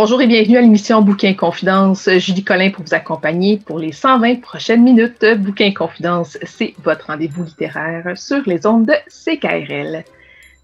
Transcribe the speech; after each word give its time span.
Bonjour 0.00 0.22
et 0.22 0.28
bienvenue 0.28 0.58
à 0.58 0.60
l'émission 0.60 1.02
Bouquin 1.02 1.34
Confidence. 1.34 2.08
Julie 2.18 2.44
Collin 2.44 2.70
pour 2.70 2.84
vous 2.84 2.94
accompagner 2.94 3.56
pour 3.56 3.80
les 3.80 3.90
120 3.90 4.40
prochaines 4.40 4.84
minutes. 4.84 5.26
Bouquin 5.38 5.72
Confidence, 5.74 6.38
c'est 6.44 6.74
votre 6.84 7.08
rendez-vous 7.08 7.42
littéraire 7.42 8.16
sur 8.16 8.40
les 8.46 8.64
ondes 8.64 8.86
de 8.86 8.92
CKRL. 9.08 10.04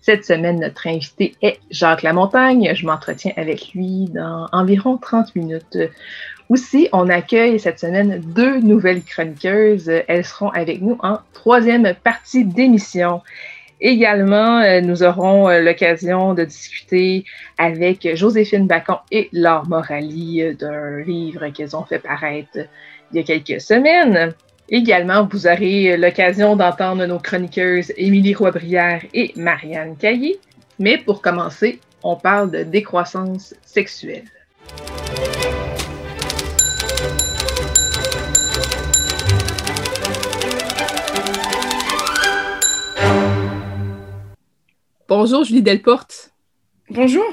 Cette 0.01 0.25
semaine, 0.25 0.61
notre 0.61 0.87
invité 0.87 1.35
est 1.43 1.59
Jacques 1.69 2.05
Lamontagne. 2.05 2.75
Je 2.77 2.87
m'entretiens 2.87 3.33
avec 3.37 3.73
lui 3.75 4.05
dans 4.05 4.47
environ 4.53 4.99
30 4.99 5.35
minutes. 5.35 5.79
Aussi, 6.49 6.89
on 6.93 7.09
accueille 7.09 7.59
cette 7.59 7.81
semaine 7.81 8.23
deux 8.25 8.61
nouvelles 8.61 9.03
chroniqueuses. 9.03 9.91
Elles 10.07 10.25
seront 10.25 10.51
avec 10.51 10.81
nous 10.81 10.97
en 11.03 11.19
troisième 11.33 11.93
partie 12.05 12.45
d'émission. 12.45 13.21
Également, 13.85 14.61
euh, 14.61 14.81
nous 14.81 15.03
aurons 15.03 15.47
euh, 15.51 15.61
l'occasion 15.61 16.33
de 16.33 16.45
discuter 16.45 17.27
avec 17.59 18.17
Joséphine 18.17 18.67
Bacon 18.67 18.97
et 19.11 19.29
Laure 19.31 19.69
Morali 19.69 20.43
euh, 20.43 20.55
d'un 20.55 21.01
livre 21.01 21.49
qu'elles 21.49 21.77
ont 21.77 21.85
fait 21.85 21.99
paraître 21.99 22.61
il 23.13 23.19
y 23.19 23.21
a 23.21 23.23
quelques 23.23 23.61
semaines. 23.61 24.33
Également, 24.71 25.29
vous 25.31 25.47
aurez 25.47 25.99
l'occasion 25.99 26.57
d'entendre 26.57 27.05
nos 27.05 27.19
chroniqueuses 27.19 27.93
Émilie 27.99 28.33
Roy-Brière 28.33 29.03
et 29.13 29.35
Marianne 29.37 29.97
Caillé. 29.99 30.41
Mais 30.79 30.97
pour 30.97 31.21
commencer, 31.21 31.79
on 32.03 32.17
parle 32.17 32.51
de 32.53 32.63
décroissance 32.63 33.55
sexuelle. 33.67 34.25
Bonjour 45.17 45.45
Julie 45.45 45.63
Delporte. 45.63 46.33
Bonjour. 46.91 47.25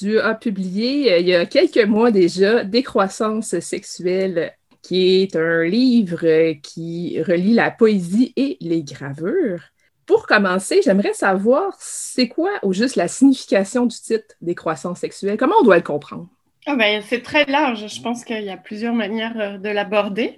Tu 0.00 0.18
as 0.18 0.34
publié 0.34 1.12
euh, 1.12 1.18
il 1.18 1.28
y 1.28 1.34
a 1.36 1.46
quelques 1.46 1.86
mois 1.86 2.10
déjà 2.10 2.64
Décroissance 2.64 3.56
sexuelle, 3.60 4.52
qui 4.82 5.22
est 5.22 5.36
un 5.36 5.62
livre 5.62 6.54
qui 6.60 7.22
relie 7.22 7.54
la 7.54 7.70
poésie 7.70 8.32
et 8.34 8.56
les 8.60 8.82
gravures. 8.82 9.62
Pour 10.06 10.26
commencer, 10.26 10.80
j'aimerais 10.84 11.12
savoir 11.12 11.72
c'est 11.78 12.26
quoi 12.26 12.50
ou 12.64 12.72
juste 12.72 12.96
la 12.96 13.06
signification 13.06 13.86
du 13.86 13.96
titre 13.96 14.34
Décroissance 14.40 14.98
sexuelle. 14.98 15.36
Comment 15.36 15.54
on 15.60 15.64
doit 15.64 15.76
le 15.76 15.84
comprendre? 15.84 16.30
Ah 16.66 16.74
ben, 16.74 17.00
c'est 17.06 17.22
très 17.22 17.44
large. 17.44 17.86
Je 17.86 18.02
pense 18.02 18.24
qu'il 18.24 18.42
y 18.42 18.50
a 18.50 18.56
plusieurs 18.56 18.94
manières 18.94 19.40
euh, 19.40 19.56
de 19.56 19.68
l'aborder. 19.68 20.34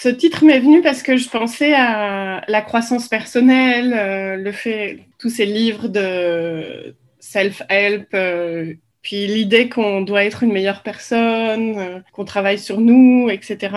Ce 0.00 0.08
titre 0.08 0.44
m'est 0.44 0.60
venu 0.60 0.80
parce 0.80 1.02
que 1.02 1.16
je 1.16 1.28
pensais 1.28 1.74
à 1.74 2.44
la 2.46 2.62
croissance 2.62 3.08
personnelle, 3.08 3.92
euh, 3.92 4.36
le 4.36 4.52
fait, 4.52 5.00
tous 5.18 5.28
ces 5.28 5.44
livres 5.44 5.88
de 5.88 6.94
self-help, 7.18 8.06
euh, 8.14 8.74
puis 9.02 9.26
l'idée 9.26 9.68
qu'on 9.68 10.02
doit 10.02 10.22
être 10.22 10.44
une 10.44 10.52
meilleure 10.52 10.84
personne, 10.84 11.78
euh, 11.78 11.98
qu'on 12.12 12.24
travaille 12.24 12.60
sur 12.60 12.80
nous, 12.80 13.28
etc. 13.28 13.74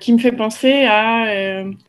qui 0.00 0.14
me 0.14 0.18
fait 0.18 0.32
penser 0.32 0.86
à, 0.86 1.26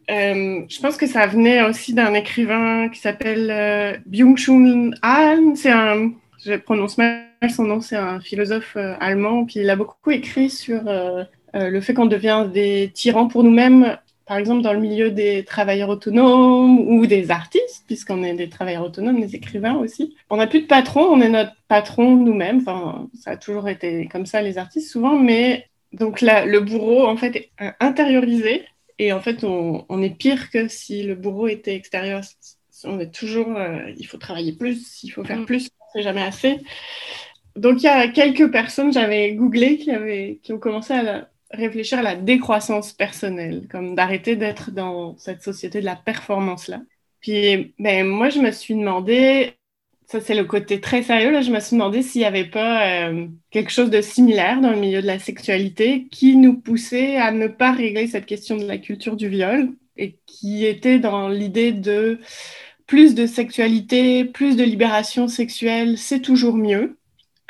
je 0.10 0.82
pense 0.82 0.98
que 0.98 1.08
ça 1.08 1.26
venait 1.26 1.64
aussi 1.64 1.94
d'un 1.94 2.14
écrivain 2.14 2.90
qui 2.90 3.00
s'appelle 3.00 4.02
Byung-Chun 4.06 4.92
Han. 5.02 5.56
C'est 5.56 5.72
un, 5.72 6.12
je 6.44 6.56
prononce 6.56 6.98
mal 6.98 7.24
son 7.56 7.64
nom, 7.64 7.80
c'est 7.80 7.96
un 7.96 8.20
philosophe 8.20 8.76
allemand, 9.00 9.46
puis 9.46 9.62
il 9.62 9.70
a 9.70 9.78
beaucoup 9.78 10.12
écrit 10.12 10.50
sur 10.50 10.82
euh, 11.56 11.70
le 11.70 11.82
fait 11.82 11.94
qu'on 11.94 12.06
devient 12.06 12.48
des 12.52 12.92
tyrans 12.94 13.28
pour 13.28 13.44
nous-mêmes, 13.44 13.98
par 14.26 14.38
exemple 14.38 14.62
dans 14.62 14.74
le 14.74 14.80
milieu 14.80 15.10
des 15.10 15.44
travailleurs 15.44 15.90
autonomes 15.90 16.80
ou 16.80 17.08
des 17.08 17.32
artistes, 17.32 17.84
puisqu'on 17.88 18.24
est 18.24 18.36
des 18.36 18.48
travailleurs 18.48 18.84
autonomes, 18.84 19.20
des 19.20 19.36
écrivains 19.36 19.76
aussi. 19.76 20.16
On 20.30 20.38
n'a 20.38 20.48
plus 20.48 20.62
de 20.62 20.68
patron, 20.68 21.02
on 21.02 21.20
est 21.20 21.30
notre 21.30 21.54
patron 21.68 22.16
nous-mêmes. 22.16 22.60
Enfin, 22.60 23.08
ça 23.20 23.32
a 23.32 23.38
toujours 23.38 23.68
été 23.70 24.08
comme 24.08 24.28
ça 24.28 24.42
les 24.42 24.60
artistes 24.60 24.92
souvent, 24.92 25.18
mais 25.18 25.66
donc 25.94 26.22
le 26.22 26.60
bourreau 26.60 27.08
en 27.08 27.18
fait 27.18 27.36
est 27.36 27.50
intériorisé 27.80 28.66
et 29.00 29.12
en 29.14 29.20
fait 29.20 29.44
on, 29.44 30.02
est 30.04 30.16
pire 30.16 30.52
que 30.52 30.68
si 30.68 31.02
le 31.02 31.16
bourreau 31.16 31.48
était 31.48 31.76
extérieur. 31.76 32.22
On 32.86 33.00
est 33.00 33.14
toujours, 33.14 33.58
euh, 33.58 33.92
il 33.98 34.06
faut 34.06 34.18
travailler 34.18 34.54
plus, 34.54 35.04
il 35.04 35.10
faut 35.10 35.24
faire 35.26 35.40
mm. 35.40 35.46
plus, 35.46 35.70
c'est 35.92 36.02
jamais 36.02 36.22
assez. 36.22 36.60
Donc 37.56 37.82
il 37.82 37.86
y 37.86 37.88
a 37.88 38.08
quelques 38.08 38.52
personnes, 38.52 38.94
j'avais 38.94 39.34
googlé, 39.34 39.78
qui, 39.78 39.92
avaient, 39.92 40.40
qui 40.44 40.54
ont 40.54 40.60
commencé 40.60 40.94
à 40.94 41.30
réfléchir 41.52 42.00
à 42.00 42.04
la 42.04 42.16
décroissance 42.16 42.94
personnelle, 42.94 43.68
comme 43.72 43.96
d'arrêter 43.96 44.36
d'être 44.36 44.72
dans 44.72 45.18
cette 45.18 45.42
société 45.44 45.80
de 45.80 45.86
la 45.86 45.96
performance-là. 45.96 46.82
Puis, 47.22 47.74
ben, 47.80 48.06
moi, 48.08 48.30
je 48.30 48.40
me 48.40 48.52
suis 48.52 48.76
demandé, 48.76 49.54
ça 50.06 50.22
c'est 50.22 50.36
le 50.36 50.46
côté 50.46 50.80
très 50.80 51.04
sérieux, 51.04 51.32
là, 51.32 51.42
je 51.42 51.52
me 51.52 51.60
suis 51.60 51.76
demandé 51.76 52.02
s'il 52.02 52.22
n'y 52.22 52.28
avait 52.28 52.46
pas 52.50 53.10
euh, 53.10 53.28
quelque 53.52 53.72
chose 53.72 53.90
de 53.90 54.02
similaire 54.02 54.62
dans 54.62 54.72
le 54.72 54.80
milieu 54.80 55.02
de 55.02 55.08
la 55.08 55.20
sexualité 55.20 56.08
qui 56.12 56.36
nous 56.38 56.60
poussait 56.60 57.18
à 57.18 57.32
ne 57.32 57.48
pas 57.48 57.72
régler 57.74 58.08
cette 58.08 58.26
question 58.26 58.58
de 58.58 58.66
la 58.66 58.78
culture 58.78 59.16
du 59.16 59.30
viol 59.30 59.70
et 59.98 60.20
qui 60.26 60.66
était 60.66 61.00
dans 61.00 61.30
l'idée 61.30 61.72
de 61.74 62.20
plus 62.88 63.16
de 63.16 63.28
sexualité, 63.28 64.26
plus 64.26 64.56
de 64.58 64.64
libération 64.64 65.28
sexuelle, 65.28 65.98
c'est 65.98 66.22
toujours 66.22 66.56
mieux. 66.56 66.99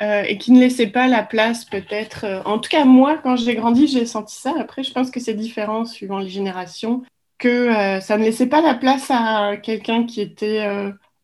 Euh, 0.02 0.22
et 0.22 0.38
qui 0.38 0.52
ne 0.52 0.60
laissait 0.60 0.86
pas 0.86 1.08
la 1.08 1.22
place 1.22 1.66
peut-être. 1.66 2.24
Euh, 2.24 2.42
en 2.46 2.58
tout 2.58 2.70
cas, 2.70 2.86
moi, 2.86 3.18
quand 3.18 3.36
j'ai 3.36 3.54
grandi, 3.54 3.86
j'ai 3.86 4.06
senti 4.06 4.34
ça. 4.34 4.54
Après, 4.58 4.82
je 4.82 4.92
pense 4.92 5.10
que 5.10 5.20
c'est 5.20 5.34
différent 5.34 5.84
suivant 5.84 6.18
les 6.18 6.30
générations, 6.30 7.02
que 7.38 7.48
euh, 7.48 8.00
ça 8.00 8.16
ne 8.16 8.24
laissait 8.24 8.46
pas 8.46 8.62
la 8.62 8.74
place 8.74 9.10
à 9.10 9.58
quelqu'un 9.58 10.06
qui 10.06 10.22
était 10.22 10.66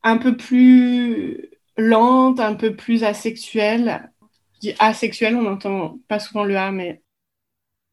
un 0.03 0.19
peu 0.19 0.37
plus 0.37 1.49
lente, 1.79 2.39
un 2.39 2.55
peu 2.55 2.77
plus 2.77 3.03
asexuelle. 3.03 4.11
Je 4.57 4.69
dis 4.71 4.75
asexuelle, 4.79 5.37
on 5.37 5.43
n'entend 5.43 5.99
pas 6.07 6.19
souvent 6.19 6.45
le 6.45 6.59
A, 6.59 6.71
mais 6.71 7.01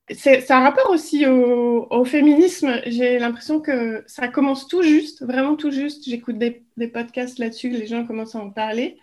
c'est 0.10 0.52
un 0.52 0.60
rapport 0.60 0.90
aussi 0.90 1.26
au, 1.26 2.04
féminisme. 2.04 2.82
J'ai 2.88 3.20
l'impression 3.20 3.62
que 3.62 4.04
ça 4.06 4.28
commence 4.28 4.68
tout 4.68 4.84
juste, 4.84 5.24
vraiment 5.24 5.56
tout 5.56 5.72
juste. 5.72 6.04
J'écoute 6.06 6.38
des, 6.38 6.66
des 6.76 6.90
podcasts 6.90 7.40
là-dessus, 7.40 7.70
les 7.70 7.88
gens 7.88 8.06
commencent 8.06 8.36
à 8.36 8.40
en 8.40 8.50
parler. 8.50 8.98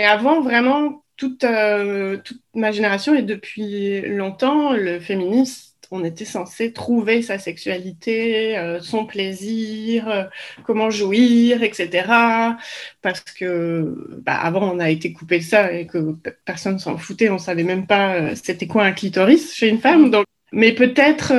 Et 0.00 0.04
avant, 0.04 0.40
vraiment, 0.40 1.04
toute, 1.20 1.44
euh, 1.44 2.16
toute 2.24 2.40
ma 2.54 2.72
génération 2.72 3.14
et 3.14 3.20
depuis 3.20 4.00
longtemps, 4.00 4.72
le 4.72 4.98
féministe, 5.00 5.76
on 5.90 6.02
était 6.02 6.24
censé 6.24 6.72
trouver 6.72 7.20
sa 7.20 7.38
sexualité, 7.38 8.56
euh, 8.56 8.80
son 8.80 9.04
plaisir, 9.04 10.08
euh, 10.08 10.24
comment 10.64 10.88
jouir, 10.88 11.62
etc. 11.62 12.06
Parce 13.02 13.20
que 13.20 14.18
bah, 14.24 14.36
avant, 14.36 14.72
on 14.72 14.78
a 14.78 14.88
été 14.88 15.12
coupé 15.12 15.42
ça 15.42 15.72
et 15.72 15.86
que 15.86 16.16
personne 16.46 16.78
s'en 16.78 16.96
foutait, 16.96 17.28
on 17.28 17.38
savait 17.38 17.64
même 17.64 17.86
pas 17.86 18.34
c'était 18.34 18.66
quoi 18.66 18.84
un 18.84 18.92
clitoris 18.92 19.54
chez 19.54 19.68
une 19.68 19.78
femme. 19.78 20.10
Donc, 20.10 20.24
mais 20.52 20.72
peut-être, 20.72 21.32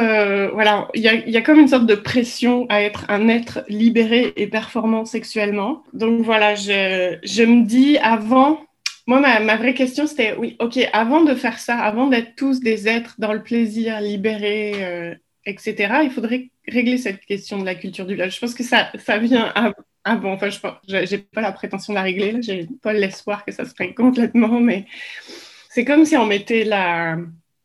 voilà, 0.53 0.89
il 0.93 1.01
y 1.01 1.37
a, 1.37 1.41
comme 1.41 1.59
une 1.59 1.67
sorte 1.67 1.87
de 1.87 1.95
pression 1.95 2.67
à 2.69 2.81
être 2.83 3.05
un 3.09 3.27
être 3.29 3.65
libéré 3.67 4.31
et 4.35 4.47
performant 4.47 5.05
sexuellement. 5.05 5.83
Donc 5.93 6.21
voilà, 6.21 6.53
je 6.55 7.43
me 7.43 7.65
dis 7.65 7.97
avant 7.97 8.59
moi, 9.07 9.19
ma, 9.19 9.55
vraie 9.57 9.73
question, 9.73 10.07
c'était, 10.07 10.35
oui, 10.37 10.55
ok, 10.59 10.79
avant 10.93 11.23
de 11.23 11.33
faire 11.35 11.59
ça, 11.59 11.77
avant 11.77 12.07
d'être 12.07 12.35
tous 12.35 12.59
des 12.59 12.87
êtres 12.87 13.15
dans 13.17 13.33
le 13.33 13.41
plaisir, 13.41 13.99
libérés, 13.99 14.73
euh, 14.83 15.15
etc., 15.45 16.01
il 16.03 16.11
faudrait 16.11 16.51
régler 16.67 16.97
cette 16.97 17.21
question 17.25 17.59
de 17.59 17.65
la 17.65 17.75
culture 17.75 18.05
du 18.05 18.15
viol. 18.15 18.31
Je 18.31 18.39
pense 18.39 18.53
que 18.53 18.63
ça, 18.63 18.91
ça 19.03 19.17
vient 19.17 19.51
avant. 20.03 20.33
Enfin, 20.33 20.49
je 20.49 21.15
n'ai 21.15 21.17
pas 21.19 21.41
la 21.41 21.51
prétention 21.51 21.93
de 21.93 21.95
la 21.95 22.03
régler, 22.03 22.41
j'ai 22.41 22.67
pas 22.81 22.93
l'espoir 22.93 23.45
que 23.45 23.51
ça 23.51 23.65
se 23.65 23.73
règle 23.77 23.95
complètement, 23.95 24.59
mais 24.59 24.85
c'est 25.69 25.85
comme 25.85 26.05
si 26.05 26.17
on 26.17 26.25
mettait 26.25 26.63
la, 26.63 27.17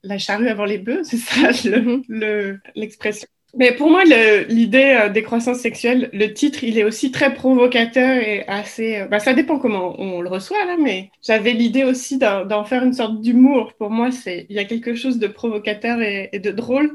la 0.02 0.18
charrue 0.18 0.48
avant 0.48 0.64
les 0.64 0.78
bœufs, 0.78 1.04
c'est 1.04 1.16
ça 1.16 1.50
mhm. 1.78 2.60
l'expression. 2.74 3.28
Mais 3.58 3.72
pour 3.72 3.90
moi, 3.90 4.04
l'idée 4.04 4.96
euh, 5.00 5.08
décroissance 5.08 5.58
sexuelle, 5.58 6.10
le 6.12 6.32
titre, 6.32 6.62
il 6.62 6.78
est 6.78 6.84
aussi 6.84 7.10
très 7.10 7.32
provocateur 7.32 8.18
et 8.18 8.44
assez. 8.48 9.04
Bah, 9.10 9.18
ça 9.18 9.32
dépend 9.32 9.58
comment 9.58 9.98
on 9.98 10.20
le 10.20 10.28
reçoit 10.28 10.64
là, 10.66 10.76
mais 10.78 11.10
j'avais 11.22 11.52
l'idée 11.52 11.84
aussi 11.84 12.18
d'en 12.18 12.64
faire 12.64 12.84
une 12.84 12.92
sorte 12.92 13.20
d'humour. 13.20 13.72
Pour 13.78 13.90
moi, 13.90 14.10
il 14.26 14.46
y 14.50 14.58
a 14.58 14.64
quelque 14.64 14.94
chose 14.94 15.18
de 15.18 15.26
provocateur 15.26 16.00
et, 16.02 16.38
de 16.38 16.50
drôle. 16.50 16.92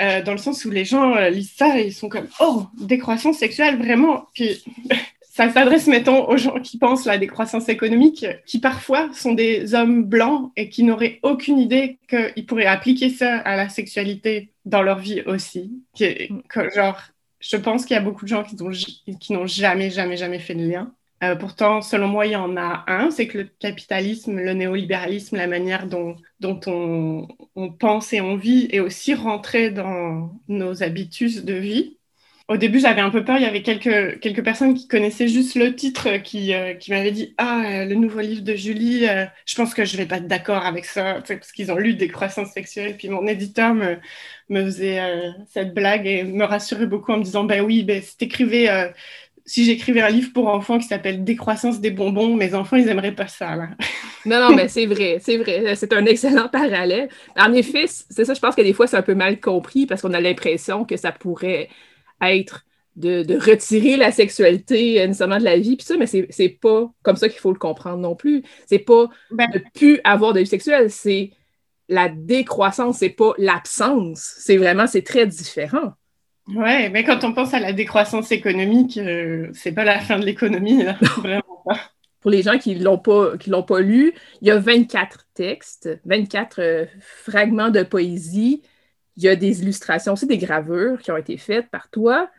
Euh, 0.00 0.22
dans 0.22 0.32
le 0.32 0.38
sens 0.38 0.64
où 0.64 0.70
les 0.70 0.86
gens 0.86 1.14
lisent 1.28 1.52
ça 1.54 1.78
et 1.78 1.88
ils 1.88 1.92
sont 1.92 2.08
comme 2.08 2.26
oh 2.40 2.62
décroissance 2.80 3.36
sexuelle 3.36 3.76
vraiment 3.76 4.24
puis 4.32 4.64
ça 5.32 5.48
s'adresse, 5.48 5.86
mettons, 5.86 6.28
aux 6.28 6.36
gens 6.36 6.58
qui 6.60 6.76
pensent 6.76 7.06
à 7.06 7.12
la 7.12 7.18
décroissance 7.18 7.68
économique, 7.68 8.26
qui 8.46 8.58
parfois 8.58 9.08
sont 9.12 9.32
des 9.32 9.74
hommes 9.74 10.02
blancs 10.02 10.50
et 10.56 10.68
qui 10.68 10.82
n'auraient 10.82 11.20
aucune 11.22 11.60
idée 11.60 11.98
qu'ils 12.08 12.46
pourraient 12.46 12.66
appliquer 12.66 13.10
ça 13.10 13.38
à 13.38 13.56
la 13.56 13.68
sexualité 13.68 14.50
dans 14.64 14.82
leur 14.82 14.98
vie 14.98 15.22
aussi. 15.26 15.84
genre, 16.74 17.00
je 17.38 17.56
pense 17.56 17.86
qu'il 17.86 17.94
y 17.94 17.98
a 17.98 18.02
beaucoup 18.02 18.24
de 18.24 18.28
gens 18.28 18.42
qui 18.42 19.32
n'ont 19.32 19.46
jamais, 19.46 19.90
jamais, 19.90 20.16
jamais 20.16 20.40
fait 20.40 20.56
de 20.56 20.68
lien. 20.68 20.92
Euh, 21.22 21.36
pourtant, 21.36 21.80
selon 21.80 22.08
moi, 22.08 22.26
il 22.26 22.32
y 22.32 22.36
en 22.36 22.56
a 22.56 22.82
un, 22.88 23.12
c'est 23.12 23.28
que 23.28 23.38
le 23.38 23.44
capitalisme, 23.44 24.36
le 24.36 24.54
néolibéralisme, 24.54 25.36
la 25.36 25.46
manière 25.46 25.86
dont, 25.86 26.16
dont 26.40 26.58
on, 26.66 27.28
on 27.54 27.70
pense 27.70 28.12
et 28.12 28.20
on 28.20 28.34
vit 28.34 28.68
est 28.72 28.80
aussi 28.80 29.14
rentré 29.14 29.70
dans 29.70 30.32
nos 30.48 30.82
habitudes 30.82 31.44
de 31.44 31.54
vie 31.54 31.98
au 32.50 32.56
début, 32.56 32.80
j'avais 32.80 33.00
un 33.00 33.10
peu 33.10 33.24
peur. 33.24 33.36
Il 33.36 33.42
y 33.44 33.46
avait 33.46 33.62
quelques, 33.62 34.18
quelques 34.18 34.42
personnes 34.42 34.74
qui 34.74 34.88
connaissaient 34.88 35.28
juste 35.28 35.54
le 35.54 35.72
titre 35.72 36.16
qui, 36.16 36.52
euh, 36.52 36.74
qui 36.74 36.90
m'avaient 36.90 37.12
dit 37.12 37.32
Ah, 37.38 37.62
euh, 37.64 37.84
le 37.84 37.94
nouveau 37.94 38.18
livre 38.18 38.42
de 38.42 38.56
Julie, 38.56 39.06
euh, 39.08 39.24
je 39.46 39.54
pense 39.54 39.72
que 39.72 39.84
je 39.84 39.96
ne 39.96 40.02
vais 40.02 40.08
pas 40.08 40.16
être 40.16 40.26
d'accord 40.26 40.66
avec 40.66 40.84
ça, 40.84 41.22
parce 41.26 41.52
qu'ils 41.52 41.70
ont 41.70 41.76
lu 41.76 41.94
des 41.94 42.08
croissances 42.08 42.50
sexuelles. 42.50 42.96
Puis 42.96 43.08
mon 43.08 43.24
éditeur 43.28 43.72
me, 43.72 43.98
faisait 44.52 45.00
cette 45.48 45.74
blague 45.74 46.08
et 46.08 46.24
me 46.24 46.44
rassurait 46.44 46.86
beaucoup 46.86 47.12
en 47.12 47.18
me 47.18 47.22
disant 47.22 47.44
Ben 47.44 47.60
oui, 47.62 47.84
ben, 47.84 48.02
si 48.02 48.16
si 49.46 49.64
j'écrivais 49.64 50.00
un 50.00 50.10
livre 50.10 50.32
pour 50.32 50.48
enfants 50.48 50.78
qui 50.78 50.86
s'appelle 50.86 51.22
Décroissance 51.24 51.80
des 51.80 51.90
bonbons, 51.92 52.34
mes 52.36 52.54
enfants, 52.54 52.76
ils 52.76 52.84
n'aimeraient 52.84 53.14
pas 53.14 53.28
ça. 53.28 53.56
non, 54.26 54.40
non, 54.40 54.54
mais 54.56 54.66
c'est 54.66 54.86
vrai, 54.86 55.18
c'est 55.20 55.36
vrai. 55.36 55.76
C'est 55.76 55.92
un 55.92 56.04
excellent 56.06 56.48
parallèle. 56.48 57.08
En 57.36 57.52
effet, 57.52 57.86
c'est 57.86 58.24
ça, 58.24 58.34
je 58.34 58.40
pense 58.40 58.56
que 58.56 58.62
des 58.62 58.72
fois, 58.72 58.88
c'est 58.88 58.96
un 58.96 59.02
peu 59.02 59.14
mal 59.14 59.38
compris 59.40 59.86
parce 59.86 60.02
qu'on 60.02 60.14
a 60.14 60.20
l'impression 60.20 60.84
que 60.84 60.96
ça 60.96 61.12
pourrait 61.12 61.68
être 62.22 62.64
de, 62.96 63.38
retirer 63.38 63.96
la 63.96 64.12
sexualité 64.12 65.00
euh, 65.00 65.06
nécessairement 65.06 65.38
de 65.38 65.44
la 65.44 65.58
vie, 65.58 65.76
puis 65.76 65.86
ça, 65.86 65.96
mais 65.96 66.06
c'est 66.06 66.58
pas 66.60 66.90
comme 67.02 67.16
ça 67.16 67.28
qu'il 67.28 67.40
faut 67.40 67.52
le 67.52 67.58
comprendre 67.58 67.98
non 67.98 68.14
plus. 68.14 68.42
C'est 68.66 68.78
pas 68.78 69.08
ben 69.30 69.48
de 69.52 69.62
plus 69.74 70.00
avoir 70.04 70.32
de 70.32 70.40
vie 70.40 70.46
sexuelle, 70.46 70.90
c'est 70.90 71.30
la 71.88 72.08
décroissance, 72.08 72.98
c'est 72.98 73.10
pas 73.10 73.32
l'absence. 73.38 74.34
C'est 74.38 74.56
vraiment, 74.56 74.86
c'est 74.86 75.02
très 75.02 75.26
différent. 75.26 75.92
Ouais, 76.54 76.88
mais 76.88 77.04
quand 77.04 77.22
on 77.24 77.32
pense 77.32 77.54
à 77.54 77.60
la 77.60 77.72
décroissance 77.72 78.32
économique, 78.32 78.96
euh, 78.98 79.48
c'est 79.52 79.72
pas 79.72 79.84
la 79.84 80.00
fin 80.00 80.18
de 80.18 80.24
l'économie, 80.24 80.84
vraiment 81.18 81.62
pas. 81.64 81.78
Pour 82.20 82.30
les 82.30 82.42
gens 82.42 82.58
qui 82.58 82.74
l'ont 82.74 82.98
pas, 82.98 83.38
qui 83.38 83.50
l'ont 83.50 83.62
pas 83.62 83.80
lu, 83.80 84.12
il 84.42 84.48
y 84.48 84.50
a 84.50 84.58
24 84.58 85.26
textes, 85.34 85.88
24 86.04 86.60
euh, 86.60 86.84
fragments 87.00 87.70
de 87.70 87.82
poésie 87.82 88.62
il 89.20 89.26
y 89.26 89.28
a 89.28 89.36
des 89.36 89.62
illustrations, 89.62 90.14
aussi 90.14 90.26
des 90.26 90.38
gravures 90.38 90.98
qui 91.00 91.12
ont 91.12 91.16
été 91.16 91.36
faites 91.36 91.68
par 91.70 91.90
toi. 91.90 92.30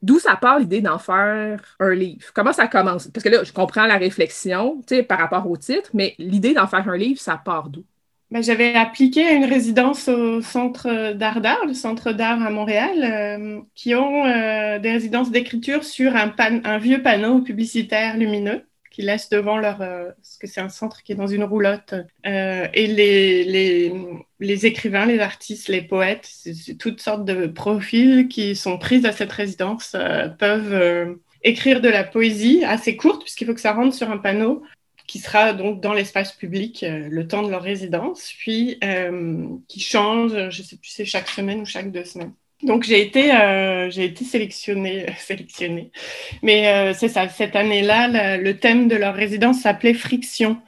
D'où 0.00 0.18
ça 0.18 0.36
part 0.36 0.60
l'idée 0.60 0.80
d'en 0.80 0.98
faire 0.98 1.76
un 1.80 1.94
livre? 1.94 2.30
Comment 2.32 2.52
ça 2.52 2.68
commence? 2.68 3.08
Parce 3.08 3.24
que 3.24 3.28
là, 3.28 3.44
je 3.44 3.52
comprends 3.52 3.86
la 3.86 3.96
réflexion 3.96 4.80
par 5.08 5.18
rapport 5.18 5.50
au 5.50 5.56
titre, 5.56 5.90
mais 5.92 6.14
l'idée 6.18 6.54
d'en 6.54 6.66
faire 6.66 6.88
un 6.88 6.96
livre, 6.96 7.20
ça 7.20 7.36
part 7.36 7.68
d'où? 7.68 7.84
Ben, 8.30 8.44
j'avais 8.44 8.74
appliqué 8.76 9.26
à 9.26 9.32
une 9.32 9.44
résidence 9.44 10.06
au 10.06 10.40
Centre 10.40 11.14
d'art 11.14 11.40
d'art, 11.40 11.66
le 11.66 11.74
Centre 11.74 12.12
d'art 12.12 12.40
à 12.40 12.50
Montréal, 12.50 13.02
euh, 13.02 13.60
qui 13.74 13.96
ont 13.96 14.24
euh, 14.24 14.78
des 14.78 14.92
résidences 14.92 15.32
d'écriture 15.32 15.82
sur 15.82 16.14
un, 16.14 16.32
un, 16.38 16.78
vieux 16.78 17.02
panneau 17.02 17.42
publicitaire 17.42 18.16
lumineux 18.16 18.64
qui 18.90 19.02
laissent 19.02 19.30
devant 19.30 19.56
leur... 19.56 19.80
Euh, 19.80 20.10
parce 20.16 20.36
que 20.36 20.46
c'est 20.46 20.60
un 20.60 20.68
centre 20.68 21.02
qui 21.02 21.12
est 21.12 21.16
dans 21.16 21.26
une 21.26 21.44
roulotte. 21.44 21.94
Euh, 22.26 22.66
et 22.74 22.86
les, 22.86 23.44
les, 23.44 23.92
les, 24.40 24.66
écrivains, 24.66 25.06
les 25.06 25.20
artistes, 25.20 25.68
les 25.68 25.82
poètes, 25.82 26.28
toutes 26.78 27.00
sortes 27.00 27.24
de 27.24 27.46
profils 27.46 28.28
qui 28.28 28.56
sont 28.56 28.78
pris 28.78 29.06
à 29.06 29.12
cette 29.12 29.32
résidence 29.32 29.92
euh, 29.94 30.28
peuvent 30.28 31.16
écrire 31.42 31.80
de 31.80 31.88
la 31.88 32.04
poésie 32.04 32.64
assez 32.64 32.96
courte, 32.96 33.22
puisqu'il 33.22 33.46
faut 33.46 33.54
que 33.54 33.60
ça 33.60 33.72
rentre 33.72 33.94
sur 33.94 34.10
un 34.10 34.18
panneau 34.18 34.62
qui 35.06 35.18
sera 35.18 35.52
donc 35.54 35.80
dans 35.80 35.92
l'espace 35.92 36.32
public 36.32 36.84
le 36.86 37.26
temps 37.26 37.42
de 37.42 37.50
leur 37.50 37.62
résidence, 37.62 38.32
puis 38.38 38.78
qui 39.66 39.80
change, 39.80 40.32
je 40.50 40.62
ne 40.62 40.66
sais 40.66 40.76
plus, 40.76 40.90
c'est 40.90 41.04
chaque 41.04 41.28
semaine 41.28 41.62
ou 41.62 41.64
chaque 41.64 41.90
deux 41.90 42.04
semaines. 42.04 42.32
Donc 42.62 42.82
j'ai 42.84 43.00
été, 43.00 43.34
euh, 43.34 43.90
été 43.90 44.24
sélectionnée, 44.24 45.06
sélectionnée. 45.18 45.90
Mais 46.42 46.68
euh, 46.68 46.94
c'est 46.94 47.08
ça, 47.08 47.28
cette 47.28 47.56
année-là, 47.56 48.36
le, 48.38 48.52
thème 48.58 48.88
de 48.88 48.96
leur 48.96 49.14
résidence 49.14 49.60
s'appelait 49.60 49.94
friction. 49.94 50.58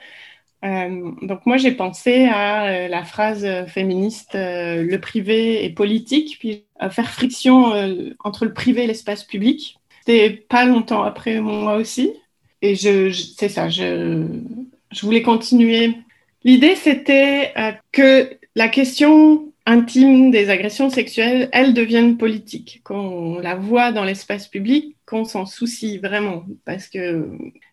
Euh, 0.64 1.10
donc 1.22 1.44
moi 1.44 1.56
j'ai 1.56 1.72
pensé 1.72 2.26
à 2.26 2.88
la 2.88 3.04
phrase 3.04 3.46
féministe 3.66 4.34
le 4.34 4.96
privé 4.98 5.64
est 5.64 5.70
politique, 5.70 6.36
puis 6.38 6.64
à 6.78 6.88
faire 6.88 7.10
friction 7.10 7.72
entre 8.24 8.44
le 8.44 8.52
privé 8.52 8.84
et 8.84 8.86
l'espace 8.86 9.24
public. 9.24 9.78
C'était 10.06 10.30
pas 10.30 10.64
longtemps 10.64 11.02
après 11.02 11.40
moi 11.40 11.76
aussi. 11.76 12.12
Et 12.62 12.76
je, 12.76 13.10
je 13.10 13.22
c'est 13.36 13.48
ça, 13.48 13.68
je, 13.68 14.24
je 14.92 15.00
voulais 15.02 15.22
continuer. 15.22 15.96
L'idée 16.44 16.76
c'était 16.76 17.52
que 17.90 18.30
la 18.54 18.68
question 18.68 19.51
intime 19.66 20.30
des 20.30 20.50
agressions 20.50 20.90
sexuelles, 20.90 21.48
elles 21.52 21.74
deviennent 21.74 22.16
politiques. 22.16 22.80
Quand 22.84 23.00
on 23.00 23.38
la 23.38 23.54
voit 23.54 23.92
dans 23.92 24.04
l'espace 24.04 24.48
public, 24.48 24.96
qu'on 25.06 25.24
s'en 25.24 25.46
soucie 25.46 25.98
vraiment. 25.98 26.44
Parce 26.64 26.88
que 26.88 27.28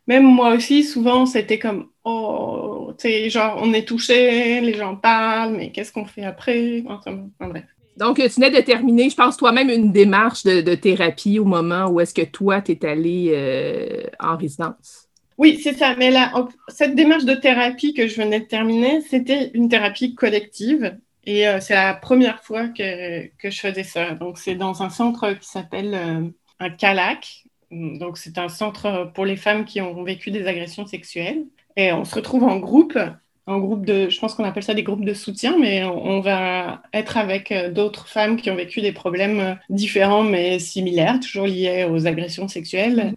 même 0.08 0.24
moi 0.24 0.54
aussi, 0.56 0.84
souvent, 0.84 1.26
c'était 1.26 1.60
comme, 1.60 1.88
oh, 2.04 2.94
tu 2.98 3.10
sais, 3.10 3.30
genre, 3.30 3.60
on 3.62 3.74
est 3.74 3.88
touché, 3.88 4.62
les 4.62 4.74
gens 4.74 4.96
parlent, 4.96 5.56
mais 5.56 5.72
qu'est-ce 5.72 5.92
qu'on 5.92 6.06
fait 6.06 6.24
après? 6.24 6.84
Enfin, 6.88 7.28
bref. 7.40 7.66
Donc, 7.98 8.18
tu 8.18 8.28
venais 8.28 8.52
de 8.52 8.62
terminer, 8.62 9.10
je 9.10 9.16
pense, 9.16 9.36
toi-même 9.36 9.70
une 9.70 9.92
démarche 9.92 10.44
de, 10.44 10.76
thérapie 10.76 11.38
au 11.38 11.46
moment 11.46 11.88
où 11.88 12.00
est-ce 12.00 12.14
que 12.14 12.22
toi, 12.22 12.62
tu 12.62 12.72
es 12.72 12.86
allé 12.86 13.32
euh, 13.34 14.04
en 14.20 14.38
résidence? 14.38 15.10
Oui, 15.38 15.60
c'est 15.62 15.78
ça. 15.78 15.96
Mais 15.98 16.10
là, 16.12 16.34
cette 16.68 16.96
démarche 16.96 17.26
de 17.26 17.34
thérapie 17.34 17.94
que 17.94 18.08
je 18.08 18.22
venais 18.22 18.42
de 18.42 18.46
terminer, 18.46 19.02
c'était 19.02 19.52
une 19.54 19.70
thérapie 19.70 20.16
collective. 20.16 20.98
Et 21.26 21.48
euh, 21.48 21.60
c'est 21.60 21.76
la 21.76 21.94
première 21.94 22.44
fois 22.44 22.68
que, 22.68 23.28
que, 23.38 23.50
je 23.50 23.60
faisais 23.60 23.84
ça. 23.84 24.12
Donc, 24.12 24.38
c'est 24.38 24.56
dans 24.56 24.82
un 24.82 24.90
centre 24.90 25.34
qui 25.34 25.48
s'appelle 25.48 25.94
euh, 25.94 26.30
un 26.60 26.70
CALAC. 26.70 27.46
Donc, 27.72 28.18
c'est 28.18 28.38
un 28.38 28.50
centre 28.50 29.12
pour 29.14 29.26
les 29.26 29.36
femmes 29.36 29.66
qui 29.66 29.82
ont 29.82 30.04
vécu 30.04 30.32
des 30.32 30.48
agressions 30.48 30.88
sexuelles. 30.88 31.46
Et 31.76 31.94
on 31.94 32.04
se 32.04 32.16
retrouve 32.16 32.44
en 32.44 32.58
groupe, 32.58 32.98
en 33.46 33.60
groupe 33.60 33.86
de, 33.86 34.10
je 34.10 34.20
pense 34.20 34.34
qu'on 34.34 34.44
appelle 34.44 34.64
ça 34.64 34.74
des 34.74 34.84
groupes 34.84 35.06
de 35.06 35.14
soutien, 35.14 35.58
mais 35.60 35.84
on, 35.84 36.20
va 36.20 36.82
être 36.94 37.18
avec 37.18 37.52
euh, 37.52 37.70
d'autres 37.70 38.08
femmes 38.08 38.38
qui 38.38 38.50
ont 38.50 38.56
vécu 38.56 38.82
des 38.82 38.92
problèmes 38.92 39.60
différents 39.70 40.24
mais 40.24 40.58
similaires, 40.58 41.20
toujours 41.20 41.46
liés 41.46 41.88
aux 41.90 42.08
agressions 42.08 42.48
sexuelles, 42.48 43.14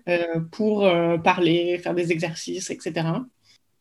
pour 0.50 0.86
parler, 1.24 1.78
faire 1.78 1.94
des 1.94 2.12
exercices, 2.12 2.70
etc. 2.70 3.04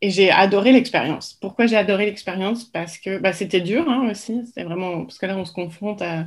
Et 0.02 0.10
j'ai 0.10 0.30
adoré 0.30 0.72
l'expérience. 0.72 1.38
Pourquoi 1.40 1.66
j'ai 1.66 1.76
adoré 1.76 2.06
l'expérience? 2.06 2.64
Parce 2.64 2.98
que 2.98 3.18
bah, 3.18 3.32
c'était 3.32 3.60
dur 3.60 3.88
hein, 3.88 4.08
aussi. 4.10 4.42
C'était 4.46 4.64
vraiment 4.64 5.04
parce 5.04 5.16
que 5.16 5.26
là 5.26 5.36
on 5.38 5.44
se 5.44 5.52
confronte 5.52 6.02
à 6.02 6.26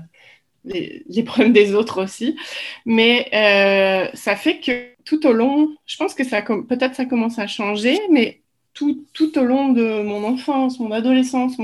les, 0.63 1.23
problèmes 1.23 1.53
des 1.53 1.75
autres 1.75 2.03
aussi. 2.03 2.37
Mais 2.85 3.27
euh, 3.33 4.09
ça 4.13 4.35
fait 4.35 4.59
que 4.59 4.95
tout 5.03 5.27
au 5.27 5.33
long, 5.33 5.75
je 5.85 5.97
pense 5.97 6.13
que 6.13 6.23
ça 6.23 6.41
peut-être 6.41 6.95
ça 6.95 7.05
commence 7.05 7.37
à 7.37 7.47
changer, 7.47 7.99
mais 8.09 8.41
tout, 8.73 9.05
tout, 9.13 9.37
au 9.37 9.43
long 9.43 9.69
de 9.69 10.01
mon 10.03 10.23
enfance, 10.23 10.79
mon 10.79 10.91
adolescence, 10.91 11.57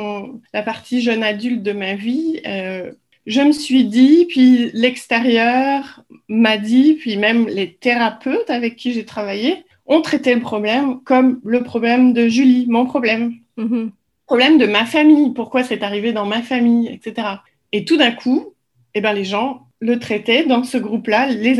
la 0.54 0.64
partie 0.64 1.02
jeune 1.02 1.24
adulte 1.24 1.64
de 1.64 1.74
ma 1.74 1.96
vie, 1.96 2.42
euh, 2.46 2.92
je 3.26 3.42
me 3.42 3.52
suis 3.52 3.86
dit, 3.86 4.26
puis 4.30 4.72
l'extérieur 4.74 6.04
m'a 6.28 6.58
dit, 6.58 6.96
puis 6.96 7.18
même 7.18 7.48
les 7.48 7.74
thérapeutes 7.74 8.50
avec 8.50 8.76
qui 8.76 8.94
j'ai 8.94 9.06
travaillé 9.06 9.64
on 9.86 10.02
traitait 10.02 10.36
le 10.36 10.42
problème 10.42 11.02
comme 11.04 11.40
le 11.44 11.64
problème 11.64 12.14
de 12.14 12.28
Julie, 12.28 12.66
mon 12.68 12.86
problème. 12.86 13.34
Mm-hmm. 13.58 13.90
Problème 14.26 14.58
de 14.58 14.66
ma 14.66 14.86
famille, 14.86 15.34
pourquoi 15.34 15.64
c'est 15.64 15.84
arrivé 15.84 16.14
dans 16.14 16.26
ma 16.26 16.42
famille, 16.42 16.88
etc. 16.88 17.28
Et 17.74 17.84
tout 17.86 17.98
d'un 17.98 18.12
coup, 18.12 18.54
eh 18.94 19.02
ben, 19.02 19.14
les 19.14 19.26
gens 19.26 19.68
le 19.80 20.00
traitaient 20.00 20.46
dans 20.46 20.64
ce 20.64 20.78
groupe-là, 20.78 21.28
les, 21.28 21.56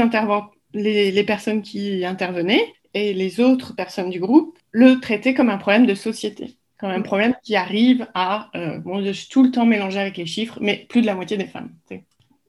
les, 0.74 1.12
les 1.12 1.24
personnes 1.24 1.62
qui 1.62 2.06
intervenaient 2.06 2.74
et 2.94 3.14
les 3.14 3.40
autres 3.40 3.76
personnes 3.76 4.10
du 4.10 4.20
groupe 4.20 4.58
le 4.72 5.00
traitaient 5.00 5.34
comme 5.34 5.50
un 5.50 5.58
problème 5.58 5.86
de 5.86 5.96
société, 5.96 6.56
comme 6.80 6.92
un 6.92 7.02
problème 7.02 7.34
qui 7.44 7.56
arrive 7.56 8.08
à, 8.14 8.50
euh, 8.56 8.78
bon, 8.80 9.04
je 9.04 9.12
suis 9.12 9.30
tout 9.30 9.44
le 9.44 9.52
temps 9.52 9.66
mélangée 9.66 10.00
avec 10.00 10.18
les 10.18 10.26
chiffres, 10.26 10.58
mais 10.62 10.86
plus 10.90 11.02
de 11.02 11.08
la 11.08 11.16
moitié 11.16 11.38
des 11.38 11.46
femmes. 11.46 11.70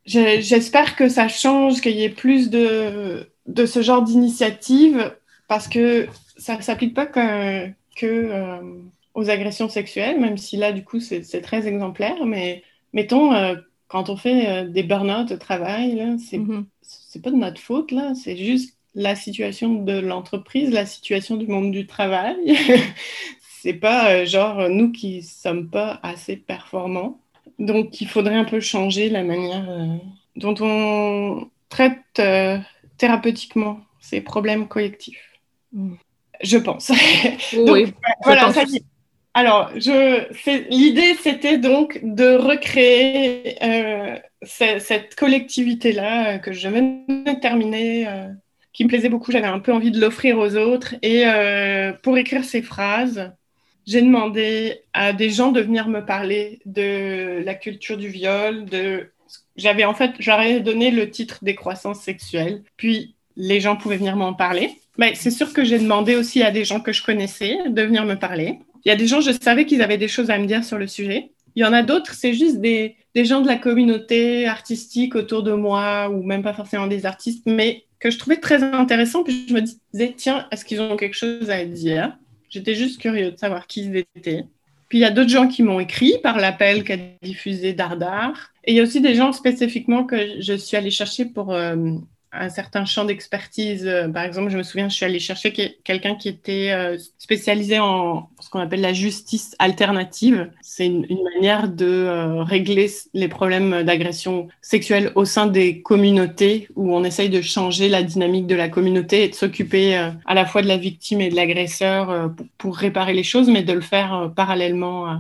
J'espère 0.05 0.97
que 0.97 1.09
ça 1.09 1.29
change, 1.29 1.81
qu'il 1.81 1.97
y 1.97 2.05
ait 2.05 2.09
plus 2.09 2.51
de, 2.51 3.29
de 3.47 3.67
ce 3.67 3.83
genre 3.83 4.03
d'initiative 4.03 5.15
parce 5.49 5.69
que 5.69 6.09
ça 6.37 6.57
ne 6.57 6.63
s'applique 6.63 6.95
pas 6.95 7.07
que, 7.07 7.69
que 7.97 8.07
euh, 8.07 8.61
aux 9.15 9.31
agressions 9.31 9.69
sexuelles, 9.69 10.21
même 10.21 10.39
si 10.39 10.57
là, 10.57 10.73
du 10.73 10.85
coup, 10.85 11.01
c'est 11.01 11.43
très 11.43 11.67
exemplaire. 11.67 12.25
Mais 12.27 12.63
mettons, 12.93 13.33
euh, 13.33 13.57
quand 13.89 14.09
on 14.09 14.17
fait 14.17 14.49
euh, 14.49 14.69
des 14.69 14.83
burn-out 14.83 15.31
au 15.33 15.37
travail, 15.37 16.17
c'est 16.19 16.39
mm 16.39 16.67
pas 17.23 17.31
de 17.31 17.37
notre 17.37 17.61
faute, 17.61 17.91
là. 17.93 18.15
C'est 18.15 18.37
juste 18.37 18.77
la 18.95 19.15
situation 19.15 19.75
de 19.75 19.99
l'entreprise, 19.99 20.73
la 20.73 20.87
situation 20.87 21.37
du 21.37 21.47
monde 21.47 21.71
du 21.71 21.87
travail. 21.87 22.37
c'est 23.41 23.75
pas 23.75 24.25
genre 24.25 24.69
nous 24.71 24.91
qui 24.91 25.23
sommes 25.23 25.69
pas 25.69 26.01
assez 26.03 26.37
performants. 26.37 27.21
Donc, 27.59 28.01
il 28.01 28.09
faudrait 28.09 28.35
un 28.35 28.45
peu 28.45 28.61
changer 28.61 29.11
la 29.11 29.23
manière 29.23 29.67
dont 30.37 30.55
on 30.61 31.49
traite 31.69 32.21
thérapeutiquement 32.97 33.81
ces 34.01 34.21
problèmes 34.21 34.69
collectifs. 34.69 35.32
Mm. 35.73 35.95
Je 36.43 36.59
pense. 36.59 36.91
oui, 37.57 37.93
voilà, 38.25 38.53
alors, 39.35 39.71
l'idée, 40.69 41.15
c'était 41.15 41.57
donc 41.57 42.01
de 42.03 42.37
recréer 42.37 43.57
euh, 43.63 44.19
cette 44.43 45.15
collectivité-là 45.15 46.35
euh, 46.35 46.39
que 46.39 46.53
je 46.53 46.69
venais 46.69 47.05
de 47.09 47.41
terminer, 47.41 48.07
euh, 48.09 48.29
qui 48.75 48.85
me 48.85 48.91
plaisait 48.91 49.09
beaucoup. 49.09 49.33
J'avais 49.33 49.47
un 49.47 49.59
peu 49.59 49.73
envie 49.73 49.91
de 49.91 49.99
l'offrir 49.99 50.39
aux 50.39 50.57
autres. 50.57 50.95
Et 51.01 51.25
pour 52.03 52.19
écrire 52.19 52.45
ces 52.45 52.63
phrases, 52.63 53.33
j'ai 53.87 54.03
demandé 54.03 54.83
à 54.93 55.13
des 55.13 55.31
gens 55.31 55.51
de 55.51 55.61
venir 55.61 55.89
me 55.89 56.05
parler 56.05 56.61
de 56.67 57.43
la 57.45 57.55
culture 57.55 57.97
du 57.97 58.09
viol, 58.09 58.65
de 58.67 59.11
j'avais 59.57 59.85
en 59.85 59.95
fait, 59.95 60.13
j'aurais 60.19 60.61
donné 60.61 60.91
le 60.91 61.11
titre 61.11 61.39
décroissance 61.43 62.01
sexuelle, 62.01 62.63
puis 62.77 63.15
les 63.37 63.61
gens 63.61 63.77
pouvaient 63.77 63.97
venir 63.97 64.17
m'en 64.17 64.35
parler. 64.35 64.71
Mais 64.99 65.15
c'est 65.15 65.31
sûr 65.31 65.53
que 65.53 65.65
j'ai 65.65 65.79
demandé 65.79 66.17
aussi 66.17 66.43
à 66.43 66.51
des 66.51 66.65
gens 66.65 66.81
que 66.81 66.93
je 66.93 67.03
connaissais 67.03 67.57
de 67.69 67.83
venir 67.83 68.05
me 68.05 68.15
parler. 68.15 68.59
Il 68.85 68.89
y 68.89 68.93
a 68.93 68.97
des 68.97 69.07
gens, 69.07 69.21
je 69.21 69.31
savais 69.33 69.65
qu'ils 69.65 69.83
avaient 69.83 69.99
des 69.99 70.09
choses 70.09 70.31
à 70.31 70.39
me 70.39 70.47
dire 70.47 70.65
sur 70.65 70.79
le 70.79 70.87
sujet. 70.87 71.31
Il 71.55 71.63
y 71.63 71.65
en 71.65 71.73
a 71.73 71.83
d'autres, 71.83 72.15
c'est 72.15 72.35
juste 72.35 72.61
des, 72.61 72.97
des 73.15 73.25
gens 73.25 73.41
de 73.41 73.47
la 73.47 73.57
communauté 73.57 74.47
artistique 74.47 75.15
autour 75.15 75.43
de 75.43 75.53
moi, 75.53 76.09
ou 76.11 76.23
même 76.23 76.43
pas 76.43 76.55
forcément 76.55 76.87
des 76.87 77.07
artistes, 77.07 77.45
mais 77.47 77.85
que 78.01 78.11
je 78.11 78.19
trouvais 78.19 78.39
très 78.39 78.63
intéressant. 78.63 79.23
Puis 79.23 79.47
je 79.49 79.55
me 79.55 79.61
disais, 79.61 80.15
tiens, 80.17 80.47
est-ce 80.51 80.65
qu'ils 80.65 80.81
ont 80.81 80.97
quelque 80.97 81.17
chose 81.17 81.51
à 81.51 81.65
dire? 81.65 82.17
J'étais 82.49 82.75
juste 82.75 83.01
curieux 83.01 83.31
de 83.31 83.37
savoir 83.37 83.67
qui 83.67 83.85
ils 83.85 84.05
étaient. 84.17 84.45
Puis 84.89 84.99
il 84.99 85.01
y 85.01 85.07
a 85.07 85.11
d'autres 85.11 85.31
gens 85.31 85.49
qui 85.49 85.63
m'ont 85.63 85.81
écrit 85.81 86.17
par 86.23 86.39
l'appel 86.39 86.85
qu'a 86.85 86.97
diffusé 87.23 87.73
Dardar. 87.73 88.53
Et 88.65 88.73
il 88.73 88.77
y 88.77 88.81
a 88.81 88.83
aussi 88.83 89.01
des 89.01 89.15
gens 89.15 89.33
spécifiquement 89.33 90.05
que 90.05 90.41
je 90.41 90.53
suis 90.55 90.77
allée 90.77 90.91
chercher 90.91 91.25
pour 91.25 91.55
euh, 91.55 91.77
un 92.33 92.49
certain 92.49 92.85
champ 92.85 93.05
d'expertise. 93.05 93.87
Euh, 93.87 94.09
par 94.09 94.25
exemple, 94.25 94.51
je 94.51 94.57
me 94.57 94.63
souviens, 94.63 94.89
je 94.89 94.95
suis 94.95 95.05
allée 95.05 95.19
chercher 95.19 95.53
quelqu'un 95.53 96.15
qui 96.15 96.29
était 96.29 96.71
euh, 96.73 96.97
spécialisé 97.19 97.79
en 97.79 98.31
ce 98.41 98.49
qu'on 98.49 98.61
appelle 98.61 98.81
la 98.81 98.95
justice 98.95 99.55
alternative. 99.59 100.51
C'est 100.63 100.87
une, 100.87 101.07
manière 101.35 101.69
de 101.69 101.87
euh, 101.87 102.43
régler 102.43 102.91
les 103.13 103.29
problèmes 103.29 103.83
d'agression 103.83 104.49
sexuelle 104.63 105.13
au 105.15 105.25
sein 105.25 105.47
des 105.47 105.83
communautés 105.83 106.69
où 106.75 106.95
on 106.95 107.05
essaye 107.05 107.29
de 107.29 107.43
changer 107.43 107.89
la 107.89 108.03
dynamique 108.03 108.47
de 108.47 108.55
la 108.55 108.69
communauté 108.69 109.25
et 109.25 109.29
de 109.29 109.35
s'occuper 109.35 109.95
à 109.95 110.35
la 110.35 110.47
fois 110.47 110.63
de 110.63 110.69
la 110.69 110.77
victime 110.77 111.21
et 111.21 111.29
de 111.29 111.37
l'agresseur 111.37 112.33
pour, 112.59 112.77
réparer 112.77 113.13
les 113.13 113.23
choses, 113.23 113.49
mais 113.49 113.63
de 113.63 113.73
le 113.73 113.81
faire 113.81 114.33
parallèlement 114.35 115.19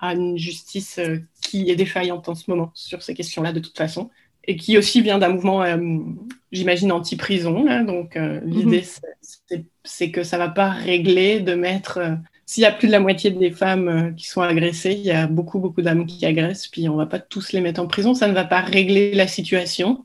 à 0.00 0.14
une 0.14 0.38
justice 0.38 1.00
qui 1.42 1.70
est 1.70 1.76
défaillante 1.76 2.28
en 2.28 2.34
ce 2.34 2.50
moment 2.50 2.70
sur 2.74 3.02
ces 3.02 3.14
questions-là 3.14 3.52
de 3.52 3.60
toute 3.60 3.76
façon 3.76 4.10
et 4.46 4.56
qui 4.56 4.78
aussi 4.78 5.00
vient 5.00 5.18
d'un 5.18 5.30
mouvement, 5.30 5.62
euh, 5.62 5.76
j'imagine, 6.52 6.92
anti-prison. 6.92 7.64
Donc, 7.84 8.16
euh, 8.16 8.40
l'idée, 8.44 8.84
mhm. 9.50 9.64
c'est 9.84 10.10
que 10.10 10.22
ça 10.22 10.38
ne 10.38 10.42
va 10.42 10.48
pas 10.48 10.70
régler 10.70 11.40
de 11.40 11.54
mettre. 11.54 11.98
Euh, 11.98 12.14
s'il 12.48 12.62
y 12.62 12.66
a 12.66 12.70
plus 12.70 12.86
de 12.86 12.92
la 12.92 13.00
moitié 13.00 13.32
des 13.32 13.50
femmes 13.50 14.14
qui 14.16 14.26
sont 14.28 14.40
agressées, 14.40 14.92
il 14.92 15.04
y 15.04 15.10
a 15.10 15.26
beaucoup, 15.26 15.58
beaucoup 15.58 15.82
d'hommes 15.82 16.06
qui 16.06 16.24
agressent, 16.24 16.68
puis 16.68 16.88
on 16.88 16.92
ne 16.92 16.98
va 16.98 17.06
pas 17.06 17.18
tous 17.18 17.50
les 17.50 17.60
mettre 17.60 17.80
en 17.80 17.88
prison. 17.88 18.14
Ça 18.14 18.28
ne 18.28 18.34
va 18.34 18.44
pas 18.44 18.60
régler 18.60 19.12
la 19.14 19.26
situation. 19.26 20.04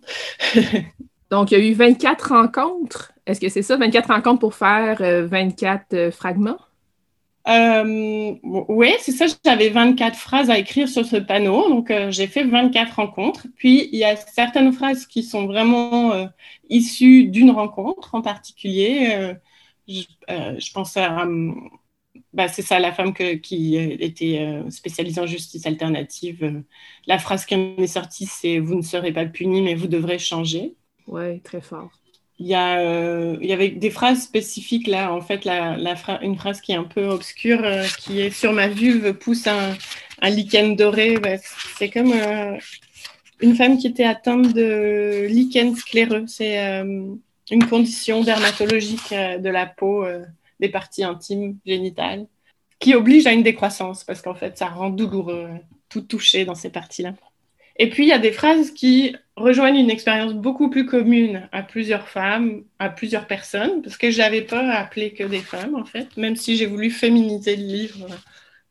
Donc, 1.30 1.52
il 1.52 1.60
y 1.60 1.62
a 1.62 1.64
eu 1.64 1.74
24 1.74 2.30
rencontres. 2.30 3.14
Est-ce 3.28 3.40
que 3.40 3.48
c'est 3.48 3.62
ça, 3.62 3.78
24 3.78 4.08
rencontres 4.08 4.40
pour 4.40 4.56
faire 4.56 4.98
24 5.02 6.10
fragments? 6.12 6.58
Euh, 7.48 8.36
oui, 8.44 8.94
c'est 9.00 9.12
ça. 9.12 9.26
J'avais 9.44 9.70
24 9.70 10.16
phrases 10.16 10.50
à 10.50 10.58
écrire 10.58 10.88
sur 10.88 11.06
ce 11.06 11.18
panneau. 11.18 11.70
Donc, 11.70 11.92
euh, 11.92 12.12
j'ai 12.12 12.28
fait 12.28 12.44
24 12.44 12.96
rencontres. 12.96 13.48
Puis, 13.56 13.90
il 13.92 13.98
y 13.98 14.04
a 14.04 14.16
certaines 14.16 14.72
phrases 14.74 15.06
qui 15.06 15.24
sont 15.24 15.46
vraiment 15.48 16.14
euh, 16.14 16.28
issues 16.70 17.26
d'une 17.26 17.52
rencontre 17.52 18.16
en 18.16 18.22
particulier. 18.22 19.36
Je, 19.88 20.72
pense 20.74 20.98
à. 20.98 21.28
Bah, 22.34 22.48
c'est 22.48 22.62
ça, 22.62 22.80
la 22.80 22.94
femme 22.94 23.14
qui 23.14 23.76
était 23.76 24.62
spécialisée 24.70 25.20
en 25.20 25.26
justice 25.26 25.66
alternative. 25.66 26.64
La 27.08 27.20
phrase 27.20 27.46
qui 27.46 27.56
en 27.56 27.76
est 27.78 27.88
sortie, 27.88 28.26
c'est 28.26 28.60
Vous 28.60 28.76
ne 28.76 28.82
serez 28.82 29.12
pas 29.12 29.26
puni, 29.26 29.62
mais 29.62 29.76
vous 29.76 29.88
devrez 29.88 30.20
changer. 30.20 30.76
Oui, 31.08 31.42
très 31.42 31.62
fort. 31.62 32.01
Il 32.42 32.48
y, 32.48 32.56
a, 32.56 32.80
euh, 32.80 33.38
il 33.40 33.48
y 33.48 33.54
avait 33.54 33.70
des 33.70 33.92
phrases 33.92 34.24
spécifiques 34.24 34.88
là. 34.88 35.14
En 35.14 35.22
fait, 35.22 35.46
la, 35.46 35.78
la 35.78 35.96
une 36.24 36.36
phrase 36.36 36.60
qui 36.60 36.72
est 36.72 36.76
un 36.76 36.86
peu 36.86 37.06
obscure, 37.06 37.64
euh, 37.64 37.86
qui 38.00 38.20
est 38.20 38.32
sur 38.32 38.52
ma 38.52 38.68
vulve 38.68 39.14
pousse 39.14 39.46
un, 39.46 39.76
lichen 40.28 40.76
doré. 40.76 41.18
C'est 41.78 41.92
comme 41.92 42.12
euh, 42.12 42.58
une 43.42 43.56
femme 43.56 43.78
qui 43.78 43.86
était 43.86 44.06
atteinte 44.06 44.54
de 44.54 45.28
lichen 45.30 45.76
scléreux. 45.76 46.26
C'est 46.26 46.58
une 47.52 47.68
condition 47.70 48.24
dermatologique 48.24 49.12
de 49.12 49.50
la 49.50 49.68
peau, 49.68 50.04
des 50.60 50.70
parties 50.70 51.04
intimes 51.04 51.60
génitales, 51.64 52.26
qui 52.80 52.96
oblige 52.96 53.28
à 53.28 53.34
une 53.34 53.44
décroissance 53.44 54.04
parce 54.04 54.24
qu'en 54.24 54.36
fait, 54.36 54.58
ça 54.58 54.66
rend 54.66 54.90
douloureux 54.90 55.48
tout 55.90 56.02
toucher 56.02 56.44
dans 56.46 56.56
ces 56.56 56.72
parties-là. 56.72 57.14
Et 57.78 57.90
puis, 57.90 58.04
il 58.04 58.10
y 58.10 58.14
a 58.14 58.20
des 58.20 58.32
phrases 58.32 58.72
qui 58.72 59.16
rejoignent 59.36 59.80
une 59.80 59.90
expérience 59.90 60.34
beaucoup 60.34 60.70
plus 60.70 60.86
commune 60.86 61.48
à 61.52 61.64
plusieurs 61.64 62.08
femmes, 62.08 62.64
à 62.80 62.90
plusieurs 62.90 63.28
personnes, 63.28 63.82
parce 63.82 63.98
que 63.98 64.12
je 64.12 64.20
n'avais 64.20 64.42
pas 64.42 64.74
appelé 64.74 65.12
que 65.12 65.24
des 65.24 65.40
femmes, 65.40 65.76
en 65.76 65.86
fait, 65.86 66.16
même 66.18 66.36
si 66.36 66.58
j'ai 66.58 66.66
voulu 66.66 66.92
féminiser 66.92 67.56
le 67.56 67.64
livre, 67.64 68.08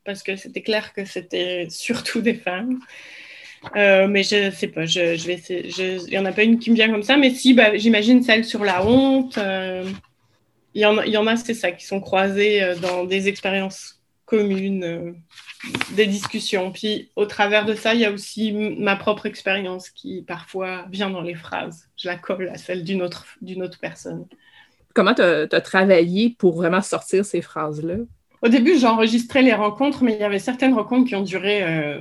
parce 0.05 0.23
que 0.23 0.37
c'était 0.37 0.63
clair 0.63 0.93
que 0.93 1.05
c'était 1.05 1.67
surtout 1.71 2.21
des 2.21 2.35
femmes. 2.35 2.81
Euh, 3.77 4.07
mais 4.07 4.23
je 4.23 4.47
ne 4.47 4.51
sais 4.51 4.69
pas, 4.69 4.87
je, 4.87 5.17
il 5.51 6.11
n'y 6.11 6.19
en 6.19 6.25
a 6.25 6.33
pas 6.33 6.45
une 6.45 6.59
qui 6.59 6.71
me 6.71 6.77
vient 6.77 6.91
comme 6.91 7.03
ça, 7.03 7.17
mais 7.17 7.31
si, 7.31 7.53
bah, 7.53 7.77
j'imagine 7.77 8.23
celle 8.23 8.45
sur 8.45 8.65
la 8.65 8.85
honte. 8.87 9.37
Euh, 9.39 9.85
il 10.75 10.83
y, 10.83 10.87
en, 10.87 11.03
y 11.03 11.17
en 11.17 11.27
a, 11.27 11.37
c'est 11.37 11.55
ça, 11.55 11.73
qui 11.73 11.85
sont 11.85 12.01
croisées 12.01 12.63
euh, 12.63 12.77
dans 12.77 13.05
des 13.05 13.29
expériences 13.29 14.00
communes 14.31 15.15
des 15.97 16.07
discussions. 16.07 16.71
Puis 16.73 17.11
au 17.17 17.27
travers 17.27 17.67
de 17.67 17.75
ça, 17.75 17.95
il 17.95 18.01
y 18.01 18.05
a 18.05 18.13
aussi 18.13 18.53
ma 18.53 18.97
propre 18.97 19.27
expérience 19.27 19.91
qui 19.91 20.23
parfois 20.23 20.87
vient 20.91 21.11
dans 21.11 21.21
les 21.21 21.35
phrases. 21.35 21.89
Je 21.97 22.09
la 22.09 22.17
colle 22.17 22.49
à 22.49 22.57
celle 22.57 22.85
d'une 22.85 23.03
autre, 23.03 23.27
d'une 23.43 23.63
autre 23.63 23.79
personne. 23.81 24.27
Comment 24.95 25.15
tu 25.15 25.23
as, 25.23 25.61
travaillé 25.61 26.31
pour 26.39 26.55
vraiment 26.57 26.81
sortir 26.81 27.25
ces 27.25 27.43
phrases-là? 27.43 27.97
Au 28.43 28.49
début, 28.49 28.79
j'enregistrais 28.79 29.43
les 29.43 29.53
rencontres, 29.53 30.03
mais 30.03 30.15
il 30.15 30.21
y 30.21 30.25
avait 30.25 30.39
certaines 30.39 30.73
rencontres 30.73 31.09
qui 31.09 31.15
ont 31.15 31.23
duré 31.23 31.63
euh, 31.63 31.99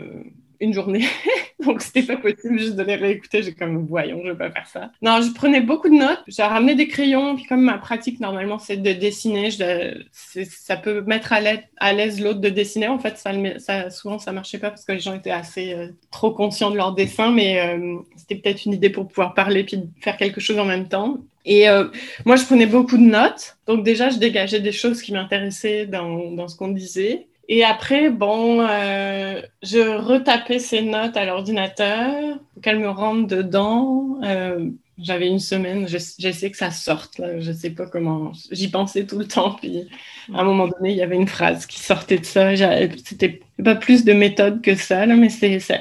une 0.60 0.74
journée. 0.74 1.06
Donc, 1.66 1.82
c'était 1.82 2.04
pas 2.04 2.16
possible 2.16 2.58
juste 2.58 2.76
de 2.76 2.84
les 2.84 2.96
réécouter. 2.96 3.44
J'ai 3.44 3.54
comme, 3.54 3.86
voyons, 3.86 4.22
je 4.24 4.32
vais 4.32 4.38
pas 4.38 4.50
faire 4.50 4.68
ça. 4.68 4.92
Non, 5.02 5.22
je 5.22 5.34
prenais 5.34 5.60
beaucoup 5.60 5.90
de 5.90 5.96
notes. 5.96 6.22
J'ai 6.28 6.44
ramené 6.44 6.74
des 6.74 6.88
crayons. 6.88 7.36
Puis, 7.36 7.46
comme 7.46 7.62
ma 7.62 7.78
pratique, 7.78 8.20
normalement, 8.20 8.60
c'est 8.60 8.78
de 8.78 8.94
dessiner, 8.94 9.52
je, 9.52 10.04
ça 10.46 10.78
peut 10.78 11.02
mettre 11.02 11.34
à 11.34 11.94
l'aise 11.94 12.22
l'autre 12.22 12.40
de 12.40 12.50
dessiner. 12.50 12.88
En 12.88 13.00
fait, 13.00 13.18
ça, 13.18 13.32
ça, 13.58 13.90
souvent, 13.90 14.20
ça 14.20 14.32
marchait 14.32 14.58
pas 14.58 14.70
parce 14.70 14.86
que 14.86 14.94
les 14.94 15.00
gens 15.00 15.14
étaient 15.14 15.32
assez 15.32 15.74
euh, 15.74 15.88
trop 16.12 16.32
conscients 16.32 16.72
de 16.72 16.78
leur 16.78 16.94
dessin. 16.94 17.32
Mais 17.32 17.60
euh, 17.60 17.98
c'était 18.16 18.36
peut-être 18.36 18.66
une 18.66 18.74
idée 18.74 18.90
pour 18.90 19.08
pouvoir 19.08 19.34
parler 19.34 19.64
puis 19.64 19.84
faire 20.02 20.16
quelque 20.16 20.40
chose 20.40 20.60
en 20.60 20.66
même 20.66 20.88
temps. 20.88 21.18
Et 21.46 21.70
euh, 21.70 21.86
moi, 22.26 22.36
je 22.36 22.46
prenais 22.46 22.68
beaucoup 22.68 22.98
de 22.98 23.04
notes. 23.04 23.58
Donc, 23.68 23.84
déjà, 23.84 24.10
je 24.10 24.18
dégageais 24.18 24.60
des 24.60 24.72
choses 24.72 25.02
qui 25.02 25.12
m'intéressaient 25.12 25.86
dans, 25.88 26.32
dans 26.32 26.48
ce 26.48 26.56
qu'on 26.56 26.70
disait. 26.70 27.29
Et 27.52 27.64
après, 27.64 28.12
bon, 28.12 28.62
euh, 28.62 29.42
je 29.64 29.98
retapais 29.98 30.60
ces 30.60 30.84
notes 30.84 31.18
à 31.18 31.26
l'ordinateur 31.26 32.38
pour 32.54 32.62
qu'elles 32.62 32.78
me 32.78 32.90
rentrent 32.90 33.28
dedans. 33.28 34.20
Euh, 34.24 34.70
j'avais 35.00 35.28
une 35.28 35.40
semaine, 35.40 35.88
j'essayais 35.88 36.52
que 36.52 36.58
ça 36.58 36.70
sorte. 36.70 37.18
Là. 37.18 37.40
Je 37.40 37.50
ne 37.50 37.56
sais 37.56 37.72
pas 37.72 37.88
comment. 37.88 38.34
J'y 38.52 38.70
pensais 38.70 39.08
tout 39.08 39.18
le 39.18 39.26
temps. 39.26 39.54
Puis 39.54 39.88
à 40.32 40.42
un 40.42 40.44
moment 40.44 40.68
donné, 40.68 40.92
il 40.92 40.98
y 40.98 41.02
avait 41.02 41.16
une 41.16 41.28
phrase 41.28 41.66
qui 41.66 41.80
sortait 41.80 42.20
de 42.20 42.26
ça. 42.26 42.56
C'était 43.04 43.40
pas 43.64 43.76
plus 43.76 44.06
de 44.06 44.14
méthode 44.14 44.62
que 44.62 44.76
ça, 44.76 45.08
là, 45.08 45.16
mais 45.16 45.30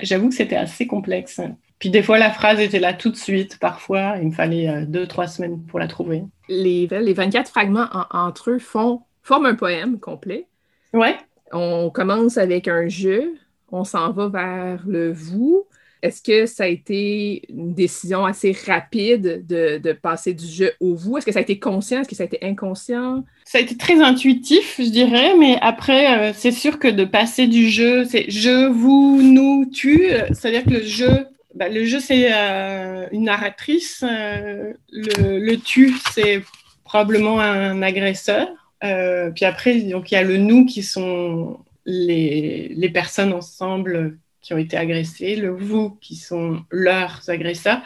j'avoue 0.03 0.31
que 0.31 0.35
c'était 0.35 0.57
assez 0.57 0.87
complexe. 0.87 1.39
Puis 1.79 1.91
des 1.91 2.03
fois, 2.03 2.19
la 2.19 2.31
phrase 2.31 2.61
était 2.61 2.81
là 2.81 2.95
tout 2.95 3.11
de 3.11 3.17
suite. 3.17 3.59
Parfois, 3.59 4.15
il 4.23 4.29
me 4.29 4.33
fallait 4.33 4.69
euh, 4.69 4.85
deux, 4.87 5.07
trois 5.07 5.27
semaines 5.27 5.63
pour 5.67 5.79
la 5.79 5.87
trouver. 5.87 6.23
Les, 6.49 6.87
les 6.87 7.13
24 7.13 7.51
fragments 7.51 7.89
entre 8.11 8.53
eux 8.53 8.59
font, 8.59 9.03
forment 9.23 9.47
un 9.47 9.55
poème 9.55 10.01
complet. 10.01 10.47
Ouais. 10.95 11.17
On 11.53 11.91
commence 11.91 12.39
avec 12.39 12.69
un 12.69 12.89
je, 12.89 13.35
on 13.71 13.85
s'en 13.85 14.13
va 14.13 14.29
vers 14.29 14.85
le 14.87 15.13
vous, 15.13 15.67
Est-ce 16.01 16.23
que 16.23 16.47
ça 16.47 16.65
a 16.65 16.67
été 16.69 17.43
une 17.49 17.75
décision 17.75 18.25
assez 18.25 18.57
rapide 18.67 19.45
de, 19.47 19.93
passer 19.93 20.33
du 20.33 20.47
jeu 20.47 20.73
au 20.81 20.95
vous? 20.95 21.19
Est-ce 21.19 21.27
que 21.27 21.33
ça 21.33 21.41
a 21.41 21.43
été 21.43 21.59
conscient? 21.59 22.01
Est-ce 22.01 22.09
que 22.09 22.15
ça 22.15 22.23
a 22.23 22.27
été 22.27 22.39
inconscient? 22.43 23.25
Ça 23.45 23.59
a 23.59 23.61
été 23.61 23.77
très 23.77 24.01
intuitif, 24.01 24.77
je 24.79 24.91
dirais, 24.91 25.35
mais 25.37 25.59
après, 25.61 26.31
euh, 26.31 26.33
c'est 26.35 26.53
sûr 26.53 26.79
que 26.79 26.87
de 26.87 27.05
passer 27.05 27.49
du 27.49 27.69
jeu, 27.69 28.05
c'est 28.05 28.31
je, 28.31 28.67
vous, 28.69 29.21
nous, 29.23 29.67
tu, 29.67 30.13
euh, 30.13 30.27
c'est-à-dire 30.33 30.65
que 30.65 30.79
le 30.79 30.85
jeu, 30.85 31.27
bah, 31.55 31.69
le 31.69 31.85
jeu, 31.85 31.99
c'est 31.99 32.29
euh, 32.33 33.07
une 33.11 33.25
narratrice, 33.25 34.05
le, 34.05 35.39
le, 35.41 35.57
tu, 35.57 35.95
c'est 36.13 36.43
probablement 36.85 37.41
un 37.41 37.83
agresseur. 37.83 38.49
Puis 38.81 39.45
après, 39.45 39.81
donc 39.83 40.11
il 40.11 40.15
y 40.15 40.19
a 40.19 40.23
le 40.23 40.37
nous 40.37 40.67
qui 40.67 40.83
sont 40.83 41.59
les, 41.89 42.91
personnes 42.93 43.33
ensemble 43.33 44.19
qui 44.41 44.55
ont 44.55 44.59
été 44.59 44.77
agressés, 44.77 45.37
le 45.37 45.51
vous 45.51 45.91
qui 46.01 46.17
sont 46.17 46.63
leurs 46.71 47.29
agresseurs. 47.29 47.83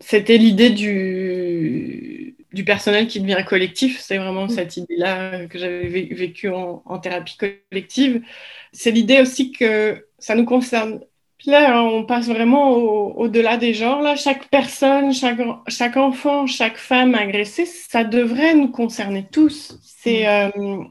C'était 0.00 0.38
l'idée 0.38 0.70
du, 0.70 2.36
personnel 2.64 3.06
qui 3.06 3.20
devient 3.20 3.44
collectif. 3.46 4.00
C'est 4.00 4.18
vraiment 4.18 4.48
cette 4.48 4.76
idée-là 4.76 5.46
que 5.46 5.58
j'avais 5.58 6.08
vécue 6.12 6.48
en, 6.48 6.98
thérapie 6.98 7.36
collective. 7.36 8.22
C'est 8.72 8.90
l'idée 8.90 9.20
aussi 9.20 9.52
que 9.52 10.06
ça 10.18 10.34
nous 10.34 10.46
concerne. 10.46 11.00
Puis 11.38 11.50
là, 11.50 11.82
on 11.82 12.04
passe 12.04 12.28
vraiment 12.28 12.72
au-delà 12.72 13.56
des 13.58 13.74
genres. 13.74 14.00
Là, 14.00 14.16
chaque 14.16 14.48
personne, 14.48 15.12
chaque, 15.12 15.40
chaque 15.68 15.96
enfant, 15.96 16.46
chaque 16.46 16.78
femme 16.78 17.14
agressée, 17.14 17.66
ça 17.66 18.04
devrait 18.04 18.54
nous 18.54 18.68
concerner 18.68 19.26
tous. 19.30 19.78
C'est 19.82 20.24
mm. 20.24 20.60
euh, 20.60 20.84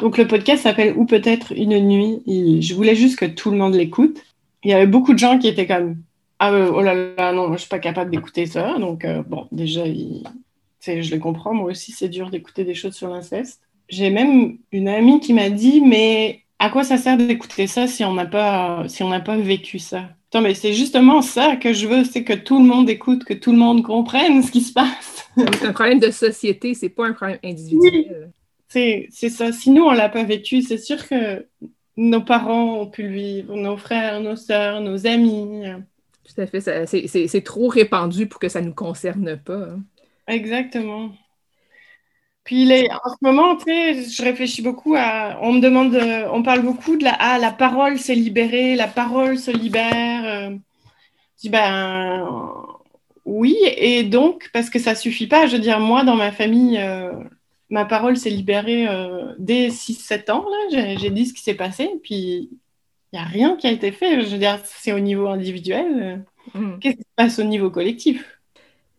donc 0.00 0.18
le 0.18 0.26
podcast 0.26 0.62
s'appelle 0.62 0.96
Ou 0.96 1.04
peut-être 1.04 1.52
une 1.52 1.78
nuit. 1.78 2.62
je 2.62 2.74
voulais 2.74 2.96
juste 2.96 3.18
que 3.18 3.26
tout 3.26 3.50
le 3.50 3.56
monde 3.56 3.74
l'écoute 3.74 4.18
il 4.64 4.70
y 4.70 4.74
avait 4.74 4.86
beaucoup 4.86 5.12
de 5.12 5.18
gens 5.18 5.38
qui 5.38 5.48
étaient 5.48 5.66
comme 5.66 5.96
ah 6.38 6.52
euh, 6.52 6.70
oh 6.74 6.82
là 6.82 6.94
là 6.94 7.32
non 7.32 7.52
je 7.52 7.58
suis 7.58 7.68
pas 7.68 7.78
capable 7.78 8.10
d'écouter 8.10 8.46
ça 8.46 8.78
donc 8.78 9.04
euh, 9.04 9.22
bon 9.22 9.46
déjà 9.52 9.84
je 9.84 11.14
le 11.14 11.18
comprends 11.18 11.54
moi 11.54 11.70
aussi 11.70 11.92
c'est 11.92 12.08
dur 12.08 12.30
d'écouter 12.30 12.64
des 12.64 12.74
choses 12.74 12.94
sur 12.94 13.08
l'inceste 13.08 13.60
j'ai 13.88 14.10
même 14.10 14.58
une 14.70 14.88
amie 14.88 15.20
qui 15.20 15.32
m'a 15.34 15.50
dit 15.50 15.80
mais 15.80 16.41
à 16.62 16.70
quoi 16.70 16.84
ça 16.84 16.96
sert 16.96 17.16
d'écouter 17.16 17.66
ça 17.66 17.88
si 17.88 18.04
on 18.04 18.14
n'a 18.14 18.24
pas 18.24 18.84
si 18.86 19.02
on 19.02 19.08
n'a 19.08 19.18
pas 19.18 19.36
vécu 19.36 19.80
ça? 19.80 20.10
Attends, 20.30 20.42
mais 20.42 20.54
c'est 20.54 20.72
justement 20.72 21.20
ça 21.20 21.56
que 21.56 21.72
je 21.72 21.88
veux, 21.88 22.04
c'est 22.04 22.22
que 22.22 22.32
tout 22.32 22.58
le 22.58 22.64
monde 22.64 22.88
écoute, 22.88 23.24
que 23.24 23.34
tout 23.34 23.50
le 23.50 23.58
monde 23.58 23.82
comprenne 23.82 24.44
ce 24.44 24.52
qui 24.52 24.60
se 24.60 24.72
passe. 24.72 25.28
c'est 25.36 25.66
un 25.66 25.72
problème 25.72 25.98
de 25.98 26.12
société, 26.12 26.74
c'est 26.74 26.88
pas 26.88 27.08
un 27.08 27.14
problème 27.14 27.40
individuel. 27.42 28.30
C'est 28.68 29.08
ça. 29.10 29.52
Si 29.52 29.70
nous, 29.70 29.82
on 29.82 29.90
l'a 29.90 30.08
pas 30.08 30.22
vécu, 30.22 30.62
c'est 30.62 30.78
sûr 30.78 31.06
que 31.06 31.44
nos 31.96 32.22
parents 32.22 32.80
ont 32.80 32.86
pu 32.86 33.02
le 33.02 33.12
vivre, 33.12 33.56
nos 33.56 33.76
frères, 33.76 34.20
nos 34.20 34.36
sœurs, 34.36 34.80
nos 34.80 35.04
amis. 35.06 35.64
Tout 36.24 36.40
à 36.40 36.46
fait. 36.46 36.60
C'est 36.86 37.44
trop 37.44 37.66
répandu 37.66 38.26
pour 38.26 38.38
que 38.38 38.48
ça 38.48 38.60
ne 38.60 38.66
nous 38.66 38.74
concerne 38.74 39.36
pas. 39.36 39.64
Hein. 39.64 39.82
Exactement. 40.28 41.10
Puis 42.44 42.64
les, 42.64 42.88
en 42.90 43.10
ce 43.10 43.16
moment, 43.22 43.56
tu 43.56 43.64
sais, 43.64 44.02
je 44.02 44.22
réfléchis 44.22 44.62
beaucoup 44.62 44.94
à. 44.96 45.38
On 45.42 45.52
me 45.52 45.60
demande, 45.60 45.94
on 46.32 46.42
parle 46.42 46.62
beaucoup 46.62 46.96
de 46.96 47.04
la. 47.04 47.16
Ah, 47.18 47.38
la 47.38 47.52
parole 47.52 47.98
s'est 47.98 48.14
libérée, 48.14 48.74
la 48.74 48.88
parole 48.88 49.38
se 49.38 49.50
libère. 49.50 50.24
Euh. 50.24 50.50
je 51.36 51.42
dis, 51.42 51.48
ben. 51.50 52.26
Oui, 53.24 53.56
et 53.76 54.02
donc, 54.02 54.50
parce 54.52 54.68
que 54.68 54.78
ça 54.80 54.94
suffit 54.94 55.28
pas, 55.28 55.46
je 55.46 55.56
veux 55.56 55.62
dire, 55.62 55.78
moi, 55.78 56.02
dans 56.04 56.16
ma 56.16 56.32
famille, 56.32 56.78
euh, 56.78 57.12
ma 57.70 57.84
parole 57.84 58.16
s'est 58.16 58.30
libérée 58.30 58.88
euh, 58.88 59.32
dès 59.38 59.68
6-7 59.68 60.30
ans. 60.32 60.44
J'ai 60.70 61.10
dit 61.10 61.26
ce 61.26 61.32
qui 61.32 61.42
s'est 61.42 61.54
passé, 61.54 61.88
puis 62.02 62.50
il 63.12 63.18
n'y 63.18 63.18
a 63.20 63.24
rien 63.24 63.56
qui 63.56 63.68
a 63.68 63.70
été 63.70 63.92
fait. 63.92 64.22
Je 64.22 64.26
veux 64.26 64.38
dire, 64.38 64.58
c'est 64.64 64.92
au 64.92 64.98
niveau 64.98 65.28
individuel. 65.28 66.24
Mm. 66.54 66.78
Qu'est-ce 66.80 66.96
qui 66.96 67.02
se 67.02 67.14
passe 67.14 67.38
au 67.38 67.44
niveau 67.44 67.70
collectif? 67.70 68.31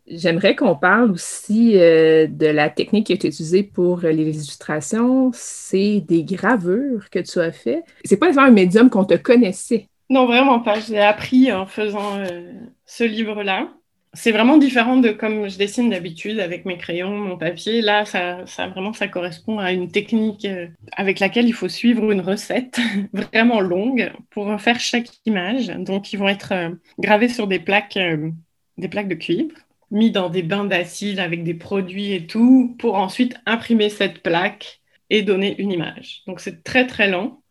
J'aimerais 0.07 0.55
qu'on 0.55 0.75
parle 0.75 1.12
aussi 1.12 1.77
euh, 1.77 2.27
de 2.27 2.48
la 2.48 2.69
technique 2.69 3.07
qui 3.07 3.13
a 3.13 3.15
été 3.15 3.29
utilisée 3.29 3.63
pour 3.63 4.00
les 4.00 4.29
illustrations. 4.29 5.31
C'est 5.33 6.01
des 6.01 6.24
gravures 6.24 7.09
que 7.09 7.20
tu 7.20 7.39
as 7.39 7.51
fait. 7.51 7.83
C'est 8.03 8.18
pas 8.18 8.39
un 8.39 8.51
médium 8.51 8.89
qu'on 8.89 9.05
te 9.05 9.16
connaissait. 9.16 9.87
Non, 10.09 10.25
vraiment 10.25 10.59
pas. 10.59 10.79
Je 10.79 10.92
l'ai 10.92 11.00
appris 11.00 11.51
en 11.51 11.66
faisant 11.66 12.18
euh, 12.18 12.51
ce 12.85 13.03
livre-là 13.03 13.70
c'est 14.13 14.31
vraiment 14.31 14.57
différent 14.57 14.98
de 14.98 15.09
comme 15.09 15.50
je 15.50 15.57
dessine 15.57 15.89
d'habitude 15.89 16.39
avec 16.39 16.66
mes 16.66 16.77
crayons, 16.77 17.18
mon 17.18 17.37
papier. 17.37 17.81
Là, 17.81 18.05
ça, 18.05 18.46
vraiment, 18.68 18.94
ça 18.94 19.07
correspond 19.07 19.57
à 19.57 19.72
une 19.72 19.92
technique 19.92 20.46
euh, 20.46 20.68
avec 20.92 21.20
laquelle 21.20 21.48
il 21.48 21.53
faut 21.53 21.68
suivre 21.68 22.11
une 22.11 22.22
recette 22.22 22.79
vraiment 23.13 23.59
longue 23.59 24.11
pour 24.29 24.59
faire 24.61 24.79
chaque 24.79 25.09
image. 25.25 25.68
Donc, 25.68 26.13
ils 26.13 26.20
vont 26.20 26.29
être 26.29 26.53
euh, 26.53 26.70
gravés 27.00 27.27
sur 27.27 27.48
des 27.48 27.59
plaques, 27.59 27.98
euh, 27.98 28.29
des 28.77 28.87
plaques 28.87 29.07
de 29.07 29.16
cuivre, 29.16 29.55
mis 29.94 30.12
dans 30.12 30.29
des 30.29 30.44
bains 30.44 30.66
d'acide 30.66 31.20
avec 31.20 31.44
des 31.44 31.53
produits 31.53 32.12
et 32.14 32.25
tout, 32.27 32.75
pour 32.79 32.96
ensuite 32.96 33.36
imprimer 33.46 33.90
cette 33.90 34.22
plaque 34.24 34.82
et 35.10 35.22
donner 35.22 35.56
une 35.62 35.72
image. 35.72 36.24
Donc, 36.27 36.40
c'est 36.40 36.64
très, 36.64 36.88
très 36.88 37.10
lent. 37.10 37.42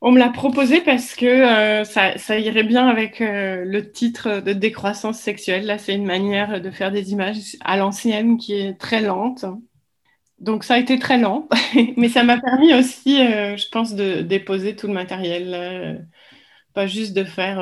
On 0.00 0.12
me 0.12 0.18
l'a 0.18 0.30
proposé 0.30 0.80
parce 0.80 1.14
que 1.14 1.26
euh, 1.26 1.84
ça, 1.84 2.38
irait 2.38 2.62
bien 2.62 2.88
avec 2.88 3.20
euh, 3.20 3.64
le 3.66 3.90
titre 3.90 4.40
de 4.40 4.52
décroissance 4.52 5.18
sexuelle. 5.18 5.66
Là, 5.66 5.78
c'est 5.78 5.94
une 5.94 6.06
manière 6.06 6.60
de 6.60 6.70
faire 6.70 6.92
des 6.92 7.12
images 7.12 7.56
à 7.62 7.76
l'ancienne 7.76 8.38
qui 8.38 8.54
est 8.54 8.78
très 8.78 9.02
lente. 9.02 9.44
Donc, 10.38 10.64
ça 10.64 10.74
a 10.74 10.78
été 10.78 10.98
très 10.98 11.18
lent, 11.18 11.48
mais 11.96 12.08
ça 12.08 12.22
m'a 12.22 12.40
permis 12.40 12.72
aussi, 12.72 13.20
euh, 13.20 13.56
je 13.56 13.68
pense, 13.68 13.94
de 13.94 14.22
déposer 14.22 14.76
tout 14.76 14.86
le 14.86 14.94
matériel. 14.94 16.06
pas 16.72 16.86
juste 16.86 17.14
de 17.14 17.24
faire 17.24 17.58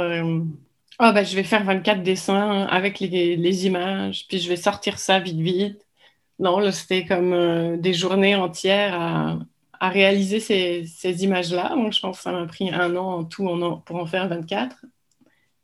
oh, 1.00 1.10
je 1.14 1.36
vais 1.36 1.44
faire 1.44 1.64
24 1.64 2.02
dessins 2.02 2.66
avec 2.66 3.00
les, 3.00 3.66
images, 3.66 4.26
puis 4.28 4.38
je 4.38 4.48
vais 4.48 4.56
sortir 4.56 4.98
ça 4.98 5.18
vite, 5.20 5.38
vite. 5.38 5.86
Non, 6.38 6.70
c'était 6.72 7.04
comme 7.04 7.80
des 7.80 7.94
journées 7.94 8.36
entières 8.36 8.94
à 9.80 9.88
réaliser 9.88 10.40
ces, 10.40 11.24
images-là. 11.24 11.70
Donc, 11.70 11.92
je 11.92 12.00
pense 12.00 12.18
que 12.18 12.22
ça 12.22 12.32
m'a 12.32 12.46
pris 12.46 12.70
un 12.70 12.96
an 12.96 13.18
en 13.20 13.24
tout 13.24 13.44
pour 13.84 13.96
en 13.96 14.06
faire 14.06 14.28
24. 14.28 14.76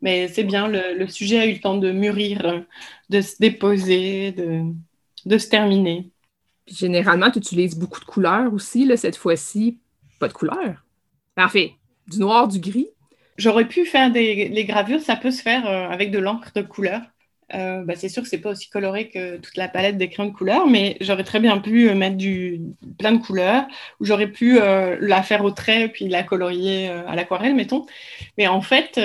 Mais 0.02 0.28
c'est 0.28 0.44
bien, 0.44 0.68
le, 0.68 1.06
sujet 1.08 1.38
a 1.40 1.46
eu 1.46 1.54
le 1.54 1.60
temps 1.60 1.78
de 1.78 1.90
mûrir, 1.90 2.64
de 3.10 3.20
se 3.20 3.36
déposer, 3.38 4.32
de, 4.32 4.64
de 5.26 5.38
se 5.38 5.48
terminer. 5.48 6.10
généralement, 6.66 7.30
tu 7.30 7.38
utilises 7.38 7.78
beaucoup 7.78 8.00
de 8.00 8.04
couleurs 8.04 8.52
aussi. 8.52 8.84
Là, 8.84 8.96
cette 8.96 9.16
fois-ci, 9.16 9.78
pas 10.20 10.28
de 10.28 10.32
couleurs. 10.32 10.84
Parfait. 11.34 11.74
Du 12.06 12.18
noir, 12.18 12.48
du 12.48 12.60
gris. 12.60 12.88
J'aurais 13.36 13.66
pu 13.66 13.84
faire 13.84 14.10
des 14.12 14.64
gravures, 14.66 15.00
ça 15.00 15.16
peut 15.16 15.30
se 15.30 15.42
faire 15.42 15.66
euh, 15.66 15.88
avec 15.88 16.10
de 16.10 16.18
l'encre 16.18 16.52
de 16.54 16.62
couleur. 16.62 17.00
Euh, 17.52 17.84
bah, 17.84 17.94
c'est 17.94 18.08
sûr 18.08 18.22
que 18.22 18.28
c'est 18.28 18.38
pas 18.38 18.50
aussi 18.50 18.70
coloré 18.70 19.10
que 19.10 19.36
toute 19.36 19.56
la 19.56 19.68
palette 19.68 19.98
des 19.98 20.08
crayons 20.08 20.30
de 20.30 20.34
couleurs, 20.34 20.66
mais 20.66 20.96
j'aurais 21.00 21.24
très 21.24 21.40
bien 21.40 21.58
pu 21.58 21.88
euh, 21.90 21.94
mettre 21.94 22.16
du, 22.16 22.60
plein 22.98 23.12
de 23.12 23.18
couleurs, 23.18 23.66
ou 24.00 24.04
j'aurais 24.04 24.28
pu 24.28 24.58
la 24.58 25.22
faire 25.22 25.44
au 25.44 25.50
trait 25.50 25.88
puis 25.88 26.08
la 26.08 26.22
colorier 26.22 26.88
à 26.88 27.14
l'aquarelle, 27.16 27.54
mettons. 27.54 27.86
Mais 28.38 28.46
en 28.46 28.62
fait, 28.62 29.00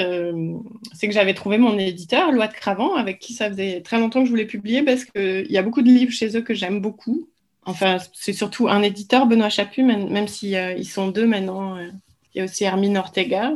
c'est 0.93 1.07
que 1.07 1.13
j'avais 1.13 1.33
trouvé 1.33 1.57
mon 1.57 1.77
éditeur, 1.77 2.31
Loi 2.31 2.47
de 2.47 2.53
Cravant, 2.53 2.95
avec 2.95 3.19
qui 3.19 3.33
ça 3.33 3.49
faisait 3.49 3.81
très 3.81 3.99
longtemps 3.99 4.19
que 4.21 4.25
je 4.25 4.31
voulais 4.31 4.45
publier, 4.45 4.83
parce 4.83 5.05
qu'il 5.05 5.51
y 5.51 5.57
a 5.57 5.63
beaucoup 5.63 5.81
de 5.81 5.89
livres 5.89 6.13
chez 6.13 6.37
eux 6.37 6.41
que 6.41 6.53
j'aime 6.53 6.79
beaucoup. 6.79 7.27
Enfin, 7.65 7.97
c'est 8.13 8.33
surtout 8.33 8.69
un 8.69 8.81
éditeur, 8.83 9.25
Benoît 9.25 9.49
Chaput, 9.49 9.83
même, 9.83 10.27
s'ils 10.27 10.75
si, 10.77 10.85
sont 10.85 11.09
deux 11.09 11.27
maintenant. 11.27 11.77
Il 11.77 12.37
y 12.37 12.41
a 12.41 12.45
aussi 12.45 12.63
Hermine 12.63 12.97
Ortega. 12.97 13.51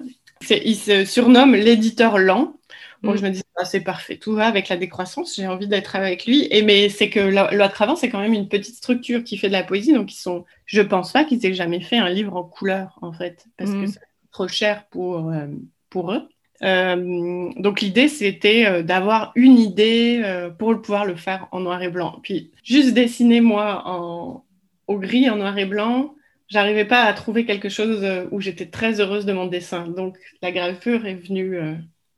Il 0.49 0.75
se 0.75 1.05
surnomme 1.05 1.55
l'éditeur 1.55 2.17
lent 2.17 2.53
Bon, 3.03 3.13
mm. 3.13 3.17
je 3.17 3.23
me 3.23 3.29
dis, 3.29 3.41
ah, 3.57 3.65
c'est 3.65 3.81
parfait, 3.81 4.15
tout 4.17 4.33
va 4.33 4.47
avec 4.47 4.69
la 4.69 4.77
décroissance, 4.77 5.35
j'ai 5.35 5.45
envie 5.45 5.67
d'être 5.67 5.95
avec 5.95 6.25
lui. 6.25 6.47
Et 6.51 6.63
mais 6.63 6.87
c'est 6.87 7.09
que 7.09 7.19
Loi 7.19 7.67
de 7.67 7.73
Travant, 7.73 7.97
c'est 7.97 8.09
quand 8.09 8.21
même 8.21 8.33
une 8.33 8.47
petite 8.47 8.75
structure 8.75 9.23
qui 9.23 9.37
fait 9.37 9.49
de 9.49 9.53
la 9.53 9.63
poésie, 9.63 9.93
donc 9.93 10.11
ils 10.13 10.17
sont, 10.17 10.45
je 10.65 10.81
pense 10.81 11.11
pas 11.11 11.25
qu'ils 11.25 11.45
aient 11.45 11.53
jamais 11.53 11.81
fait 11.81 11.97
un 11.97 12.09
livre 12.09 12.35
en 12.35 12.43
couleur, 12.43 12.97
en 13.01 13.11
fait, 13.11 13.45
parce 13.57 13.71
que 13.71 13.75
mm. 13.75 13.87
c'est 13.87 13.99
trop 14.31 14.47
cher 14.47 14.85
pour, 14.89 15.29
euh, 15.29 15.47
pour 15.89 16.13
eux. 16.13 16.29
Euh, 16.63 17.49
donc 17.57 17.81
l'idée, 17.81 18.07
c'était 18.07 18.65
euh, 18.65 18.83
d'avoir 18.83 19.33
une 19.35 19.59
idée 19.59 20.23
pour 20.57 20.81
pouvoir 20.81 21.05
le 21.05 21.15
faire 21.15 21.49
en 21.51 21.59
noir 21.59 21.81
et 21.83 21.89
blanc. 21.89 22.19
Puis 22.23 22.51
juste 22.63 22.93
dessiner, 22.93 23.41
moi, 23.41 23.83
en, 23.85 24.45
au 24.87 24.97
gris, 24.97 25.29
en 25.29 25.35
noir 25.35 25.57
et 25.57 25.65
blanc, 25.65 26.15
j'arrivais 26.47 26.85
pas 26.85 27.03
à 27.03 27.13
trouver 27.13 27.45
quelque 27.45 27.69
chose 27.69 28.05
où 28.31 28.41
j'étais 28.41 28.67
très 28.67 28.99
heureuse 28.99 29.25
de 29.25 29.33
mon 29.33 29.47
dessin. 29.47 29.87
Donc 29.87 30.17
la 30.41 30.51
gravure 30.51 31.05
est 31.05 31.15
venue 31.15 31.57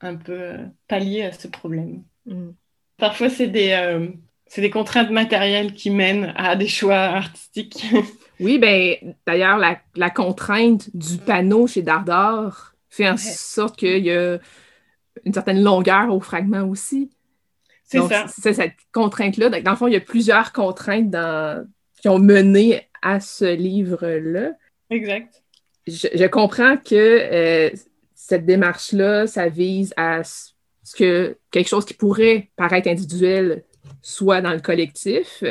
un 0.06 0.16
peu 0.16 0.38
euh, 0.40 0.58
pallier 0.88 1.24
à 1.24 1.32
ce 1.32 1.48
problème. 1.48 2.04
Mm. 2.26 2.52
Parfois, 2.98 3.30
c'est 3.30 3.48
des, 3.48 3.72
euh, 3.72 4.08
des 4.56 4.70
contraintes 4.70 5.10
matérielles 5.10 5.74
qui 5.74 5.90
mènent 5.90 6.34
à 6.36 6.56
des 6.56 6.68
choix 6.68 6.96
artistiques. 6.96 7.86
oui, 8.40 8.58
ben 8.58 8.96
d'ailleurs, 9.28 9.58
la, 9.58 9.80
la, 9.96 10.10
contrainte 10.10 10.90
du 10.96 11.18
panneau 11.18 11.68
chez 11.68 11.82
Dardar 11.82 12.74
fait 12.90 13.10
en 13.10 13.18
sorte 13.18 13.78
qu'il 13.78 14.06
y 14.06 14.12
a 14.12 14.38
une 15.26 15.34
certaine 15.34 15.62
longueur 15.62 16.14
au 16.14 16.22
fragment 16.22 16.64
aussi. 16.70 17.10
C'est 17.84 18.02
ça. 18.02 18.26
C'est 18.28 18.54
cette 18.54 18.76
contrainte-là. 18.94 19.50
Dans 19.62 19.72
le 19.72 19.78
fond, 19.78 19.88
il 19.88 19.94
y 19.94 19.98
a 19.98 20.02
plusieurs 20.02 20.54
contraintes 20.54 21.10
dans... 21.10 21.68
qui 22.06 22.10
ont 22.10 22.20
mené 22.20 22.88
à 23.02 23.20
ce 23.20 23.56
livre-là. 23.56 24.52
Exact. 24.92 25.42
Je, 25.88 26.28
comprends 26.28 26.78
que 26.78 26.94
euh, 26.94 27.72
cette 28.14 28.46
démarche-là, 28.46 29.26
ça 29.26 29.50
vise 29.50 29.92
à 29.98 30.22
que 30.96 31.36
quelque 31.50 31.68
chose 31.68 31.84
qui 31.84 31.96
pourrait 31.96 32.52
paraître 32.58 32.88
individuel 32.88 33.64
soit 34.04 34.42
dans 34.42 34.54
le 34.54 34.60
collectif. 34.60 35.44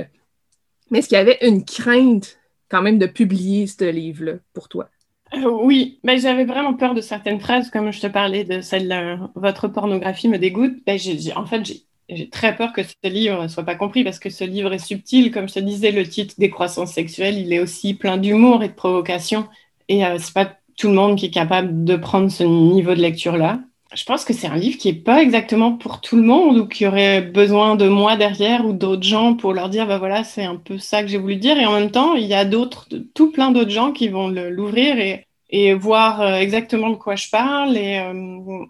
Mais 0.92 1.00
est-ce 1.00 1.08
qu'il 1.08 1.18
y 1.18 1.20
avait 1.20 1.38
une 1.42 1.64
crainte 1.64 2.38
quand 2.68 2.82
même 2.82 3.00
de 3.00 3.06
publier 3.06 3.66
ce 3.66 3.90
livre-là 3.90 4.34
pour 4.52 4.68
toi? 4.68 4.88
Euh, 5.34 5.50
oui, 5.60 5.98
mais 6.04 6.18
j'avais 6.18 6.44
vraiment 6.44 6.74
peur 6.74 6.94
de 6.94 7.00
certaines 7.00 7.40
phrases, 7.40 7.68
comme 7.68 7.90
je 7.90 8.00
te 8.00 8.06
parlais 8.06 8.44
de 8.44 8.60
celle 8.60 9.18
Votre 9.34 9.66
pornographie 9.66 10.28
me 10.28 10.38
dégoûte. 10.38 10.76
Ben, 10.86 11.00
en 11.34 11.46
fait, 11.46 11.64
j'ai 11.64 11.82
très 12.30 12.56
peur 12.56 12.72
que 12.72 12.82
ce 12.82 12.94
livre 13.04 13.42
ne 13.42 13.48
soit 13.48 13.64
pas 13.64 13.74
compris 13.76 14.04
parce 14.04 14.18
que 14.18 14.30
ce 14.30 14.44
livre 14.44 14.72
est 14.72 14.78
subtil. 14.78 15.30
Comme 15.30 15.48
je 15.48 15.54
te 15.54 15.60
disais, 15.60 15.90
le 15.90 16.06
titre 16.06 16.34
Décroissance 16.38 16.92
sexuelle, 16.92 17.38
il 17.38 17.52
est 17.52 17.60
aussi 17.60 17.94
plein 17.94 18.16
d'humour 18.16 18.62
et 18.62 18.68
de 18.68 18.74
provocation. 18.74 19.48
Et 19.88 20.04
euh, 20.04 20.18
c'est 20.18 20.34
pas 20.34 20.56
tout 20.76 20.88
le 20.88 20.94
monde 20.94 21.16
qui 21.16 21.26
est 21.26 21.30
capable 21.30 21.84
de 21.84 21.96
prendre 21.96 22.30
ce 22.30 22.44
niveau 22.44 22.94
de 22.94 23.00
lecture-là 23.00 23.60
je 23.94 24.04
pense 24.04 24.24
que 24.24 24.32
c'est 24.32 24.46
un 24.46 24.56
livre 24.56 24.78
qui 24.78 24.88
n'est 24.88 24.98
pas 24.98 25.22
exactement 25.22 25.72
pour 25.72 26.00
tout 26.00 26.16
le 26.16 26.22
monde 26.22 26.58
ou 26.58 26.66
qui 26.66 26.86
aurait 26.86 27.20
besoin 27.22 27.76
de 27.76 27.88
moi 27.88 28.16
derrière 28.16 28.66
ou 28.66 28.72
d'autres 28.72 29.02
gens 29.02 29.34
pour 29.34 29.52
leur 29.52 29.68
dire, 29.68 29.86
bah 29.86 29.98
voilà, 29.98 30.24
c'est 30.24 30.44
un 30.44 30.56
peu 30.56 30.78
ça 30.78 31.02
que 31.02 31.08
j'ai 31.08 31.18
voulu 31.18 31.36
dire. 31.36 31.58
Et 31.58 31.66
en 31.66 31.72
même 31.72 31.90
temps, 31.90 32.14
il 32.14 32.26
y 32.26 32.34
a 32.34 32.44
d'autres, 32.44 32.88
tout 33.14 33.30
plein 33.30 33.50
d'autres 33.50 33.70
gens 33.70 33.92
qui 33.92 34.08
vont 34.08 34.28
l'ouvrir 34.28 34.98
et, 34.98 35.26
et, 35.50 35.74
voir 35.74 36.20
euh, 36.20 36.34
exactement 36.36 36.90
de 36.90 36.96
quoi 36.96 37.16
je 37.16 37.28
parle. 37.30 37.76
Et 37.76 37.98
euh, 37.98 38.64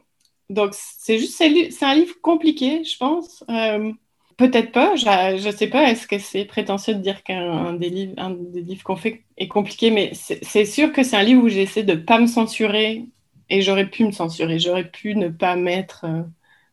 donc, 0.50 0.74
c'est 0.74 1.18
juste, 1.18 1.36
c'est 1.36 1.84
un 1.84 1.94
livre 1.94 2.14
compliqué, 2.22 2.84
je 2.84 2.96
pense. 2.98 3.44
Euh, 3.48 3.92
peut-être 4.36 4.72
pas, 4.72 4.96
je 4.96 5.46
ne 5.46 5.52
sais 5.52 5.68
pas, 5.68 5.90
est-ce 5.90 6.06
que 6.06 6.18
c'est 6.18 6.44
prétentieux 6.44 6.94
de 6.94 7.00
dire 7.00 7.22
qu'un 7.22 7.72
des 7.74 7.88
livres, 7.88 8.14
livres 8.54 8.82
qu'on 8.82 8.96
fait 8.96 9.24
est 9.38 9.48
compliqué, 9.48 9.90
mais 9.90 10.12
c'est 10.14 10.64
sûr 10.64 10.92
que 10.92 11.02
c'est 11.02 11.16
un 11.16 11.22
livre 11.22 11.44
où 11.44 11.48
j'essaie 11.48 11.84
de 11.84 11.94
ne 11.94 12.00
pas 12.00 12.18
me 12.18 12.26
censurer 12.26 13.06
et 13.50 13.62
j'aurais 13.62 13.88
pu 13.88 14.04
me 14.04 14.10
censurer, 14.10 14.58
j'aurais 14.58 14.90
pu 14.90 15.14
ne 15.14 15.28
pas 15.28 15.56
mettre 15.56 16.04
euh, 16.04 16.22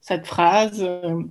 cette 0.01 0.25
phrase, 0.25 0.81
euh, 0.81 1.21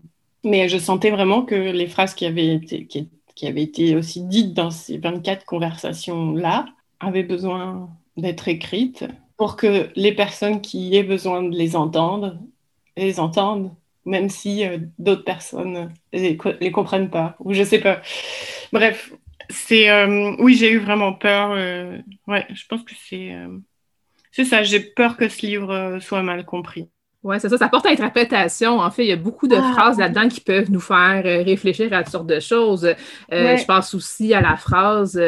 mais 0.45 0.69
je 0.69 0.79
sentais 0.79 1.11
vraiment 1.11 1.43
que 1.43 1.55
les 1.55 1.87
phrases 1.87 2.15
qui 2.15 2.27
avaient 2.27 2.55
été, 2.55 2.87
qui, 2.87 3.09
avaient 3.47 3.63
été 3.63 3.97
aussi 3.97 4.23
dites 4.23 4.53
dans 4.55 4.71
ces 4.71 4.99
24 4.99 5.47
conversations-là 5.47 6.67
avaient 7.01 7.23
besoin 7.23 7.89
d'être 8.17 8.49
écrites 8.49 9.05
pour 9.41 9.57
que 9.57 9.89
les 9.97 10.13
personnes 10.13 10.61
qui 10.61 10.95
aient 10.97 11.03
besoin 11.03 11.43
de 11.43 11.57
les 11.57 11.75
entendre, 11.75 12.37
les 12.97 13.19
entendent, 13.19 13.75
même 14.05 14.29
si 14.29 14.67
euh, 14.67 14.77
d'autres 14.99 15.25
personnes 15.25 15.95
les, 16.13 16.37
les 16.61 16.71
comprennent 16.71 17.09
pas, 17.09 17.37
ou 17.41 17.55
je 17.55 17.63
sais 17.63 17.81
pas. 17.81 18.03
Bref, 18.71 19.13
c'est 19.49 19.89
oui, 20.39 20.55
j'ai 20.55 20.71
eu 20.71 20.79
vraiment 20.79 21.15
peur. 21.15 21.53
ouais, 22.27 22.47
je 22.53 22.67
pense 22.69 22.83
que 22.83 22.93
c'est 23.09 23.35
c'est 24.33 24.45
ça, 24.45 24.63
j'ai 24.63 24.81
peur 24.81 25.17
que 25.17 25.29
ce 25.29 25.45
livre 25.45 25.73
euh, 25.73 26.01
soit 26.01 26.23
mal 26.23 26.45
compris. 26.45 26.89
Oui, 27.23 27.37
c'est 27.39 27.51
ça, 27.51 27.59
ça 27.59 27.69
porte 27.69 27.85
à 27.85 27.91
interprétation. 27.91 28.79
En 28.79 28.91
fait, 28.91 29.05
il 29.05 29.09
y 29.09 29.13
a 29.13 29.17
beaucoup 29.17 29.47
de 29.47 29.57
ah. 29.57 29.73
phrases 29.75 29.99
là-dedans 29.99 30.29
qui 30.29 30.41
peuvent 30.41 30.71
nous 30.71 30.81
faire 30.81 31.23
euh, 31.27 31.43
réfléchir 31.43 31.93
à 31.93 32.03
toutes 32.03 32.13
sortes 32.13 32.27
de 32.27 32.41
choses. 32.41 32.85
Euh, 33.33 33.57
je 33.57 33.65
pense 33.67 33.93
aussi 33.93 34.33
à 34.33 34.41
la 34.41 34.57
phrase, 34.57 35.21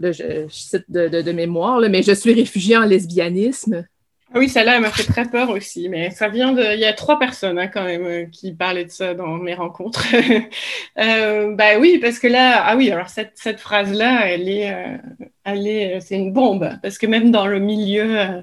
je, 0.00 0.46
cite 0.48 0.84
de, 0.88 1.32
mémoire, 1.32 1.80
mais 1.88 2.02
je 2.02 2.12
suis 2.12 2.32
réfugiée 2.32 2.76
en 2.76 2.84
lesbianisme. 2.84 3.86
Oui, 4.34 4.48
celle-là, 4.48 4.76
elle 4.76 4.82
m'a 4.82 4.90
fait 4.90 5.04
très 5.04 5.30
peur 5.30 5.50
aussi, 5.50 5.88
mais 5.88 6.10
ça 6.10 6.28
vient 6.28 6.52
de... 6.52 6.74
Il 6.74 6.80
y 6.80 6.84
a 6.84 6.92
trois 6.92 7.20
personnes 7.20 7.56
hein, 7.56 7.68
quand 7.68 7.84
même 7.84 8.04
euh, 8.04 8.24
qui 8.24 8.52
parlaient 8.52 8.84
de 8.84 8.90
ça 8.90 9.14
dans 9.14 9.36
mes 9.36 9.54
rencontres. 9.54 10.04
euh, 10.98 11.54
bah 11.54 11.78
oui, 11.78 11.98
parce 11.98 12.18
que 12.18 12.26
là, 12.26 12.64
ah 12.64 12.76
oui, 12.76 12.90
alors 12.90 13.08
cette, 13.08 13.60
phrase-là, 13.60 14.26
elle 14.26 14.48
est, 14.48 14.72
euh, 14.72 14.96
elle 15.44 15.68
est, 15.68 16.00
c'est 16.00 16.16
une 16.16 16.32
bombe, 16.32 16.68
parce 16.82 16.98
que 16.98 17.06
même 17.06 17.30
dans 17.30 17.46
le 17.46 17.60
milieu 17.60 18.18
euh, 18.18 18.42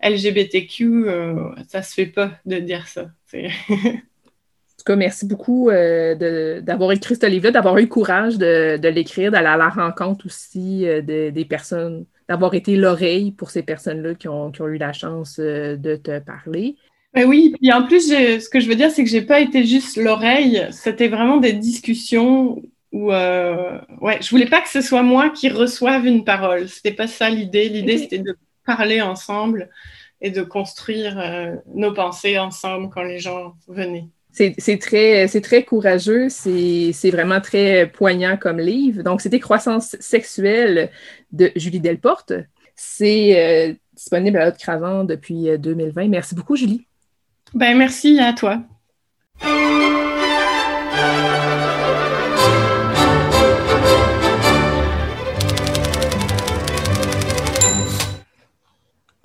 LGBTQ, 0.00 1.06
ça 1.66 1.82
se 1.82 1.94
fait 1.94 2.06
pas 2.06 2.32
de 2.46 2.58
dire 2.58 2.86
ça. 2.86 3.06
en 4.82 4.84
tout 4.84 4.92
cas, 4.92 4.96
merci 4.96 5.26
beaucoup 5.26 5.70
d'avoir 5.70 6.92
écrit 6.92 7.14
ce 7.14 7.26
livre-là, 7.26 7.52
d'avoir 7.52 7.78
eu 7.78 7.82
le 7.82 7.86
courage 7.86 8.36
de, 8.36 8.76
de 8.76 8.88
l'écrire, 8.88 9.30
d'aller 9.30 9.48
à 9.48 9.56
la 9.56 9.68
rencontre 9.68 10.26
aussi 10.26 10.84
des 11.02 11.46
personnes 11.48 12.04
d'avoir 12.28 12.54
été 12.54 12.76
l'oreille 12.76 13.32
pour 13.32 13.50
ces 13.50 13.62
personnes-là 13.62 14.14
qui 14.14 14.28
ont, 14.28 14.52
eu 14.52 14.78
la 14.78 14.92
chance 14.92 15.36
euh, 15.38 15.76
de 15.76 15.96
te 15.96 16.18
parler. 16.18 16.76
Ben 17.14 17.26
oui, 17.26 17.54
et 17.62 17.72
en 17.72 17.84
plus, 17.84 18.08
ce 18.08 18.48
que 18.48 18.58
je 18.58 18.68
veux 18.68 18.74
dire, 18.74 18.90
c'est 18.90 19.04
que 19.04 19.10
j'ai 19.10 19.20
pas 19.20 19.40
été 19.40 19.66
juste 19.66 19.98
l'oreille, 19.98 20.66
c'était 20.70 21.08
vraiment 21.08 21.36
des 21.36 21.52
discussions 21.52 22.62
où, 22.90 23.12
euh, 23.12 23.78
ouais, 24.00 24.18
je 24.22 24.30
voulais 24.30 24.46
pas 24.46 24.62
que 24.62 24.70
ce 24.70 24.80
soit 24.80 25.02
moi 25.02 25.28
qui 25.28 25.50
reçoive 25.50 26.06
une 26.06 26.24
parole. 26.24 26.70
C'était 26.70 26.92
pas 26.92 27.06
ça 27.06 27.28
l'idée. 27.28 27.68
L'idée, 27.68 27.98
c'était 27.98 28.18
de 28.18 28.34
parler 28.64 29.02
ensemble 29.02 29.68
et 30.22 30.30
de 30.30 30.40
construire 30.40 31.18
euh, 31.18 31.56
nos 31.74 31.92
pensées 31.92 32.38
ensemble 32.38 32.88
quand 32.88 33.02
les 33.02 33.18
gens 33.18 33.56
venaient 33.68 34.08
c'est 34.32 34.78
très, 34.80 35.28
très 35.40 35.62
courageux, 35.64 36.28
c'est 36.30 37.10
vraiment 37.10 37.40
très 37.40 37.86
poignant 37.86 38.36
comme 38.36 38.58
livre. 38.58 39.02
Donc, 39.02 39.20
c'était 39.20 39.40
Croissance 39.40 39.96
sexuelle 40.00 40.90
de 41.32 41.52
Julie 41.54 41.80
Delporte. 41.80 42.32
C'est 42.74 43.70
euh, 43.70 43.74
disponible 43.94 44.38
à 44.38 44.48
Haute 44.48 44.56
Cravant 44.56 45.04
depuis 45.04 45.46
2020. 45.58 46.04
Euh, 46.04 46.08
merci 46.08 46.34
beaucoup, 46.34 46.56
Julie. 46.56 46.86
Ben, 47.54 47.76
merci 47.76 48.18
à 48.18 48.32
toi. 48.32 48.62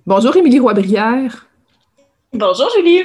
Bonjour, 0.05 0.35
Émilie 0.35 0.59
Roy-Brière. 0.59 1.47
Bonjour, 2.33 2.69
Julie. 2.75 3.03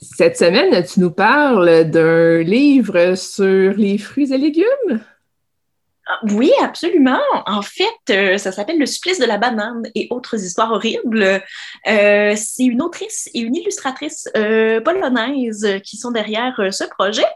Cette 0.00 0.36
semaine, 0.36 0.84
tu 0.84 1.00
nous 1.00 1.10
parles 1.10 1.84
d'un 1.84 2.42
livre 2.42 3.14
sur 3.14 3.72
les 3.72 3.98
fruits 3.98 4.32
et 4.32 4.38
légumes? 4.38 5.00
Ah, 6.08 6.20
oui, 6.30 6.52
absolument. 6.62 7.18
En 7.46 7.62
fait, 7.62 7.84
euh, 8.10 8.38
ça 8.38 8.52
s'appelle 8.52 8.78
Le 8.78 8.86
supplice 8.86 9.18
de 9.18 9.24
la 9.24 9.38
banane 9.38 9.82
et 9.96 10.06
autres 10.10 10.36
histoires 10.36 10.70
horribles. 10.70 11.42
Euh, 11.88 12.34
c'est 12.36 12.64
une 12.64 12.80
autrice 12.80 13.28
et 13.34 13.40
une 13.40 13.56
illustratrice 13.56 14.28
euh, 14.36 14.80
polonaise 14.80 15.66
qui 15.82 15.96
sont 15.96 16.12
derrière 16.12 16.68
ce 16.70 16.84
projet. 16.84 17.26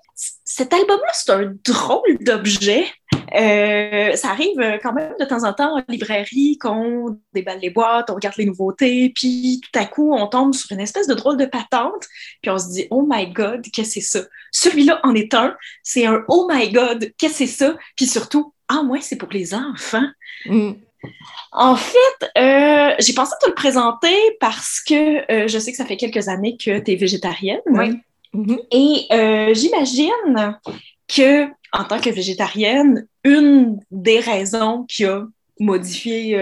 cet 0.44 0.72
album-là, 0.72 1.10
c'est 1.12 1.32
un 1.32 1.52
drôle 1.64 2.18
d'objet. 2.20 2.84
Ça 3.32 4.30
arrive 4.30 4.78
quand 4.82 4.92
même 4.92 5.14
de 5.18 5.24
temps 5.24 5.44
en 5.44 5.52
temps 5.52 5.76
en 5.76 5.82
librairie 5.88 6.58
qu'on 6.58 7.18
déballe 7.32 7.60
les 7.60 7.70
boîtes, 7.70 8.10
on 8.10 8.14
regarde 8.14 8.36
les 8.36 8.46
nouveautés, 8.46 9.12
puis 9.14 9.60
tout 9.62 9.78
à 9.78 9.86
coup, 9.86 10.12
on 10.14 10.26
tombe 10.26 10.54
sur 10.54 10.72
une 10.72 10.80
espèce 10.80 11.06
de 11.06 11.14
drôle 11.14 11.36
de 11.36 11.46
patente, 11.46 12.06
puis 12.42 12.50
on 12.50 12.58
se 12.58 12.68
dit 12.70 12.86
«Oh 12.90 13.06
my 13.08 13.30
God, 13.30 13.62
qu'est-ce 13.72 13.94
que 13.94 14.00
c'est 14.00 14.18
ça?» 14.18 14.20
Celui-là 14.52 15.00
en 15.04 15.14
est 15.14 15.34
un. 15.34 15.56
C'est 15.82 16.06
un 16.06 16.24
«Oh 16.28 16.48
my 16.50 16.70
God, 16.70 17.12
qu'est-ce 17.18 17.32
que 17.32 17.38
c'est 17.38 17.46
ça?» 17.46 17.76
Puis 17.96 18.06
surtout, 18.06 18.52
ah, 18.68 18.82
ouais, 18.82 19.00
c'est 19.00 19.16
pour 19.16 19.30
les 19.30 19.54
enfants. 19.54 20.06
Mm. 20.46 20.72
En 21.52 21.76
fait, 21.76 22.30
euh, 22.38 22.94
j'ai 22.98 23.14
pensé 23.14 23.32
te 23.40 23.48
le 23.48 23.54
présenter 23.54 24.14
parce 24.38 24.80
que 24.80 25.32
euh, 25.32 25.48
je 25.48 25.58
sais 25.58 25.70
que 25.70 25.76
ça 25.76 25.86
fait 25.86 25.96
quelques 25.96 26.28
années 26.28 26.56
que 26.56 26.78
tu 26.78 26.92
es 26.92 26.96
végétarienne. 26.96 27.60
Oui. 27.66 27.98
Mm-hmm. 28.34 28.58
Et 28.70 29.14
euh, 29.14 29.54
j'imagine 29.54 30.58
que, 31.14 31.46
en 31.72 31.84
tant 31.84 32.00
que 32.00 32.10
végétarienne, 32.10 33.06
une 33.24 33.80
des 33.90 34.20
raisons 34.20 34.84
qui 34.84 35.04
a 35.04 35.26
modifié, 35.58 36.38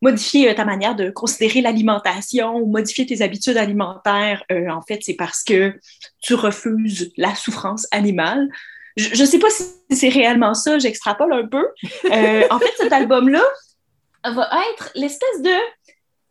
modifié 0.00 0.54
ta 0.54 0.64
manière 0.64 0.96
de 0.96 1.10
considérer 1.10 1.60
l'alimentation 1.60 2.56
ou 2.56 2.66
modifier 2.66 3.06
tes 3.06 3.22
habitudes 3.22 3.56
alimentaires, 3.56 4.42
en 4.50 4.82
fait, 4.82 5.00
c'est 5.02 5.14
parce 5.14 5.44
que 5.44 5.78
tu 6.20 6.34
refuses 6.34 7.12
la 7.16 7.34
souffrance 7.34 7.86
animale 7.90 8.48
je 8.96 9.20
ne 9.20 9.26
sais 9.26 9.38
pas 9.38 9.50
si 9.50 9.64
c'est 9.90 10.08
réellement 10.08 10.54
ça, 10.54 10.78
j'extrapole 10.78 11.32
un 11.32 11.46
peu. 11.46 11.66
Euh, 12.04 12.44
en 12.50 12.58
fait, 12.58 12.72
cet 12.76 12.92
album-là 12.92 13.42
va 14.24 14.50
être 14.72 14.90
l'espèce 14.94 15.42
de 15.42 15.54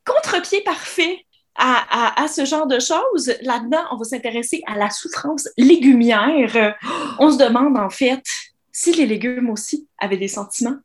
contre-pied 0.06 0.62
parfait 0.62 1.26
à, 1.62 2.28
ce 2.28 2.46
genre 2.46 2.68
de 2.68 2.80
choses. 2.80 3.34
Là-dedans, 3.42 3.84
on 3.92 3.98
va 3.98 4.04
s'intéresser 4.04 4.62
à 4.68 4.78
la 4.78 4.90
souffrance 4.90 5.48
légumière. 5.58 6.76
On 7.20 7.32
se 7.32 7.38
demande 7.38 7.78
en 7.78 7.90
fait 7.90 8.24
si 8.72 8.94
les 8.94 9.06
légumes 9.06 9.50
aussi 9.50 9.88
avaient 10.00 10.18
des 10.18 10.28
sentiments 10.28 10.78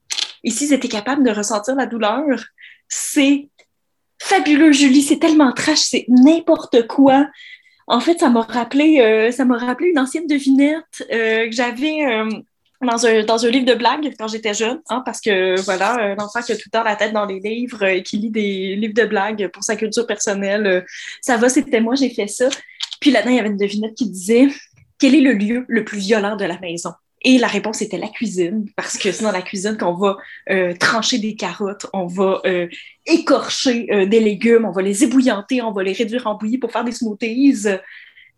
et 0.45 0.51
s'ils 0.51 0.73
étaient 0.73 0.89
capables 0.89 1.25
de 1.25 1.31
ressentir 1.31 1.75
la 1.75 1.87
douleur. 1.87 2.25
C'est 2.89 3.49
fabuleux, 4.21 4.73
Julie, 4.73 5.03
c'est 5.03 5.19
tellement 5.19 5.53
trash, 5.53 5.81
c'est 5.81 6.05
n'importe 6.09 6.87
quoi. 6.87 7.27
En 7.87 8.01
fait, 8.01 8.19
ça 8.19 8.31
m'a 8.31 8.43
rappelé, 8.43 9.01
euh, 9.01 9.31
ça 9.31 9.45
m'a 9.45 9.59
rappelé 9.59 9.91
une 9.91 9.99
ancienne 9.99 10.27
devinette 10.27 11.07
euh, 11.13 11.47
que 11.47 11.53
j'avais 11.53 12.05
euh, 12.05 12.29
dans, 12.83 13.07
un, 13.07 13.25
dans 13.25 13.45
un 13.45 13.51
livre 13.51 13.67
de 13.67 13.75
blagues 13.75 14.13
quand 14.19 14.29
j'étais 14.29 14.55
jeune, 14.55 14.81
hein, 14.89 15.03
parce 15.05 15.21
que 15.21 15.61
voilà, 15.63 15.95
un 15.95 16.17
enfant 16.17 16.43
qui 16.43 16.53
a 16.53 16.57
tout 16.57 16.63
le 16.67 16.71
temps 16.71 16.85
la 16.85 16.97
tête 16.97 17.13
dans 17.13 17.27
les 17.27 17.41
livres 17.41 17.85
et 17.85 18.03
qui 18.03 18.19
lit 18.19 18.31
des 18.31 18.77
livres 18.77 18.95
de 18.95 19.05
blagues 19.05 19.49
pour 19.49 19.65
sa 19.65 19.77
culture 19.77 20.07
personnelle, 20.07 20.85
ça 21.21 21.37
va, 21.37 21.49
c'était 21.49 21.81
moi, 21.81 21.95
j'ai 21.95 22.11
fait 22.11 22.27
ça. 22.27 22.49
Puis 23.01 23.11
là-dedans, 23.11 23.31
il 23.31 23.37
y 23.37 23.41
avait 23.41 23.49
une 23.49 23.57
devinette 23.57 23.95
qui 23.95 24.09
disait 24.09 24.49
quel 24.99 25.15
est 25.15 25.21
le 25.21 25.33
lieu 25.33 25.65
le 25.69 25.85
plus 25.85 25.99
violent 25.99 26.37
de 26.37 26.45
la 26.45 26.59
maison? 26.61 26.93
Et 27.23 27.39
la 27.39 27.49
réponse 27.49 27.83
était 27.83 27.99
la 27.99 28.09
cuisine, 28.09 28.69
parce 28.77 28.97
que 28.97 29.11
c'est 29.11 29.25
dans 29.25 29.33
la 29.33 29.43
cuisine 29.43 29.77
qu'on 29.77 29.95
va 29.95 30.17
euh, 30.51 30.75
trancher 30.79 31.19
des 31.19 31.35
carottes, 31.35 31.87
on 31.93 32.07
va 32.07 32.41
euh, 32.47 32.69
écorcher 33.05 33.89
euh, 33.91 34.07
des 34.07 34.21
légumes, 34.21 34.65
on 34.65 34.71
va 34.71 34.83
les 34.83 35.03
ébouillanter, 35.03 35.61
on 35.63 35.73
va 35.73 35.83
les 35.83 35.93
réduire 35.93 36.27
en 36.27 36.37
bouillie 36.37 36.59
pour 36.59 36.71
faire 36.71 36.85
des 36.85 36.93
smoothies. 36.93 37.67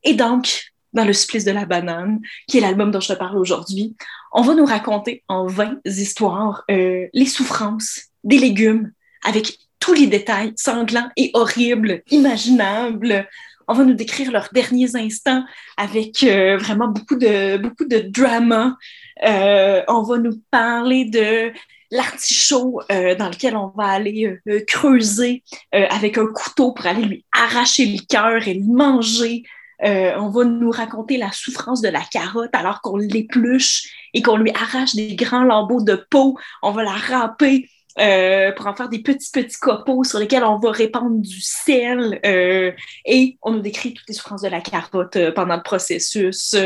Et 0.05 0.14
donc, 0.14 0.70
dans 0.92 1.05
Le 1.05 1.12
supplice 1.12 1.44
de 1.44 1.51
la 1.51 1.66
banane, 1.66 2.20
qui 2.46 2.59
est 2.59 2.61
l'album 2.61 2.90
dont 2.90 3.01
je 3.01 3.12
te 3.12 3.18
parle 3.18 3.38
aujourd'hui, 3.38 3.94
on 4.33 4.42
va 4.42 4.55
nous 4.55 4.64
raconter 4.64 5.22
en 5.29 5.46
20 5.46 5.81
histoires 5.85 6.64
les 6.68 7.27
souffrances 7.27 8.07
des 8.24 8.38
légumes 8.38 8.92
avec 9.24 9.59
tous 9.81 9.94
les 9.94 10.07
détails 10.07 10.53
sanglants 10.57 11.09
et 11.16 11.31
horribles, 11.35 12.03
imaginables 12.11 13.29
on 13.68 13.74
va 13.74 13.85
nous 13.85 13.94
décrire 13.94 14.33
leurs 14.33 14.48
derniers 14.53 14.96
instants 14.96 15.44
avec 15.77 16.22
euh, 16.22 16.57
vraiment 16.57 16.88
beaucoup 16.88 17.16
de, 17.16 17.59
beaucoup 17.59 17.85
de 17.85 17.98
drama. 17.98 18.77
Euh, 19.24 19.83
on 19.88 20.03
va 20.03 20.18
nous 20.18 20.40
parler 20.51 21.05
de 21.05 21.53
l'artichaut 21.90 22.81
euh, 22.90 23.14
dans 23.14 23.29
lequel 23.29 23.57
on 23.57 23.68
va 23.77 23.85
aller 23.85 24.38
creuser 24.66 25.42
avec 25.72 26.18
un 26.18 26.27
couteau 26.27 26.72
pour 26.72 26.87
aller 26.87 27.03
lui 27.03 27.24
arracher 27.33 27.87
le 27.87 27.98
cœur 28.09 28.48
et 28.48 28.55
le 28.55 28.64
manger. 28.64 29.42
On 29.82 30.28
va 30.28 30.44
nous 30.44 30.70
raconter 30.70 31.16
la 31.16 31.32
souffrance 31.32 31.80
de 31.80 31.88
la 31.88 32.02
carotte 32.02 32.54
alors 32.54 32.80
qu'on 32.80 32.96
l'épluche 32.96 33.88
et 34.14 34.22
qu'on 34.22 34.36
lui 34.36 34.50
arrache 34.52 34.94
des 34.94 35.16
grands 35.16 35.44
lambeaux 35.44 35.82
de 35.82 36.04
peau. 36.10 36.38
On 36.62 36.72
va 36.72 36.82
la 36.82 36.92
râper 36.92 37.68
euh, 38.00 38.52
pour 38.52 38.66
en 38.66 38.74
faire 38.74 38.88
des 38.88 39.00
petits, 39.00 39.30
petits 39.32 39.58
copeaux 39.58 40.04
sur 40.04 40.18
lesquels 40.18 40.44
on 40.44 40.58
va 40.58 40.70
répandre 40.70 41.20
du 41.20 41.40
sel. 41.40 42.20
Euh, 42.24 42.72
et 43.04 43.38
on 43.42 43.52
nous 43.52 43.61
décrit 43.61 43.94
toutes 43.94 44.08
les 44.08 44.14
souffrances 44.14 44.42
de 44.42 44.48
la 44.48 44.61
carotte 44.61 45.16
euh, 45.16 45.32
pendant 45.32 45.56
le 45.56 45.62
processus. 45.62 46.56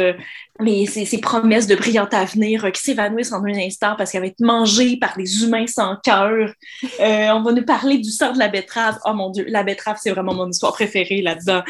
mais 0.61 0.87
ces, 0.87 1.19
promesses 1.19 1.67
de 1.67 1.75
brillant 1.75 2.09
avenir 2.13 2.71
qui 2.73 2.83
s'évanouissent 2.83 3.33
en 3.33 3.45
un 3.45 3.59
instant 3.59 3.95
parce 3.97 4.13
qu'elle 4.13 4.21
va 4.21 4.27
être 4.27 4.41
mangée 4.41 4.97
par 4.97 5.17
des 5.17 5.45
humains 5.45 5.67
sans 5.67 5.97
cœur. 5.97 6.53
on 7.01 7.43
va 7.43 7.53
nous 7.53 7.65
parler 7.65 7.99
du 7.99 8.11
sang 8.11 8.33
de 8.33 8.39
la 8.39 8.49
betterave. 8.49 8.99
Oh 9.07 9.15
mon 9.15 9.31
Dieu, 9.31 9.47
la 9.49 9.63
betterave, 9.63 9.99
c'est 10.01 10.11
vraiment 10.11 10.35
mon 10.35 10.51
histoire 10.51 10.73
préférée 10.73 11.23
là-dedans. 11.23 11.63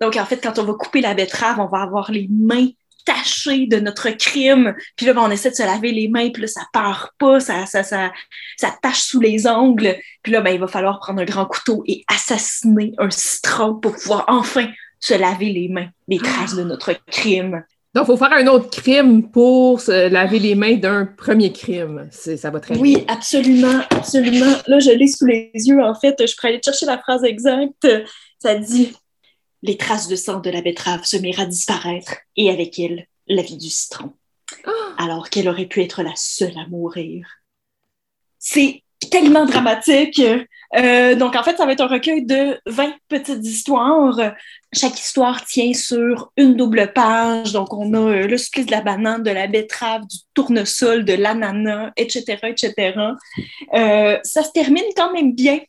Donc, 0.00 0.16
en 0.16 0.24
fait, 0.24 0.40
quand 0.40 0.58
on 0.58 0.64
va 0.64 0.74
couper 0.74 1.00
la 1.00 1.14
betterave, 1.14 1.58
on 1.58 1.66
va 1.66 1.82
avoir 1.82 2.12
les 2.12 2.28
mains 2.30 2.68
taché 3.08 3.66
de 3.66 3.80
notre 3.80 4.10
crime. 4.10 4.74
Puis 4.96 5.06
là, 5.06 5.14
ben, 5.14 5.22
on 5.22 5.30
essaie 5.30 5.50
de 5.50 5.54
se 5.54 5.62
laver 5.62 5.92
les 5.92 6.08
mains, 6.08 6.28
puis 6.28 6.42
là, 6.42 6.48
ça 6.48 6.62
part 6.72 7.14
pas, 7.18 7.40
ça, 7.40 7.64
ça, 7.64 7.82
ça, 7.82 8.12
ça 8.58 8.74
tache 8.82 9.00
sous 9.00 9.20
les 9.20 9.46
ongles. 9.46 9.96
Puis 10.22 10.32
là, 10.32 10.42
ben, 10.42 10.50
il 10.50 10.60
va 10.60 10.66
falloir 10.66 11.00
prendre 11.00 11.22
un 11.22 11.24
grand 11.24 11.46
couteau 11.46 11.82
et 11.86 12.04
assassiner 12.06 12.92
un 12.98 13.10
citron 13.10 13.76
pour 13.76 13.94
pouvoir 13.94 14.26
enfin 14.28 14.68
se 15.00 15.14
laver 15.14 15.50
les 15.50 15.68
mains, 15.68 15.88
les 16.06 16.18
traces 16.18 16.54
de 16.54 16.64
notre 16.64 16.92
crime. 17.06 17.62
Donc, 17.94 18.04
il 18.04 18.06
faut 18.08 18.16
faire 18.18 18.32
un 18.32 18.46
autre 18.48 18.68
crime 18.70 19.30
pour 19.30 19.80
se 19.80 20.08
laver 20.08 20.38
les 20.38 20.54
mains 20.54 20.76
d'un 20.76 21.06
premier 21.06 21.50
crime. 21.50 22.08
Ça 22.10 22.50
va 22.50 22.60
très 22.60 22.74
bien. 22.74 22.82
Oui, 22.82 23.04
absolument, 23.08 23.80
absolument. 23.90 24.52
Là, 24.66 24.78
je 24.80 24.90
l'ai 24.90 25.06
sous 25.06 25.24
les 25.24 25.50
yeux, 25.54 25.82
en 25.82 25.94
fait. 25.94 26.14
Je 26.26 26.36
pourrais 26.36 26.48
aller 26.48 26.60
chercher 26.62 26.84
la 26.84 26.98
phrase 26.98 27.24
exacte. 27.24 27.88
Ça 28.38 28.54
dit 28.56 28.92
les 29.62 29.76
traces 29.76 30.08
de 30.08 30.16
sang 30.16 30.40
de 30.40 30.50
la 30.50 30.62
betterave 30.62 31.04
se 31.04 31.16
mirent 31.16 31.40
à 31.40 31.46
disparaître, 31.46 32.16
et 32.36 32.50
avec 32.50 32.78
elle, 32.78 33.06
la 33.26 33.42
vie 33.42 33.56
du 33.56 33.70
citron. 33.70 34.12
Ah! 34.64 34.94
Alors 34.98 35.30
qu'elle 35.30 35.48
aurait 35.48 35.66
pu 35.66 35.82
être 35.82 36.02
la 36.02 36.14
seule 36.16 36.58
à 36.58 36.66
mourir. 36.68 37.26
C'est 38.38 38.82
tellement 39.10 39.46
dramatique. 39.46 40.22
Euh, 40.76 41.14
donc, 41.14 41.36
en 41.36 41.42
fait, 41.42 41.56
ça 41.56 41.66
va 41.66 41.72
être 41.72 41.80
un 41.80 41.88
recueil 41.88 42.24
de 42.24 42.58
20 42.66 42.94
petites 43.08 43.44
histoires. 43.44 44.34
Chaque 44.72 44.98
histoire 44.98 45.44
tient 45.44 45.72
sur 45.72 46.32
une 46.36 46.56
double 46.56 46.92
page. 46.92 47.52
Donc, 47.52 47.72
on 47.72 47.94
a 47.94 47.98
euh, 47.98 48.26
le 48.26 48.36
supplice 48.36 48.66
de 48.66 48.72
la 48.72 48.80
banane, 48.80 49.22
de 49.22 49.30
la 49.30 49.46
betterave, 49.46 50.02
du 50.02 50.18
tournesol, 50.34 51.04
de 51.04 51.14
l'ananas, 51.14 51.92
etc., 51.96 52.38
etc. 52.44 52.94
Euh, 53.74 54.18
ça 54.22 54.42
se 54.42 54.50
termine 54.52 54.84
quand 54.96 55.12
même 55.12 55.32
bien. 55.32 55.60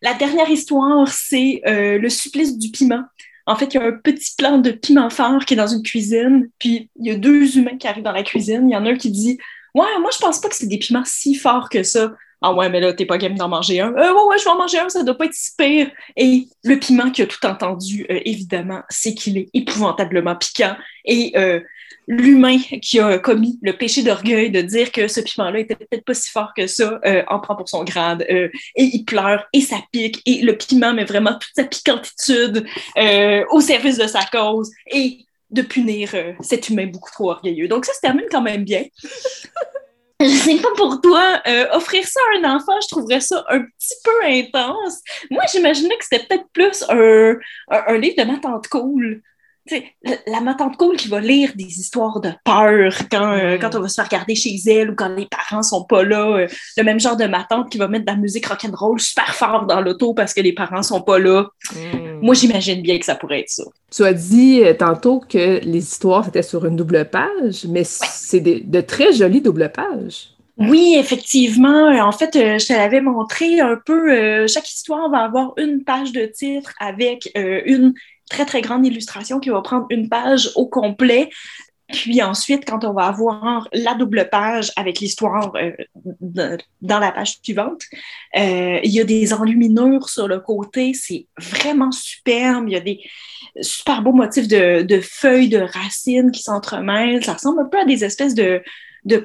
La 0.00 0.14
dernière 0.14 0.48
histoire, 0.48 1.08
c'est 1.08 1.60
le 1.66 2.08
supplice 2.08 2.56
du 2.56 2.70
piment. 2.70 3.02
En 3.48 3.56
fait, 3.56 3.74
il 3.74 3.78
y 3.78 3.80
a 3.80 3.86
un 3.86 3.92
petit 3.92 4.34
plan 4.36 4.58
de 4.58 4.70
piment 4.70 5.08
fort 5.08 5.44
qui 5.46 5.54
est 5.54 5.56
dans 5.56 5.66
une 5.66 5.82
cuisine, 5.82 6.50
puis 6.58 6.90
il 7.00 7.06
y 7.06 7.10
a 7.10 7.16
deux 7.16 7.56
humains 7.56 7.78
qui 7.78 7.88
arrivent 7.88 8.04
dans 8.04 8.12
la 8.12 8.22
cuisine. 8.22 8.68
Il 8.68 8.72
y 8.74 8.76
en 8.76 8.84
a 8.84 8.90
un 8.90 8.96
qui 8.96 9.10
dit 9.10 9.38
Ouais, 9.74 9.86
moi, 10.00 10.10
je 10.12 10.18
pense 10.18 10.40
pas 10.40 10.48
que 10.48 10.54
c'est 10.54 10.66
des 10.66 10.78
piments 10.78 11.04
si 11.06 11.34
forts 11.34 11.70
que 11.70 11.82
ça. 11.82 12.12
Ah 12.40 12.52
ouais, 12.52 12.68
mais 12.68 12.80
là, 12.80 12.92
t'es 12.92 13.06
pas 13.06 13.18
game 13.18 13.36
d'en 13.36 13.48
manger 13.48 13.80
un. 13.80 13.92
Euh, 13.94 14.12
ouais, 14.12 14.22
ouais, 14.28 14.38
je 14.38 14.44
vais 14.44 14.50
en 14.50 14.58
manger 14.58 14.78
un, 14.78 14.88
ça 14.88 15.02
doit 15.02 15.16
pas 15.16 15.24
être 15.24 15.34
si 15.34 15.52
pire. 15.56 15.90
Et 16.16 16.46
le 16.62 16.76
piment 16.78 17.10
qui 17.10 17.22
a 17.22 17.26
tout 17.26 17.44
entendu, 17.46 18.06
euh, 18.10 18.20
évidemment, 18.24 18.82
c'est 18.90 19.14
qu'il 19.14 19.38
est 19.38 19.48
épouvantablement 19.54 20.36
piquant. 20.36 20.76
Et 21.04 21.32
euh, 21.36 21.60
l'humain 22.08 22.58
qui 22.80 22.98
a 22.98 23.18
commis 23.18 23.58
le 23.62 23.76
péché 23.76 24.02
d'orgueil 24.02 24.50
de 24.50 24.62
dire 24.62 24.90
que 24.90 25.08
ce 25.08 25.20
piment-là 25.20 25.60
était 25.60 25.76
peut-être 25.76 26.04
pas 26.04 26.14
si 26.14 26.30
fort 26.30 26.52
que 26.56 26.66
ça, 26.66 26.98
euh, 27.04 27.22
en 27.28 27.38
prend 27.38 27.54
pour 27.54 27.68
son 27.68 27.84
grade. 27.84 28.24
Euh, 28.30 28.48
et 28.76 28.84
il 28.84 29.04
pleure 29.04 29.46
et 29.52 29.60
ça 29.60 29.76
pique. 29.92 30.22
Et 30.24 30.40
le 30.40 30.56
piment 30.56 30.94
met 30.94 31.04
vraiment 31.04 31.32
toute 31.32 31.52
sa 31.54 31.64
piquantitude 31.64 32.66
euh, 32.96 33.44
au 33.50 33.60
service 33.60 33.98
de 33.98 34.06
sa 34.06 34.24
cause 34.24 34.70
et 34.90 35.18
de 35.50 35.62
punir 35.62 36.10
cet 36.40 36.68
humain 36.68 36.86
beaucoup 36.86 37.10
trop 37.10 37.30
orgueilleux. 37.30 37.68
Donc 37.68 37.84
ça 37.84 37.94
se 37.94 38.00
termine 38.00 38.26
quand 38.30 38.42
même 38.42 38.64
bien. 38.64 38.84
Je 40.20 40.26
sais 40.26 40.56
pas 40.56 40.68
pour 40.76 41.00
toi, 41.00 41.40
offrir 41.72 42.04
ça 42.04 42.20
à 42.34 42.38
un 42.38 42.56
enfant, 42.56 42.72
je 42.82 42.88
trouverais 42.88 43.20
ça 43.20 43.44
un 43.48 43.60
petit 43.60 43.94
peu 44.02 44.24
intense. 44.24 45.00
Moi, 45.30 45.44
j'imaginais 45.50 45.96
que 45.96 46.04
c'était 46.04 46.26
peut-être 46.26 46.48
plus 46.52 46.84
un, 46.88 47.36
un, 47.70 47.84
un, 47.86 47.98
livre 47.98 48.16
de 48.18 48.24
ma 48.24 48.38
tante 48.38 48.66
cool 48.68 49.22
la 50.26 50.40
ma 50.40 50.54
tante 50.54 50.76
cool 50.76 50.96
qui 50.96 51.08
va 51.08 51.20
lire 51.20 51.52
des 51.54 51.80
histoires 51.80 52.20
de 52.20 52.30
peur 52.44 52.92
quand, 53.10 53.32
euh, 53.32 53.56
mm. 53.56 53.60
quand 53.60 53.74
on 53.74 53.80
va 53.80 53.88
se 53.88 53.94
faire 53.94 54.04
regarder 54.04 54.34
chez 54.34 54.56
elle 54.66 54.90
ou 54.90 54.94
quand 54.94 55.08
les 55.14 55.26
parents 55.26 55.62
sont 55.62 55.84
pas 55.84 56.02
là. 56.02 56.38
Euh, 56.38 56.46
le 56.76 56.82
même 56.82 57.00
genre 57.00 57.16
de 57.16 57.26
ma 57.26 57.44
tante 57.44 57.70
qui 57.70 57.78
va 57.78 57.88
mettre 57.88 58.04
de 58.04 58.10
la 58.10 58.16
musique 58.16 58.46
rock'n'roll 58.46 59.00
super 59.00 59.34
fort 59.34 59.66
dans 59.66 59.80
l'auto 59.80 60.14
parce 60.14 60.34
que 60.34 60.40
les 60.40 60.52
parents 60.52 60.82
sont 60.82 61.02
pas 61.02 61.18
là. 61.18 61.46
Mm. 61.74 62.20
Moi, 62.22 62.34
j'imagine 62.34 62.82
bien 62.82 62.98
que 62.98 63.04
ça 63.04 63.14
pourrait 63.14 63.40
être 63.40 63.50
ça. 63.50 63.64
Tu 63.90 64.04
as 64.04 64.12
dit 64.12 64.62
euh, 64.62 64.74
tantôt 64.74 65.20
que 65.20 65.60
les 65.64 65.78
histoires, 65.78 66.24
c'était 66.24 66.42
sur 66.42 66.66
une 66.66 66.76
double 66.76 67.08
page, 67.10 67.64
mais 67.68 67.84
c'est 67.84 68.40
de 68.40 68.80
très 68.80 69.12
jolies 69.12 69.40
double 69.40 69.70
pages. 69.72 70.30
Oui, 70.58 70.96
effectivement. 70.98 71.88
En 72.04 72.10
fait, 72.10 72.30
je 72.34 72.66
te 72.66 72.72
l'avais 72.72 73.00
montré 73.00 73.60
un 73.60 73.78
peu. 73.86 74.44
chaque 74.48 74.68
histoire 74.68 75.08
va 75.08 75.18
avoir 75.18 75.52
une 75.56 75.84
page 75.84 76.10
de 76.10 76.26
titre 76.26 76.72
avec 76.80 77.30
une 77.36 77.94
très, 78.28 78.46
très 78.46 78.60
grande 78.60 78.86
illustration 78.86 79.40
qui 79.40 79.50
va 79.50 79.62
prendre 79.62 79.86
une 79.90 80.08
page 80.08 80.50
au 80.54 80.66
complet. 80.66 81.30
Puis 81.90 82.22
ensuite, 82.22 82.66
quand 82.66 82.84
on 82.84 82.92
va 82.92 83.06
avoir 83.06 83.66
la 83.72 83.94
double 83.94 84.28
page 84.30 84.70
avec 84.76 85.00
l'histoire 85.00 85.52
euh, 85.56 85.72
dans 86.82 86.98
la 86.98 87.12
page 87.12 87.38
suivante, 87.42 87.82
euh, 88.36 88.78
il 88.84 88.90
y 88.90 89.00
a 89.00 89.04
des 89.04 89.32
enluminures 89.32 90.10
sur 90.10 90.28
le 90.28 90.38
côté. 90.38 90.92
C'est 90.92 91.26
vraiment 91.40 91.90
superbe. 91.90 92.68
Il 92.68 92.72
y 92.72 92.76
a 92.76 92.80
des 92.80 93.00
super 93.62 94.02
beaux 94.02 94.12
motifs 94.12 94.48
de, 94.48 95.00
feuilles, 95.00 95.48
de 95.48 95.60
racines 95.60 96.30
qui 96.30 96.42
s'entremêlent. 96.42 97.24
Ça 97.24 97.34
ressemble 97.34 97.60
un 97.60 97.68
peu 97.68 97.78
à 97.78 97.86
des 97.86 98.04
espèces 98.04 98.34
de, 98.34 98.62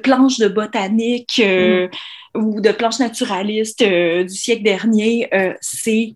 planches 0.02 0.38
de 0.38 0.48
botanique 0.48 1.42
euh, 1.44 1.88
mm. 2.34 2.38
ou 2.38 2.60
de 2.62 2.72
planches 2.72 2.98
naturalistes 2.98 3.84
du 3.84 4.34
siècle 4.34 4.62
dernier. 4.62 5.28
C'est 5.60 6.14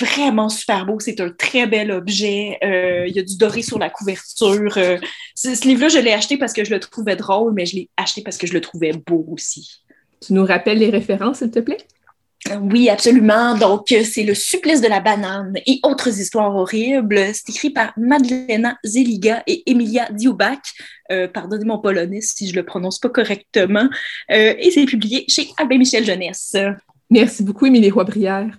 vraiment 0.00 0.48
super 0.48 0.86
beau. 0.86 0.98
C'est 1.00 1.20
un 1.20 1.30
très 1.30 1.66
bel 1.66 1.90
objet. 1.90 2.58
Euh, 2.64 3.06
il 3.06 3.14
y 3.14 3.18
a 3.18 3.22
du 3.22 3.36
doré 3.36 3.62
sur 3.62 3.78
la 3.78 3.90
couverture. 3.90 4.76
Euh, 4.76 4.98
ce 5.34 5.66
livre-là, 5.66 5.88
je 5.88 5.98
l'ai 5.98 6.12
acheté 6.12 6.36
parce 6.36 6.52
que 6.52 6.64
je 6.64 6.70
le 6.70 6.80
trouvais 6.80 7.16
drôle, 7.16 7.52
mais 7.52 7.66
je 7.66 7.76
l'ai 7.76 7.90
acheté 7.96 8.22
parce 8.22 8.36
que 8.36 8.46
je 8.46 8.52
le 8.52 8.60
trouvais 8.60 8.92
beau 8.92 9.24
aussi. 9.30 9.82
Tu 10.24 10.32
nous 10.32 10.44
rappelles 10.44 10.78
les 10.78 10.90
références, 10.90 11.38
s'il 11.38 11.50
te 11.50 11.60
plaît? 11.60 11.78
Oui, 12.60 12.88
absolument. 12.88 13.56
Donc, 13.56 13.86
c'est 13.88 14.24
Le 14.24 14.34
supplice 14.34 14.80
de 14.80 14.88
la 14.88 15.00
banane 15.00 15.54
et 15.66 15.78
autres 15.84 16.18
histoires 16.18 16.54
horribles. 16.54 17.20
C'est 17.32 17.50
écrit 17.50 17.70
par 17.70 17.92
Madlena 17.96 18.76
Zeliga 18.84 19.42
et 19.46 19.62
Emilia 19.70 20.08
Diubak. 20.10 20.60
Euh, 21.12 21.28
pardonnez 21.28 21.64
mon 21.64 21.78
polonais 21.78 22.20
si 22.20 22.48
je 22.48 22.54
le 22.54 22.64
prononce 22.64 22.98
pas 22.98 23.10
correctement. 23.10 23.88
et 24.28 24.70
c'est 24.72 24.86
publié 24.86 25.24
chez 25.28 25.48
Albin 25.56 25.78
Michel 25.78 26.04
Jeunesse. 26.04 26.56
Merci 27.10 27.42
beaucoup, 27.44 27.66
Émilie 27.66 27.90
Roy-Brière. 27.90 28.58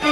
Vous 0.00 0.08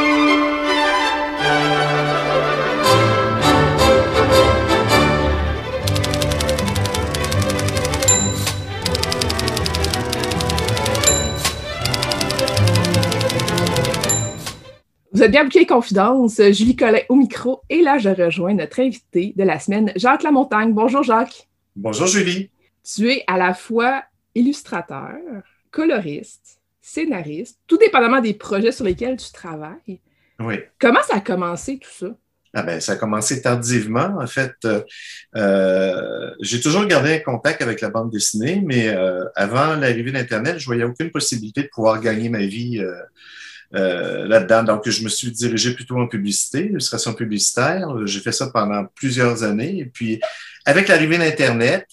êtes 15.23 15.31
bien 15.31 15.45
bouquet 15.45 15.67
Confidence, 15.67 16.41
Julie 16.51 16.75
Collet 16.75 17.07
au 17.09 17.15
micro, 17.15 17.61
et 17.69 17.83
là 17.83 17.99
je 17.99 18.09
rejoins 18.09 18.55
notre 18.55 18.81
invité 18.81 19.35
de 19.37 19.45
la 19.45 19.61
semaine, 19.61 19.93
Jacques 19.95 20.23
Lamontagne. 20.23 20.73
Bonjour 20.73 21.03
Jacques. 21.03 21.49
Bonjour 21.77 22.07
Julie. 22.07 22.51
Tu 22.83 23.09
es 23.09 23.23
à 23.27 23.39
la 23.39 23.55
fois 23.55 24.03
illustrateur, 24.35 25.17
coloriste, 25.71 26.62
scénariste, 26.83 27.59
tout 27.67 27.79
dépendamment 27.79 28.21
des 28.21 28.35
projets 28.35 28.73
sur 28.73 28.85
lesquels 28.85 29.17
tu 29.17 29.33
travailles. 29.33 30.01
Oui. 30.41 30.57
Comment 30.79 31.03
ça 31.03 31.17
a 31.17 31.21
commencé 31.21 31.79
tout 31.79 31.91
ça? 31.91 32.15
Ah 32.55 32.63
ben, 32.63 32.81
ça 32.81 32.93
a 32.93 32.97
commencé 32.97 33.41
tardivement. 33.41 34.19
En 34.21 34.27
fait, 34.27 34.53
euh, 34.67 34.83
euh, 35.37 36.31
j'ai 36.41 36.61
toujours 36.61 36.85
gardé 36.85 37.15
un 37.15 37.19
contact 37.21 37.63
avec 37.63 37.81
la 37.81 37.89
bande 37.89 38.11
dessinée, 38.11 38.63
mais 38.65 38.89
euh, 38.89 39.25
avant 39.35 39.75
l'arrivée 39.77 40.13
d'Internet, 40.13 40.59
je 40.59 40.67
voyais 40.67 40.85
aucune 40.85 41.11
possibilité 41.11 41.63
de 41.63 41.69
pouvoir 41.69 42.01
gagner 42.01 42.29
ma 42.29 42.45
vie 42.45 42.85
là-dedans. 43.71 44.65
Donc, 44.65 44.87
je 44.87 45.03
me 45.03 45.09
suis 45.09 45.31
dirigé 45.31 45.73
plutôt 45.73 45.99
en 45.99 46.07
publicité, 46.07 46.67
illustration 46.67 47.15
publicitaire. 47.15 47.89
J'ai 48.05 48.21
fait 48.21 48.33
ça 48.33 48.51
pendant 48.53 48.85
plusieurs 48.95 49.45
années. 49.45 49.79
Et 49.79 49.87
puis, 49.87 50.21
avec 50.65 50.89
l'arrivée 50.89 51.19
d'Internet, 51.19 51.87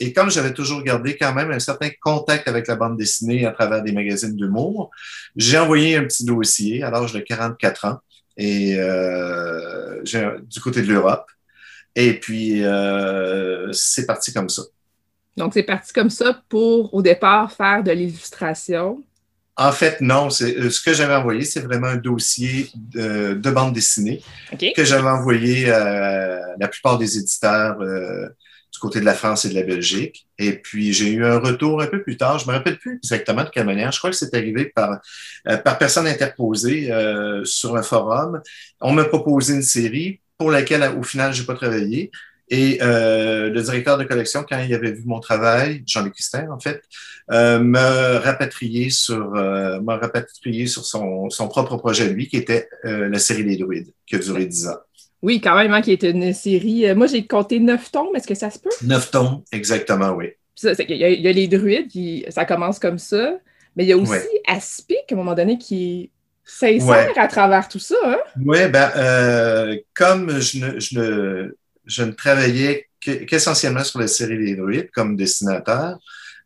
et 0.00 0.12
comme 0.12 0.30
j'avais 0.30 0.52
toujours 0.52 0.82
gardé 0.82 1.16
quand 1.16 1.34
même 1.34 1.50
un 1.50 1.58
certain 1.58 1.90
contact 2.00 2.48
avec 2.48 2.66
la 2.68 2.76
bande 2.76 2.96
dessinée 2.96 3.44
à 3.44 3.50
travers 3.50 3.82
des 3.82 3.92
magazines 3.92 4.34
d'humour, 4.34 4.90
j'ai 5.36 5.58
envoyé 5.58 5.96
un 5.96 6.04
petit 6.04 6.24
dossier 6.24 6.82
à 6.82 6.90
l'âge 6.90 7.12
de 7.12 7.20
44 7.20 7.84
ans 7.84 7.98
et 8.36 8.74
euh, 8.76 10.02
du 10.02 10.60
côté 10.60 10.82
de 10.82 10.88
l'Europe. 10.92 11.26
Et 11.94 12.14
puis, 12.20 12.62
euh, 12.62 13.72
c'est 13.72 14.06
parti 14.06 14.32
comme 14.32 14.48
ça. 14.48 14.62
Donc, 15.36 15.54
c'est 15.54 15.62
parti 15.62 15.92
comme 15.92 16.10
ça 16.10 16.42
pour, 16.48 16.92
au 16.94 17.02
départ, 17.02 17.52
faire 17.52 17.82
de 17.82 17.90
l'illustration. 17.90 19.02
En 19.56 19.72
fait, 19.72 20.00
non. 20.00 20.26
Euh, 20.26 20.70
ce 20.70 20.80
que 20.80 20.92
j'avais 20.92 21.14
envoyé, 21.14 21.42
c'est 21.42 21.60
vraiment 21.60 21.86
un 21.88 21.96
dossier 21.96 22.68
de, 22.74 23.34
de 23.34 23.50
bande 23.50 23.72
dessinée 23.72 24.22
que 24.74 24.84
j'avais 24.84 25.08
envoyé 25.08 25.70
à 25.70 26.40
la 26.58 26.68
plupart 26.68 26.98
des 26.98 27.18
éditeurs 27.18 27.80
euh, 27.80 28.28
du 28.72 28.78
côté 28.78 29.00
de 29.00 29.06
la 29.06 29.14
France 29.14 29.46
et 29.46 29.48
de 29.48 29.54
la 29.54 29.62
Belgique. 29.62 30.26
Et 30.38 30.52
puis, 30.52 30.92
j'ai 30.92 31.10
eu 31.10 31.24
un 31.24 31.38
retour 31.38 31.80
un 31.80 31.86
peu 31.86 32.02
plus 32.02 32.18
tard. 32.18 32.38
Je 32.38 32.46
me 32.46 32.52
rappelle 32.52 32.78
plus 32.78 32.96
exactement 32.96 33.44
de 33.44 33.48
quelle 33.48 33.64
manière. 33.64 33.92
Je 33.92 33.98
crois 33.98 34.10
que 34.10 34.16
c'est 34.16 34.34
arrivé 34.34 34.66
par, 34.66 35.00
euh, 35.48 35.56
par 35.56 35.78
personne 35.78 36.06
interposée 36.06 36.92
euh, 36.92 37.42
sur 37.44 37.76
un 37.76 37.82
forum. 37.82 38.42
On 38.82 38.92
m'a 38.92 39.04
proposé 39.04 39.54
une 39.54 39.62
série 39.62 40.20
pour 40.36 40.50
laquelle, 40.50 40.82
au 40.98 41.02
final, 41.02 41.32
j'ai 41.32 41.44
pas 41.44 41.54
travaillé. 41.54 42.10
Et 42.48 42.78
euh, 42.80 43.50
le 43.50 43.62
directeur 43.62 43.98
de 43.98 44.04
collection, 44.04 44.44
quand 44.48 44.58
il 44.58 44.72
avait 44.72 44.92
vu 44.92 45.02
mon 45.04 45.20
travail, 45.20 45.82
Jean-Luc 45.86 46.14
Christin, 46.14 46.48
en 46.50 46.60
fait, 46.60 46.82
euh, 47.32 47.58
m'a 47.58 48.20
rapatrié 48.20 48.90
sur 48.90 49.30
m'a 49.30 49.96
rapatrié 49.96 50.66
sur 50.66 50.84
son, 50.84 51.28
son 51.30 51.48
propre 51.48 51.76
projet, 51.76 52.08
lui, 52.08 52.28
qui 52.28 52.36
était 52.36 52.68
la 52.84 53.18
série 53.18 53.42
Les 53.42 53.56
Druides, 53.56 53.92
qui 54.06 54.16
a 54.16 54.18
duré 54.18 54.46
dix 54.46 54.68
ans. 54.68 54.76
Oui, 55.22 55.40
quand 55.40 55.56
même, 55.56 55.72
hein, 55.72 55.82
qui 55.82 55.92
est 55.92 56.02
une 56.02 56.32
série. 56.32 56.86
Euh, 56.86 56.94
moi, 56.94 57.06
j'ai 57.06 57.26
compté 57.26 57.58
neuf 57.58 57.90
tomes. 57.90 58.14
Est-ce 58.14 58.26
que 58.26 58.34
ça 58.34 58.50
se 58.50 58.58
peut? 58.58 58.70
Neuf 58.82 59.10
tomes, 59.10 59.42
exactement, 59.50 60.10
oui. 60.12 60.26
Il 60.62 60.96
y, 60.96 61.28
a 61.28 61.32
les 61.32 61.48
druides, 61.48 61.88
qui, 61.88 62.24
ça 62.28 62.44
commence 62.44 62.78
comme 62.78 62.98
ça. 62.98 63.36
Mais 63.74 63.84
il 63.84 63.88
y 63.88 63.92
a 63.92 63.96
aussi 63.96 64.26
Aspic, 64.46 65.10
à 65.10 65.14
un 65.14 65.16
moment 65.16 65.34
donné, 65.34 65.58
qui 65.58 66.10
s'insère 66.44 67.12
à 67.16 67.28
travers 67.28 67.68
tout 67.68 67.78
ça. 67.78 67.96
Hein? 68.04 68.18
Oui, 68.42 68.68
ben, 68.68 68.90
euh, 68.96 69.76
comme 69.94 70.40
je 70.40 70.64
ne, 70.64 70.80
je, 70.80 70.98
ne, 70.98 71.56
je 71.86 72.02
ne 72.02 72.12
travaillais 72.12 72.88
qu'essentiellement 73.00 73.84
sur 73.84 74.00
la 74.00 74.08
série 74.08 74.38
des 74.38 74.56
druides 74.56 74.90
comme 74.90 75.16
dessinateur, 75.16 75.98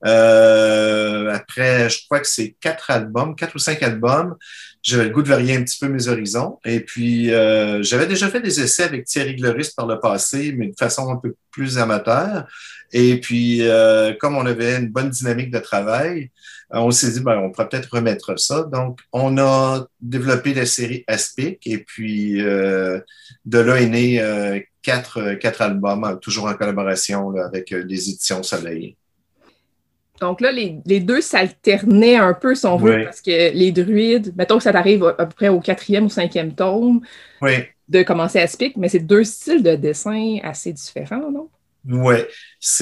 euh, 0.07 1.33
après, 1.33 1.91
je 1.91 2.05
crois 2.05 2.21
que 2.21 2.27
c'est 2.27 2.57
quatre 2.61 2.91
albums, 2.91 3.37
quatre 3.37 3.55
ou 3.55 3.59
cinq 3.59 3.83
albums, 3.83 4.37
j'avais 4.83 5.05
le 5.05 5.11
goût 5.11 5.23
de 5.23 5.29
varier 5.29 5.57
un 5.57 5.63
petit 5.63 5.79
peu 5.79 5.89
mes 5.89 6.09
horizons. 6.09 6.59
Et 6.65 6.81
puis, 6.81 7.33
euh, 7.33 7.83
j'avais 7.83 8.07
déjà 8.07 8.29
fait 8.29 8.41
des 8.41 8.61
essais 8.61 8.85
avec 8.85 9.05
Thierry 9.05 9.37
Gloris 9.37 9.71
par 9.71 9.87
le 9.87 10.01
passé, 10.01 10.55
mais 10.57 10.69
de 10.69 10.77
façon 10.79 11.11
un 11.11 11.17
peu 11.17 11.35
plus 11.51 11.79
amateur. 11.79 12.47
Et 12.93 13.21
puis, 13.21 13.63
euh, 13.63 14.15
comme 14.19 14.37
on 14.37 14.47
avait 14.47 14.77
une 14.77 14.89
bonne 14.89 15.11
dynamique 15.11 15.51
de 15.51 15.59
travail, 15.59 16.31
euh, 16.75 16.79
on 16.79 16.91
s'est 16.91 17.13
dit, 17.13 17.21
ben, 17.21 17.39
on 17.39 17.51
pourrait 17.51 17.69
peut-être 17.69 17.91
remettre 17.93 18.39
ça. 18.39 18.63
Donc, 18.63 19.01
on 19.13 19.39
a 19.39 19.87
développé 20.01 20.55
la 20.55 20.67
série 20.67 21.05
Aspic 21.07 21.67
et 21.67 21.79
puis 21.79 22.41
euh, 22.43 23.01
de 23.45 23.59
là 23.59 23.81
est 23.81 23.87
né 23.87 24.65
quatre, 24.83 25.35
quatre 25.35 25.63
albums, 25.63 26.19
toujours 26.21 26.47
en 26.47 26.55
collaboration 26.55 27.33
avec 27.37 27.71
les 27.71 28.11
éditions 28.11 28.43
Soleil. 28.43 28.97
Donc 30.20 30.40
là, 30.40 30.52
les, 30.52 31.00
deux 31.00 31.20
s'alternaient 31.20 32.16
un 32.16 32.35
peu, 32.35 32.54
si 32.54 32.66
on 32.66 32.76
veut, 32.76 33.04
parce 33.04 33.20
que 33.20 33.52
les 33.52 33.72
druides, 33.72 34.35
mettons 34.37 34.59
que 34.59 34.62
ça 34.62 34.72
t'arrive 34.72 35.04
à, 35.04 35.26
peu 35.26 35.35
près 35.35 35.48
au 35.48 35.61
quatrième 35.61 36.04
ou 36.04 36.11
cinquième 36.11 36.54
tome 36.54 37.00
de 37.88 38.02
commencer 38.04 38.38
à 38.38 38.46
speak, 38.46 38.76
mais 38.76 38.88
c'est 38.88 39.00
deux 39.00 39.24
styles 39.24 39.62
de 39.62 39.74
dessin 39.74 40.38
assez 40.44 40.72
différents, 40.72 41.30
non? 41.30 41.48
Oui, 41.88 42.16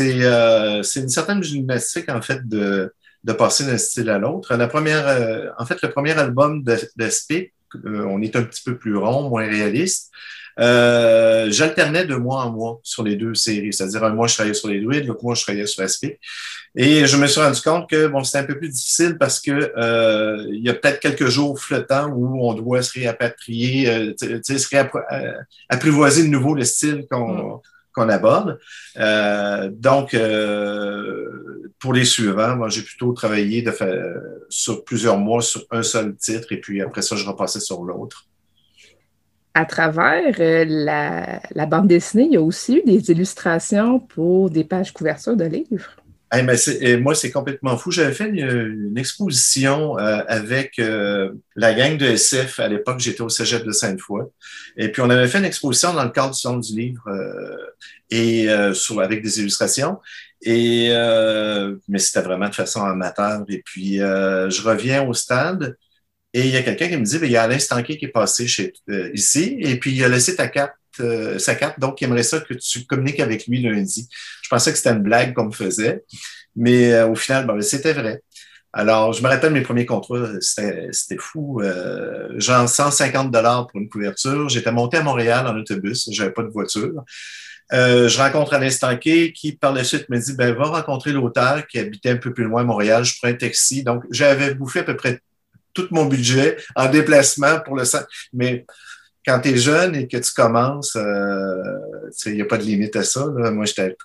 euh, 0.01 0.83
c'est 0.83 1.01
une 1.01 1.09
certaine 1.09 1.42
gymnastique, 1.42 2.11
en 2.11 2.20
fait, 2.20 2.46
de, 2.46 2.92
de 3.24 3.33
passer 3.33 3.64
d'un 3.64 3.79
style 3.79 4.11
à 4.11 4.18
l'autre. 4.18 4.55
La 4.57 4.66
première, 4.66 5.07
euh, 5.09 5.46
en 5.59 5.64
fait, 5.64 5.81
le 5.83 5.90
premier 5.90 6.12
album 6.12 6.62
de, 6.62 6.77
de 6.96 7.09
Speak, 7.09 7.55
euh, 7.85 8.05
on 8.05 8.20
est 8.20 8.35
un 8.37 8.42
petit 8.42 8.62
peu 8.62 8.77
plus 8.77 8.96
rond, 8.96 9.29
moins 9.29 9.46
réaliste. 9.46 10.11
Euh, 10.59 11.47
j'alternais 11.51 12.05
de 12.05 12.14
mois 12.16 12.44
en 12.44 12.51
mois 12.51 12.81
sur 12.83 13.03
les 13.03 13.16
deux 13.16 13.35
séries. 13.35 13.73
C'est-à-dire, 13.73 14.05
un 14.05 14.12
mois, 14.12 14.27
je 14.27 14.35
travaillais 14.35 14.55
sur 14.55 14.68
les 14.68 14.81
druides, 14.81 15.07
l'autre 15.07 15.23
mois, 15.23 15.35
je 15.35 15.42
travaillais 15.42 15.66
sur 15.66 15.83
Aspic. 15.83 16.18
Et 16.75 17.07
je 17.07 17.16
me 17.16 17.27
suis 17.27 17.40
rendu 17.40 17.61
compte 17.61 17.88
que 17.88 18.07
bon, 18.07 18.23
c'était 18.25 18.38
un 18.38 18.44
peu 18.44 18.59
plus 18.59 18.68
difficile 18.68 19.16
parce 19.18 19.40
que 19.40 19.73
euh, 19.77 20.47
il 20.53 20.64
y 20.64 20.68
a 20.68 20.75
peut-être 20.75 21.01
quelques 21.01 21.27
jours 21.27 21.59
flottants 21.59 22.09
où 22.09 22.49
on 22.49 22.55
doit 22.55 22.83
se 22.83 22.92
réapatrier, 22.99 23.88
euh, 23.88 24.14
se 24.18 24.68
réapprivoiser 25.71 26.25
de 26.25 26.29
nouveau 26.29 26.55
le 26.55 26.64
style 26.64 27.07
qu'on 27.11 27.57
mm. 27.57 27.61
qu'on 27.92 28.09
aborde. 28.09 28.59
Euh, 28.99 29.71
donc, 29.73 30.14
euh, 30.14 31.71
pour 31.81 31.92
les 31.92 32.05
suivants, 32.05 32.57
moi, 32.57 32.68
j'ai 32.68 32.83
plutôt 32.83 33.12
travaillé 33.12 33.62
de 33.62 33.73
sur 34.49 34.85
plusieurs 34.85 35.18
mois 35.18 35.42
sur 35.42 35.64
un 35.71 35.83
seul 35.83 36.16
titre 36.16 36.53
et 36.53 36.61
puis 36.61 36.83
après 36.83 37.03
ça, 37.03 37.16
je 37.16 37.27
repassais 37.27 37.61
sur 37.61 37.83
l'autre 37.83 38.27
à 39.59 39.64
travers 39.64 40.37
euh, 40.38 40.64
la, 41.53 41.66
bande 41.66 41.88
dessinée, 41.88 42.27
il 42.27 42.33
y 42.35 42.37
a 42.37 42.40
aussi 42.40 42.77
eu 42.77 42.83
des 42.87 43.11
illustrations 43.11 43.99
pour 43.99 44.51
des 44.51 44.62
pages 44.62 44.92
couvertures 44.92 45.37
de 45.37 45.47
livres. 45.47 45.97
moi, 47.01 47.14
c'est 47.16 47.33
complètement 47.33 47.77
fou. 47.77 47.90
J'avais 47.90 48.12
fait 48.12 48.29
une, 48.29 48.97
exposition 48.97 49.99
euh, 49.99 50.23
avec 50.29 50.79
euh, 50.79 51.33
la 51.57 51.75
gang 51.75 51.99
de 51.99 52.07
SF. 52.07 52.61
À 52.61 52.68
l'époque, 52.68 53.01
j'étais 53.01 53.23
au 53.23 53.29
Cégep 53.29 53.64
de 53.64 53.73
Sainte-Foy. 53.73 54.27
Et 54.77 54.92
puis, 54.92 55.03
on 55.03 55.11
avait 55.11 55.27
fait 55.27 55.38
une 55.38 55.44
exposition 55.44 55.92
dans 55.92 56.05
le 56.05 56.11
cadre 56.11 56.35
du 56.35 56.40
Salon 56.40 56.59
du 56.59 56.77
Livre 56.77 57.03
et 58.11 58.49
avec 58.49 59.23
des 59.25 59.40
illustrations. 59.40 59.99
Mais 60.47 61.99
c'était 61.99 62.23
vraiment 62.23 62.49
de 62.49 62.55
façon 62.55 62.85
amateur. 62.85 63.44
Et 63.49 63.61
puis, 63.64 63.97
je 63.97 64.62
reviens 64.62 65.03
au 65.05 65.14
stade 65.14 65.77
et 66.35 66.41
il 66.41 66.51
y 66.51 66.57
a 66.57 66.62
quelqu'un 66.62 66.88
qui 66.88 66.97
me 66.97 67.05
dit, 67.05 67.19
ben, 67.19 67.27
il 67.27 67.33
y 67.33 67.37
a 67.37 67.43
Alain 67.43 67.59
Stanquet 67.59 67.97
qui 67.97 68.05
est 68.05 68.09
passé 68.09 68.47
chez, 68.47 68.73
euh, 68.91 69.11
ici, 69.14 69.57
et 69.61 69.79
puis 69.79 69.93
il 69.93 70.05
a 70.05 70.09
laissé 70.09 70.37
ta 70.37 70.49
carte, 70.49 70.75
euh, 71.01 71.38
sa 71.38 71.55
carte, 71.55 71.81
donc 71.81 72.01
il 72.01 72.05
aimerait 72.05 72.23
ça 72.23 72.41
que 72.41 72.55
tu 72.55 72.85
communiques 72.85 73.21
avec 73.21 73.47
lui 73.47 73.62
lundi. 73.62 74.09
Je 74.43 74.49
pensais 74.49 74.71
que 74.71 74.77
c'était 74.77 74.91
une 74.91 75.03
blague 75.03 75.33
qu'on 75.35 75.47
me 75.47 75.53
faisait, 75.53 76.05
mais 76.55 76.93
euh, 76.93 77.09
au 77.09 77.14
final, 77.14 77.47
ben, 77.47 77.61
c'était 77.62 77.95
vrai. 77.95 78.21
Alors, 78.75 79.14
je 79.14 79.23
me 79.23 79.29
rappelle 79.29 79.53
mes 79.53 79.62
premiers 79.62 79.87
contrats, 79.87 80.29
c'était 80.41 81.17
fou. 81.19 81.62
genre 82.37 82.69
150 82.69 83.31
dollars 83.31 83.67
pour 83.67 83.81
une 83.81 83.88
couverture. 83.88 84.49
J'étais 84.51 84.71
monté 84.71 84.99
à 84.99 85.03
Montréal 85.03 85.47
en 85.47 85.57
autobus, 85.57 86.09
j'avais 86.12 86.33
pas 86.33 86.43
de 86.43 86.51
voiture. 86.51 87.03
je 87.73 88.19
rencontre 88.19 88.53
Alain 88.53 88.69
Stanquet 88.69 89.33
qui, 89.33 89.53
par 89.53 89.73
la 89.73 89.85
suite, 89.85 90.11
me 90.11 90.19
dit 90.19 90.35
ben, 90.35 90.55
va 90.55 90.64
rencontrer 90.64 91.12
l'auteur 91.12 91.67
qui 91.67 91.79
habitait 91.79 92.11
un 92.11 92.19
peu 92.19 92.35
plus 92.35 92.45
loin 92.45 92.61
à 92.61 92.64
Montréal. 92.64 93.05
Je 93.05 93.14
prends 93.19 93.31
un 93.31 93.35
taxi. 93.35 93.85
Donc, 93.85 94.05
j'avais 94.11 94.55
bouffé 94.55 94.81
à 94.81 94.85
peu 94.85 94.97
près 94.97 95.23
tout 95.75 95.89
mon 95.91 96.07
budget 96.07 96.57
en 96.75 96.89
déplacement 96.89 97.61
pour 97.61 97.77
le 97.77 97.85
Mais 98.33 98.66
quand 99.27 99.41
tu 99.41 99.51
es 99.51 99.57
jeune 99.57 99.95
et 99.95 100.09
que 100.09 100.16
tu 100.16 100.33
commences, 100.33 100.97
euh, 100.97 101.62
il 102.27 102.35
n'y 102.35 102.43
a 102.43 102.47
pas 102.47 102.59
de 102.59 102.64
limite 102.64 102.97
à 102.97 103.05
ça. 103.05 103.27
Moi, 103.27 103.64
j'étais 103.66 103.97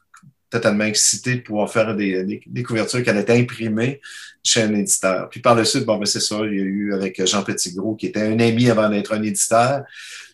totalement 0.53 0.83
excité 0.83 1.35
de 1.35 1.41
pouvoir 1.41 1.71
faire 1.71 1.95
des, 1.95 2.23
des, 2.45 2.63
couvertures 2.63 3.01
qui 3.01 3.09
allaient 3.09 3.21
être 3.21 3.31
imprimées 3.31 3.99
chez 4.43 4.61
un 4.61 4.73
éditeur. 4.75 5.27
Puis 5.29 5.39
par 5.39 5.55
le 5.55 5.63
suite, 5.65 5.83
bon, 5.85 5.97
ben 5.97 6.05
c'est 6.05 6.19
ça, 6.19 6.35
il 6.45 6.53
y 6.53 6.59
a 6.59 6.63
eu 6.63 6.93
avec 6.93 7.25
Jean 7.25 7.43
Petitgros, 7.43 7.95
qui 7.95 8.07
était 8.07 8.21
un 8.21 8.39
ami 8.39 8.69
avant 8.69 8.87
d'être 8.87 9.13
un 9.13 9.23
éditeur. 9.23 9.83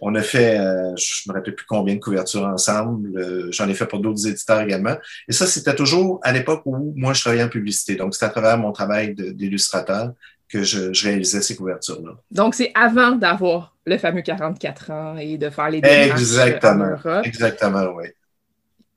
On 0.02 0.14
a 0.16 0.22
fait, 0.22 0.60
euh, 0.60 0.94
je 0.98 1.30
me 1.30 1.34
rappelle 1.34 1.56
plus 1.56 1.66
combien 1.66 1.96
de 1.96 2.00
couvertures 2.00 2.44
ensemble. 2.44 3.18
Euh, 3.18 3.48
j'en 3.52 3.70
ai 3.70 3.74
fait 3.74 3.86
pour 3.86 4.00
d'autres 4.00 4.28
éditeurs 4.28 4.62
également. 4.62 4.98
Et 5.30 5.32
ça, 5.32 5.48
c'était 5.48 5.76
toujours 5.76 6.20
à 6.24 6.34
l'époque 6.34 6.64
où 6.66 6.94
moi, 6.98 7.14
je 7.14 7.22
travaillais 7.22 7.44
en 7.44 7.50
publicité. 7.50 7.96
Donc, 7.96 8.14
c'était 8.14 8.26
à 8.26 8.30
travers 8.30 8.58
mon 8.58 8.74
travail 8.74 9.16
d'illustrateur 9.16 10.12
que 10.50 10.64
je, 10.64 10.91
réalisais 11.04 11.41
ces 11.41 11.56
couvertures-là. 11.56 12.14
Donc, 12.32 12.56
c'est 12.56 12.72
avant 12.74 13.12
d'avoir 13.12 13.76
le 13.86 13.97
fameux 13.97 14.22
44 14.22 14.91
ans 14.91 15.18
et 15.18 15.38
de 15.38 15.50
faire 15.50 15.70
les 15.70 15.82
démarches 15.82 16.20
Exactement. 16.20 16.86
en 16.86 16.89
Europe. 16.89 17.26
Exactement, 17.26 17.86
oui. 17.95 18.06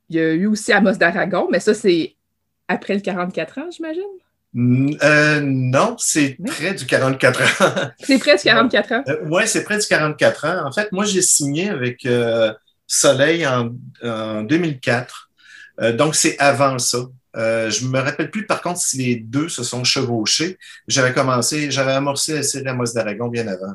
Il 0.09 0.15
y 0.17 0.19
a 0.19 0.33
eu 0.33 0.47
aussi 0.47 0.73
Amos 0.73 0.93
d'Aragon, 0.93 1.47
mais 1.51 1.59
ça, 1.59 1.73
c'est 1.73 2.15
après 2.67 2.95
le 2.95 3.01
44 3.01 3.57
ans, 3.59 3.69
j'imagine? 3.71 4.03
Euh, 4.55 5.41
non, 5.41 5.95
c'est 5.97 6.37
près 6.45 6.73
du 6.73 6.85
44 6.85 7.41
ans. 7.41 7.91
c'est 7.99 8.19
près 8.19 8.35
du 8.35 8.43
44 8.43 8.91
ans? 8.91 9.03
Euh, 9.07 9.17
oui, 9.25 9.43
c'est 9.45 9.63
près 9.63 9.77
du 9.77 9.85
44 9.87 10.45
ans. 10.45 10.67
En 10.67 10.71
fait, 10.71 10.91
moi, 10.91 11.05
j'ai 11.05 11.21
signé 11.21 11.69
avec 11.69 12.05
euh, 12.05 12.53
Soleil 12.85 13.47
en, 13.47 13.71
2004. 14.43 15.31
donc, 15.93 16.15
c'est 16.15 16.37
avant 16.39 16.77
ça. 16.77 16.99
Je 17.35 17.87
me 17.87 17.99
rappelle 17.99 18.29
plus, 18.29 18.45
par 18.45 18.61
contre, 18.61 18.79
si 18.79 18.97
les 18.97 19.15
deux 19.15 19.49
se 19.49 19.63
sont 19.63 19.83
chevauchés. 19.83 20.57
J'avais 20.87 21.13
commencé, 21.13 21.71
j'avais 21.71 21.93
amorcé 21.93 22.35
la 22.35 22.43
série 22.43 22.67
Amos 22.67 22.93
d'Aragon 22.93 23.27
bien 23.27 23.47
avant. 23.47 23.73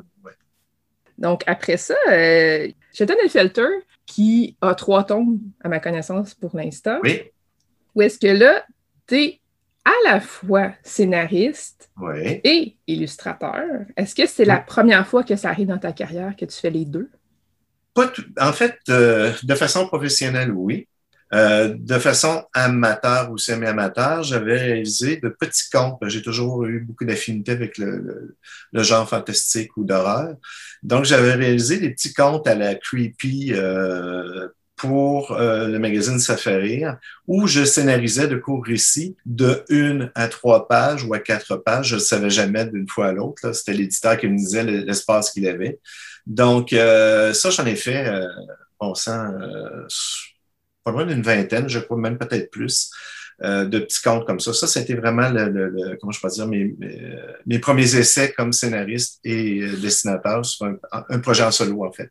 Donc, 1.19 1.43
après 1.47 1.77
ça, 1.77 1.95
euh, 2.09 2.69
Sheldon 2.93 3.15
Felter, 3.29 3.67
qui 4.05 4.55
a 4.61 4.73
trois 4.73 5.03
tombes, 5.03 5.37
à 5.61 5.67
ma 5.67 5.79
connaissance, 5.79 6.33
pour 6.33 6.55
l'instant. 6.55 6.99
Oui. 7.03 7.21
Où 7.93 8.01
est-ce 8.01 8.17
que 8.17 8.27
là, 8.27 8.63
tu 9.05 9.15
es 9.15 9.41
à 9.83 10.11
la 10.11 10.19
fois 10.19 10.73
scénariste 10.83 11.89
et 12.43 12.77
illustrateur. 12.87 13.63
Est-ce 13.97 14.15
que 14.15 14.27
c'est 14.27 14.45
la 14.45 14.57
première 14.57 15.07
fois 15.07 15.23
que 15.23 15.35
ça 15.35 15.49
arrive 15.49 15.67
dans 15.67 15.77
ta 15.77 15.91
carrière 15.91 16.35
que 16.35 16.45
tu 16.45 16.55
fais 16.57 16.69
les 16.69 16.85
deux? 16.85 17.09
Pas 17.93 18.11
en 18.39 18.53
fait, 18.53 18.77
euh, 18.89 19.33
de 19.43 19.55
façon 19.55 19.87
professionnelle, 19.87 20.51
oui. 20.51 20.87
Euh, 21.31 21.75
de 21.77 21.99
façon 21.99 22.43
amateur 22.53 23.31
ou 23.31 23.37
semi-amateur, 23.37 24.23
j'avais 24.23 24.57
réalisé 24.57 25.17
de 25.17 25.29
petits 25.29 25.69
contes. 25.71 25.99
J'ai 26.07 26.21
toujours 26.21 26.65
eu 26.65 26.79
beaucoup 26.79 27.05
d'affinité 27.05 27.51
avec 27.51 27.77
le, 27.77 28.35
genre 28.73 29.07
fantastique 29.07 29.77
ou 29.77 29.83
d'horreur. 29.83 30.35
Donc, 30.81 31.05
j'avais 31.05 31.33
réalisé 31.33 31.77
des 31.79 31.91
petits 31.91 32.13
contes 32.13 32.47
à 32.47 32.55
la 32.55 32.73
creepy 32.73 33.53
euh, 33.53 34.47
pour 34.75 35.33
euh, 35.33 35.67
le 35.67 35.77
magazine 35.77 36.19
Safari, 36.19 36.83
où 37.27 37.45
je 37.45 37.63
scénarisais 37.63 38.27
de 38.27 38.37
courts 38.37 38.65
récits 38.65 39.15
de 39.25 39.63
une 39.69 40.11
à 40.15 40.29
trois 40.29 40.67
pages 40.67 41.03
ou 41.03 41.13
à 41.13 41.19
quatre 41.19 41.57
pages. 41.57 41.89
Je 41.89 41.95
ne 41.95 41.99
savais 41.99 42.29
jamais 42.31 42.65
d'une 42.65 42.87
fois 42.87 43.07
à 43.07 43.11
l'autre. 43.11 43.51
C'était 43.53 43.73
l'éditeur 43.73 44.17
qui 44.17 44.27
me 44.27 44.37
disait 44.37 44.63
l'espace 44.63 45.29
qu'il 45.31 45.47
avait. 45.47 45.79
Donc, 46.25 46.69
ça, 46.71 47.49
j'en 47.51 47.65
ai 47.65 47.75
fait, 47.75 48.11
on 48.79 48.95
sent 48.95 49.11
pas 50.83 50.91
loin 50.91 51.05
d'une 51.05 51.21
vingtaine, 51.21 51.67
je 51.67 51.79
crois 51.79 51.97
même 51.97 52.17
peut-être 52.17 52.49
plus, 52.51 52.91
euh, 53.41 53.65
de 53.65 53.79
petits 53.79 54.01
contes 54.01 54.25
comme 54.25 54.39
ça. 54.39 54.53
Ça, 54.53 54.67
c'était 54.67 54.95
vraiment 54.95 55.29
le, 55.29 55.97
comment 55.99 56.11
je 56.11 56.19
peux 56.21 56.29
dire, 56.29 56.47
mes, 56.47 56.75
mes, 57.45 57.59
premiers 57.59 57.95
essais 57.95 58.33
comme 58.33 58.51
scénariste 58.51 59.19
et 59.23 59.61
euh, 59.61 59.77
dessinateur 59.77 60.45
sur 60.45 60.65
un, 60.91 61.19
projet 61.19 61.43
en 61.43 61.51
solo, 61.51 61.85
en 61.85 61.91
fait. 61.91 62.09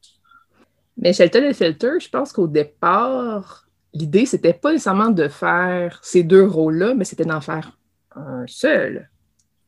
Mais 0.96 1.12
Shelton 1.12 1.44
et 1.44 1.54
Filter, 1.54 2.00
je 2.00 2.08
pense 2.08 2.32
qu'au 2.32 2.48
départ, 2.48 3.66
l'idée, 3.92 4.26
c'était 4.26 4.54
pas 4.54 4.72
nécessairement 4.72 5.10
de 5.10 5.28
faire 5.28 6.00
ces 6.02 6.22
deux 6.22 6.44
rôles-là, 6.44 6.94
mais 6.94 7.04
c'était 7.04 7.24
d'en 7.24 7.40
faire 7.40 7.76
un 8.16 8.44
seul. 8.46 9.08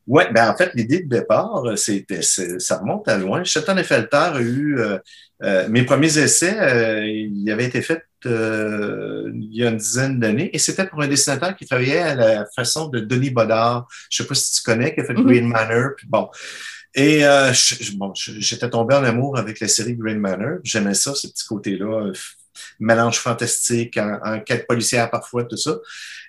Oui, 0.07 0.25
ben 0.33 0.51
en 0.51 0.57
fait, 0.57 0.73
l'idée 0.75 1.05
de 1.05 1.09
départ, 1.09 1.63
c'était, 1.77 2.23
ça 2.23 2.79
remonte 2.79 3.07
à 3.07 3.17
loin. 3.17 3.45
Shelton 3.45 3.77
et 3.77 3.85
Felter 3.85 4.17
a 4.17 4.41
eu 4.41 4.81
euh, 5.43 5.69
mes 5.69 5.85
premiers 5.85 6.19
essais, 6.19 6.59
euh, 6.59 7.07
ils 7.07 7.51
avaient 7.51 7.67
été 7.67 7.81
faits 7.81 8.03
euh, 8.27 9.31
il 9.35 9.55
y 9.57 9.65
a 9.65 9.71
une 9.71 9.77
dizaine 9.77 10.19
d'années, 10.21 10.51
et 10.53 10.59
c'était 10.59 10.87
pour 10.87 11.03
un 11.03 11.09
dessinateur 11.09 11.57
qui 11.57 11.67
travaillait 11.67 11.99
à 11.99 12.15
la 12.15 12.47
façon 12.55 12.89
de 12.89 13.01
Denis 13.01 13.31
Bodard. 13.31 13.89
Je 14.11 14.23
ne 14.23 14.25
sais 14.25 14.29
pas 14.29 14.35
si 14.35 14.53
tu 14.53 14.63
connais, 14.63 14.95
qui 14.95 15.01
a 15.01 15.05
fait 15.05 15.15
mm-hmm. 15.15 15.27
Green 15.27 15.49
Manor. 15.49 15.91
Puis 15.97 16.07
bon. 16.09 16.29
Et 16.93 17.23
bon, 17.95 18.13
j'étais 18.15 18.69
tombé 18.69 18.97
en 18.97 19.05
amour 19.05 19.39
avec 19.39 19.61
la 19.61 19.69
série 19.69 19.95
Green 19.95 20.19
Manor. 20.19 20.59
J'aimais 20.65 20.95
ça, 20.95 21.15
ce 21.15 21.29
petit 21.29 21.47
côté-là, 21.47 22.11
mélange 22.79 23.19
fantastique, 23.19 23.97
en, 23.97 24.41
quête 24.41 24.67
policière 24.67 25.11
parfois, 25.11 25.45
tout 25.45 25.57
ça. 25.57 25.77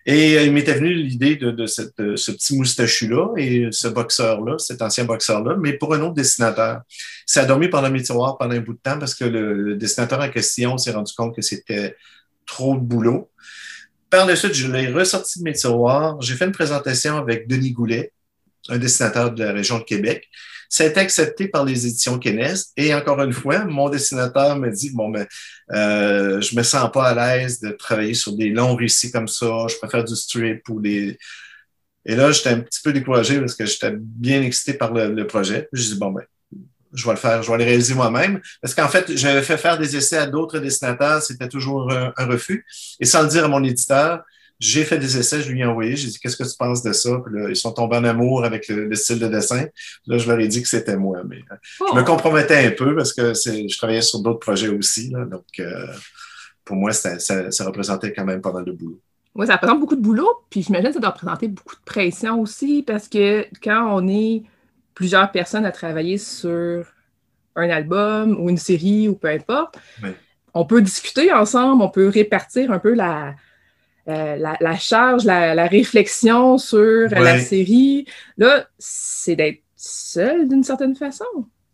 Et 0.05 0.37
euh, 0.37 0.43
il 0.43 0.51
m'était 0.51 0.73
venu 0.73 0.93
l'idée 0.93 1.35
de, 1.35 1.65
ce 1.67 1.81
petit 1.83 2.57
moustachu-là 2.57 3.33
et 3.37 3.67
ce 3.71 3.87
boxeur-là, 3.87 4.57
cet 4.57 4.81
ancien 4.81 5.05
boxeur-là, 5.05 5.55
mais 5.59 5.73
pour 5.73 5.93
un 5.93 6.01
autre 6.01 6.15
dessinateur. 6.15 6.81
Ça 7.25 7.41
a 7.41 7.45
dormi 7.45 7.67
pendant 7.67 7.89
mes 7.89 8.01
tiroirs 8.01 8.37
pendant 8.37 8.55
un 8.55 8.59
bout 8.59 8.73
de 8.73 8.79
temps 8.79 8.97
parce 8.97 9.13
que 9.13 9.25
le, 9.25 9.75
dessinateur 9.75 10.19
en 10.19 10.29
question 10.29 10.77
s'est 10.77 10.91
rendu 10.91 11.13
compte 11.13 11.35
que 11.35 11.41
c'était 11.41 11.95
trop 12.45 12.75
de 12.75 12.81
boulot. 12.81 13.29
Par 14.09 14.25
la 14.25 14.35
suite, 14.35 14.53
je 14.53 14.69
l'ai 14.69 14.87
ressorti 14.87 15.39
de 15.39 15.43
mes 15.43 15.53
tiroirs. 15.53 16.19
J'ai 16.21 16.35
fait 16.35 16.45
une 16.45 16.51
présentation 16.51 17.17
avec 17.17 17.47
Denis 17.47 17.71
Goulet, 17.71 18.11
un 18.69 18.77
dessinateur 18.77 19.31
de 19.31 19.43
la 19.43 19.53
région 19.53 19.77
de 19.79 19.83
Québec. 19.83 20.27
Ça 20.71 20.85
accepté 20.85 21.49
par 21.49 21.65
les 21.65 21.85
éditions 21.85 22.17
Kenes. 22.17 22.55
Et 22.77 22.93
encore 22.95 23.21
une 23.21 23.33
fois, 23.33 23.65
mon 23.65 23.89
dessinateur 23.89 24.57
me 24.57 24.69
dit, 24.69 24.91
bon, 24.91 25.09
ben, 25.09 25.27
euh, 25.73 26.39
je 26.39 26.55
me 26.55 26.63
sens 26.63 26.89
pas 26.93 27.09
à 27.09 27.13
l'aise 27.13 27.59
de 27.59 27.71
travailler 27.71 28.13
sur 28.13 28.31
des 28.37 28.49
longs 28.49 28.77
récits 28.77 29.11
comme 29.11 29.27
ça. 29.27 29.67
Je 29.69 29.75
préfère 29.75 30.05
du 30.05 30.15
strip 30.15 30.67
ou 30.69 30.79
des... 30.79 31.19
Et 32.05 32.15
là, 32.15 32.31
j'étais 32.31 32.51
un 32.51 32.61
petit 32.61 32.79
peu 32.81 32.93
découragé 32.93 33.37
parce 33.41 33.53
que 33.53 33.65
j'étais 33.65 33.91
bien 33.97 34.41
excité 34.43 34.73
par 34.73 34.93
le, 34.93 35.27
projet. 35.27 35.67
Je 35.73 35.83
dis, 35.83 35.97
bon, 35.97 36.11
ben, 36.11 36.23
je 36.93 37.05
vais 37.05 37.11
le 37.11 37.17
faire, 37.17 37.43
je 37.43 37.51
vais 37.51 37.57
le 37.57 37.63
réaliser 37.65 37.93
moi-même. 37.93 38.39
Parce 38.61 38.73
qu'en 38.73 38.87
fait, 38.87 39.13
j'avais 39.17 39.41
fait 39.41 39.57
faire 39.57 39.77
des 39.77 39.97
essais 39.97 40.17
à 40.17 40.25
d'autres 40.25 40.59
dessinateurs, 40.59 41.21
c'était 41.21 41.49
toujours 41.49 41.91
un, 41.91 42.25
refus. 42.25 42.65
Et 43.01 43.05
sans 43.05 43.23
le 43.23 43.27
dire 43.27 43.43
à 43.43 43.49
mon 43.49 43.61
éditeur, 43.61 44.23
j'ai 44.61 44.83
fait 44.83 44.99
des 44.99 45.17
essais, 45.17 45.41
je 45.41 45.51
lui 45.51 45.61
ai 45.61 45.65
envoyé, 45.65 45.95
j'ai 45.95 46.07
dit 46.07 46.19
qu'est-ce 46.19 46.37
que 46.37 46.43
tu 46.43 46.55
penses 46.55 46.83
de 46.83 46.93
ça? 46.93 47.19
Puis 47.25 47.35
là, 47.35 47.49
ils 47.49 47.55
sont 47.55 47.71
tombés 47.71 47.97
en 47.97 48.03
amour 48.03 48.45
avec 48.45 48.67
le, 48.67 48.93
style 48.93 49.17
de 49.17 49.27
dessin. 49.27 49.65
Là, 50.05 50.19
je 50.19 50.29
leur 50.29 50.39
ai 50.39 50.47
dit 50.47 50.61
que 50.61 50.67
c'était 50.67 50.97
moi. 50.97 51.23
Mais 51.27 51.37
euh, 51.51 51.55
je 51.89 51.95
me 51.95 52.01
oh. 52.01 52.05
compromettais 52.05 52.67
un 52.67 52.69
peu 52.69 52.95
parce 52.95 53.11
que 53.11 53.33
je 53.33 53.75
travaillais 53.75 54.03
sur 54.03 54.19
d'autres 54.19 54.39
projets 54.39 54.67
aussi. 54.67 55.09
Là, 55.09 55.25
donc, 55.25 55.45
euh, 55.59 55.87
pour 56.63 56.75
moi, 56.75 56.91
ça, 56.91 57.17
ça, 57.17 57.65
représentait 57.65 58.13
quand 58.13 58.23
même 58.23 58.39
pas 58.39 58.51
mal 58.51 58.63
de 58.63 58.71
boulot. 58.71 59.01
Oui, 59.33 59.47
ça 59.47 59.53
représente 59.53 59.79
beaucoup 59.79 59.95
de 59.95 60.01
boulot, 60.01 60.29
puis 60.51 60.61
j'imagine 60.61 60.89
que 60.89 60.93
ça 60.93 60.99
doit 60.99 61.09
représenter 61.09 61.47
beaucoup 61.47 61.75
de 61.75 61.83
pression 61.83 62.39
aussi, 62.39 62.83
parce 62.83 63.07
que 63.07 63.47
quand 63.63 63.87
on 63.97 64.07
est 64.07 64.43
plusieurs 64.93 65.31
personnes 65.31 65.65
à 65.65 65.71
travailler 65.71 66.19
sur 66.19 66.85
un 67.55 67.69
album 67.69 68.37
ou 68.39 68.49
une 68.49 68.57
série 68.57 69.07
ou 69.07 69.15
peu 69.15 69.29
importe, 69.29 69.79
on 70.53 70.65
peut 70.65 70.83
discuter 70.83 71.31
ensemble, 71.33 71.81
on 71.81 71.89
peut 71.89 72.09
répartir 72.09 72.71
un 72.71 72.79
peu 72.79 72.93
la, 72.93 73.33
euh, 74.07 74.35
la, 74.37 74.77
charge, 74.77 75.25
la, 75.25 75.67
réflexion 75.67 76.57
sur 76.57 77.09
la 77.09 77.39
série. 77.39 78.05
Là, 78.37 78.67
c'est 78.79 79.35
d'être 79.35 79.61
seul 79.75 80.47
d'une 80.47 80.63
certaine 80.63 80.95
façon. 80.95 81.25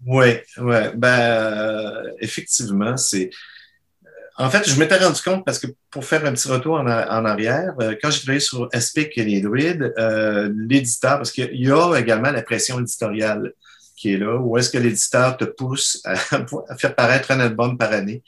Oui, 0.05 0.33
oui. 0.57 0.75
Ben, 0.95 1.19
euh, 1.19 2.03
effectivement, 2.19 2.97
c'est. 2.97 3.29
Euh, 4.05 4.09
en 4.37 4.49
fait, 4.49 4.69
je 4.69 4.77
m'étais 4.79 4.97
rendu 4.97 5.21
compte 5.21 5.45
parce 5.45 5.57
que 5.57 5.67
pour 5.89 6.05
faire 6.05 6.25
un 6.25 6.33
petit 6.33 6.47
retour 6.47 6.75
en, 6.75 6.85
arrière, 6.85 7.73
quand 8.01 8.11
j'ai 8.11 8.19
travaillé 8.19 8.39
sur 8.39 8.69
Aspic 8.73 9.17
et 9.17 9.23
les 9.23 9.41
druides, 9.41 9.93
l'éditeur, 10.53 11.17
parce 11.17 11.31
qu'il 11.31 11.49
y 11.55 11.71
a 11.71 11.97
également 11.97 12.31
la 12.31 12.43
pression 12.43 12.79
éditoriale 12.79 13.53
qui 13.97 14.13
est 14.13 14.17
là, 14.17 14.37
où 14.37 14.57
est-ce 14.57 14.69
que 14.69 14.77
l'éditeur 14.77 15.35
te 15.35 15.43
pousse 15.43 16.01
à, 16.05 16.15
faire 16.15 16.95
paraître 16.95 17.31
un 17.31 17.39
album 17.39 17.77
par 17.77 17.91
année. 17.91 18.23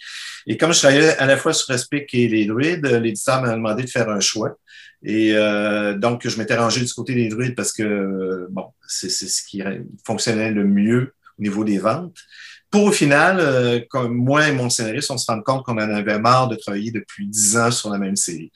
Et 0.47 0.57
comme 0.57 0.74
je 0.74 0.80
travaillais 0.80 1.15
à 1.17 1.26
la 1.26 1.38
fois 1.38 1.53
sur 1.53 1.67
Respic 1.67 2.13
et 2.13 2.28
les 2.28 2.45
druides, 2.45 2.86
l'éditeur 2.86 3.41
m'a 3.41 3.51
demandé 3.51 3.84
de 3.84 3.89
faire 3.89 4.09
un 4.09 4.20
choix. 4.20 4.57
Et 5.03 5.34
euh, 5.34 5.97
donc, 5.97 6.28
je 6.28 6.38
m'étais 6.38 6.55
rangé 6.55 6.84
du 6.84 6.93
côté 6.93 7.15
des 7.15 7.30
druides 7.30 7.55
parce 7.55 7.72
que, 7.72 8.47
bon, 8.49 8.65
c'est 8.88 9.09
ce 9.09 9.43
qui 9.43 9.61
fonctionnait 10.05 10.51
le 10.51 10.65
mieux 10.65 11.13
au 11.38 11.41
niveau 11.41 11.63
des 11.63 11.78
ventes. 11.78 12.17
Pour 12.72 12.84
au 12.84 12.91
final, 12.91 13.39
euh, 13.39 13.80
comme 13.89 14.13
moi 14.13 14.47
et 14.47 14.51
mon 14.51 14.70
scénariste, 14.70 15.09
on 15.09 15.17
se 15.17 15.32
rend 15.32 15.41
compte 15.41 15.65
qu'on 15.65 15.78
en 15.78 15.93
avait 15.93 16.20
marre 16.20 16.49
de 16.49 16.55
travailler 16.55 16.91
depuis 16.91 17.28
dix 17.28 17.57
ans 17.57 17.72
sur 17.72 17.89
la 17.89 17.97
même 17.97 18.15
série. 18.15 18.51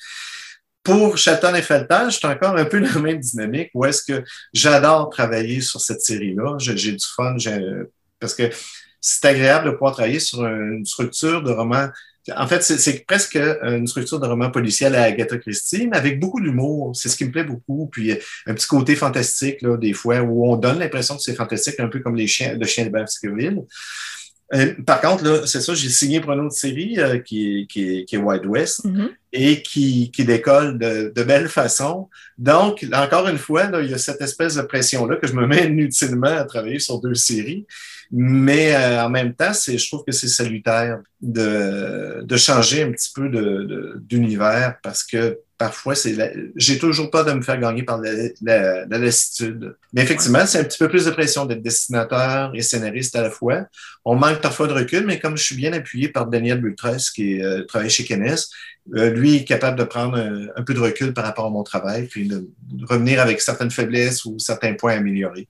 Pour 0.84 1.18
Chaton 1.18 1.56
et 1.56 1.62
Feltage, 1.62 2.20
c'est 2.20 2.28
encore 2.28 2.58
un 2.58 2.66
peu 2.66 2.80
la 2.80 3.00
même 3.00 3.20
dynamique 3.20 3.70
où 3.74 3.86
est-ce 3.86 4.04
que 4.04 4.24
j'adore 4.54 5.10
travailler 5.10 5.62
sur 5.62 5.80
cette 5.80 6.02
série-là. 6.02 6.58
J'ai 6.60 6.92
du 6.92 7.06
fun 7.16 7.38
parce 8.20 8.34
que 8.34 8.50
c'est 9.00 9.26
agréable 9.26 9.68
de 9.68 9.72
pouvoir 9.72 9.94
travailler 9.94 10.20
sur 10.20 10.46
une 10.46 10.86
structure 10.86 11.42
de 11.42 11.52
roman. 11.52 11.88
En 12.36 12.48
fait, 12.48 12.64
c'est 12.64 13.06
presque 13.06 13.36
une 13.36 13.88
structure 13.88 14.20
de 14.20 14.28
roman 14.28 14.50
policier 14.50 14.88
à 14.88 15.04
Agatha 15.04 15.38
Christie, 15.38 15.88
mais 15.88 15.98
avec 15.98 16.20
beaucoup 16.20 16.42
d'humour. 16.42 16.96
C'est 16.96 17.10
ce 17.10 17.18
qui 17.18 17.26
me 17.26 17.32
plaît 17.32 17.44
beaucoup. 17.44 17.88
Puis 17.92 18.18
un 18.46 18.54
petit 18.54 18.68
côté 18.68 18.96
fantastique, 18.96 19.62
là, 19.62 19.78
des 19.78 19.94
fois, 19.94 20.22
où 20.22 20.50
on 20.50 20.56
donne 20.56 20.80
l'impression 20.80 21.16
que 21.16 21.22
c'est 21.22 21.36
fantastique, 21.36 21.80
un 21.80 21.88
peu 21.90 22.00
comme 22.00 22.16
les 22.16 22.28
chiens, 22.28 22.58
le 22.58 22.66
chien 22.66 22.86
de 22.86 22.90
Baskerville. 22.90 23.62
Euh, 24.54 24.74
par 24.86 25.02
contre, 25.02 25.48
c'est 25.48 25.62
ça, 25.62 25.74
j'ai 25.74 25.89
signé 25.89 26.20
pour 26.20 26.32
une 26.34 26.41
autre 26.41 26.56
série 26.56 27.00
euh, 27.00 27.18
qui, 27.20 27.66
qui, 27.70 28.06
qui, 28.06 28.16
est 28.16 28.20
Wild 28.20 28.46
West 28.46 28.86
mm-hmm. 28.86 29.10
et 29.32 29.62
qui, 29.64 30.12
qui 30.12 30.26
décolle 30.26 30.78
de, 30.78 31.12
de 31.16 31.24
belle 31.24 31.48
façon. 31.48 32.10
Donc, 32.38 32.86
encore 32.94 33.28
une 33.28 33.38
fois, 33.38 33.70
là, 33.70 33.82
il 33.82 33.89
y 33.89 33.94
a 33.94 33.98
cette 33.98 34.22
espèce 34.22 34.56
de 34.56 34.62
pression-là 34.62 35.16
que 35.16 35.28
je 35.28 35.34
me 35.34 35.48
mets 35.48 35.66
inutilement 35.68 36.28
à 36.28 36.44
travailler 36.44 36.80
sur 36.80 37.00
deux 37.00 37.16
séries. 37.16 37.66
Mais 38.12 38.76
euh, 38.76 39.06
en 39.06 39.10
même 39.10 39.34
temps, 39.34 39.54
je 39.54 39.88
trouve 39.88 40.04
que 40.06 40.12
c'est 40.12 40.28
salutaire 40.28 41.00
de, 41.20 42.22
de 42.24 42.38
changer 42.38 42.84
un 42.84 42.91
petit 42.91 43.12
peu 43.14 43.28
d'univers 44.02 44.70
de, 44.70 44.76
parce 44.84 45.04
que 45.04 45.39
parfois, 45.64 45.95
c'est 45.95 46.14
j'ai 46.57 46.78
toujours 46.78 47.09
peur 47.09 47.24
de 47.24 47.32
me 47.32 47.41
faire 47.41 47.57
gagner 47.57 47.84
par 47.84 48.01
la, 48.01 48.86
lassitude. 48.86 49.78
Mais 49.93 50.01
effectivement, 50.01 50.45
c'est 50.45 50.59
un 50.59 50.66
petit 50.66 50.78
peu 50.78 50.89
plus 50.89 51.05
de 51.05 51.11
pression 51.11 51.45
d'être 51.45 51.61
dessinateur 51.61 52.51
et 52.53 52.61
scénariste 52.61 53.16
à 53.16 53.22
la 53.22 53.30
fois. 53.30 53.68
On 54.03 54.16
manque 54.16 54.41
parfois 54.41 54.68
de 54.68 54.74
recul, 54.74 55.05
mais 55.05 55.20
comme 55.20 55.38
je 55.38 55.43
suis 55.43 55.55
bien 55.55 55.72
appuyé 55.72 56.09
par 56.09 56.26
Daniel 56.26 56.59
Bultres, 56.59 57.14
qui 57.16 57.41
euh, 57.41 57.64
travaille 57.64 57.89
chez 57.89 58.03
Kennes, 58.03 58.36
euh, 58.93 59.09
lui 59.11 59.38
est 59.38 59.45
capable 59.45 59.80
de 59.80 59.86
prendre 59.86 60.18
un, 60.18 60.64
peu 60.64 60.74
de 60.74 60.82
recul 60.82 61.14
par 61.14 61.24
rapport 61.24 61.45
à 61.45 61.49
mon 61.49 61.64
travail, 61.64 62.07
puis 62.07 62.28
de, 62.28 62.49
revenir 62.84 63.22
avec 63.22 63.39
certaines 63.39 63.72
faiblesses 63.72 64.26
ou 64.26 64.38
certains 64.39 64.74
points 64.74 64.97
améliorés. 64.97 65.47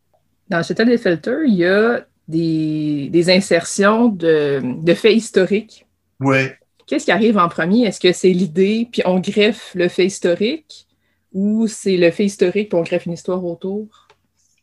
Dans 0.48 0.62
Château 0.62 0.86
des 0.86 1.00
Filters, 1.00 1.44
il 1.48 1.56
y 1.56 1.66
a 1.66 2.06
des, 2.28 3.26
insertions 3.30 4.10
de, 4.10 4.62
de 4.62 4.94
faits 4.94 5.16
historiques. 5.16 5.88
Oui. 6.20 6.50
Qu'est-ce 6.88 7.06
qui 7.06 7.12
arrive 7.12 7.38
en 7.38 7.50
premier? 7.50 7.86
Est-ce 7.86 8.00
que 8.00 8.12
c'est 8.12 8.32
l'idée, 8.32 8.88
puis 8.92 9.02
on 9.06 9.20
greffe 9.20 9.72
le 9.76 9.88
fait 9.88 10.06
historique, 10.06 10.88
ou 11.32 11.68
c'est 11.68 11.98
le 11.98 12.12
fait 12.12 12.26
historique, 12.26 12.70
puis 12.70 12.78
on 12.78 12.84
greffe 12.84 13.06
une 13.06 13.14
histoire 13.14 13.44
autour? 13.44 14.08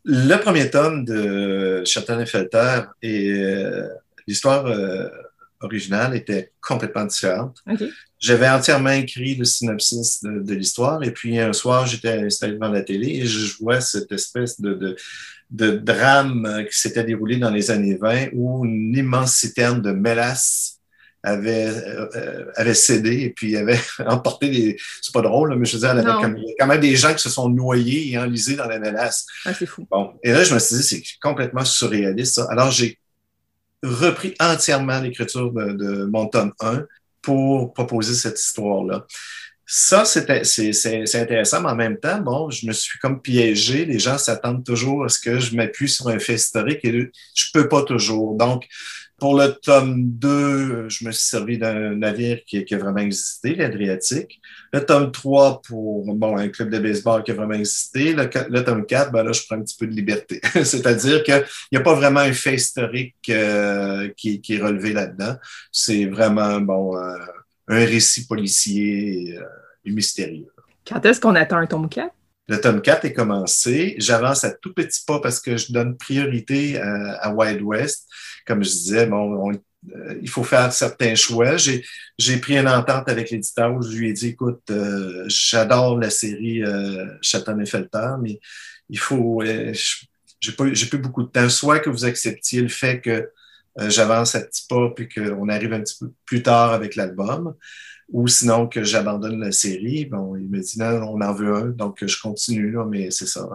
Le 0.04 0.36
premier 0.36 0.70
tome 0.70 1.04
de 1.04 1.82
Châtelain-Felter 1.84 2.82
et 3.02 3.32
euh, 3.32 3.86
l'histoire 4.26 4.66
euh, 4.66 5.08
originale 5.60 6.16
était 6.16 6.52
complètement 6.60 7.04
différente. 7.04 7.58
J'avais 8.18 8.48
entièrement 8.48 8.90
écrit 8.90 9.34
le 9.34 9.44
synopsis 9.44 10.22
de, 10.22 10.54
l'histoire, 10.54 11.02
et 11.02 11.10
puis 11.10 11.38
un 11.38 11.52
soir, 11.52 11.86
j'étais 11.86 12.12
installé 12.12 12.54
devant 12.54 12.68
la 12.68 12.82
télé 12.82 13.08
et 13.08 13.26
je 13.26 13.56
vois 13.58 13.80
cette 13.80 14.10
espèce 14.12 14.60
de, 14.60 14.96
de 15.50 15.70
drame 15.70 16.64
qui 16.70 16.78
s'était 16.78 17.04
déroulé 17.04 17.36
dans 17.36 17.50
les 17.50 17.70
années 17.70 17.96
20 17.96 18.28
où 18.32 18.64
une 18.64 18.96
immense 18.96 19.34
citerne 19.34 19.82
de 19.82 19.92
mélasse 19.92 20.79
avait, 21.22 21.68
euh, 21.68 22.46
avait 22.56 22.74
cédé 22.74 23.22
et 23.22 23.30
puis 23.30 23.56
avait 23.56 23.78
emporté 24.06 24.48
des. 24.48 24.76
C'est 25.02 25.12
pas 25.12 25.22
drôle, 25.22 25.54
mais 25.56 25.66
je 25.66 25.76
veux 25.76 25.80
dire, 25.80 25.94
il 25.94 26.02
y 26.02 26.06
a 26.06 26.56
quand 26.58 26.66
même 26.66 26.80
des 26.80 26.96
gens 26.96 27.14
qui 27.14 27.22
se 27.22 27.30
sont 27.30 27.48
noyés 27.48 28.10
et 28.10 28.18
enlisés 28.18 28.56
dans 28.56 28.66
la 28.66 28.78
mélasse. 28.78 29.26
Ah, 29.44 29.52
c'est 29.54 29.66
fou. 29.66 29.86
Bon. 29.90 30.14
Et 30.22 30.32
là, 30.32 30.44
je 30.44 30.54
me 30.54 30.58
suis 30.58 30.76
dit, 30.76 30.82
c'est 30.82 31.02
complètement 31.20 31.64
surréaliste, 31.64 32.36
ça. 32.36 32.46
Alors, 32.50 32.70
j'ai 32.70 32.98
repris 33.82 34.34
entièrement 34.40 35.00
l'écriture 35.00 35.52
de, 35.52 35.72
de, 35.72 36.04
mon 36.04 36.26
tome 36.26 36.52
1 36.60 36.84
pour 37.22 37.72
proposer 37.72 38.14
cette 38.14 38.40
histoire-là. 38.40 39.06
Ça, 39.72 40.04
c'est 40.04 40.28
intéressant, 41.14 41.60
mais 41.62 41.68
en 41.68 41.76
même 41.76 41.96
temps, 41.96 42.18
bon, 42.20 42.50
je 42.50 42.66
me 42.66 42.72
suis 42.72 42.98
comme 42.98 43.22
piégé. 43.22 43.84
Les 43.84 44.00
gens 44.00 44.18
s'attendent 44.18 44.64
toujours 44.64 45.04
à 45.04 45.08
ce 45.08 45.20
que 45.20 45.38
je 45.38 45.54
m'appuie 45.54 45.88
sur 45.88 46.08
un 46.08 46.18
fait 46.18 46.34
historique 46.34 46.84
et 46.84 47.12
je 47.34 47.44
peux 47.54 47.68
pas 47.68 47.82
toujours. 47.82 48.36
Donc, 48.36 48.66
pour 49.20 49.38
le 49.38 49.52
tome 49.52 50.06
2, 50.06 50.88
je 50.88 51.04
me 51.04 51.12
suis 51.12 51.26
servi 51.26 51.58
d'un 51.58 51.94
navire 51.94 52.40
qui, 52.46 52.64
a 52.68 52.78
vraiment 52.78 52.98
existé, 52.98 53.54
l'Adriatique. 53.54 54.40
Le 54.72 54.84
tome 54.84 55.12
3, 55.12 55.60
pour 55.62 56.12
bon, 56.14 56.36
un 56.36 56.48
club 56.48 56.70
de 56.70 56.78
baseball 56.78 57.22
qui 57.22 57.30
a 57.30 57.34
vraiment 57.34 57.54
existé. 57.54 58.14
Le, 58.14 58.64
tome 58.64 58.86
4, 58.86 59.12
ben 59.12 59.22
là, 59.22 59.32
je 59.32 59.42
prends 59.46 59.56
un 59.56 59.62
petit 59.62 59.76
peu 59.78 59.86
de 59.86 59.92
liberté. 59.92 60.40
C'est-à-dire 60.64 61.22
qu'il 61.22 61.44
n'y 61.70 61.78
a 61.78 61.82
pas 61.82 61.94
vraiment 61.94 62.20
un 62.20 62.32
fait 62.32 62.54
historique 62.54 63.14
euh, 63.28 64.08
qui, 64.16 64.40
est 64.48 64.62
relevé 64.62 64.94
là-dedans. 64.94 65.36
C'est 65.70 66.06
vraiment 66.06 66.58
bon, 66.60 66.96
euh, 66.96 67.18
un 67.68 67.84
récit 67.84 68.26
policier 68.26 69.36
euh, 69.38 69.44
et 69.84 69.92
mystérieux. 69.92 70.48
Quand 70.88 71.04
est-ce 71.04 71.20
qu'on 71.20 71.34
attend 71.34 71.58
un 71.58 71.66
tome 71.66 71.88
4? 71.88 72.10
Le 72.48 72.60
tome 72.60 72.80
4 72.80 73.04
est 73.04 73.12
commencé. 73.12 73.96
J'avance 73.98 74.44
à 74.44 74.50
tout 74.50 74.72
petit 74.72 75.04
pas 75.06 75.20
parce 75.20 75.40
que 75.40 75.56
je 75.56 75.72
donne 75.72 75.96
priorité 75.96 76.80
à 76.80 77.32
Wild 77.32 77.62
West 77.62 78.08
comme 78.50 78.64
je 78.64 78.70
disais, 78.70 79.06
bon, 79.06 79.52
euh, 79.52 80.18
il 80.20 80.28
faut 80.28 80.42
faire 80.42 80.72
certains 80.72 81.14
choix. 81.14 81.56
J'ai 81.56 82.36
pris 82.38 82.58
une 82.58 82.66
entente 82.66 83.08
avec 83.08 83.30
l'éditeur 83.30 83.72
où 83.72 83.80
je 83.80 83.96
lui 83.96 84.10
ai 84.10 84.12
dit, 84.12 84.28
écoute, 84.28 84.62
euh, 84.70 85.24
j'adore 85.28 85.98
la 85.98 86.10
série 86.10 86.64
euh, 86.64 87.06
et 87.22 87.66
Felter, 87.66 88.14
mais 88.20 88.40
il 88.88 88.98
faut, 88.98 89.40
euh, 89.42 89.72
j'ai 90.40 90.52
pas, 90.52 90.64
plus 90.64 90.98
beaucoup 90.98 91.22
de 91.22 91.28
temps. 91.28 91.48
Soit 91.48 91.78
que 91.78 91.90
vous 91.90 92.04
acceptiez 92.04 92.60
le 92.60 92.68
fait 92.68 93.00
que 93.00 93.30
j'avance 93.86 94.34
à 94.34 94.40
petit 94.40 94.66
pas 94.68 94.90
puis 94.90 95.08
qu'on 95.08 95.48
arrive 95.48 95.72
un 95.72 95.80
petit 95.80 95.96
peu 96.00 96.10
plus 96.26 96.42
tard 96.42 96.72
avec 96.72 96.96
l'album, 96.96 97.54
ou 98.08 98.26
sinon 98.26 98.66
que 98.66 98.82
j'abandonne 98.82 99.38
la 99.38 99.52
série. 99.52 100.06
Bon, 100.06 100.34
il 100.34 100.48
me 100.48 100.58
dit 100.58 100.76
non, 100.76 101.14
on 101.14 101.20
en 101.20 101.32
veut 101.32 101.54
un, 101.54 101.66
donc 101.68 102.04
je 102.04 102.20
continue, 102.20 102.72
là, 102.72 102.84
mais 102.84 103.12
c'est 103.12 103.28
ça, 103.28 103.48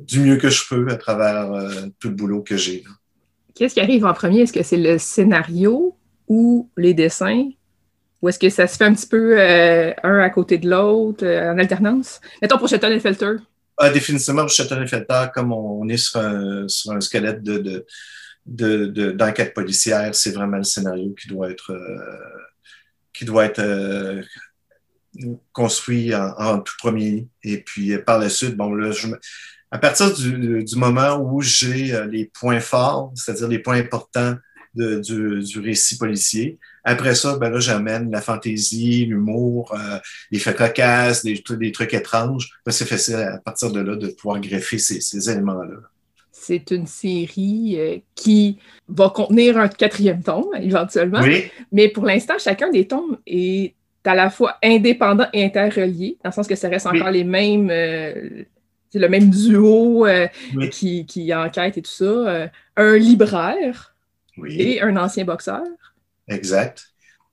du 0.00 0.18
mieux 0.18 0.38
que 0.38 0.50
je 0.50 0.62
peux 0.68 0.88
à 0.88 0.96
travers 0.96 1.48
tout 2.00 2.08
le 2.08 2.14
boulot 2.16 2.42
que 2.42 2.56
j'ai. 2.56 2.82
Qu'est-ce 3.62 3.74
qui 3.74 3.80
arrive 3.80 4.04
en 4.04 4.12
premier? 4.12 4.40
Est-ce 4.40 4.52
que 4.52 4.64
c'est 4.64 4.76
le 4.76 4.98
scénario 4.98 5.96
ou 6.26 6.68
les 6.76 6.94
dessins? 6.94 7.48
Ou 8.20 8.28
est-ce 8.28 8.40
que 8.40 8.50
ça 8.50 8.66
se 8.66 8.76
fait 8.76 8.86
un 8.86 8.92
petit 8.92 9.06
peu 9.06 9.40
euh, 9.40 9.92
un 10.02 10.18
à 10.18 10.30
côté 10.30 10.58
de 10.58 10.68
l'autre, 10.68 11.24
euh, 11.24 11.52
en 11.52 11.58
alternance? 11.58 12.20
Mettons 12.42 12.58
pour 12.58 12.66
Shelton 12.66 12.90
et 12.90 12.98
Felter. 12.98 13.36
Ah, 13.78 13.90
définitivement, 13.90 14.44
pour 14.46 14.50
et 14.50 14.86
Felter, 14.88 15.26
comme 15.32 15.52
on, 15.52 15.88
est 15.88 15.96
sur 15.96 16.18
un, 16.18 16.66
sur 16.66 16.90
un 16.90 17.00
squelette 17.00 17.44
de, 17.44 17.86
de, 18.46 19.12
d'enquête 19.12 19.54
policière, 19.54 20.12
c'est 20.12 20.32
vraiment 20.32 20.56
le 20.56 20.64
scénario 20.64 21.14
qui 21.14 21.28
doit 21.28 21.48
être, 21.48 21.70
euh, 21.70 21.98
qui 23.12 23.24
doit 23.24 23.44
être 23.44 24.24
construit 25.52 26.12
en, 26.16 26.58
tout 26.58 26.74
premier. 26.80 27.28
Et 27.44 27.58
puis 27.58 27.96
par 27.98 28.18
la 28.18 28.28
suite, 28.28 28.56
bon, 28.56 28.74
là, 28.74 28.90
je, 28.90 29.06
à 29.72 29.78
partir 29.78 30.12
du, 30.12 30.76
moment 30.76 31.16
où 31.16 31.40
j'ai 31.40 31.94
euh, 31.94 32.06
les 32.06 32.26
points 32.26 32.60
forts, 32.60 33.10
c'est-à-dire 33.14 33.48
les 33.48 33.58
points 33.58 33.78
importants 33.78 34.36
du, 34.74 35.60
récit 35.60 35.96
policier, 35.96 36.58
après 36.84 37.14
ça, 37.14 37.38
ben 37.38 37.48
là, 37.48 37.58
j'amène 37.58 38.10
la 38.10 38.20
fantaisie, 38.20 39.06
l'humour, 39.06 39.74
euh, 39.74 39.98
les 40.30 40.38
faits 40.38 40.58
cocasses, 40.58 41.24
des, 41.24 41.72
trucs 41.72 41.94
étranges. 41.94 42.50
Ben, 42.66 42.72
c'est 42.72 42.84
facile 42.84 43.14
à 43.14 43.38
partir 43.38 43.72
de 43.72 43.80
là 43.80 43.96
de 43.96 44.08
pouvoir 44.08 44.40
greffer 44.40 44.76
ces, 44.78 45.30
éléments-là. 45.30 45.76
C'est 46.30 46.70
une 46.70 46.86
série 46.86 47.76
euh, 47.78 47.96
qui 48.14 48.58
va 48.88 49.08
contenir 49.08 49.56
un 49.56 49.68
quatrième 49.68 50.22
tome, 50.22 50.50
éventuellement. 50.60 51.20
Oui. 51.22 51.44
Mais 51.70 51.88
pour 51.88 52.04
l'instant, 52.04 52.34
chacun 52.38 52.68
des 52.70 52.86
tomes 52.86 53.16
est 53.26 53.74
à 54.04 54.14
la 54.14 54.28
fois 54.28 54.58
indépendant 54.62 55.28
et 55.32 55.44
interrelié, 55.44 56.18
dans 56.22 56.30
le 56.30 56.34
sens 56.34 56.46
que 56.46 56.56
ça 56.56 56.68
reste 56.68 56.86
encore 56.86 57.10
les 57.10 57.24
mêmes, 57.24 57.70
le 58.94 59.08
même 59.08 59.30
duo 59.30 60.06
euh, 60.06 60.28
qui, 60.70 61.06
qui, 61.06 61.34
enquête 61.34 61.78
et 61.78 61.82
tout 61.82 61.90
ça. 61.90 62.04
Euh, 62.04 62.48
un 62.76 62.96
libraire 62.96 63.94
et 64.46 64.80
un 64.80 64.96
ancien 64.96 65.24
boxeur. 65.24 65.62
Exact. 66.28 66.92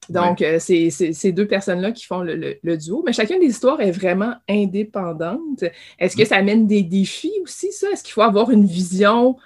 Donc, 0.10 0.41
euh, 0.41 0.57
c'est 0.60 0.89
ces 0.89 1.32
deux 1.32 1.47
personnes-là 1.47 1.91
qui 1.91 2.05
font 2.05 2.22
le, 2.22 2.78
duo. 2.78 3.03
Mais 3.05 3.14
chacune 3.14 3.39
des 3.39 3.47
histoires 3.47 3.80
est 3.80 3.91
vraiment 3.91 4.34
indépendante. 4.49 5.64
Est-ce 5.99 6.18
que 6.18 6.26
ça 6.26 6.38
amène 6.38 6.66
des 6.66 6.82
défis 6.82 7.34
aussi, 7.43 7.72
ça? 7.72 7.88
Est-ce 7.91 8.03
qu'il 8.03 8.14
faut 8.14 8.22
avoir 8.22 8.49
une 8.49 8.66
vision 8.66 9.38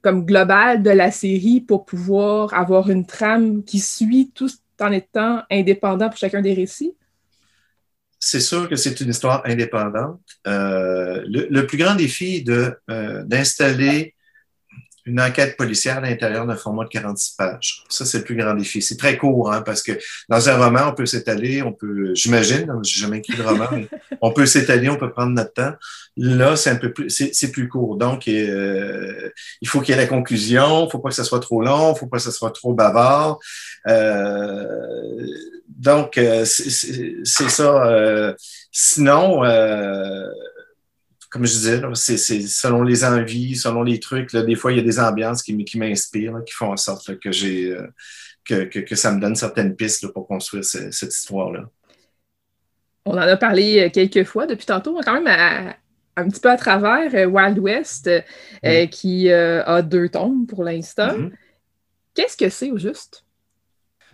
comme 0.00 0.24
globale 0.24 0.82
de 0.82 0.90
la 0.90 1.10
série 1.10 1.60
pour 1.60 1.84
pouvoir 1.84 2.54
avoir 2.54 2.88
une 2.88 3.04
trame 3.04 3.62
qui 3.64 3.80
suit 3.80 4.30
tout 4.34 4.48
en 4.80 4.92
étant 4.92 5.42
indépendant 5.50 6.08
pour 6.08 6.16
chacun 6.16 6.40
des 6.40 6.54
récits? 6.54 6.94
C'est 8.20 8.40
sûr 8.40 8.68
que 8.68 8.76
c'est 8.76 9.00
une 9.00 9.10
histoire 9.10 9.42
indépendante. 9.44 10.20
Euh, 10.46 11.22
le, 11.26 11.66
plus 11.66 11.78
grand 11.78 11.94
défi 11.94 12.42
de 12.42 12.74
euh, 12.90 13.22
d'installer 13.24 14.14
une 15.08 15.20
enquête 15.20 15.56
policière 15.56 15.98
à 15.98 16.00
l'intérieur 16.02 16.46
d'un 16.46 16.56
format 16.56 16.84
de 16.84 16.90
46 16.90 17.34
pages. 17.36 17.82
Ça, 17.88 18.04
c'est 18.04 18.18
le 18.18 18.24
plus 18.24 18.36
grand 18.36 18.54
défi. 18.54 18.82
C'est 18.82 18.96
très 18.96 19.16
court, 19.16 19.50
hein, 19.50 19.62
parce 19.62 19.82
que 19.82 19.92
dans 20.28 20.48
un 20.48 20.56
roman, 20.58 20.90
on 20.90 20.94
peut 20.94 21.06
s'étaler, 21.06 21.62
on 21.62 21.72
peut, 21.72 22.14
j'imagine, 22.14 22.68
hein, 22.68 22.80
j'ai 22.82 23.00
jamais 23.00 23.18
écrit 23.18 23.36
de 23.36 23.42
roman, 23.42 23.66
mais 23.72 23.88
on 24.20 24.32
peut 24.32 24.44
s'étaler, 24.44 24.90
on 24.90 24.96
peut 24.96 25.10
prendre 25.10 25.32
notre 25.32 25.54
temps. 25.54 25.72
Là, 26.16 26.56
c'est 26.56 26.70
un 26.70 26.76
peu 26.76 26.92
plus, 26.92 27.08
c'est 27.08 27.50
plus 27.50 27.68
court. 27.68 27.96
Donc, 27.96 28.28
euh, 28.28 29.30
il 29.62 29.68
faut 29.68 29.80
qu'il 29.80 29.94
y 29.94 29.98
ait 29.98 30.00
la 30.00 30.06
conclusion, 30.06 30.86
il 30.86 30.90
faut 30.90 30.98
pas 30.98 31.08
que 31.08 31.14
ça 31.14 31.24
soit 31.24 31.40
trop 31.40 31.62
long, 31.62 31.94
il 31.94 31.98
faut 31.98 32.06
pas 32.06 32.18
que 32.18 32.24
ça 32.24 32.32
soit 32.32 32.50
trop 32.50 32.74
bavard. 32.74 33.38
Euh, 33.88 35.26
donc, 35.68 36.16
euh, 36.18 36.44
c'est 36.44 37.24
ça. 37.24 37.86
Euh, 37.86 38.34
sinon, 38.72 39.44
euh, 39.44 40.26
comme 41.30 41.44
je 41.44 41.52
disais, 41.52 41.82
c'est 41.94 42.40
selon 42.40 42.82
les 42.82 43.04
envies, 43.04 43.54
selon 43.54 43.82
les 43.82 44.00
trucs. 44.00 44.32
Là, 44.32 44.42
des 44.42 44.54
fois, 44.54 44.72
il 44.72 44.78
y 44.78 44.80
a 44.80 44.84
des 44.84 44.98
ambiances 44.98 45.42
qui, 45.42 45.64
qui 45.64 45.78
m'inspirent, 45.78 46.42
qui 46.46 46.54
font 46.54 46.72
en 46.72 46.76
sorte 46.76 47.18
que 47.18 47.30
j'ai 47.30 47.76
que, 48.44 48.64
que, 48.64 48.94
ça 48.94 49.12
me 49.12 49.20
donne 49.20 49.36
certaines 49.36 49.76
pistes 49.76 50.06
pour 50.08 50.26
construire 50.26 50.64
cette 50.64 51.14
histoire-là. 51.14 51.68
On 53.04 53.12
en 53.12 53.18
a 53.18 53.36
parlé 53.36 53.90
quelques 53.92 54.24
fois 54.24 54.46
depuis 54.46 54.64
tantôt, 54.64 54.98
quand 55.04 55.20
même 55.20 55.74
un 56.16 56.28
petit 56.28 56.40
peu 56.40 56.50
à 56.50 56.56
travers 56.56 57.30
Wild 57.30 57.58
West, 57.58 58.10
qui 58.90 59.30
a 59.30 59.82
deux 59.82 60.08
tomes 60.08 60.46
pour 60.46 60.64
l'instant. 60.64 61.14
Mm-hmm. 61.14 61.32
Qu'est-ce 62.14 62.38
que 62.38 62.48
c'est 62.48 62.70
au 62.70 62.78
juste? 62.78 63.22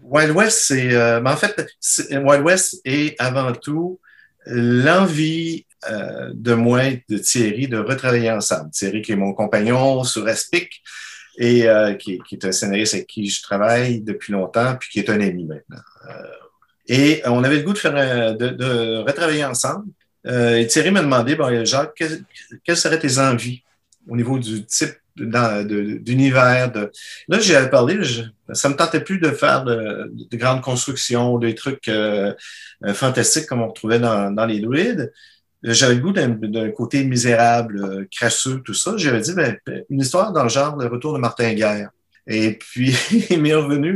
Wild 0.04 0.30
West, 0.32 0.64
c'est. 0.66 0.94
Euh, 0.94 1.24
en 1.24 1.36
fait, 1.36 1.66
Wild 2.10 2.44
West 2.44 2.80
est 2.84 3.20
avant 3.20 3.52
tout 3.52 4.00
l'envie 4.46 5.66
euh, 5.90 6.30
de 6.34 6.54
moi 6.54 6.84
et 6.84 7.04
de 7.08 7.18
Thierry 7.18 7.68
de 7.68 7.78
retravailler 7.78 8.30
ensemble. 8.30 8.70
Thierry, 8.70 9.02
qui 9.02 9.12
est 9.12 9.16
mon 9.16 9.32
compagnon 9.32 10.04
sur 10.04 10.26
Aspic 10.26 10.82
et 11.38 11.68
euh, 11.68 11.94
qui, 11.94 12.20
est 12.30 12.44
un 12.44 12.52
scénariste 12.52 12.94
avec 12.94 13.06
qui 13.06 13.28
je 13.28 13.42
travaille 13.42 14.00
depuis 14.00 14.32
longtemps, 14.32 14.76
puis 14.78 14.88
qui 14.90 14.98
est 15.00 15.10
un 15.10 15.20
ami 15.20 15.44
maintenant. 15.44 15.82
Et 16.86 17.22
on 17.24 17.42
avait 17.42 17.56
le 17.56 17.62
goût 17.62 17.72
de, 17.72 17.78
faire, 17.78 18.36
de, 18.36 18.48
de 18.48 18.98
retravailler 18.98 19.44
ensemble. 19.44 19.86
Euh, 20.26 20.58
et 20.58 20.66
Thierry 20.66 20.90
m'a 20.90 21.02
demandé, 21.02 21.34
bon, 21.34 21.64
Jacques, 21.64 22.02
quelles 22.64 22.76
seraient 22.76 22.98
tes 22.98 23.18
envies 23.18 23.62
au 24.08 24.16
niveau 24.16 24.38
du 24.38 24.64
type 24.64 24.94
d'univers. 25.16 26.72
De, 26.72 26.90
Là, 27.28 27.38
j'ai 27.40 27.68
parlé, 27.68 28.02
je, 28.02 28.22
ça 28.52 28.68
me 28.68 28.74
tentait 28.74 29.00
plus 29.00 29.18
de 29.18 29.30
faire 29.30 29.64
de, 29.64 30.12
de 30.30 30.36
grandes 30.36 30.62
constructions, 30.62 31.38
des 31.38 31.54
trucs 31.54 31.88
euh, 31.88 32.32
euh, 32.84 32.94
fantastiques 32.94 33.46
comme 33.46 33.62
on 33.62 33.68
retrouvait 33.68 33.98
dans, 33.98 34.30
dans 34.30 34.46
les 34.46 34.60
druides. 34.60 35.12
J'avais 35.62 35.94
le 35.94 36.00
goût 36.00 36.12
d'un 36.12 36.70
côté 36.72 37.04
misérable, 37.04 37.82
euh, 37.82 38.04
crasseux, 38.10 38.60
tout 38.64 38.74
ça. 38.74 38.94
J'avais 38.96 39.20
dit, 39.20 39.32
ben, 39.32 39.56
une 39.88 40.00
histoire 40.00 40.32
dans 40.32 40.42
le 40.42 40.50
genre 40.50 40.76
Le 40.76 40.86
Retour 40.88 41.14
de 41.14 41.18
Martin 41.18 41.54
Guerre. 41.54 41.90
Et 42.26 42.58
puis, 42.58 42.94
il 43.30 43.40
m'est 43.40 43.54
revenu 43.54 43.90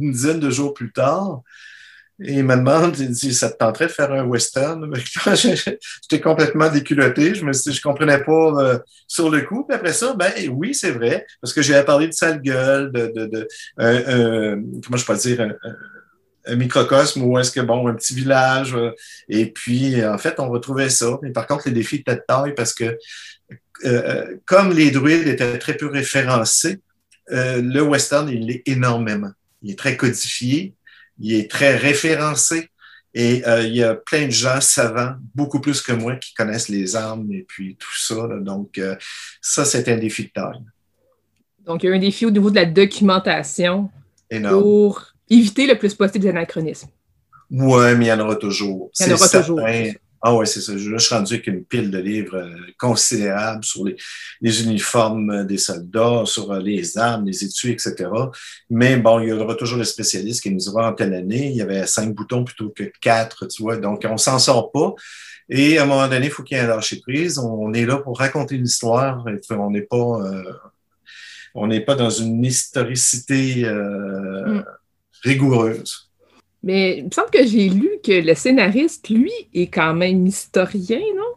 une 0.00 0.12
dizaine 0.12 0.40
de 0.40 0.50
jours 0.50 0.74
plus 0.74 0.92
tard 0.92 1.42
il 2.20 2.44
me 2.44 2.54
demande, 2.54 2.96
il 2.98 3.10
dit, 3.10 3.34
ça 3.34 3.50
te 3.50 3.56
tenterait 3.56 3.86
de 3.86 3.92
faire 3.92 4.12
un 4.12 4.24
western? 4.24 4.92
J'étais 5.34 6.20
complètement 6.20 6.70
déculotté. 6.70 7.34
Je 7.34 7.44
me 7.44 7.52
je 7.52 7.80
comprenais 7.80 8.22
pas 8.22 8.62
euh, 8.62 8.78
sur 9.08 9.30
le 9.30 9.40
coup. 9.40 9.64
Puis 9.64 9.74
après 9.74 9.92
ça, 9.92 10.14
ben 10.14 10.32
oui, 10.50 10.74
c'est 10.74 10.92
vrai. 10.92 11.26
Parce 11.40 11.52
que 11.52 11.60
j'avais 11.60 11.84
parlé 11.84 12.06
de 12.06 12.12
sale 12.12 12.40
gueule, 12.40 12.92
de, 12.92 13.12
de, 13.14 13.26
de 13.26 13.48
euh, 13.80 14.56
comment 14.84 14.96
je 14.96 15.04
peux 15.04 15.16
dire, 15.16 15.40
un, 16.46 16.56
microcosme 16.56 17.22
ou 17.22 17.38
est-ce 17.38 17.50
que 17.50 17.60
bon, 17.60 17.88
un 17.88 17.94
petit 17.94 18.14
village. 18.14 18.74
Euh, 18.74 18.92
et 19.28 19.46
puis, 19.50 20.04
en 20.04 20.18
fait, 20.18 20.38
on 20.38 20.48
retrouvait 20.48 20.90
ça. 20.90 21.18
Mais 21.22 21.32
par 21.32 21.48
contre, 21.48 21.64
les 21.66 21.74
défis 21.74 21.96
étaient 21.96 22.14
de 22.14 22.22
taille 22.28 22.54
parce 22.54 22.74
que 22.74 22.96
euh, 23.84 24.36
comme 24.46 24.72
les 24.72 24.92
druides 24.92 25.26
étaient 25.26 25.58
très 25.58 25.76
peu 25.76 25.88
référencés, 25.88 26.80
le 27.28 27.80
western, 27.80 28.28
il 28.28 28.46
l'est 28.46 28.62
énormément. 28.66 29.30
Il 29.62 29.72
est 29.72 29.78
très 29.78 29.96
codifié 29.96 30.74
il 31.18 31.34
est 31.34 31.50
très 31.50 31.76
référencé 31.76 32.70
et 33.14 33.46
euh, 33.46 33.62
il 33.62 33.76
y 33.76 33.82
a 33.82 33.94
plein 33.94 34.26
de 34.26 34.32
gens 34.32 34.60
savants, 34.60 35.14
beaucoup 35.34 35.60
plus 35.60 35.80
que 35.80 35.92
moi, 35.92 36.16
qui 36.16 36.34
connaissent 36.34 36.68
les 36.68 36.96
armes 36.96 37.32
et 37.32 37.44
puis 37.46 37.76
tout 37.78 37.96
ça. 37.96 38.16
Donc, 38.40 38.78
euh, 38.78 38.96
ça, 39.40 39.64
c'est 39.64 39.88
un 39.88 39.96
défi 39.96 40.24
de 40.24 40.30
taille. 40.30 40.60
Donc, 41.64 41.82
il 41.82 41.90
y 41.90 41.92
a 41.92 41.94
un 41.94 41.98
défi 41.98 42.26
au 42.26 42.30
niveau 42.30 42.50
de 42.50 42.56
la 42.56 42.64
documentation 42.66 43.88
pour 44.48 45.02
éviter 45.30 45.66
le 45.66 45.78
plus 45.78 45.94
possible 45.94 46.24
des 46.24 46.30
anachronismes. 46.30 46.88
Oui, 47.50 47.94
mais 47.96 48.06
il 48.06 48.08
y 48.08 48.12
en 48.12 48.20
aura 48.20 48.36
toujours. 48.36 48.90
Il 48.98 49.06
y 49.06 49.12
en 49.12 49.14
aura 49.14 49.28
toujours. 49.28 49.60
Ah 50.26 50.34
ouais, 50.34 50.46
c'est 50.46 50.62
ça. 50.62 50.72
je 50.74 50.96
suis 50.96 51.14
rendu 51.14 51.34
avec 51.34 51.46
une 51.48 51.64
pile 51.66 51.90
de 51.90 51.98
livres 51.98 52.38
euh, 52.38 52.56
considérable 52.78 53.62
sur 53.62 53.84
les, 53.84 53.94
les, 54.40 54.64
uniformes 54.64 55.46
des 55.46 55.58
soldats, 55.58 56.22
sur 56.24 56.50
euh, 56.50 56.60
les 56.60 56.96
armes, 56.96 57.26
les 57.26 57.44
étuis, 57.44 57.72
etc. 57.72 58.08
Mais 58.70 58.96
bon, 58.96 59.20
il 59.20 59.28
y 59.28 59.32
aura 59.32 59.54
toujours 59.54 59.78
les 59.78 59.84
spécialistes 59.84 60.42
qui 60.42 60.50
nous 60.50 60.56
diront 60.56 60.82
en 60.82 60.94
telle 60.94 61.12
année, 61.12 61.50
il 61.50 61.56
y 61.56 61.60
avait 61.60 61.86
cinq 61.86 62.14
boutons 62.14 62.42
plutôt 62.42 62.70
que 62.70 62.84
quatre, 63.02 63.44
tu 63.48 63.62
vois. 63.62 63.76
Donc, 63.76 64.06
on 64.08 64.16
s'en 64.16 64.38
sort 64.38 64.72
pas. 64.72 64.94
Et 65.50 65.76
à 65.76 65.82
un 65.82 65.86
moment 65.86 66.08
donné, 66.08 66.24
il 66.24 66.32
faut 66.32 66.42
qu'il 66.42 66.56
y 66.56 66.60
ait 66.60 66.64
un 66.64 66.68
lâcher 66.68 67.00
prise. 67.00 67.38
On 67.38 67.74
est 67.74 67.84
là 67.84 67.98
pour 67.98 68.18
raconter 68.18 68.54
une 68.56 68.64
histoire. 68.64 69.26
On 69.50 69.70
n'est 69.70 69.82
pas, 69.82 69.96
euh, 69.96 70.42
on 71.54 71.66
n'est 71.66 71.82
pas 71.82 71.96
dans 71.96 72.08
une 72.08 72.42
historicité 72.42 73.66
euh, 73.66 74.54
mm. 74.54 74.64
rigoureuse. 75.22 76.10
Mais 76.64 76.98
il 76.98 77.04
me 77.04 77.10
semble 77.10 77.30
que 77.30 77.46
j'ai 77.46 77.68
lu 77.68 77.90
que 78.02 78.26
le 78.26 78.34
scénariste, 78.34 79.10
lui, 79.10 79.30
est 79.52 79.66
quand 79.66 79.92
même 79.92 80.26
historien, 80.26 81.00
non? 81.14 81.34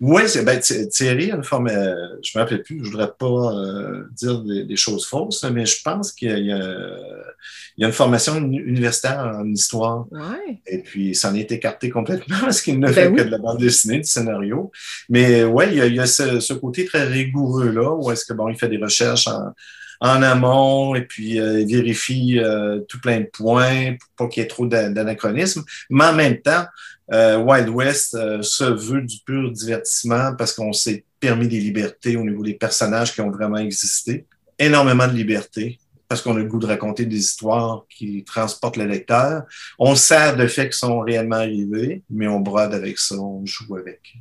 Oui, 0.00 0.22
ben, 0.44 0.60
Thierry 0.60 1.32
a 1.32 1.34
une 1.34 1.42
forme, 1.42 1.66
euh, 1.66 1.96
je 2.22 2.30
ne 2.32 2.38
me 2.38 2.44
rappelle 2.44 2.62
plus, 2.62 2.78
je 2.78 2.84
ne 2.84 2.90
voudrais 2.90 3.10
pas 3.18 3.26
euh, 3.26 4.04
dire 4.12 4.40
des, 4.42 4.76
choses 4.76 5.04
fausses, 5.04 5.44
mais 5.52 5.66
je 5.66 5.82
pense 5.82 6.12
qu'il 6.12 6.38
y, 6.38 6.52
a 6.52 7.86
une 7.86 7.90
formation 7.90 8.36
universitaire 8.36 9.32
en 9.40 9.52
histoire. 9.52 10.06
Ouais. 10.12 10.60
Et 10.68 10.78
puis, 10.78 11.08
il 11.08 11.14
s'en 11.16 11.34
est 11.34 11.50
écarté 11.50 11.90
complètement 11.90 12.36
parce 12.40 12.62
qu'il 12.62 12.78
ne 12.78 12.86
ben 12.86 12.92
fait 12.92 13.12
que 13.12 13.22
de 13.22 13.30
la 13.30 13.38
bande 13.38 13.58
dessinée, 13.58 13.98
du 13.98 14.08
scénario. 14.08 14.70
Mais 15.08 15.42
oui, 15.42 15.64
il 15.72 15.94
y 15.94 15.98
a, 15.98 16.06
ce, 16.06 16.38
ce, 16.38 16.54
côté 16.54 16.84
très 16.84 17.02
rigoureux-là, 17.02 17.94
où 17.94 18.12
est-ce 18.12 18.24
que 18.24 18.34
bon, 18.34 18.48
il 18.48 18.56
fait 18.56 18.68
des 18.68 18.78
recherches 18.78 19.26
en, 19.26 19.52
en 20.00 20.22
amont 20.22 20.94
et 20.94 21.02
puis 21.02 21.40
euh, 21.40 21.64
vérifie 21.66 22.38
euh, 22.38 22.80
tout 22.88 23.00
plein 23.00 23.20
de 23.20 23.26
points 23.32 23.96
pour 24.16 24.26
pas 24.26 24.28
qu'il 24.28 24.42
y 24.42 24.44
ait 24.44 24.48
trop 24.48 24.66
d'anachronismes. 24.66 25.64
Mais 25.90 26.04
en 26.04 26.14
même 26.14 26.40
temps, 26.40 26.64
euh, 27.12 27.38
Wild 27.38 27.68
West 27.68 28.12
se 28.42 28.64
veut 28.64 29.02
du 29.02 29.18
pur 29.24 29.50
divertissement 29.50 30.34
parce 30.36 30.52
qu'on 30.52 30.72
s'est 30.72 31.04
permis 31.20 31.48
des 31.48 31.60
libertés 31.60 32.16
au 32.16 32.24
niveau 32.24 32.44
des 32.44 32.54
personnages 32.54 33.12
qui 33.14 33.20
ont 33.20 33.30
vraiment 33.30 33.58
existé. 33.58 34.26
Énormément 34.58 35.06
de 35.06 35.12
liberté 35.12 35.78
parce 36.08 36.22
qu'on 36.22 36.34
a 36.36 36.38
le 36.38 36.46
goût 36.46 36.58
de 36.58 36.66
raconter 36.66 37.04
des 37.04 37.18
histoires 37.18 37.84
qui 37.90 38.24
transportent 38.24 38.78
le 38.78 38.86
lecteur. 38.86 39.42
On 39.78 39.94
sert 39.94 40.36
de 40.36 40.46
faits 40.46 40.72
qui 40.72 40.78
sont 40.78 41.00
réellement 41.00 41.36
arrivés, 41.36 42.02
mais 42.08 42.26
on 42.26 42.40
brode 42.40 42.72
avec 42.72 42.98
ça, 42.98 43.16
on 43.16 43.44
joue 43.44 43.76
avec. 43.76 44.16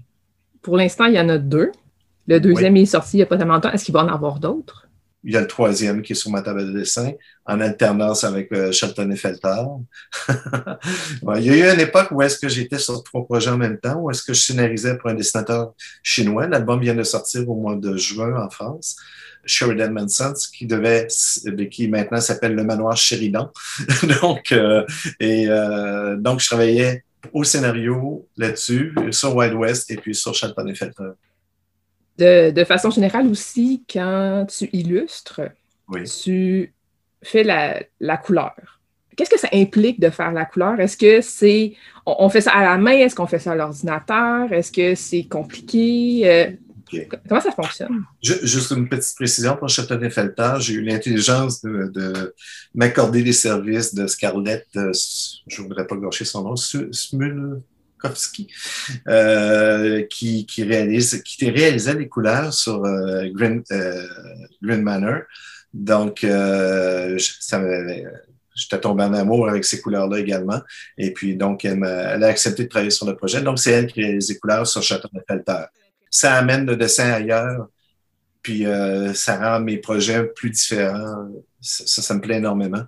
Pour 0.62 0.76
l'instant, 0.76 1.06
il 1.06 1.14
y 1.14 1.20
en 1.20 1.30
a 1.30 1.38
deux. 1.38 1.72
Le 2.28 2.42
deuxième 2.42 2.76
est 2.76 2.86
sorti 2.86 3.16
il 3.16 3.20
n'y 3.20 3.24
a 3.24 3.26
pas 3.26 3.38
tellement 3.38 3.54
longtemps. 3.54 3.72
Est-ce 3.72 3.86
qu'il 3.86 3.94
va 3.94 4.04
en 4.04 4.10
avoir 4.10 4.40
d'autres? 4.40 4.87
Il 5.28 5.34
y 5.34 5.38
a 5.38 5.42
le 5.42 5.48
troisième 5.48 6.02
qui 6.02 6.14
est 6.14 6.16
sur 6.16 6.32
ma 6.32 6.42
table 6.42 6.66
de 6.68 6.80
dessin, 6.80 7.12
en 7.46 7.60
alternance 7.60 8.24
avec 8.24 8.50
euh, 8.54 8.72
Shelton 8.72 9.12
et 9.12 9.18
Felter. 9.18 9.62
il 11.36 11.44
y 11.44 11.50
a 11.50 11.58
eu 11.58 11.74
une 11.74 11.82
époque 11.82 12.08
où 12.12 12.22
est-ce 12.22 12.40
que 12.40 12.48
j'étais 12.48 12.80
sur 12.80 13.04
trois 13.04 13.26
projets 13.26 13.50
en 13.50 13.58
même 13.58 13.78
temps, 13.78 14.00
où 14.00 14.10
est-ce 14.10 14.24
que 14.24 14.34
je 14.34 14.40
scénarisais 14.40 14.98
pour 14.98 15.10
un 15.10 15.16
dessinateur 15.16 15.74
chinois. 16.02 16.48
L'album 16.48 16.80
vient 16.80 16.96
de 16.96 17.04
sortir 17.04 17.48
au 17.50 17.56
mois 17.56 17.76
de 17.76 17.98
juin 17.98 18.42
en 18.42 18.50
France. 18.50 18.96
Sheridan 19.46 19.92
Manson, 19.92 20.34
qui 20.58 20.66
devait, 20.66 21.08
qui 21.72 21.90
maintenant 21.90 22.22
s'appelle 22.22 22.56
le 22.56 22.64
manoir 22.64 22.96
Sheridan. 22.96 23.52
donc, 24.22 24.54
euh, 24.54 24.86
et 25.20 25.48
euh, 25.50 26.16
donc, 26.16 26.40
je 26.40 26.48
travaillais 26.48 27.04
au 27.34 27.44
scénario 27.44 28.26
là-dessus, 28.38 28.96
sur 29.12 29.36
Wild 29.36 29.56
West 29.56 29.92
et 29.92 29.98
puis 29.98 30.16
sur 30.16 30.34
Shelton 30.34 30.68
et 30.68 30.76
Felter. 30.76 31.12
De, 32.18 32.64
façon 32.64 32.90
générale 32.90 33.28
aussi, 33.28 33.84
quand 33.92 34.48
tu 34.50 34.70
illustres, 34.74 35.42
tu 36.22 36.74
fais 37.24 37.44
la, 37.44 38.18
couleur. 38.18 38.54
Qu'est-ce 39.16 39.30
que 39.30 39.40
ça 39.40 39.50
implique 39.54 40.00
de 40.00 40.10
faire 40.10 40.32
la 40.32 40.46
couleur? 40.46 40.80
Est-ce 40.80 40.98
que 40.98 41.22
c'est. 41.22 41.74
On, 42.06 42.30
fait 42.30 42.42
ça 42.42 42.52
à 42.52 42.64
la 42.64 42.78
main? 42.78 42.92
Est-ce 42.92 43.16
qu'on 43.16 43.28
fait 43.28 43.40
ça 43.40 43.52
à 43.52 43.56
l'ordinateur? 43.56 44.52
Est-ce 44.54 44.72
que 44.72 44.96
c'est 44.96 45.24
compliqué? 45.24 46.22
Euh, 46.26 46.52
comment 47.28 47.42
ça 47.42 47.52
fonctionne? 47.52 48.04
Juste 48.22 48.72
une 48.72 48.88
petite 48.88 49.16
précision 49.16 49.56
pour 49.58 49.70
Châteauneuf 49.70 50.14
Felter. 50.14 50.56
J'ai 50.60 50.74
eu 50.74 50.82
l'intelligence 50.82 51.62
de, 51.62 52.34
m'accorder 52.76 53.24
les 53.24 53.34
services 53.34 53.94
de 53.94 54.08
Scarlett, 54.08 54.68
euh, 54.76 54.92
je 55.48 55.62
ne 55.62 55.68
voudrais 55.68 55.88
pas 55.88 55.96
gâcher 55.96 56.26
son 56.26 56.44
nom, 56.44 56.56
Smul. 56.56 57.62
Euh, 59.08 60.04
qui, 60.04 60.46
qui, 60.46 60.64
réalise, 60.64 61.22
qui 61.24 61.50
réalisait 61.50 61.96
les 61.96 62.08
couleurs 62.08 62.54
sur 62.54 62.86
euh, 62.86 63.28
Green, 63.30 63.64
euh, 63.72 64.08
Green, 64.62 64.82
Manor. 64.82 65.22
Donc, 65.74 66.20
j'étais 66.22 67.20
tombé 68.82 69.04
en 69.04 69.14
amour 69.14 69.50
avec 69.50 69.66
ces 69.66 69.82
couleurs-là 69.82 70.20
également. 70.20 70.62
Et 70.98 71.12
puis, 71.12 71.36
donc, 71.36 71.66
elle, 71.66 71.84
a, 71.84 72.28
accepté 72.28 72.64
de 72.64 72.70
travailler 72.70 72.92
sur 72.92 73.06
le 73.06 73.16
projet. 73.16 73.42
Donc, 73.42 73.60
c'est 73.60 73.72
elle 73.72 73.88
qui 73.88 74.02
réalise 74.02 74.30
les 74.30 74.38
couleurs 74.38 74.66
sur 74.66 74.82
Château 74.82 75.10
de 75.14 75.20
Felter. 75.28 75.66
Ça 76.10 76.36
amène 76.36 76.66
le 76.66 76.78
dessin 76.78 77.12
ailleurs, 77.12 77.68
puis 78.42 78.66
ça 79.14 79.38
rend 79.38 79.60
mes 79.60 79.78
projets 79.78 80.24
plus 80.24 80.50
différents 80.50 81.30
ça, 81.62 82.02
ça 82.02 82.14
me 82.14 82.22
plaît 82.22 82.38
énormément. 82.38 82.84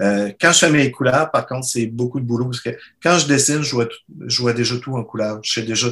Euh, 0.00 0.30
quand 0.40 0.52
je 0.52 0.58
fais 0.58 0.70
mes 0.70 0.90
couleurs, 0.90 1.30
par 1.30 1.46
contre, 1.46 1.66
c'est 1.66 1.86
beaucoup 1.86 2.20
de 2.20 2.24
boulot 2.24 2.46
parce 2.46 2.60
que 2.60 2.70
quand 3.02 3.18
je 3.18 3.26
dessine, 3.26 3.62
je 3.62 3.74
vois, 3.74 3.88
je 4.26 4.40
vois 4.40 4.52
déjà 4.52 4.76
tout 4.78 4.96
en 4.96 5.04
couleur. 5.04 5.40
Je 5.42 5.52
sais 5.52 5.62
déjà 5.62 5.88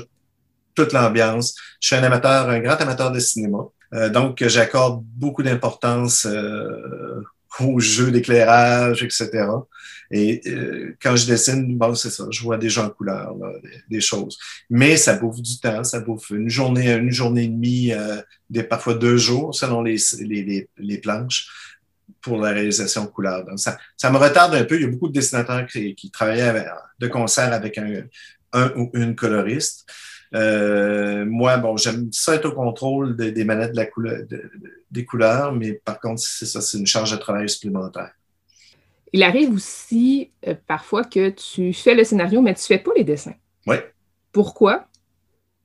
toute 0.75 0.93
l'ambiance. 0.93 1.55
Je 1.81 1.89
suis 1.89 1.97
un 1.97 2.03
amateur, 2.03 2.49
un 2.49 2.61
grand 2.61 2.81
amateur 2.81 3.11
de 3.11 3.19
cinéma. 3.19 3.59
Euh, 3.93 4.09
donc, 4.09 4.43
j'accorde 4.47 5.03
beaucoup 5.05 5.43
d'importance 5.43 6.27
euh, 6.27 7.23
au 7.59 7.81
jeu 7.81 8.11
d'éclairage, 8.11 9.03
etc. 9.03 9.49
Et 10.11 10.41
euh, 10.47 10.97
quand 11.01 11.15
je 11.15 11.27
dessine, 11.27 11.77
bon, 11.77 11.95
c'est 11.95 12.11
ça, 12.11 12.27
je 12.31 12.43
vois 12.43 12.59
déjà 12.59 12.85
en 12.85 12.91
couleur 12.91 13.35
des, 13.89 14.01
choses. 14.01 14.39
Mais 14.69 14.97
ça 14.97 15.15
bouffe 15.15 15.41
du 15.41 15.59
temps, 15.61 15.85
ça 15.85 16.01
bouffe 16.01 16.31
une 16.31 16.49
journée, 16.49 16.93
une 16.93 17.13
journée 17.13 17.45
et 17.45 17.49
demie, 17.49 17.93
euh, 17.93 18.21
des, 18.49 18.65
parfois 18.65 18.95
deux 18.95 19.17
jours 19.17 19.55
selon 19.55 19.83
les, 19.83 19.97
les, 20.21 20.69
les 20.77 20.99
planches 20.99 21.49
pour 22.21 22.39
la 22.39 22.51
réalisation 22.51 23.05
de 23.05 23.09
couleurs. 23.09 23.45
Donc, 23.45 23.59
ça, 23.59 23.79
ça 23.97 24.11
me 24.11 24.19
retarde 24.19 24.55
un 24.55 24.65
peu. 24.65 24.77
Il 24.77 24.83
y 24.83 24.85
a 24.85 24.89
beaucoup 24.89 25.09
de 25.09 25.13
dessinateurs 25.13 25.67
qui, 25.67 25.95
qui 25.95 26.11
travaillaient 26.11 26.67
de 26.99 27.09
concert 27.09 27.53
avec 27.53 27.79
un, 27.79 28.03
un 28.53 28.71
ou 28.77 28.91
une 28.95 29.15
coloriste. 29.15 29.87
Euh, 30.35 31.25
moi, 31.25 31.57
bon, 31.57 31.77
j'aime 31.77 32.09
ça 32.13 32.35
être 32.35 32.47
au 32.47 32.53
contrôle 32.53 33.17
des 33.17 33.45
manettes 33.45 33.73
de 33.73 33.77
la 33.77 33.87
couleur, 33.87 34.21
des 34.91 35.05
couleurs, 35.05 35.53
mais 35.53 35.73
par 35.73 35.99
contre, 35.99 36.21
c'est 36.21 36.47
ça, 36.47 36.61
c'est 36.61 36.79
une 36.79 36.87
charge 36.87 37.13
de 37.13 37.17
travail 37.17 37.49
supplémentaire. 37.49 38.13
Il 39.13 39.25
arrive 39.25 39.53
aussi 39.53 40.31
euh, 40.47 40.55
parfois 40.69 41.03
que 41.03 41.31
tu 41.31 41.73
fais 41.73 41.97
le 41.97 42.05
scénario, 42.05 42.43
mais 42.43 42.55
tu 42.55 42.61
ne 42.61 42.67
fais 42.67 42.79
pas 42.79 42.93
les 42.97 43.03
dessins. 43.03 43.35
Oui. 43.67 43.77
Pourquoi? 44.31 44.87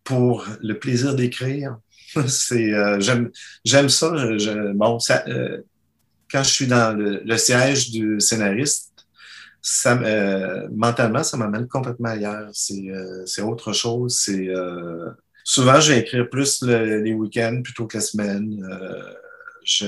Pour 0.04 0.48
le 0.62 0.80
plaisir 0.80 1.14
d'écrire. 1.14 1.78
c'est 2.28 2.74
euh, 2.74 3.00
j'aime 3.00 3.30
j'aime 3.64 3.90
ça. 3.90 4.38
Je, 4.38 4.74
bon, 4.74 5.00
ça, 5.00 5.24
quand 6.36 6.44
je 6.44 6.50
suis 6.50 6.68
dans 6.68 6.94
le, 6.94 7.38
siège 7.38 7.92
du 7.92 8.20
scénariste, 8.20 8.92
euh, 9.86 10.68
mentalement, 10.76 11.24
ça 11.24 11.38
m'amène 11.38 11.66
complètement 11.66 12.10
ailleurs. 12.10 12.50
C'est 12.52 12.90
euh, 12.90 13.44
autre 13.44 13.72
chose. 13.72 14.22
Euh, 14.30 15.12
souvent, 15.46 15.80
je 15.80 15.94
vais 15.94 16.00
écrire 16.00 16.30
plus 16.30 16.62
les 16.62 17.14
week-ends 17.14 17.62
plutôt 17.64 17.88
que 17.88 17.96
la 17.96 18.02
semaine. 18.02 18.68
Je, 19.64 19.86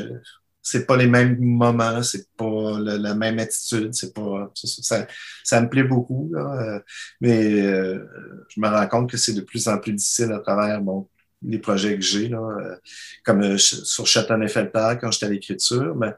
c'est 0.61 0.85
pas 0.85 0.95
les 0.95 1.07
mêmes 1.07 1.37
moments, 1.37 2.01
c'est 2.01 2.29
pas 2.37 2.79
la, 2.79 3.13
même 3.13 3.39
attitude, 3.39 3.93
ça, 3.93 5.61
me 5.61 5.69
plaît 5.69 5.83
beaucoup, 5.83 6.31
mais 7.19 7.61
je 7.61 8.59
me 8.59 8.67
rends 8.67 8.87
compte 8.87 9.11
que 9.11 9.17
c'est 9.17 9.33
de 9.33 9.41
plus 9.41 9.67
en 9.67 9.77
plus 9.79 9.93
difficile 9.93 10.31
à 10.31 10.39
travers 10.39 10.81
bon, 10.81 11.07
les 11.45 11.59
projets 11.59 11.95
que 11.95 12.01
j'ai, 12.01 12.29
là, 12.29 12.77
comme 13.23 13.57
sur 13.57 14.07
Château 14.07 14.35
Felter 14.47 14.97
quand 14.99 15.11
j'étais 15.11 15.25
à 15.27 15.29
l'écriture, 15.29 15.95
mais 15.95 16.13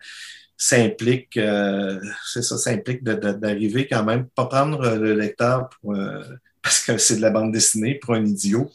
ça 0.62 0.76
implique, 0.76 1.38
euh, 1.38 2.00
c'est 2.26 2.42
ça, 2.42 2.58
ça 2.58 2.72
implique 2.72 3.02
d'arriver 3.04 3.88
quand 3.88 4.04
même, 4.04 4.28
pas 4.28 4.46
prendre 4.46 4.96
le 4.96 5.14
lecteur 5.14 5.70
pour, 5.70 5.96
euh, 5.96 6.22
parce 6.62 6.82
que 6.82 6.98
c'est 6.98 7.16
de 7.16 7.22
la 7.22 7.30
bande 7.30 7.54
dessinée 7.54 7.96
pour 7.96 8.14
un 8.14 8.26
idiot, 8.26 8.70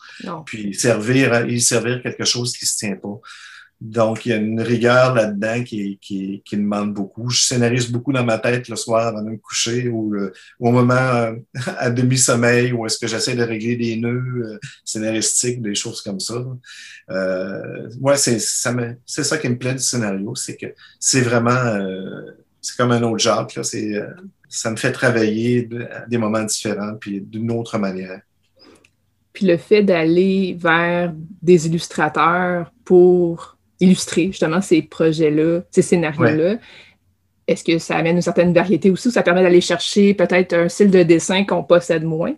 puis 0.46 0.74
servir, 0.74 1.46
y 1.46 1.60
servir 1.60 2.02
quelque 2.02 2.24
chose 2.24 2.56
qui 2.56 2.64
se 2.64 2.78
tient 2.78 2.96
pas. 2.96 3.20
Donc, 3.84 4.24
il 4.24 4.30
y 4.30 4.32
a 4.32 4.36
une 4.36 4.62
rigueur 4.62 5.14
là-dedans 5.14 5.62
qui, 5.62 5.98
qui, 6.00 6.40
qui, 6.42 6.56
demande 6.56 6.94
beaucoup. 6.94 7.28
Je 7.28 7.42
scénarise 7.42 7.90
beaucoup 7.90 8.14
dans 8.14 8.24
ma 8.24 8.38
tête 8.38 8.70
le 8.70 8.76
soir 8.76 9.08
avant 9.08 9.20
de 9.20 9.28
me 9.28 9.36
coucher 9.36 9.88
ou, 9.88 10.16
au 10.58 10.70
moment 10.70 10.94
euh, 10.94 11.34
à 11.76 11.90
demi-sommeil 11.90 12.72
où 12.72 12.86
est-ce 12.86 12.98
que 12.98 13.06
j'essaie 13.06 13.36
de 13.36 13.42
régler 13.42 13.76
des 13.76 13.96
nœuds 13.96 14.54
euh, 14.54 14.58
scénaristiques, 14.86 15.60
des 15.60 15.74
choses 15.74 16.00
comme 16.00 16.18
ça. 16.18 16.42
Euh, 17.10 17.90
ouais, 18.00 18.16
c'est 18.16 18.38
ça, 18.38 18.72
ça 19.04 19.36
qui 19.36 19.50
me 19.50 19.58
plaît 19.58 19.74
du 19.74 19.80
scénario, 19.80 20.34
c'est 20.34 20.56
que 20.56 20.72
c'est 20.98 21.20
vraiment, 21.20 21.50
euh, 21.50 22.22
c'est 22.62 22.78
comme 22.78 22.90
un 22.90 23.02
autre 23.02 23.18
genre. 23.22 23.46
Là, 23.54 23.64
c'est, 23.64 24.02
ça 24.48 24.70
me 24.70 24.76
fait 24.76 24.92
travailler 24.92 25.68
des 26.08 26.16
moments 26.16 26.44
différents 26.44 26.94
puis 26.98 27.20
d'une 27.20 27.50
autre 27.50 27.76
manière. 27.76 28.22
Puis 29.34 29.44
le 29.44 29.58
fait 29.58 29.82
d'aller 29.82 30.56
vers 30.58 31.12
des 31.42 31.66
illustrateurs 31.66 32.72
pour 32.86 33.53
illustrer 33.80 34.26
justement 34.26 34.60
ces 34.60 34.82
projets-là, 34.82 35.60
ces 35.70 35.82
scénarios-là. 35.82 36.56
Est-ce 37.46 37.64
que 37.64 37.78
ça 37.78 37.96
amène 37.96 38.16
une 38.16 38.22
certaine 38.22 38.54
variété 38.54 38.90
aussi 38.90 39.08
ou 39.08 39.10
ça 39.10 39.22
permet 39.22 39.42
d'aller 39.42 39.60
chercher 39.60 40.14
peut-être 40.14 40.54
un 40.54 40.68
style 40.68 40.90
de 40.90 41.02
dessin 41.02 41.44
qu'on 41.44 41.62
possède 41.62 42.04
moins? 42.04 42.34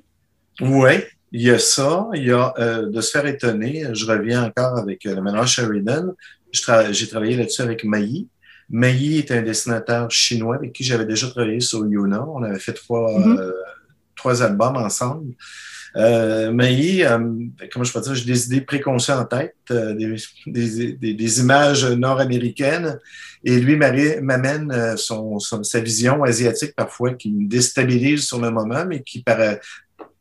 Oui, 0.61 0.93
il 1.33 1.43
y 1.43 1.51
a 1.51 1.59
ça. 1.59 2.09
Il 2.15 2.25
y 2.25 2.33
a 2.33 2.53
euh, 2.59 2.89
de 2.89 3.01
se 3.01 3.11
faire 3.11 3.27
étonner. 3.27 3.85
Je 3.93 4.07
reviens 4.07 4.45
encore 4.45 4.79
avec 4.79 5.07
euh, 5.07 5.15
le 5.15 5.23
ménage 5.23 5.55
Sheridan. 5.55 6.15
J'ai 6.53 7.09
travaillé 7.09 7.37
là-dessus 7.37 7.63
avec 7.63 7.85
Maï. 7.85 8.27
Maï 8.69 9.19
est 9.19 9.31
un 9.31 9.43
dessinateur 9.43 10.11
chinois 10.11 10.57
avec 10.57 10.73
qui 10.73 10.83
j'avais 10.83 11.05
déjà 11.05 11.29
travaillé 11.29 11.61
sur 11.61 11.87
Yuna. 11.87 12.27
On 12.27 12.43
avait 12.43 12.59
fait 12.59 12.73
trois, 12.73 13.13
mm-hmm. 13.13 13.39
euh, 13.39 13.53
trois 14.17 14.43
albums 14.43 14.77
ensemble. 14.77 15.35
Euh, 15.97 16.53
mais 16.53 17.05
euh, 17.05 17.19
comment 17.73 17.85
je 17.85 17.93
peux 17.93 18.01
dire, 18.01 18.15
j'ai 18.15 18.25
des 18.25 18.47
idées 18.47 18.61
préconçues 18.61 19.13
en 19.13 19.25
tête, 19.25 19.57
euh, 19.71 19.95
des, 19.95 20.15
des, 20.47 21.15
des, 21.15 21.41
images 21.41 21.87
nord-américaines, 21.87 22.99
et 23.45 23.59
lui 23.59 23.77
m'amène 23.77 24.71
euh, 24.73 24.97
son, 24.97 25.39
sa 25.39 25.81
vision 25.81 26.23
asiatique 26.23 26.75
parfois 26.77 27.15
qui 27.15 27.31
me 27.31 27.49
déstabilise 27.49 28.27
sur 28.27 28.41
le 28.41 28.51
moment, 28.51 28.85
mais 28.85 29.03
qui 29.03 29.23
par, 29.23 29.39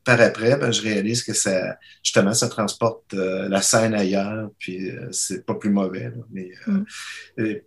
par 0.05 0.21
après, 0.21 0.55
ben, 0.55 0.71
je 0.71 0.81
réalise 0.81 1.23
que 1.23 1.33
ça, 1.33 1.77
justement, 2.01 2.33
ça 2.33 2.47
transporte 2.47 3.13
la 3.13 3.61
scène 3.61 3.95
ailleurs, 3.95 4.49
puis 4.57 4.91
c'est 5.11 5.45
pas 5.45 5.55
plus 5.55 5.71
mauvais. 5.71 6.09
mais, 6.31 6.51
mm. 6.67 6.83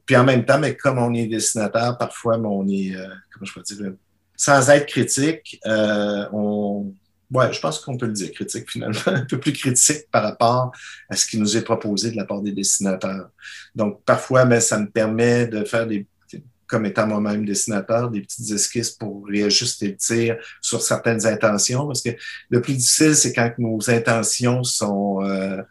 puis 0.06 0.16
en 0.16 0.24
même 0.24 0.46
temps, 0.46 0.58
mais 0.58 0.76
comme 0.76 0.98
on 0.98 1.12
est 1.12 1.26
dessinateur, 1.26 1.98
parfois, 1.98 2.38
on 2.38 2.66
est, 2.68 2.94
comment 3.32 3.44
je 3.44 3.52
peux 3.52 3.62
dire, 3.62 3.92
sans 4.34 4.70
être 4.70 4.86
critique, 4.86 5.60
on 5.66 6.94
ouais, 7.32 7.52
je 7.52 7.60
pense 7.60 7.78
qu'on 7.80 7.96
peut 7.96 8.06
le 8.06 8.12
dire, 8.12 8.32
critique 8.32 8.70
finalement, 8.70 9.00
un 9.06 9.24
peu 9.24 9.38
plus 9.38 9.52
critique 9.52 10.08
par 10.10 10.22
rapport 10.22 10.72
à 11.08 11.16
ce 11.16 11.26
qui 11.26 11.38
nous 11.38 11.56
est 11.56 11.62
proposé 11.62 12.10
de 12.10 12.16
la 12.16 12.24
part 12.24 12.40
des 12.40 12.52
dessinateurs. 12.52 13.30
Donc, 13.74 14.02
parfois, 14.04 14.44
mais 14.44 14.60
ça 14.60 14.78
me 14.78 14.88
permet 14.88 15.46
de 15.46 15.64
faire 15.64 15.86
des, 15.86 16.06
comme 16.66 16.84
étant 16.86 17.06
moi-même 17.06 17.44
dessinateur, 17.44 18.10
des 18.10 18.20
petites 18.20 18.50
esquisses 18.50 18.90
pour 18.90 19.26
réajuster 19.26 19.88
le 19.88 19.96
tir 19.96 20.36
sur 20.60 20.82
certaines 20.82 21.26
intentions, 21.26 21.86
parce 21.86 22.02
que 22.02 22.10
le 22.50 22.60
plus 22.60 22.74
difficile, 22.74 23.16
c'est 23.16 23.32
quand 23.32 23.50
nos 23.58 23.90
intentions 23.90 24.62
sont, 24.62 25.22
euh, 25.22 25.62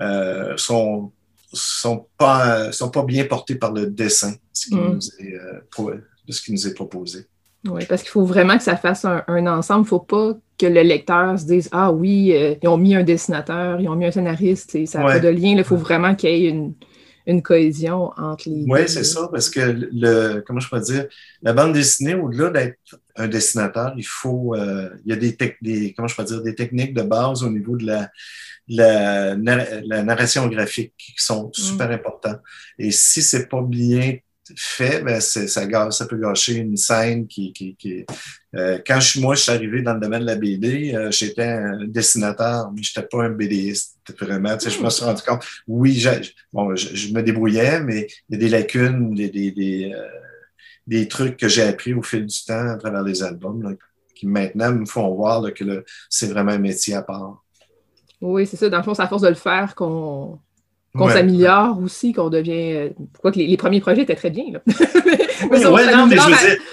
euh, 0.00 0.56
sont 0.56 1.12
sont 1.52 2.06
pas 2.16 2.70
sont 2.70 2.90
pas 2.90 3.02
bien 3.02 3.24
portées 3.24 3.56
par 3.56 3.72
le 3.72 3.86
dessin 3.86 4.34
ce 4.52 4.68
qui 4.68 4.76
mm. 4.76 4.92
nous 4.92 5.08
est, 5.18 5.34
euh, 5.34 6.00
de 6.26 6.32
ce 6.32 6.42
qui 6.42 6.52
nous 6.52 6.66
est 6.66 6.74
proposé. 6.74 7.26
Oui, 7.66 7.84
parce 7.86 8.02
qu'il 8.02 8.10
faut 8.10 8.24
vraiment 8.24 8.56
que 8.56 8.62
ça 8.62 8.76
fasse 8.76 9.04
un, 9.04 9.46
ensemble. 9.46 9.80
Il 9.80 9.84
ne 9.84 9.88
faut 9.88 9.98
pas 10.00 10.34
que 10.60 10.66
le 10.66 10.82
lecteur 10.82 11.38
se 11.38 11.46
dise 11.46 11.68
Ah 11.72 11.90
oui, 11.90 12.32
euh, 12.34 12.54
ils 12.62 12.68
ont 12.68 12.76
mis 12.76 12.94
un 12.94 13.02
dessinateur, 13.02 13.80
ils 13.80 13.88
ont 13.88 13.96
mis 13.96 14.06
un 14.06 14.10
scénariste, 14.10 14.74
et 14.74 14.86
ça 14.86 15.00
n'a 15.00 15.06
pas 15.06 15.18
de 15.20 15.28
lien. 15.28 15.56
Il 15.56 15.64
faut 15.64 15.76
vraiment 15.76 16.14
qu'il 16.14 16.30
y 16.30 16.46
ait 16.46 16.50
une, 16.50 16.74
cohésion 17.42 18.10
entre 18.16 18.48
les 18.48 18.64
Oui, 18.66 18.80
c'est 18.88 19.04
ça, 19.04 19.28
parce 19.30 19.48
que 19.48 19.60
le, 19.60 20.42
comment 20.44 20.58
je 20.58 20.68
peux 20.68 20.80
dire, 20.80 21.06
la 21.42 21.52
bande 21.52 21.74
dessinée, 21.74 22.14
au-delà 22.14 22.50
d'être 22.50 23.00
un 23.14 23.28
dessinateur, 23.28 23.94
il 23.96 24.06
faut, 24.06 24.56
euh, 24.56 24.90
il 25.04 25.10
y 25.10 25.12
a 25.12 25.16
des, 25.16 25.36
des, 25.62 25.92
comment 25.94 26.08
je 26.08 26.16
peux 26.16 26.24
dire, 26.24 26.42
des 26.42 26.56
techniques 26.56 26.92
de 26.92 27.02
base 27.02 27.44
au 27.44 27.50
niveau 27.50 27.76
de 27.76 27.86
la, 27.86 28.10
la, 28.66 30.02
narration 30.02 30.48
graphique 30.48 30.94
qui 30.98 31.14
sont 31.16 31.48
mm. 31.48 31.52
super 31.54 31.90
importantes. 31.90 32.40
Et 32.78 32.90
si 32.90 33.22
c'est 33.22 33.48
pas 33.48 33.62
bien 33.62 34.16
fait, 34.56 35.02
ben 35.02 35.20
ça, 35.20 35.46
ça 35.46 36.06
peut 36.06 36.16
gâcher 36.16 36.54
une 36.54 36.76
scène 36.76 37.26
qui. 37.26 37.52
qui, 37.52 38.06
euh, 38.56 38.78
quand 38.84 38.98
je, 39.00 39.20
moi, 39.20 39.34
je 39.34 39.42
suis 39.42 39.52
arrivé 39.52 39.82
dans 39.82 39.94
le 39.94 40.00
domaine 40.00 40.22
de 40.22 40.26
la 40.26 40.36
BD, 40.36 40.94
euh, 40.94 41.10
j'étais 41.10 41.44
un 41.44 41.86
dessinateur, 41.86 42.72
mais 42.72 42.82
je 42.82 42.90
n'étais 42.90 43.08
pas 43.08 43.24
un 43.24 43.30
BDiste. 43.30 43.98
Vraiment, 44.18 44.56
tu 44.56 44.68
sais, 44.68 44.76
je 44.76 44.82
me 44.82 44.90
suis 44.90 45.04
rendu 45.04 45.22
compte, 45.22 45.44
oui, 45.68 45.94
je, 45.94 46.10
bon, 46.52 46.74
je, 46.74 47.12
me 47.12 47.22
débrouillais, 47.22 47.80
mais 47.80 48.08
il 48.28 48.34
y 48.34 48.36
a 48.36 48.38
des 48.38 48.48
lacunes, 48.48 49.16
euh, 49.18 50.08
des 50.86 51.08
trucs 51.08 51.36
que 51.36 51.48
j'ai 51.48 51.62
appris 51.62 51.94
au 51.94 52.02
fil 52.02 52.26
du 52.26 52.44
temps 52.44 52.68
à 52.68 52.76
travers 52.76 53.02
les 53.02 53.22
albums, 53.22 53.76
qui 54.14 54.26
maintenant 54.26 54.72
me 54.72 54.84
font 54.84 55.14
voir 55.14 55.52
que 55.54 55.84
c'est 56.08 56.26
vraiment 56.26 56.52
un 56.52 56.58
métier 56.58 56.94
à 56.94 57.02
part. 57.02 57.44
Oui, 58.20 58.46
c'est 58.46 58.56
ça. 58.56 58.68
Dans 58.68 58.78
le 58.78 58.82
fond, 58.82 58.94
c'est 58.94 59.02
à 59.02 59.08
force 59.08 59.22
de 59.22 59.28
le 59.28 59.34
faire 59.34 59.74
qu'on 59.74 60.38
qu'on 60.96 61.08
s'améliore 61.08 61.78
aussi, 61.80 62.12
qu'on 62.12 62.30
devient. 62.30 62.90
Pourquoi 63.12 63.30
que 63.30 63.38
les, 63.38 63.56
premiers 63.56 63.80
projets 63.80 64.02
étaient 64.02 64.16
très 64.16 64.30
bien. 64.30 64.44
Là. 64.52 64.60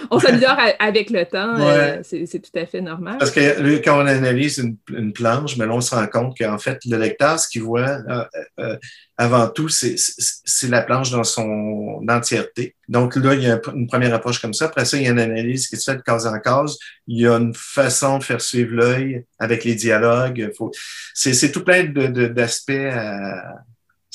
on 0.09 0.19
s'améliore 0.19 0.57
avec 0.79 1.11
le 1.11 1.23
temps. 1.25 1.55
Euh, 1.59 1.99
c'est 2.03 2.41
tout 2.41 2.57
à 2.57 2.65
fait 2.65 2.81
normal. 2.81 3.17
Parce 3.19 3.31
que 3.31 3.77
quand 3.83 4.01
on 4.01 4.07
analyse 4.07 4.57
une, 4.57 5.13
planche, 5.13 5.57
mais 5.57 5.65
là, 5.65 5.73
on 5.73 5.81
se 5.81 5.93
rend 5.93 6.07
compte 6.07 6.37
qu'en 6.37 6.57
fait, 6.57 6.79
le 6.85 6.97
lecteur, 6.97 7.39
ce 7.39 7.47
qu'il 7.47 7.61
voit 7.61 7.99
euh, 8.09 8.23
euh, 8.59 8.77
avant 9.17 9.47
tout, 9.49 9.69
c'est 9.69 9.95
la 10.69 10.81
planche 10.81 11.11
dans 11.11 11.23
son 11.23 12.03
entièreté. 12.09 12.75
Donc 12.89 13.15
là, 13.17 13.35
il 13.35 13.43
y 13.43 13.49
a 13.49 13.59
une 13.73 13.87
première 13.87 14.13
approche 14.15 14.39
comme 14.39 14.53
ça. 14.53 14.65
Après 14.65 14.85
ça, 14.85 14.97
il 14.97 15.03
y 15.03 15.07
a 15.07 15.11
une 15.11 15.19
analyse 15.19 15.67
qui 15.67 15.77
se 15.77 15.91
fait 15.91 15.97
de 15.97 16.01
case 16.01 16.25
en 16.25 16.39
case. 16.39 16.77
Il 17.05 17.21
y 17.21 17.27
a 17.27 17.35
une 17.35 17.53
façon 17.53 18.17
de 18.17 18.23
faire 18.23 18.41
suivre 18.41 18.73
l'œil 18.73 19.25
avec 19.37 19.63
les 19.63 19.75
dialogues. 19.75 20.51
C'est 21.13 21.51
tout 21.51 21.63
plein 21.63 21.83
d'aspects 21.83 22.71
à 22.71 23.57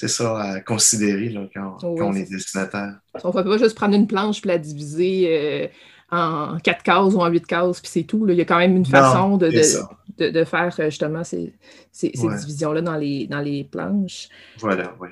c'est 0.02 0.08
ça 0.08 0.36
à 0.36 0.60
considérer 0.60 1.28
là, 1.28 1.42
quand, 1.54 1.78
on 1.84 2.12
est 2.14 2.28
dessinateur. 2.28 2.94
On 3.22 3.28
ne 3.28 3.32
peut 3.32 3.44
pas 3.44 3.56
juste 3.56 3.76
prendre 3.76 3.94
une 3.94 4.08
planche 4.08 4.40
et 4.44 4.48
la 4.48 4.58
diviser 4.58 5.26
euh, 5.28 5.68
en 6.10 6.58
quatre 6.58 6.82
cases 6.82 7.14
ou 7.14 7.20
en 7.20 7.28
huit 7.28 7.46
cases, 7.46 7.80
puis 7.80 7.88
c'est 7.88 8.02
tout. 8.02 8.26
Il 8.28 8.34
y 8.34 8.40
a 8.40 8.44
quand 8.44 8.58
même 8.58 8.76
une 8.76 8.84
façon 8.84 9.36
de, 9.36 9.48
de, 10.18 10.44
faire 10.44 10.74
euh, 10.80 10.90
justement 10.90 11.22
ces, 11.22 11.54
ces, 11.92 12.10
divisions-là 12.10 12.80
dans 12.80 12.96
les, 12.96 13.28
dans 13.28 13.38
les 13.38 13.62
planches. 13.62 14.28
Voilà, 14.58 14.92
oui. 15.00 15.10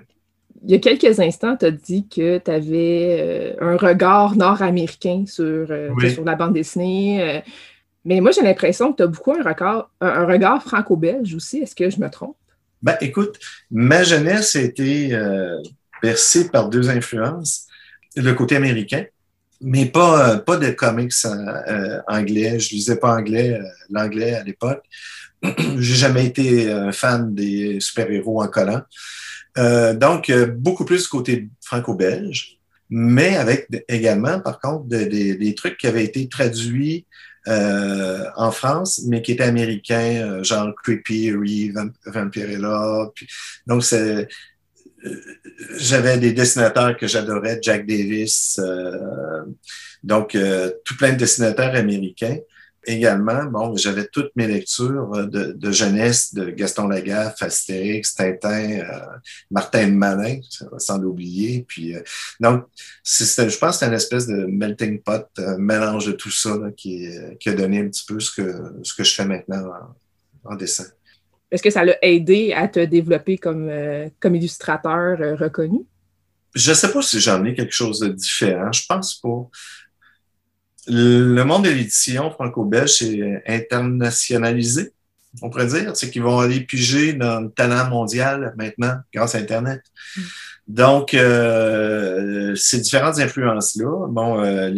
Il 0.65 0.73
y 0.73 0.75
a 0.75 0.79
quelques 0.79 1.21
instants, 1.21 1.57
tu 1.57 1.67
as 1.67 1.71
dit 1.71 2.09
que 2.09 2.39
tu 2.39 2.51
avais 2.51 3.55
euh, 3.61 3.65
un 3.65 3.77
regard 3.77 4.35
nord-américain 4.35 5.23
sur, 5.25 5.69
sur 6.13 6.25
la 6.25 6.35
bande 6.35 6.55
dessinée. 6.55 7.43
mais 8.05 8.21
moi, 8.21 8.33
j'ai 8.33 8.43
l'impression 8.43 8.91
que 8.91 8.97
tu 8.97 9.03
as 9.05 9.07
beaucoup 9.07 9.31
un, 9.31 9.45
regard, 9.45 9.89
un 10.01 10.27
regard 10.27 10.61
franco-belge 10.65 11.33
aussi. 11.33 11.59
Est-ce 11.59 11.77
que 11.77 11.89
je 11.91 12.01
me 12.01 12.11
trompe? 12.11 12.35
Ben, 12.83 12.97
écoute, 13.03 13.39
ma 13.71 14.03
jeunesse 14.05 14.57
a 14.57 14.63
été 14.63 15.13
euh, 15.13 15.59
bercée 16.03 16.49
par 16.49 16.71
deux 16.71 16.89
influences. 16.89 17.67
Le 18.17 18.33
côté 18.33 18.57
américain, 18.57 19.05
mais 19.61 19.87
pas, 19.87 20.31
euh, 20.31 20.39
pas 20.39 20.57
de 20.57 20.71
comics 20.71 21.13
euh, 21.25 22.01
anglais. 22.09 22.59
Je 22.59 22.71
lisais 22.71 22.97
pas 22.97 23.15
anglais, 23.15 23.61
l'anglais 23.91 24.35
à 24.35 24.45
l'époque. 24.45 24.83
J'ai 25.79 25.95
jamais 25.95 26.27
été 26.27 26.91
fan 26.93 27.35
des 27.35 27.81
super-héros 27.81 28.43
en 28.43 28.49
collant. 28.49 28.83
donc, 29.57 30.31
beaucoup 30.57 30.85
plus 30.85 31.03
du 31.03 31.09
côté 31.09 31.49
franco-belge, 31.63 32.59
mais 32.91 33.37
avec 33.37 33.69
également, 33.89 34.41
par 34.41 34.59
contre, 34.59 34.87
des 34.87 35.55
trucs 35.55 35.79
qui 35.79 35.87
avaient 35.87 36.05
été 36.05 36.29
traduits 36.29 37.07
euh, 37.49 38.25
en 38.37 38.51
France, 38.51 39.03
mais 39.07 39.23
qui 39.23 39.33
était 39.33 39.45
américain, 39.45 40.23
euh, 40.23 40.45
genre 40.45 40.75
Creepy, 40.83 41.33
Reeve, 41.33 41.75
Vampirella. 42.07 43.11
Puis, 43.15 43.27
donc, 43.67 43.85
c'est 43.85 44.29
j'avais 45.79 46.19
des 46.19 46.33
dessinateurs 46.33 46.95
que 46.99 47.07
j'adorais, 47.07 47.59
Jack 47.63 47.87
Davis, 47.87 48.61
donc 50.03 50.37
tout 50.85 50.97
plein 50.99 51.13
de 51.13 51.17
dessinateurs 51.17 51.75
américains 51.75 52.37
également, 52.85 53.45
bon, 53.45 53.77
j'avais 53.77 54.07
toutes 54.07 54.35
mes 54.37 54.47
lectures 54.47 55.13
euh, 55.15 55.27
de, 55.27 55.73
jeunesse 55.73 56.35
de 56.35 56.51
Gaston 56.51 56.89
Lagaffe, 56.89 57.43
Astérix, 57.43 58.15
Tintin, 58.15 58.81
euh, 58.81 59.01
Martin 59.51 59.89
Malin, 59.89 60.41
sans 60.79 60.99
l'oublier. 60.99 61.65
Puis, 61.69 61.95
euh, 61.95 62.03
donc, 62.41 62.65
je 63.05 63.59
pense 63.59 63.59
que 63.59 63.73
c'était 63.73 63.87
une 63.87 63.95
espèce 63.95 64.27
de 64.27 64.47
melting 64.47 65.01
pot, 65.03 65.27
un 65.39 65.59
mélange 65.59 66.07
de 66.07 66.13
tout 66.13 66.31
ça 66.31 66.57
qui, 66.77 67.09
a 67.47 67.53
donné 67.53 67.81
un 67.81 67.89
petit 67.89 68.05
peu 68.07 68.21
ce 68.21 68.31
que, 68.31 68.53
ce 68.83 68.95
que 68.95 69.05
je 69.05 69.15
fais 69.15 69.25
maintenant 69.25 69.71
en, 70.45 70.55
dessin. 70.55 70.87
Est-ce 71.51 71.63
que 71.63 71.71
ça 71.71 71.85
l'a 71.85 71.97
aidé 72.03 72.53
à 72.53 72.69
te 72.69 72.81
développer 72.81 73.37
comme, 73.37 73.71
comme 74.21 74.37
illustrateur 74.37 75.19
reconnu? 75.39 75.81
Je 76.55 76.71
ne 76.71 76.75
sais 76.75 76.93
pas 76.93 77.03
si 77.03 77.21
j'en 77.21 77.45
ai 77.45 77.55
quelque 77.55 77.75
chose 77.75 78.01
de 78.01 78.09
différent. 78.09 78.73
Je 78.73 78.83
pense 78.89 79.15
pas. 79.21 79.49
Le 80.93 81.43
monde 81.45 81.65
de 81.65 81.71
l'édition 81.71 82.31
franco-belge, 82.33 82.91
c'est 82.91 83.43
internationalisé, 83.47 84.93
on 85.41 85.49
pourrait 85.49 85.67
dire. 85.67 85.97
C'est 85.97 86.11
qu'ils 86.11 86.23
vont 86.23 86.41
aller 86.41 86.61
piger 86.61 87.13
dans 87.13 87.41
le 87.41 87.51
talent 87.51 87.89
mondial 87.89 88.55
maintenant, 88.57 88.97
grâce 89.15 89.37
à 89.37 89.39
Internet. 89.39 89.83
Mm. 90.17 90.21
Donc, 90.67 91.15
euh, 91.15 92.55
ces 92.55 92.81
différentes 92.81 93.19
influences-là, 93.19 94.07
bon, 94.09 94.41
euh, 94.45 94.71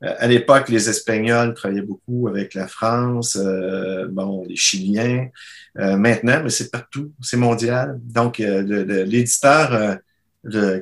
à 0.00 0.26
l'époque, 0.28 0.68
les 0.68 0.88
Espagnols 0.88 1.54
travaillaient 1.54 1.82
beaucoup 1.82 2.28
avec 2.28 2.54
la 2.54 2.68
France, 2.68 3.36
euh, 3.40 4.06
bon, 4.08 4.44
les 4.48 4.56
Chiliens. 4.56 5.28
maintenant, 5.74 6.42
mais 6.44 6.50
c'est 6.50 6.70
partout, 6.70 7.12
c'est 7.20 7.36
mondial. 7.36 7.98
Donc, 8.02 8.38
l'éditeur, 8.38 9.98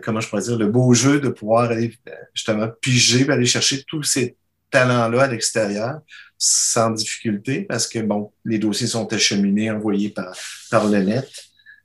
comment 0.03 0.21
je 0.21 0.29
pourrais 0.29 0.43
dire, 0.43 0.59
le 0.59 0.69
beau 0.69 0.93
jeu 0.95 1.21
de 1.21 1.31
pouvoir 1.31 1.71
aller 1.71 1.97
justement 2.35 2.69
piger, 2.81 3.29
aller 3.31 3.47
chercher 3.47 3.83
tous 3.85 4.03
ces 4.03 4.37
talent-là 4.75 5.23
à 5.23 5.27
l'extérieur 5.29 6.01
sans 6.37 6.91
difficulté 6.91 7.63
parce 7.63 7.87
que, 7.87 8.01
bon, 8.01 8.33
les 8.45 8.59
dossiers 8.59 8.89
sont 8.89 9.11
acheminés, 9.13 9.71
envoyés 9.71 10.11
par, 10.11 10.37
par 10.69 10.89
le 10.89 10.99
net. 10.99 11.31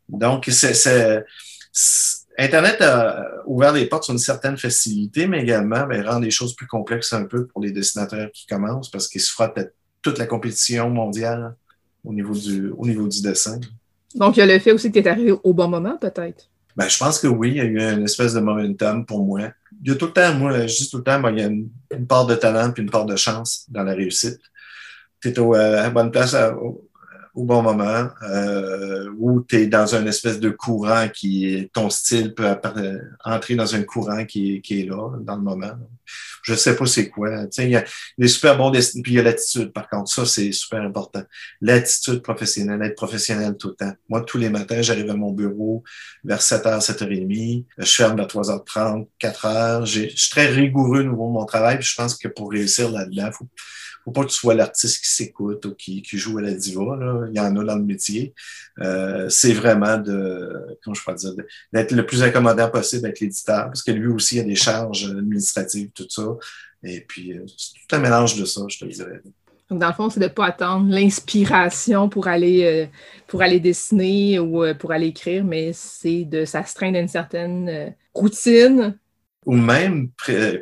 Donc, 0.10 0.50
Internet 2.38 2.82
a 2.82 3.26
ouvert 3.46 3.74
les 3.74 3.86
portes 3.86 4.06
sur 4.06 4.14
une 4.14 4.20
certaine 4.20 4.58
facilité, 4.58 5.28
mais 5.28 5.42
également 5.42 5.86
ben, 5.86 6.04
rend 6.08 6.20
les 6.20 6.32
choses 6.32 6.56
plus 6.56 6.66
complexes 6.66 7.14
un 7.14 7.26
peu 7.26 7.46
pour 7.46 7.62
les 7.62 7.72
dessinateurs 7.72 8.32
qui 8.34 8.48
commencent 8.48 8.90
parce 8.90 9.08
qu'ils 9.08 9.22
se 9.22 9.32
frottent 9.32 9.60
à 9.60 9.66
toute 10.02 10.18
la 10.18 10.26
compétition 10.26 10.90
mondiale 10.90 11.56
au 12.04 12.12
niveau 12.12 12.34
du, 12.34 12.70
au 12.70 12.88
niveau 12.88 13.08
du 13.08 13.22
dessin. 13.22 13.60
Donc, 14.16 14.38
il 14.38 14.40
y 14.40 14.44
a 14.44 14.48
le 14.48 14.58
fait 14.58 14.72
aussi 14.72 14.92
que 14.92 15.00
tu 15.00 15.06
es 15.06 15.08
arrivé 15.08 15.32
au 15.32 15.54
bon 15.54 15.68
moment, 15.68 15.96
peut-être? 15.98 16.49
Ben, 16.80 16.88
je 16.88 16.98
pense 16.98 17.20
que 17.20 17.28
oui, 17.28 17.50
il 17.50 17.56
y 17.58 17.60
a 17.60 17.66
eu 17.66 17.78
une 17.78 18.06
espèce 18.06 18.34
de 18.34 18.40
momentum 18.40 19.06
pour 19.06 19.26
moi. 19.26 19.42
Il 19.84 19.92
y 19.92 19.94
a 19.94 19.98
tout 19.98 20.06
le 20.06 20.14
temps, 20.14 20.34
moi, 20.36 20.66
je 20.66 20.78
dis 20.78 20.90
tout 20.90 21.00
le 21.00 21.04
temps, 21.04 21.28
il 21.28 21.38
y 21.38 21.42
a 21.42 21.48
une, 21.48 21.70
part 22.08 22.26
de 22.26 22.36
talent 22.36 22.72
puis 22.72 22.84
une 22.84 22.90
part 22.90 23.06
de 23.06 23.18
chance 23.18 23.66
dans 23.68 23.84
la 23.84 23.94
réussite. 23.94 24.40
Tu 25.20 25.28
es 25.28 25.38
euh, 25.38 25.78
à 25.78 25.84
la 25.84 25.90
bonne 25.90 26.10
place 26.10 26.34
au 26.34 26.89
bon 27.46 27.62
moment, 27.62 28.10
euh, 28.24 29.10
ou 29.18 29.42
tu 29.42 29.58
es 29.58 29.68
dans 29.68 29.96
une 29.96 30.08
espèce 30.08 30.40
de 30.40 30.50
courant 30.50 31.08
qui 31.10 31.70
ton 31.74 31.90
style 31.90 32.34
peut 32.34 32.48
entrer 33.24 33.56
dans 33.56 33.76
un 33.76 33.84
courant 33.84 34.26
qui, 34.26 34.62
qui 34.62 34.82
est 34.82 34.86
là, 34.86 35.12
dans 35.22 35.36
le 35.36 35.42
moment. 35.42 35.72
Je 36.44 36.56
sais 36.56 36.76
pas 36.76 36.86
c'est 36.86 37.10
quoi. 37.10 37.46
Il 37.58 37.70
y 37.70 37.76
a 37.76 37.84
des 38.18 38.28
super 38.28 38.58
bons 38.58 38.72
destins, 38.72 39.02
puis 39.02 39.14
il 39.14 39.16
y 39.16 39.20
a 39.20 39.24
l'attitude, 39.24 39.72
par 39.72 39.88
contre. 39.90 40.12
Ça, 40.12 40.26
c'est 40.26 40.52
super 40.52 40.82
important. 40.82 41.22
L'attitude 41.62 42.22
professionnelle, 42.22 42.82
être 42.82 42.96
professionnel 42.96 43.56
tout 43.58 43.70
le 43.70 43.76
temps. 43.76 43.94
Moi, 44.08 44.22
tous 44.22 44.38
les 44.38 44.50
matins, 44.50 44.82
j'arrive 44.82 45.10
à 45.10 45.16
mon 45.16 45.32
bureau 45.32 45.84
vers 46.24 46.42
7h, 46.42 46.84
7h30. 46.84 47.66
Je 47.78 47.86
ferme 47.86 48.20
à 48.20 48.26
3h30, 48.26 49.08
4h. 49.20 49.86
Je 49.86 50.08
suis 50.16 50.30
très 50.30 50.48
rigoureux 50.48 51.02
au 51.02 51.04
niveau 51.04 51.28
de 51.28 51.34
mon 51.34 51.46
travail. 51.46 51.78
Puis 51.78 51.88
je 51.88 51.96
pense 51.96 52.16
que 52.16 52.28
pour 52.28 52.52
réussir 52.52 52.90
là-dedans, 52.90 53.32
faut 53.32 53.48
pas 54.12 54.24
que 54.24 54.30
tu 54.30 54.36
sois 54.36 54.54
l'artiste 54.54 55.04
qui 55.04 55.10
s'écoute 55.10 55.66
ou 55.66 55.76
qui, 55.76 56.04
joue 56.14 56.38
à 56.38 56.42
la 56.42 56.54
diva. 56.54 56.82
Il 57.32 57.36
y 57.36 57.40
en 57.40 57.56
a 57.56 57.64
dans 57.64 57.76
le 57.76 57.84
métier. 57.84 58.34
Euh, 58.80 59.30
c'est 59.30 59.54
vraiment 59.54 59.98
de, 59.98 60.78
comment 60.84 60.94
je 60.94 61.04
pourrais 61.04 61.16
dire, 61.16 61.34
d'être 61.74 61.92
le 61.92 62.06
plus 62.06 62.24
accommodant 62.24 62.70
possible 62.70 63.06
avec 63.06 63.20
l'éditeur, 63.20 63.66
parce 63.66 63.84
que 63.84 63.92
lui 63.92 64.08
aussi 64.08 64.40
a 64.40 64.44
des 64.44 64.56
charges 64.56 65.06
administratives, 65.06 65.92
tout 65.94 66.08
ça. 66.10 66.36
Et 66.84 67.02
puis, 67.02 67.34
euh, 67.34 67.46
c'est 67.58 67.74
tout 67.74 67.96
un 67.96 68.00
mélange 68.00 68.36
de 68.36 68.46
ça, 68.46 68.62
je 68.68 68.80
te 68.80 68.86
dirais. 68.86 69.22
Donc, 69.70 69.80
dans 69.80 69.88
le 69.88 69.94
fond, 69.94 70.10
c'est 70.10 70.20
de 70.20 70.26
ne 70.26 70.30
pas 70.30 70.48
attendre 70.48 70.90
l'inspiration 70.90 72.10
pour 72.10 72.28
aller, 72.28 72.64
euh, 72.64 72.86
pour 73.28 73.42
aller 73.42 73.60
dessiner 73.60 74.40
ou 74.40 74.64
pour 74.80 74.92
aller 74.92 75.08
écrire, 75.08 75.44
mais 75.44 75.72
c'est 75.74 76.26
de 76.26 76.46
s'astreindre 76.46 76.98
à 76.98 77.02
une 77.02 77.08
certaine 77.08 77.94
routine 78.14 78.98
ou 79.50 79.56
même 79.56 80.10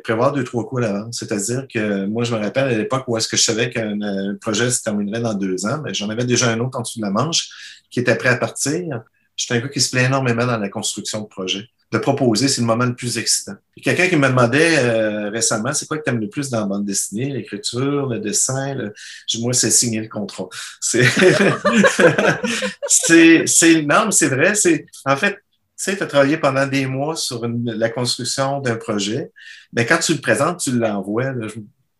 prévoir 0.02 0.32
deux, 0.32 0.44
trois 0.44 0.66
coups 0.66 0.82
à 0.82 0.86
l'avance. 0.86 1.18
C'est-à-dire 1.18 1.68
que 1.68 2.06
moi, 2.06 2.24
je 2.24 2.34
me 2.34 2.40
rappelle 2.40 2.72
à 2.72 2.74
l'époque 2.74 3.04
où 3.06 3.18
est-ce 3.18 3.28
que 3.28 3.36
je 3.36 3.42
savais 3.42 3.68
qu'un 3.68 4.00
euh, 4.00 4.32
projet 4.40 4.70
se 4.70 4.82
terminerait 4.82 5.20
dans 5.20 5.34
deux 5.34 5.66
ans, 5.66 5.82
mais 5.84 5.92
j'en 5.92 6.08
avais 6.08 6.24
déjà 6.24 6.48
un 6.48 6.58
autre 6.60 6.78
en 6.78 6.80
dessous 6.80 6.98
de 6.98 7.04
la 7.04 7.10
manche 7.10 7.50
qui 7.90 8.00
était 8.00 8.16
prêt 8.16 8.30
à 8.30 8.38
partir. 8.38 9.02
J'étais 9.36 9.56
un 9.56 9.60
gars 9.60 9.68
qui 9.68 9.82
se 9.82 9.90
plaît 9.90 10.04
énormément 10.04 10.46
dans 10.46 10.56
la 10.56 10.70
construction 10.70 11.20
de 11.20 11.26
projet. 11.26 11.68
De 11.92 11.98
proposer, 11.98 12.48
c'est 12.48 12.62
le 12.62 12.66
moment 12.66 12.86
le 12.86 12.94
plus 12.94 13.18
excitant. 13.18 13.56
Quelqu'un 13.82 14.08
qui 14.08 14.16
me 14.16 14.26
demandait 14.26 14.78
euh, 14.78 15.28
récemment, 15.28 15.74
c'est 15.74 15.86
quoi 15.86 15.98
que 15.98 16.04
tu 16.04 16.08
aimes 16.08 16.20
le 16.20 16.30
plus 16.30 16.48
dans 16.48 16.60
la 16.60 16.66
bande 16.66 16.86
dessinée, 16.86 17.28
l'écriture, 17.28 18.06
le 18.06 18.20
dessin? 18.20 18.74
Le... 18.74 18.94
Moi, 19.40 19.52
c'est 19.52 19.70
signer 19.70 20.00
le 20.00 20.08
contrat. 20.08 20.48
C'est, 20.80 21.04
c'est, 23.46 23.82
non, 23.82 24.06
mais 24.06 24.12
c'est 24.12 24.28
vrai. 24.28 24.54
C'est, 24.54 24.86
en 25.04 25.16
fait, 25.16 25.36
sais, 25.78 25.96
tu 25.96 26.02
as 26.02 26.06
travaillé 26.06 26.36
pendant 26.36 26.66
des 26.66 26.86
mois 26.86 27.16
sur 27.16 27.46
la 27.64 27.88
construction 27.88 28.60
d'un 28.60 28.76
projet, 28.76 29.30
mais 29.72 29.86
quand 29.86 29.98
tu 29.98 30.14
le 30.14 30.20
présentes, 30.20 30.60
tu 30.60 30.76
l'envoies. 30.76 31.32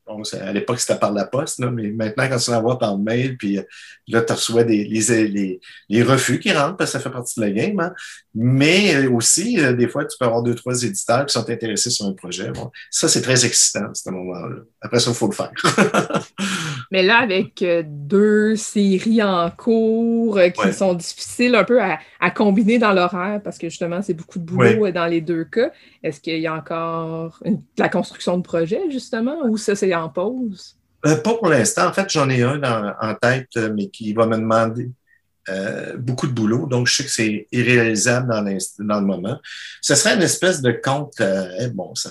Bon, 0.07 0.23
à 0.41 0.53
l'époque, 0.53 0.81
c'était 0.81 0.99
par 0.99 1.13
la 1.13 1.27
poste, 1.27 1.59
là, 1.59 1.71
mais 1.71 1.91
maintenant, 1.91 2.29
quand 2.31 2.39
tu 2.39 2.51
l'envoies 2.51 2.79
par 2.79 2.97
mail, 2.97 3.37
puis 3.37 3.59
euh, 3.59 3.63
là, 4.09 4.23
tu 4.23 4.33
reçois 4.33 4.65
des, 4.65 4.85
les, 4.85 5.61
les, 5.91 6.03
refus 6.03 6.41
qui 6.41 6.51
rentrent, 6.51 6.79
parce 6.79 6.93
que 6.93 6.99
ça 6.99 7.05
fait 7.05 7.11
partie 7.11 7.39
de 7.39 7.45
la 7.45 7.51
game. 7.51 7.79
Hein. 7.79 7.93
Mais 8.41 8.95
euh, 8.95 9.11
aussi, 9.11 9.59
euh, 9.59 9.73
des 9.73 9.89
fois, 9.89 10.05
tu 10.05 10.17
peux 10.17 10.25
avoir 10.25 10.45
deux, 10.45 10.55
trois 10.55 10.85
éditeurs 10.85 11.27
qui 11.27 11.33
sont 11.33 11.51
intéressés 11.51 11.91
sur 11.91 12.07
un 12.07 12.13
projet. 12.13 12.53
Bon, 12.53 12.71
ça, 12.89 13.09
c'est 13.09 13.21
très 13.21 13.45
excitant, 13.45 13.87
à 13.91 13.95
ce 13.95 14.09
moment-là. 14.11 14.59
Après 14.81 15.01
ça, 15.01 15.11
il 15.11 15.17
faut 15.17 15.27
le 15.27 15.35
faire. 15.35 15.51
mais 16.93 17.03
là, 17.03 17.19
avec 17.19 17.65
deux 17.85 18.55
séries 18.55 19.25
en 19.25 19.51
cours 19.51 20.39
qui 20.55 20.73
sont 20.73 20.95
difficiles 20.95 21.57
un 21.57 21.65
peu 21.65 21.83
à, 21.83 21.99
à 22.21 22.31
combiner 22.31 22.79
dans 22.79 22.93
l'horaire, 22.93 23.41
parce 23.43 23.59
que 23.59 23.69
justement, 23.69 24.03
c'est 24.03 24.15
beaucoup 24.15 24.39
de 24.39 24.45
boulot 24.45 24.89
dans 24.93 25.07
les 25.07 25.21
deux 25.21 25.43
cas, 25.43 25.73
est-ce 26.05 26.21
qu'il 26.21 26.39
y 26.39 26.47
a 26.47 26.55
encore 26.55 27.43
la 27.77 27.89
construction 27.89 28.37
de 28.37 28.43
projet, 28.43 28.83
justement, 28.89 29.47
ou 29.47 29.57
ça, 29.57 29.75
c'est 29.75 29.93
en 29.97 30.09
pause? 30.09 30.79
Euh, 31.07 31.17
pas 31.17 31.35
pour 31.35 31.49
l'instant. 31.49 31.87
En 31.87 31.93
fait, 31.93 32.11
j'en 32.11 32.29
ai 32.29 32.43
un 32.43 32.61
en 33.01 33.15
tête, 33.15 33.49
euh, 33.57 33.73
mais 33.75 33.89
qui 33.89 34.13
va 34.13 34.27
me 34.27 34.37
demander 34.37 34.91
euh, 35.49 35.97
beaucoup 35.97 36.27
de 36.27 36.33
boulot. 36.33 36.67
Donc, 36.67 36.87
je 36.87 36.97
sais 36.97 37.05
que 37.05 37.11
c'est 37.11 37.49
irréalisable 37.53 38.29
dans, 38.29 38.43
dans, 38.43 39.01
le 39.01 39.07
moment. 39.07 39.39
Ce 39.81 39.95
serait 39.95 40.15
une 40.15 40.23
espèce 40.23 40.61
de 40.61 40.73
compte, 40.73 41.21
eh, 41.21 41.69
bon, 41.69 41.95
ça, 41.95 42.11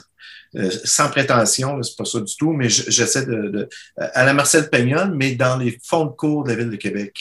sans 0.85 1.09
prétention, 1.09 1.81
c'est 1.83 1.97
pas 1.97 2.05
ça 2.05 2.19
du 2.19 2.35
tout, 2.35 2.51
mais 2.51 2.69
j'essaie 2.69 3.25
de, 3.25 3.67
à 3.97 4.25
la 4.25 4.33
Marcel 4.33 4.69
Peignol, 4.69 5.11
mais 5.13 5.35
dans 5.35 5.57
les 5.57 5.77
fonds 5.83 6.05
de 6.05 6.11
cours 6.11 6.45
de 6.45 6.49
la 6.49 6.55
Ville 6.55 6.69
de 6.69 6.77
Québec. 6.77 7.13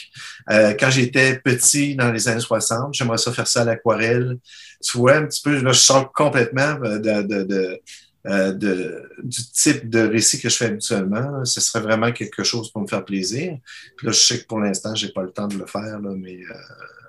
quand 0.49 0.91
j'étais 0.91 1.39
petit, 1.41 1.97
dans 1.97 2.13
les 2.13 2.29
années 2.29 2.41
60, 2.41 2.95
j'aimerais 2.95 3.19
ça 3.19 3.33
faire 3.33 3.49
ça 3.49 3.63
à 3.63 3.65
l'aquarelle. 3.65 4.39
Tu 4.83 4.97
vois, 4.97 5.17
un 5.17 5.27
petit 5.27 5.43
peu, 5.43 5.61
là, 5.61 5.73
je 5.73 5.81
sors 5.81 6.13
complètement 6.13 6.75
de 6.77 7.81
euh, 8.29 8.53
de, 8.53 9.09
du 9.23 9.41
type 9.53 9.89
de 9.89 10.01
récit 10.01 10.41
que 10.41 10.49
je 10.49 10.57
fais 10.57 10.67
habituellement. 10.67 11.45
Ce 11.45 11.61
serait 11.61 11.81
vraiment 11.81 12.11
quelque 12.13 12.43
chose 12.43 12.73
pour 12.73 12.83
me 12.83 12.87
faire 12.87 13.05
plaisir. 13.05 13.59
Puis 13.97 14.07
là, 14.07 14.13
je 14.13 14.19
sais 14.19 14.41
que 14.41 14.47
pour 14.47 14.59
l'instant, 14.59 14.95
j'ai 14.95 15.11
pas 15.11 15.23
le 15.23 15.31
temps 15.31 15.47
de 15.47 15.57
le 15.57 15.67
faire, 15.67 16.01
là, 16.01 16.11
mais 16.17 16.41
euh, 16.41 16.55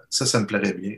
ça, 0.09 0.25
ça 0.25 0.39
me 0.39 0.45
plairait 0.45 0.73
bien. 0.73 0.97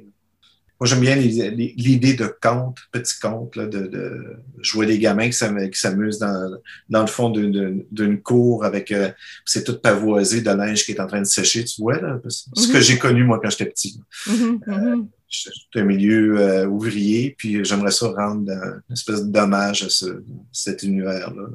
Moi, 0.80 0.88
j'aime 0.88 1.02
bien 1.02 1.16
l'idée 1.16 2.14
de 2.14 2.34
conte, 2.42 2.78
petit 2.94 3.20
conte, 3.20 3.58
là, 3.58 3.66
de, 3.66 3.88
de 3.88 4.38
jouer 4.62 4.86
les 4.86 4.98
gamins 4.98 5.30
qui 5.30 5.34
s'amusent 5.34 6.20
dans, 6.20 6.58
dans 6.90 7.02
le 7.02 7.08
fond 7.08 7.30
d'une 7.30 8.22
cour 8.22 8.64
avec 8.64 8.92
euh, 8.92 9.12
c'est 9.46 9.66
tout 9.66 9.78
pavoisé 9.78 10.42
de 10.42 10.52
linge 10.52 10.86
qui 10.86 10.94
est 10.94 11.02
en 11.02 11.08
train 11.08 11.20
de 11.20 11.26
sécher, 11.26 11.66
tu 11.66 11.82
vois, 11.82 12.00
là, 12.00 12.20
ce 12.28 12.68
que 12.68 12.78
mm-hmm. 12.78 12.82
j'ai 12.82 12.98
connu 12.98 13.26
moi 13.26 13.42
quand 13.44 13.50
j'étais 13.50 13.66
petit. 13.66 14.00
Mm-hmm, 14.28 14.60
mm-hmm 14.66 15.08
c'est 15.30 15.80
un 15.80 15.84
milieu 15.84 16.40
euh, 16.40 16.66
ouvrier, 16.68 17.36
puis 17.38 17.64
j'aimerais 17.64 17.92
ça 17.92 18.08
rendre 18.10 18.52
une 18.52 18.94
espèce 18.94 19.24
d'hommage 19.26 19.84
à 19.84 19.90
ce, 19.90 20.24
cet 20.52 20.84
univers-là. 20.84 21.48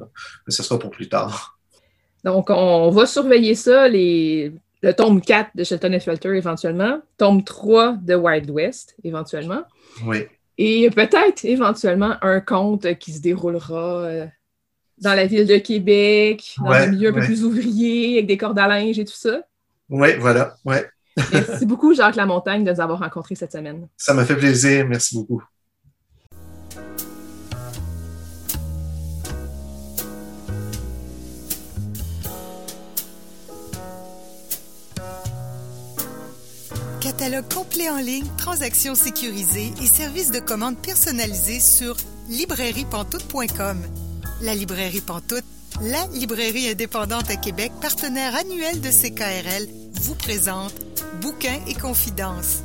Mais 0.47 0.53
ce 0.53 0.63
sera 0.63 0.79
pour 0.79 0.91
plus 0.91 1.09
tard. 1.09 1.59
Donc, 2.23 2.49
on 2.49 2.89
va 2.89 3.05
surveiller 3.05 3.53
ça, 3.53 3.87
les, 3.87 4.53
le 4.81 4.93
tome 4.93 5.21
4 5.21 5.51
de 5.55 5.63
Shelton 5.63 5.93
et 5.93 5.99
Felter 5.99 6.35
éventuellement, 6.35 7.01
tome 7.17 7.43
3 7.43 7.97
de 8.01 8.15
Wild 8.15 8.49
West 8.49 8.95
éventuellement. 9.03 9.63
Oui. 10.05 10.25
Et 10.57 10.89
peut-être 10.89 11.43
éventuellement 11.43 12.15
un 12.21 12.39
conte 12.39 12.97
qui 12.97 13.11
se 13.11 13.21
déroulera 13.21 13.99
euh, 14.05 14.25
dans 14.99 15.13
la 15.13 15.25
ville 15.25 15.45
de 15.45 15.57
Québec, 15.57 16.55
dans 16.57 16.71
un 16.71 16.87
milieu 16.87 17.09
un 17.09 17.13
peu 17.13 17.21
plus 17.21 17.43
ouvrier, 17.43 18.13
avec 18.13 18.27
des 18.27 18.37
cordes 18.37 18.57
à 18.59 18.67
linge 18.67 18.97
et 18.97 19.05
tout 19.05 19.13
ça. 19.13 19.41
Oui, 19.89 20.15
voilà, 20.17 20.55
ouais. 20.65 20.85
Merci 21.31 21.65
beaucoup, 21.65 21.93
Jacques 21.93 22.15
Lamontagne, 22.15 22.63
de 22.63 22.71
nous 22.71 22.81
avoir 22.81 22.99
rencontrés 22.99 23.35
cette 23.35 23.51
semaine. 23.51 23.87
Ça 23.95 24.13
m'a 24.13 24.25
fait 24.25 24.35
plaisir. 24.35 24.85
Merci 24.87 25.15
beaucoup. 25.15 25.41
Catalogue 37.05 37.53
complet 37.53 37.87
en 37.87 37.97
ligne, 37.97 38.25
transactions 38.35 38.95
sécurisées 38.95 39.71
et 39.81 39.85
services 39.85 40.31
de 40.31 40.39
commande 40.39 40.75
personnalisés 40.75 41.59
sur 41.59 41.95
librairiepantoute.com. 42.29 43.77
La 44.41 44.55
librairie 44.55 45.01
Pantoute, 45.01 45.45
la 45.81 46.07
librairie 46.07 46.67
indépendante 46.67 47.29
à 47.29 47.35
Québec, 47.35 47.71
partenaire 47.79 48.35
annuel 48.35 48.81
de 48.81 48.89
CKRL, 48.89 49.67
vous 50.05 50.13
présente 50.13 50.75
Bouquins 51.19 51.59
et 51.67 51.73
confidences. 51.73 52.63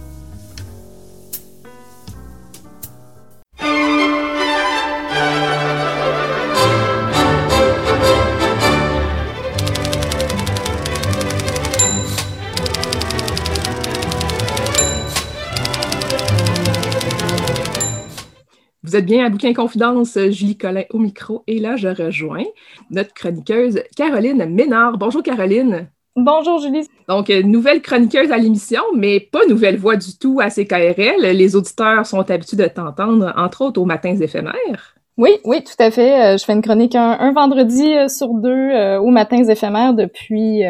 Vous 18.83 18.97
êtes 18.97 19.07
bien 19.07 19.25
à 19.25 19.31
Bouquin 19.31 19.55
Confidence, 19.55 20.19
Julie 20.29 20.59
Collin 20.59 20.85
au 20.91 20.99
micro. 20.99 21.43
Et 21.47 21.59
là, 21.59 21.77
je 21.77 21.89
rejoins 21.89 22.45
notre 22.91 23.15
chroniqueuse 23.15 23.83
Caroline 23.97 24.45
Ménard. 24.45 24.99
Bonjour 24.99 25.23
Caroline. 25.23 25.89
Bonjour 26.23 26.59
Julie. 26.59 26.87
Donc, 27.09 27.31
nouvelle 27.31 27.81
chroniqueuse 27.81 28.31
à 28.31 28.37
l'émission, 28.37 28.83
mais 28.95 29.21
pas 29.21 29.41
nouvelle 29.49 29.79
voix 29.79 29.97
du 29.97 30.19
tout 30.19 30.39
à 30.41 30.51
CKRL. 30.51 31.33
Les 31.33 31.57
auditeurs 31.57 32.05
sont 32.05 32.31
habitués 32.31 32.59
de 32.59 32.67
t'entendre, 32.67 33.33
entre 33.37 33.63
autres 33.63 33.81
aux 33.81 33.87
matins 33.87 34.15
éphémères. 34.15 34.97
Oui, 35.17 35.31
oui, 35.45 35.65
tout 35.65 35.83
à 35.83 35.91
fait. 35.91 36.39
Je 36.39 36.45
fais 36.45 36.53
une 36.53 36.63
chronique 36.63 36.95
un, 36.95 37.33
vendredi 37.33 37.95
sur 38.09 38.29
deux 38.35 38.99
aux 38.99 39.11
matins 39.11 39.45
éphémères 39.45 39.95
depuis, 39.95 40.63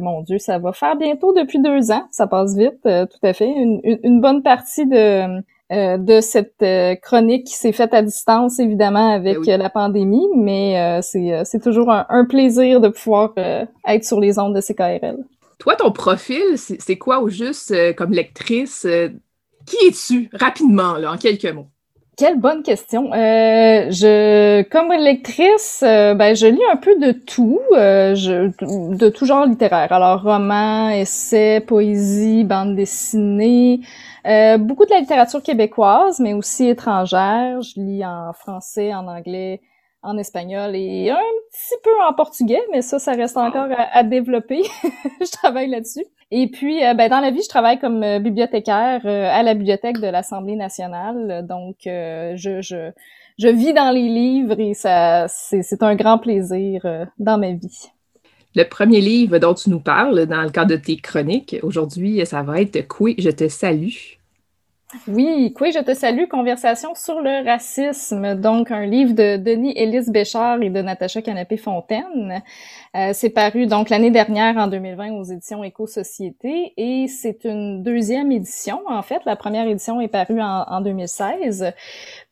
mon 0.00 0.22
Dieu, 0.22 0.38
ça 0.38 0.58
va 0.58 0.72
faire 0.72 0.96
bientôt 0.96 1.32
depuis 1.32 1.60
deux 1.60 1.90
ans. 1.90 2.04
Ça 2.10 2.26
passe 2.26 2.56
vite, 2.56 2.82
tout 2.82 3.26
à 3.26 3.32
fait. 3.32 3.48
Une, 3.48 3.80
une 3.84 4.20
bonne 4.20 4.42
partie 4.42 4.86
de, 4.86 5.42
euh, 5.72 5.96
de 5.96 6.20
cette 6.20 6.62
euh, 6.62 6.94
chronique 6.96 7.46
qui 7.46 7.54
s'est 7.54 7.72
faite 7.72 7.94
à 7.94 8.02
distance, 8.02 8.58
évidemment, 8.58 9.12
avec 9.12 9.38
Ben 9.40 9.54
euh, 9.54 9.56
la 9.56 9.70
pandémie, 9.70 10.28
mais 10.36 11.00
c'est 11.02 11.62
toujours 11.62 11.90
un, 11.90 12.04
un, 12.10 12.26
plaisir 12.26 12.80
de 12.80 12.88
pouvoir 12.88 13.32
être 13.86 14.04
sur 14.04 14.20
les 14.20 14.38
ondes 14.38 14.54
de 14.54 14.60
CKRL. 14.60 15.16
Toi, 15.58 15.76
ton 15.76 15.90
profil, 15.90 16.42
c'est 16.56 16.98
quoi 16.98 17.20
au 17.20 17.28
juste 17.28 17.74
comme 17.94 18.12
lectrice? 18.12 18.86
qui 19.64 19.76
es-tu, 19.86 20.28
rapidement, 20.32 20.94
là, 20.94 21.12
en 21.12 21.16
quelques 21.16 21.46
mots? 21.46 21.68
Quelle 22.16 22.38
bonne 22.38 22.62
question. 22.62 23.10
Euh, 23.14 23.90
je, 23.90 24.62
comme 24.64 24.92
lectrice, 24.92 25.82
euh, 25.82 26.12
ben, 26.12 26.36
je 26.36 26.46
lis 26.46 26.64
un 26.70 26.76
peu 26.76 26.98
de 26.98 27.12
tout, 27.12 27.58
euh, 27.72 28.14
je, 28.14 28.50
de 28.94 29.08
tout 29.08 29.24
genre 29.24 29.46
littéraire. 29.46 29.90
Alors, 29.92 30.22
romans, 30.22 30.90
essais, 30.90 31.60
poésie, 31.66 32.44
bande 32.44 32.76
dessinée, 32.76 33.80
beaucoup 34.58 34.84
de 34.84 34.90
la 34.90 35.00
littérature 35.00 35.42
québécoise, 35.42 36.20
mais 36.20 36.34
aussi 36.34 36.68
étrangère. 36.68 37.62
Je 37.62 37.80
lis 37.80 38.04
en 38.04 38.34
français, 38.34 38.92
en 38.92 39.08
anglais, 39.08 39.62
en 40.02 40.18
espagnol 40.18 40.76
et 40.76 41.10
un 41.10 41.16
petit 41.16 41.80
peu 41.82 41.90
en 42.06 42.12
portugais, 42.12 42.62
mais 42.72 42.82
ça, 42.82 42.98
ça 42.98 43.12
reste 43.12 43.38
encore 43.38 43.68
à 43.70 44.02
développer. 44.02 44.62
je 45.20 45.30
travaille 45.30 45.68
là-dessus. 45.68 46.04
Et 46.34 46.46
puis, 46.46 46.82
euh, 46.82 46.94
ben, 46.94 47.10
dans 47.10 47.20
la 47.20 47.30
vie, 47.30 47.42
je 47.42 47.48
travaille 47.48 47.78
comme 47.78 48.02
euh, 48.02 48.18
bibliothécaire 48.18 49.02
euh, 49.04 49.28
à 49.30 49.42
la 49.42 49.52
bibliothèque 49.52 49.98
de 50.00 50.06
l'Assemblée 50.06 50.56
nationale. 50.56 51.46
Donc, 51.46 51.76
je, 51.84 52.58
je, 52.62 52.90
je 53.38 53.48
vis 53.48 53.74
dans 53.74 53.90
les 53.90 54.08
livres 54.08 54.58
et 54.58 54.72
ça, 54.72 55.26
c'est 55.28 55.82
un 55.82 55.94
grand 55.94 56.16
plaisir 56.16 56.86
dans 57.18 57.36
ma 57.36 57.52
vie. 57.52 57.90
Le 58.54 58.64
premier 58.64 59.02
livre 59.02 59.38
dont 59.38 59.52
tu 59.52 59.68
nous 59.68 59.80
parles 59.80 60.24
dans 60.24 60.42
le 60.42 60.48
cadre 60.48 60.70
de 60.70 60.76
tes 60.76 60.96
chroniques 60.96 61.56
aujourd'hui, 61.62 62.24
ça 62.24 62.42
va 62.42 62.62
être 62.62 62.88
Coué, 62.88 63.14
je 63.18 63.30
te 63.30 63.48
salue? 63.48 64.16
Oui, 65.08 65.52
Coué, 65.54 65.72
je 65.72 65.78
te 65.78 65.94
salue, 65.94 66.26
conversation 66.28 66.94
sur 66.94 67.20
le 67.20 67.44
racisme. 67.46 68.34
Donc, 68.34 68.70
un 68.70 68.84
livre 68.84 69.14
de 69.14 69.36
Denis 69.36 69.72
Ellis 69.76 70.10
Béchard 70.10 70.60
et 70.62 70.68
de 70.68 70.82
Natacha 70.82 71.22
Canapé-Fontaine. 71.22 72.42
Euh, 72.94 73.12
c'est 73.14 73.30
paru 73.30 73.66
donc 73.66 73.88
l'année 73.88 74.10
dernière, 74.10 74.58
en 74.58 74.66
2020, 74.66 75.12
aux 75.12 75.24
éditions 75.24 75.64
Éco-Société, 75.64 76.74
et 76.76 77.08
c'est 77.08 77.44
une 77.44 77.82
deuxième 77.82 78.30
édition. 78.30 78.80
En 78.86 79.00
fait, 79.00 79.22
la 79.24 79.34
première 79.34 79.66
édition 79.66 80.00
est 80.00 80.08
parue 80.08 80.42
en, 80.42 80.64
en 80.68 80.80
2016. 80.82 81.72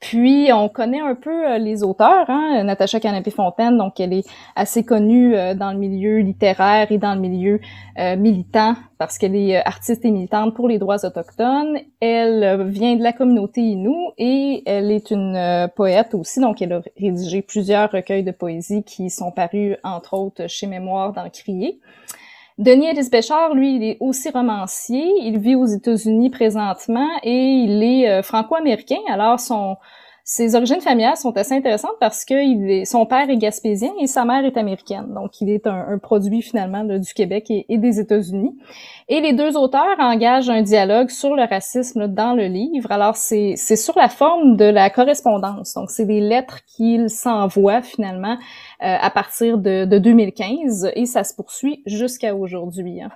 Puis, 0.01 0.51
on 0.53 0.69
connaît 0.69 1.01
un 1.01 1.15
peu 1.15 1.47
euh, 1.47 1.59
les 1.59 1.83
auteurs. 1.83 2.29
Hein? 2.29 2.65
Natacha 2.65 3.01
Canapé-Fontaine, 3.01 3.77
donc 3.77 4.01
elle 4.01 4.15
est 4.15 4.27
assez 4.57 4.85
connue 4.85 5.35
euh, 5.35 5.55
dans 5.55 5.73
le 5.73 5.79
milieu 5.79 6.19
littéraire 6.19 6.91
et 6.91 6.99
dans 6.99 7.15
le 7.15 7.21
milieu 7.21 7.61
euh, 7.99 8.17
militant 8.17 8.77
parce 8.99 9.17
qu'elle 9.17 9.35
est 9.35 9.57
artiste 9.57 10.05
et 10.05 10.11
militante 10.11 10.55
pour 10.55 10.69
les 10.69 10.79
droits 10.79 11.07
autochtones. 11.07 11.79
Elle 12.01 12.69
vient 12.69 12.97
de 12.97 13.03
la 13.03 13.15
communauté 13.15 13.63
Innu 13.63 13.95
et 14.19 14.63
elle 14.67 14.91
est 14.91 15.11
une 15.11 15.71
poète 15.75 16.15
aussi, 16.15 16.39
donc 16.39 16.61
elle 16.61 16.75
a 16.75 16.83
rédigé 16.99 17.41
plusieurs 17.41 17.91
recueils 17.91 18.25
de 18.25 18.31
poésie 18.31 18.83
qui 18.83 19.09
sont 19.09 19.31
parus, 19.31 19.77
entre 19.85 20.13
autres, 20.13 20.47
chez 20.51 20.67
Mémoire 20.67 21.13
dans 21.13 21.29
Crier. 21.31 21.81
Denis 22.59 22.89
Ellis 22.89 23.09
Béchard, 23.11 23.55
lui, 23.55 23.77
il 23.77 23.83
est 23.83 23.97
aussi 24.01 24.29
romancier. 24.29 25.05
Il 25.23 25.39
vit 25.39 25.55
aux 25.55 25.67
États-Unis 25.67 26.29
présentement 26.29 27.09
et 27.23 27.65
il 27.65 27.83
est 27.83 28.23
franco-américain. 28.23 28.99
Alors, 29.09 29.41
son, 29.41 29.77
ses 30.33 30.55
origines 30.55 30.81
familiales 30.81 31.17
sont 31.17 31.37
assez 31.37 31.55
intéressantes 31.55 31.97
parce 31.99 32.25
que 32.25 32.35
est, 32.35 32.85
son 32.85 33.05
père 33.05 33.29
est 33.29 33.37
gaspésien 33.37 33.91
et 33.99 34.07
sa 34.07 34.25
mère 34.25 34.45
est 34.45 34.57
américaine. 34.57 35.13
Donc, 35.13 35.41
il 35.41 35.51
est 35.51 35.67
un, 35.67 35.99
produit 35.99 36.41
finalement 36.41 36.85
du 36.85 37.15
Québec 37.15 37.47
et, 37.51 37.79
des 37.79 37.99
États-Unis. 37.99 38.57
Et 39.09 39.21
les 39.21 39.33
deux 39.33 39.57
auteurs 39.57 39.97
engagent 39.99 40.49
un 40.49 40.63
dialogue 40.63 41.11
sur 41.11 41.35
le 41.35 41.43
racisme 41.43 42.07
dans 42.07 42.35
le 42.35 42.45
livre. 42.45 42.93
Alors, 42.93 43.17
c'est 43.17 43.57
sur 43.57 43.99
la 43.99 44.09
forme 44.09 44.57
de 44.57 44.67
la 44.67 44.89
correspondance. 44.89 45.75
Donc, 45.75 45.91
c'est 45.91 46.07
des 46.07 46.21
lettres 46.21 46.61
qu'ils 46.65 47.11
s'envoient 47.11 47.83
finalement 47.83 48.35
euh, 48.35 48.37
à 48.83 49.11
partir 49.11 49.59
de, 49.59 49.85
de, 49.85 49.99
2015 49.99 50.93
et 50.95 51.05
ça 51.05 51.23
se 51.23 51.35
poursuit 51.35 51.83
jusqu'à 51.85 52.35
aujourd'hui. 52.35 53.03
Hein. 53.03 53.11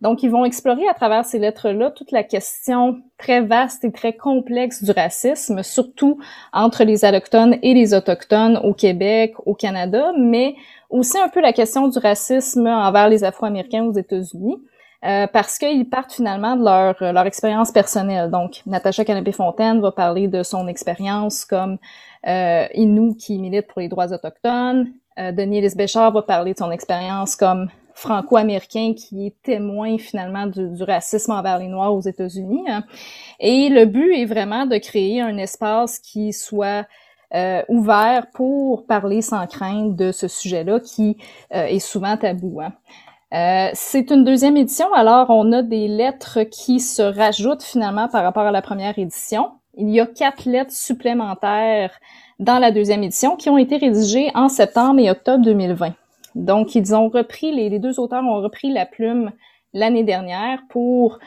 Donc, 0.00 0.22
ils 0.22 0.30
vont 0.30 0.44
explorer 0.44 0.88
à 0.88 0.94
travers 0.94 1.24
ces 1.24 1.38
lettres-là 1.38 1.90
toute 1.90 2.10
la 2.10 2.22
question 2.22 3.02
très 3.18 3.42
vaste 3.42 3.84
et 3.84 3.92
très 3.92 4.14
complexe 4.14 4.82
du 4.82 4.90
racisme, 4.92 5.62
surtout 5.62 6.18
entre 6.52 6.84
les 6.84 7.04
allochtones 7.04 7.56
et 7.62 7.74
les 7.74 7.92
autochtones 7.92 8.58
au 8.64 8.72
Québec, 8.72 9.34
au 9.44 9.54
Canada, 9.54 10.12
mais 10.18 10.54
aussi 10.88 11.18
un 11.18 11.28
peu 11.28 11.40
la 11.40 11.52
question 11.52 11.88
du 11.88 11.98
racisme 11.98 12.66
envers 12.66 13.08
les 13.08 13.22
Afro-Américains 13.22 13.84
aux 13.84 13.92
États-Unis. 13.92 14.56
Euh, 15.02 15.26
parce 15.26 15.58
qu'ils 15.58 15.88
partent 15.88 16.12
finalement 16.12 16.56
de 16.56 16.64
leur, 16.64 17.12
leur 17.14 17.26
expérience 17.26 17.72
personnelle. 17.72 18.30
Donc, 18.30 18.60
Natacha 18.66 19.02
Canapé-Fontaine 19.02 19.80
va 19.80 19.92
parler 19.92 20.28
de 20.28 20.42
son 20.42 20.68
expérience 20.68 21.46
comme 21.46 21.78
euh, 22.26 22.66
Inou 22.74 23.14
qui 23.14 23.38
milite 23.38 23.66
pour 23.66 23.80
les 23.80 23.88
droits 23.88 24.12
autochtones. 24.12 24.92
Euh, 25.18 25.32
Denis 25.32 25.74
Béchard 25.76 26.12
va 26.12 26.22
parler 26.22 26.52
de 26.52 26.58
son 26.58 26.70
expérience 26.70 27.36
comme 27.36 27.68
franco-américain 27.94 28.94
qui 28.96 29.26
est 29.26 29.42
témoin 29.42 29.98
finalement 29.98 30.46
du, 30.46 30.68
du, 30.70 30.82
racisme 30.82 31.32
envers 31.32 31.58
les 31.58 31.68
Noirs 31.68 31.94
aux 31.94 32.00
États-Unis. 32.00 32.64
Hein. 32.68 32.84
Et 33.38 33.68
le 33.68 33.84
but 33.84 34.14
est 34.14 34.24
vraiment 34.24 34.66
de 34.66 34.78
créer 34.78 35.20
un 35.20 35.36
espace 35.36 35.98
qui 35.98 36.32
soit 36.32 36.86
euh, 37.32 37.62
ouvert 37.68 38.26
pour 38.32 38.86
parler 38.86 39.22
sans 39.22 39.46
crainte 39.46 39.94
de 39.94 40.10
ce 40.10 40.26
sujet-là 40.26 40.80
qui 40.80 41.16
euh, 41.54 41.64
est 41.66 41.78
souvent 41.78 42.16
tabou. 42.16 42.60
Hein. 42.60 42.72
Euh, 43.32 43.70
c'est 43.72 44.10
une 44.10 44.24
deuxième 44.24 44.56
édition, 44.56 44.92
alors 44.92 45.30
on 45.30 45.52
a 45.52 45.62
des 45.62 45.86
lettres 45.86 46.40
qui 46.42 46.80
se 46.80 47.02
rajoutent 47.02 47.62
finalement 47.62 48.08
par 48.08 48.24
rapport 48.24 48.42
à 48.42 48.50
la 48.50 48.62
première 48.62 48.98
édition. 48.98 49.52
Il 49.74 49.90
y 49.90 50.00
a 50.00 50.06
quatre 50.06 50.46
lettres 50.46 50.72
supplémentaires 50.72 51.92
dans 52.38 52.58
la 52.58 52.70
deuxième 52.70 53.02
édition 53.02 53.36
qui 53.36 53.50
ont 53.50 53.58
été 53.58 53.76
rédigées 53.76 54.30
en 54.34 54.48
septembre 54.48 55.00
et 55.00 55.10
octobre 55.10 55.44
2020. 55.44 55.94
Donc, 56.34 56.74
ils 56.74 56.94
ont 56.94 57.08
repris, 57.08 57.52
les, 57.52 57.78
deux 57.78 58.00
auteurs 58.00 58.24
ont 58.24 58.40
repris 58.40 58.72
la 58.72 58.86
plume 58.86 59.32
l'année 59.72 60.04
dernière 60.04 60.60
pour 60.68 61.18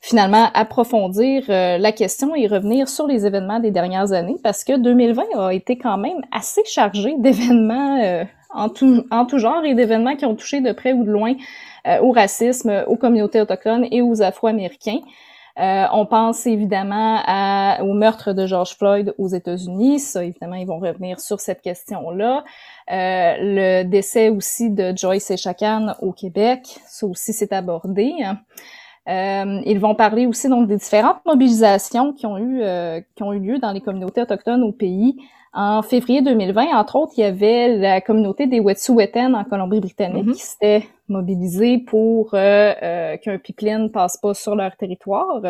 finalement 0.00 0.50
approfondir 0.54 1.44
euh, 1.48 1.78
la 1.78 1.92
question 1.92 2.34
et 2.34 2.46
revenir 2.46 2.88
sur 2.88 3.06
les 3.06 3.26
événements 3.26 3.60
des 3.60 3.70
dernières 3.70 4.12
années 4.12 4.36
parce 4.42 4.62
que 4.62 4.76
2020 4.76 5.24
a 5.38 5.52
été 5.52 5.78
quand 5.78 5.96
même 5.96 6.20
assez 6.32 6.62
chargé 6.64 7.14
d'événements 7.18 8.00
euh, 8.02 8.24
en, 8.50 8.68
tout, 8.68 9.04
en 9.10 9.24
tout 9.24 9.38
genre 9.38 9.64
et 9.64 9.74
d'événements 9.74 10.16
qui 10.16 10.26
ont 10.26 10.36
touché 10.36 10.60
de 10.60 10.72
près 10.72 10.92
ou 10.92 11.02
de 11.02 11.10
loin 11.10 11.34
euh, 11.86 12.00
au 12.00 12.12
racisme, 12.12 12.84
aux 12.86 12.96
communautés 12.96 13.40
autochtones 13.40 13.86
et 13.90 14.02
aux 14.02 14.22
Afro-Américains. 14.22 15.00
Euh, 15.58 15.86
on 15.92 16.04
pense 16.04 16.46
évidemment 16.46 17.20
à, 17.24 17.82
au 17.82 17.94
meurtre 17.94 18.32
de 18.32 18.46
George 18.46 18.76
Floyd 18.76 19.14
aux 19.18 19.28
États-Unis. 19.28 20.00
Ça, 20.00 20.24
évidemment, 20.24 20.56
ils 20.56 20.66
vont 20.66 20.78
revenir 20.78 21.18
sur 21.20 21.40
cette 21.40 21.62
question-là. 21.62 22.44
Euh, 22.90 23.34
le 23.38 23.82
décès 23.84 24.28
aussi 24.28 24.70
de 24.70 24.92
Joyce 24.96 25.30
Echaquan 25.30 25.94
au 26.02 26.12
Québec. 26.12 26.78
Ça 26.86 27.06
aussi, 27.06 27.32
c'est 27.32 27.52
abordé. 27.52 28.12
ils 29.06 29.78
vont 29.78 29.94
parler 29.94 30.26
aussi 30.26 30.48
donc 30.48 30.68
des 30.68 30.76
différentes 30.76 31.24
mobilisations 31.24 32.12
qui 32.12 32.26
ont 32.26 32.38
eu 32.38 32.60
qui 33.14 33.22
ont 33.22 33.32
eu 33.32 33.38
lieu 33.38 33.58
dans 33.58 33.72
les 33.72 33.80
communautés 33.80 34.20
autochtones 34.20 34.62
au 34.62 34.72
pays 34.72 35.16
en 35.56 35.80
février 35.80 36.20
2020, 36.20 36.76
entre 36.76 36.96
autres, 36.96 37.14
il 37.16 37.22
y 37.22 37.24
avait 37.24 37.78
la 37.78 38.02
communauté 38.02 38.46
des 38.46 38.60
Wet'suwet'en 38.60 39.32
en 39.32 39.42
Colombie-Britannique 39.44 40.26
mm-hmm. 40.26 40.34
qui 40.34 40.42
s'était 40.42 40.86
mobilisée 41.08 41.78
pour 41.78 42.34
euh, 42.34 42.72
euh, 42.82 43.16
qu'un 43.16 43.38
pipeline 43.38 43.90
passe 43.90 44.16
pas 44.16 44.34
sur 44.34 44.54
leur 44.54 44.76
territoire. 44.76 45.40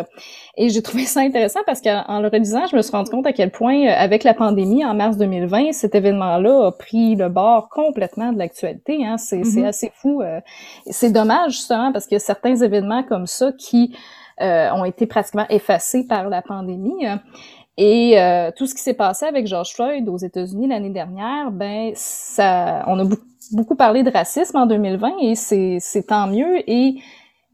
Et 0.57 0.69
j'ai 0.69 0.83
trouvé 0.83 1.05
ça 1.05 1.21
intéressant 1.21 1.61
parce 1.67 1.81
qu'en 1.81 2.21
le 2.21 2.29
relisant, 2.29 2.67
je 2.67 2.77
me 2.77 2.83
suis 2.83 2.93
rendu 2.93 3.11
compte 3.11 3.27
à 3.27 3.33
quel 3.33 3.51
point, 3.51 3.87
euh, 3.87 3.95
avec 3.97 4.25
la 4.25 4.35
pandémie 4.35 4.85
en 4.85 4.95
mars 4.95 5.17
2020, 5.17 5.73
cet 5.73 5.95
événement-là 5.95 6.67
a 6.67 6.73
pris 6.73 7.15
le 7.17 7.29
bord 7.29 7.69
complètement 7.69 8.33
de 8.33 8.39
l'actualité. 8.39 9.05
Hein. 9.05 9.17
C'est 9.19 9.41
mm-hmm. 9.41 9.67
assez 9.67 9.93
fou. 9.95 10.23
c'est 10.87 11.11
dommage 11.11 11.53
justement 11.53 11.93
parce 11.93 12.07
que 12.07 12.19
certains 12.19 12.57
événements 12.57 13.03
comme 13.03 13.27
ça 13.27 13.53
qui 13.53 13.97
ont 14.39 14.85
été 14.85 15.07
pratiquement 15.07 15.47
effacés 15.49 16.07
par 16.07 16.29
la 16.29 16.43
pandémie. 16.43 17.07
Et 17.79 18.19
euh, 18.19 18.51
tout 18.57 18.67
ce 18.67 18.75
qui 18.75 18.81
s'est 18.81 18.95
passé 18.95 19.27
avec 19.27 19.47
George 19.47 19.75
Floyd 19.75 20.09
aux 20.09 20.17
États-Unis 20.17 20.69
l'année 20.69 20.91
dernière, 20.91 21.51
ben 21.51 21.93
ça, 21.95 22.85
on 22.87 22.99
a 22.99 23.05
beaucoup, 23.53 23.77
parlé 23.77 24.03
de 24.03 24.11
racisme 24.11 24.57
en 24.57 24.67
2020 24.67 25.19
et 25.21 25.35
c'est 25.35 26.07
tant 26.07 26.27
mieux. 26.27 26.69
Et 26.71 26.97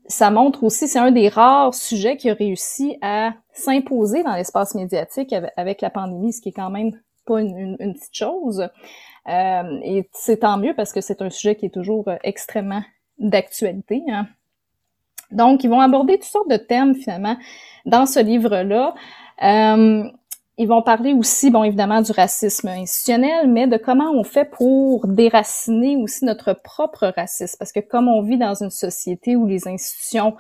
ça 0.07 0.31
montre 0.31 0.63
aussi, 0.63 0.87
c'est 0.87 1.01
un 1.01 1.11
des 1.11 1.29
rares 1.29 1.75
sujets 1.75 2.17
qui 2.17 2.31
a 2.31 2.35
réussi 2.35 2.97
à 3.03 3.33
s'imposer 3.53 4.23
dans 4.23 4.35
l'espace 4.35 4.75
médiatique 4.75 5.35
avec, 5.57 5.81
la 5.81 5.91
pandémie, 5.91 6.33
ce 6.33 6.41
qui 6.41 6.51
est 6.51 6.53
quand 6.53 6.71
même 6.71 6.93
pas 7.27 7.41
une, 7.41 7.77
petite 7.79 8.15
chose. 8.15 8.69
Euh, 9.29 9.81
et 9.83 10.09
c'est 10.13 10.39
tant 10.39 10.57
mieux 10.57 10.75
parce 10.75 10.93
que 10.93 11.01
c'est 11.01 11.21
un 11.21 11.31
sujet 11.31 11.57
qui 11.57 11.67
est 11.67 11.75
toujours 11.75 12.09
extrêmement 12.23 12.83
d'actualité. 13.19 14.03
Hein. 14.09 14.29
Donc, 15.33 15.65
ils 15.65 15.71
vont 15.71 15.81
aborder 15.81 16.15
toutes 16.15 16.25
sortes 16.25 16.51
de 16.51 16.57
thèmes 16.57 16.95
finalement 16.95 17.37
dans 17.87 18.07
ce 18.07 18.21
livre-là. 18.21 18.95
Euh, 19.43 20.05
ils 20.59 20.69
vont 20.69 20.83
parler 20.83 21.15
aussi, 21.15 21.51
bon, 21.51 21.65
évidemment, 21.65 22.03
du 22.03 22.13
racisme 22.13 22.69
institutionnel, 22.69 23.49
mais 23.49 23.67
de 23.67 23.77
comment 23.79 24.13
on 24.13 24.23
fait 24.23 24.45
pour 24.45 25.07
déraciner 25.07 25.97
aussi 25.97 26.25
notre 26.25 26.53
propre 26.53 27.13
racisme. 27.17 27.57
Parce 27.59 27.73
que 27.73 27.81
comme 27.81 28.09
on 28.09 28.23
vit 28.23 28.37
dans 28.37 28.55
une 28.55 28.71
société 28.71 29.35
où 29.35 29.47
les 29.47 29.67
institutions 29.67 30.37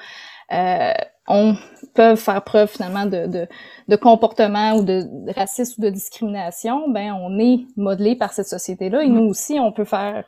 euh, 0.52 0.92
on, 1.28 1.54
peuvent 1.94 2.18
faire 2.18 2.42
preuve 2.42 2.68
finalement 2.68 3.06
de, 3.06 3.26
de, 3.26 3.48
de, 3.88 3.96
comportement 3.96 4.74
ou 4.74 4.84
de 4.84 5.04
racisme 5.34 5.80
ou 5.80 5.84
de 5.84 5.90
discrimination, 5.90 6.90
ben 6.90 7.12
on 7.12 7.38
est 7.38 7.64
modelé 7.76 8.16
par 8.16 8.32
cette 8.32 8.48
société-là 8.48 9.02
et 9.02 9.08
nous 9.08 9.24
aussi, 9.24 9.58
on 9.58 9.72
peut 9.72 9.84
faire 9.84 10.24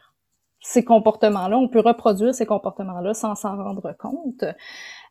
ces 0.60 0.82
comportements-là, 0.82 1.58
on 1.58 1.68
peut 1.68 1.80
reproduire 1.80 2.34
ces 2.34 2.46
comportements-là 2.46 3.12
sans 3.12 3.34
s'en 3.34 3.56
rendre 3.56 3.94
compte. 3.98 4.44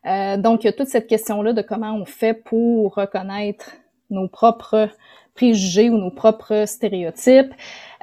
Euh, 0.06 0.36
donc, 0.36 0.64
il 0.64 0.66
y 0.66 0.68
a 0.68 0.72
toute 0.72 0.88
cette 0.88 1.06
question-là 1.06 1.52
de 1.52 1.62
comment 1.62 1.94
on 1.94 2.04
fait 2.04 2.34
pour 2.34 2.94
reconnaître 2.94 3.72
nos 4.10 4.28
propres 4.28 4.88
préjugés 5.34 5.90
ou 5.90 5.98
nos 5.98 6.10
propres 6.10 6.64
stéréotypes 6.66 7.52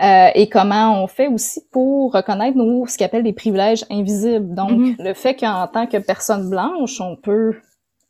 euh, 0.02 0.28
et 0.36 0.50
comment 0.50 1.02
on 1.02 1.08
fait 1.08 1.28
aussi 1.28 1.62
pour 1.72 2.14
reconnaître 2.14 2.58
nos 2.58 2.86
ce 2.88 2.98
qu'on 2.98 3.06
appelle 3.06 3.24
des 3.24 3.34
privilèges 3.34 3.86
invisibles. 3.90 4.54
Donc, 4.54 4.72
mm-hmm. 4.72 4.96
le 5.04 5.14
fait 5.14 5.36
qu'en 5.36 5.68
tant 5.68 5.88
que 5.88 5.98
personne 5.98 6.50
blanche, 6.50 7.00
on 7.00 7.16
peut, 7.16 7.56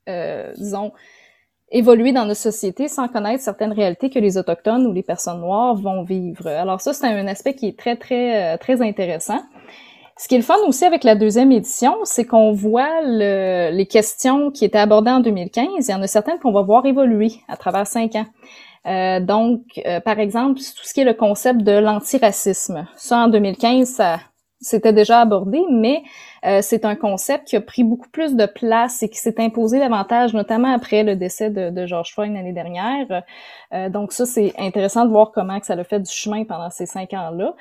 euh, 0.09 0.51
disons, 0.57 0.91
évoluer 1.69 2.13
dans 2.13 2.25
notre 2.25 2.39
société 2.39 2.87
sans 2.87 3.07
connaître 3.07 3.43
certaines 3.43 3.73
réalités 3.73 4.09
que 4.09 4.19
les 4.19 4.37
autochtones 4.37 4.87
ou 4.87 4.93
les 4.93 5.03
personnes 5.03 5.39
noires 5.39 5.75
vont 5.75 6.03
vivre. 6.03 6.47
Alors 6.47 6.81
ça, 6.81 6.93
c'est 6.93 7.07
un 7.07 7.27
aspect 7.27 7.53
qui 7.53 7.67
est 7.67 7.77
très, 7.77 7.95
très, 7.95 8.57
très 8.57 8.81
intéressant. 8.81 9.39
Ce 10.17 10.27
qui 10.27 10.35
est 10.35 10.39
le 10.39 10.43
fun 10.43 10.57
aussi 10.67 10.85
avec 10.85 11.03
la 11.03 11.15
deuxième 11.15 11.51
édition, 11.51 11.95
c'est 12.03 12.25
qu'on 12.25 12.51
voit 12.51 13.01
le, 13.03 13.71
les 13.71 13.85
questions 13.87 14.51
qui 14.51 14.65
étaient 14.65 14.77
abordées 14.77 15.11
en 15.11 15.19
2015. 15.19 15.67
Il 15.79 15.91
y 15.91 15.93
en 15.93 16.01
a 16.01 16.07
certaines 16.07 16.37
qu'on 16.39 16.51
va 16.51 16.61
voir 16.61 16.85
évoluer 16.85 17.31
à 17.47 17.57
travers 17.57 17.87
cinq 17.87 18.15
ans. 18.15 18.25
Euh, 18.87 19.19
donc, 19.19 19.61
euh, 19.85 19.99
par 19.99 20.19
exemple, 20.19 20.59
tout 20.59 20.83
ce 20.83 20.93
qui 20.93 21.01
est 21.01 21.05
le 21.05 21.13
concept 21.13 21.61
de 21.61 21.71
l'antiracisme. 21.71 22.87
Ça, 22.95 23.17
en 23.17 23.27
2015, 23.27 23.87
ça 23.87 24.19
c'était 24.63 24.93
déjà 24.93 25.21
abordé, 25.21 25.59
mais 25.71 26.03
euh, 26.45 26.59
c'est 26.61 26.85
un 26.85 26.95
concept 26.95 27.47
qui 27.47 27.55
a 27.55 27.61
pris 27.61 27.83
beaucoup 27.83 28.09
plus 28.09 28.35
de 28.35 28.45
place 28.45 29.01
et 29.01 29.09
qui 29.09 29.17
s'est 29.17 29.41
imposé 29.41 29.79
davantage, 29.79 30.35
notamment 30.35 30.71
après 30.71 31.01
le 31.01 31.15
décès 31.15 31.49
de, 31.49 31.71
de 31.71 31.87
George 31.87 32.13
Floyd 32.13 32.31
l'année 32.31 32.53
dernière. 32.53 33.23
donc 33.89 34.11
ça, 34.11 34.27
c'est 34.27 34.53
intéressant 34.59 35.05
de 35.05 35.09
voir 35.09 35.31
comment 35.31 35.59
que 35.59 35.65
ça 35.65 35.73
a 35.73 35.83
fait 35.83 35.99
du 35.99 36.11
chemin 36.11 36.43
pendant 36.43 36.69
ces 36.69 36.85
cinq 36.85 37.11
ans-là. 37.13 37.55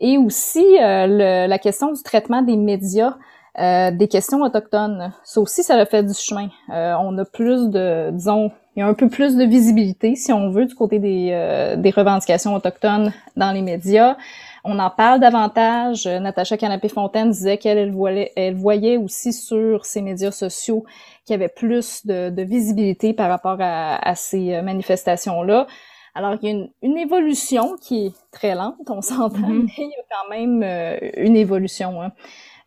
Et 0.00 0.16
aussi 0.16 0.64
euh, 0.80 1.46
la 1.46 1.58
question 1.58 1.92
du 1.92 2.02
traitement 2.02 2.40
des 2.40 2.56
médias, 2.56 3.16
euh, 3.58 3.90
des 3.90 4.08
questions 4.08 4.40
autochtones. 4.40 5.12
Ça 5.24 5.40
aussi, 5.40 5.62
ça 5.62 5.74
a 5.74 5.84
fait 5.84 6.02
du 6.02 6.14
chemin. 6.14 6.48
Euh, 6.70 6.94
on 7.00 7.16
a 7.18 7.24
plus 7.26 7.68
de, 7.68 8.10
disons, 8.10 8.50
il 8.76 8.80
y 8.80 8.82
a 8.82 8.86
un 8.86 8.94
peu 8.94 9.08
plus 9.08 9.36
de 9.36 9.44
visibilité, 9.44 10.14
si 10.14 10.32
on 10.32 10.48
veut, 10.48 10.64
du 10.64 10.74
côté 10.74 10.98
des, 10.98 11.74
des 11.76 11.90
revendications 11.90 12.54
autochtones 12.54 13.12
dans 13.36 13.50
les 13.50 13.62
médias. 13.62 14.16
On 14.64 14.78
en 14.78 14.90
parle 14.90 15.20
davantage. 15.20 16.06
Natacha 16.06 16.56
Canapé-Fontaine 16.56 17.30
disait 17.30 17.58
qu'elle 17.58 17.92
elle 18.36 18.54
voyait 18.54 18.96
aussi 18.96 19.32
sur 19.32 19.84
ses 19.84 20.02
médias 20.02 20.30
sociaux 20.30 20.84
qu'il 21.26 21.34
y 21.34 21.36
avait 21.36 21.48
plus 21.48 22.06
de, 22.06 22.30
de 22.30 22.42
visibilité 22.42 23.12
par 23.12 23.28
rapport 23.28 23.56
à, 23.58 23.96
à 24.08 24.14
ces 24.14 24.62
manifestations-là. 24.62 25.66
Alors, 26.14 26.36
il 26.42 26.48
y 26.48 26.52
a 26.52 26.66
une, 26.82 26.98
évolution 26.98 27.76
qui 27.80 28.06
est 28.06 28.14
très 28.32 28.54
lente, 28.54 28.88
on 28.88 29.00
s'entend, 29.00 29.38
mm-hmm. 29.38 29.62
mais 29.64 29.72
il 29.78 29.90
y 29.90 29.94
a 29.94 30.04
quand 30.10 30.30
même 30.30 30.62
euh, 30.62 30.98
une 31.16 31.36
évolution. 31.36 32.02
Hein. 32.02 32.12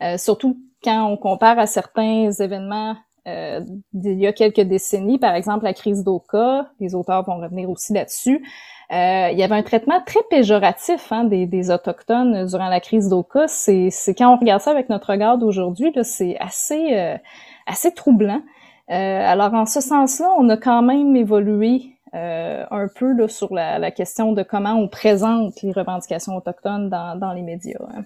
Euh, 0.02 0.18
surtout 0.18 0.58
quand 0.84 1.06
on 1.06 1.18
compare 1.18 1.60
à 1.60 1.66
certains 1.66 2.32
événements 2.32 2.96
euh, 3.28 3.62
d'il 3.94 4.20
y 4.20 4.28
a 4.28 4.34
quelques 4.34 4.62
décennies, 4.62 5.18
par 5.18 5.34
exemple 5.34 5.64
la 5.64 5.74
crise 5.74 6.04
d'Oka, 6.04 6.68
les 6.82 6.94
auteurs 6.94 7.24
vont 7.24 7.38
revenir 7.38 7.70
aussi 7.70 7.94
là-dessus. 7.94 8.44
il 8.92 9.38
y 9.38 9.44
avait 9.44 9.56
un 9.56 9.64
traitement 9.64 10.02
très 10.06 10.20
péjoratif 10.30 11.10
hein, 11.12 11.24
des, 11.24 11.72
Autochtones 11.72 12.46
durant 12.48 12.68
la 12.68 12.82
crise 12.82 13.08
d'Oka. 13.08 13.48
C'est, 13.48 13.92
quand 14.18 14.34
on 14.34 14.38
regarde 14.38 14.62
ça 14.62 14.72
avec 14.72 14.90
notre 14.90 15.10
regard 15.10 15.38
d'aujourd'hui, 15.38 15.94
c'est 16.04 16.38
assez, 16.38 17.18
assez 17.66 17.94
troublant. 17.94 18.42
alors 18.90 19.54
en 19.54 19.66
ce 19.66 19.80
sens-là, 19.80 20.34
on 20.38 20.50
a 20.50 20.58
quand 20.58 20.82
même 20.82 21.16
évolué 21.16 21.93
euh, 22.14 22.66
un 22.70 22.88
peu 22.88 23.14
là, 23.14 23.28
sur 23.28 23.54
la, 23.54 23.80
la, 23.80 23.92
question 23.92 24.34
de 24.34 24.44
comment 24.44 24.74
on 24.74 24.88
présente 24.88 25.62
les 25.62 25.72
revendications 25.72 26.36
autochtones 26.36 26.90
dans, 26.90 27.18
dans 27.18 27.34
les 27.34 27.42
médias. 27.42 27.80
Hein. 27.96 28.04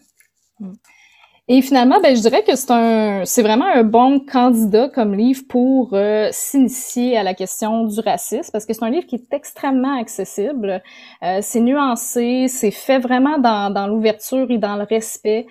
Mm. 0.59 0.73
Et 1.49 1.61
finalement, 1.61 2.01
ben, 2.01 2.13
je 2.13 2.21
dirais 2.21 2.43
que 2.43 2.55
c'est 2.57 2.71
un, 2.71 3.23
c'est 3.23 3.41
vraiment 3.41 3.67
un 3.73 3.83
bon 3.83 4.19
candidat 4.19 4.89
comme 4.89 5.15
livre 5.15 5.43
pour 5.47 5.91
euh, 5.93 6.27
s'initier 6.31 7.17
à 7.17 7.23
la 7.23 7.33
question 7.33 7.85
du 7.85 8.01
racisme, 8.01 8.51
parce 8.51 8.65
que 8.65 8.73
c'est 8.73 8.83
un 8.83 8.89
livre 8.89 9.05
qui 9.05 9.15
est 9.15 9.33
extrêmement 9.33 9.97
accessible. 9.97 10.83
Euh, 11.23 11.39
c'est 11.41 11.61
nuancé, 11.61 12.47
c'est 12.49 12.71
fait 12.71 12.99
vraiment 12.99 13.37
dans, 13.37 13.73
dans 13.73 13.87
l'ouverture 13.87 14.51
et 14.51 14.57
dans 14.57 14.75
le 14.75 14.83
respect. 14.83 15.47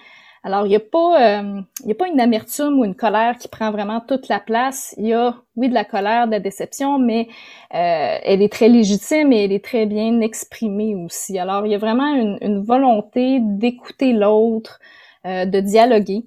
Alors, 0.46 0.64
il 0.64 0.68
n'y 0.68 0.76
a, 0.76 0.80
pas, 0.80 1.40
euh, 1.40 1.60
a 1.90 1.94
pas 1.94 2.06
une 2.06 2.20
amertume 2.20 2.78
ou 2.78 2.84
une 2.84 2.94
colère 2.94 3.36
qui 3.36 3.48
prend 3.48 3.72
vraiment 3.72 4.00
toute 4.00 4.28
la 4.28 4.38
place. 4.38 4.94
Il 4.96 5.08
y 5.08 5.12
a, 5.12 5.34
oui, 5.56 5.68
de 5.68 5.74
la 5.74 5.84
colère, 5.84 6.26
de 6.26 6.30
la 6.30 6.38
déception, 6.38 7.00
mais 7.00 7.26
euh, 7.74 8.18
elle 8.22 8.40
est 8.42 8.52
très 8.52 8.68
légitime 8.68 9.32
et 9.32 9.42
elle 9.42 9.50
est 9.50 9.64
très 9.64 9.86
bien 9.86 10.20
exprimée 10.20 10.94
aussi. 10.94 11.36
Alors, 11.36 11.66
il 11.66 11.72
y 11.72 11.74
a 11.74 11.78
vraiment 11.78 12.14
une, 12.14 12.38
une 12.42 12.62
volonté 12.62 13.40
d'écouter 13.40 14.12
l'autre, 14.12 14.78
euh, 15.26 15.46
de 15.46 15.58
dialoguer. 15.58 16.24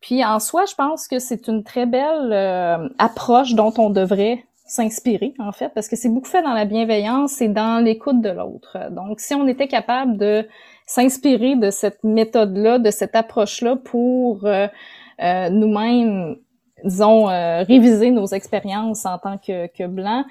Puis, 0.00 0.24
en 0.24 0.38
soi, 0.38 0.64
je 0.70 0.76
pense 0.76 1.08
que 1.08 1.18
c'est 1.18 1.48
une 1.48 1.64
très 1.64 1.86
belle 1.86 2.30
euh, 2.32 2.88
approche 3.00 3.54
dont 3.54 3.74
on 3.78 3.90
devrait 3.90 4.44
s'inspirer, 4.64 5.34
en 5.40 5.50
fait, 5.50 5.70
parce 5.74 5.88
que 5.88 5.96
c'est 5.96 6.08
beaucoup 6.08 6.28
fait 6.28 6.42
dans 6.42 6.54
la 6.54 6.66
bienveillance 6.66 7.40
et 7.40 7.48
dans 7.48 7.82
l'écoute 7.84 8.20
de 8.20 8.30
l'autre. 8.30 8.78
Donc, 8.92 9.18
si 9.18 9.34
on 9.34 9.48
était 9.48 9.66
capable 9.66 10.18
de 10.18 10.46
s'inspirer 10.86 11.56
de 11.56 11.70
cette 11.70 12.02
méthode-là, 12.04 12.78
de 12.78 12.90
cette 12.90 13.16
approche-là 13.16 13.76
pour 13.76 14.46
euh, 14.46 14.68
euh, 15.20 15.50
nous-mêmes, 15.50 16.36
disons, 16.84 17.28
euh, 17.28 17.64
réviser 17.64 18.12
nos 18.12 18.26
expériences 18.26 19.04
en 19.04 19.18
tant 19.18 19.36
que, 19.38 19.66
que 19.66 19.86
blancs. 19.86 20.24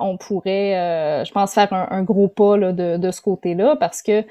on 0.00 0.16
pourrait, 0.16 1.24
je 1.24 1.32
pense, 1.32 1.54
faire 1.54 1.72
un, 1.72 2.02
gros 2.02 2.28
pas 2.28 2.56
là, 2.56 2.72
de, 2.72 2.96
de, 2.96 3.10
ce 3.10 3.20
côté-là 3.20 3.76
parce 3.76 4.02
que 4.02 4.24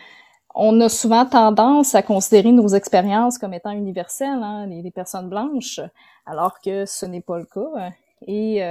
on 0.54 0.80
a 0.82 0.90
souvent 0.90 1.26
tendance 1.26 1.96
à 1.96 2.04
considérer 2.04 2.52
nos 2.52 2.68
expériences 2.68 3.38
comme 3.38 3.54
étant 3.54 3.72
universelles, 3.72 4.44
hein, 4.44 4.68
les, 4.68 4.82
les, 4.82 4.92
personnes 4.92 5.30
blanches, 5.30 5.80
alors 6.26 6.60
que 6.60 6.86
ce 6.86 7.06
n'est 7.06 7.22
pas 7.22 7.40
le 7.40 7.46
cas. 7.46 7.92
Et 8.28 8.62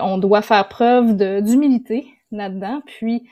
on 0.00 0.18
doit 0.18 0.42
faire 0.42 0.68
preuve 0.68 1.16
d'humilité 1.42 2.06
là-dedans, 2.30 2.80
puis 2.86 3.26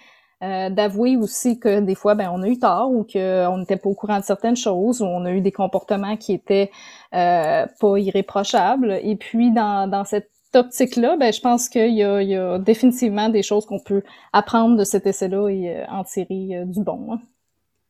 euh, 0.44 0.68
d'avouer 0.68 1.16
aussi 1.16 1.58
que 1.58 1.80
des 1.80 1.94
fois, 1.94 2.14
ben, 2.14 2.30
on 2.30 2.42
a 2.42 2.48
eu 2.48 2.58
tort 2.58 2.90
ou 2.90 3.02
qu'on 3.02 3.58
n'était 3.58 3.76
pas 3.76 3.88
au 3.88 3.94
courant 3.94 4.18
de 4.18 4.24
certaines 4.24 4.56
choses 4.56 5.00
ou 5.00 5.06
on 5.06 5.24
a 5.24 5.32
eu 5.32 5.40
des 5.40 5.52
comportements 5.52 6.18
qui 6.18 6.34
étaient 6.34 6.70
euh, 7.14 7.64
pas 7.80 7.98
irréprochables. 7.98 9.00
Et 9.02 9.16
puis, 9.16 9.52
dans, 9.52 9.88
dans 9.88 10.04
cette 10.04 10.30
optique-là, 10.54 11.16
ben, 11.16 11.32
je 11.32 11.40
pense 11.40 11.70
qu'il 11.70 11.94
y, 11.94 12.00
y, 12.00 12.36
a 12.36 12.58
définitivement 12.58 13.30
des 13.30 13.42
choses 13.42 13.64
qu'on 13.64 13.78
peut 13.78 14.02
apprendre 14.34 14.76
de 14.76 14.84
cet 14.84 15.06
essai-là 15.06 15.48
et 15.48 15.76
euh, 15.76 15.84
en 15.88 16.04
tirer 16.04 16.64
du 16.66 16.82
bon. 16.82 17.14
Hein. 17.14 17.20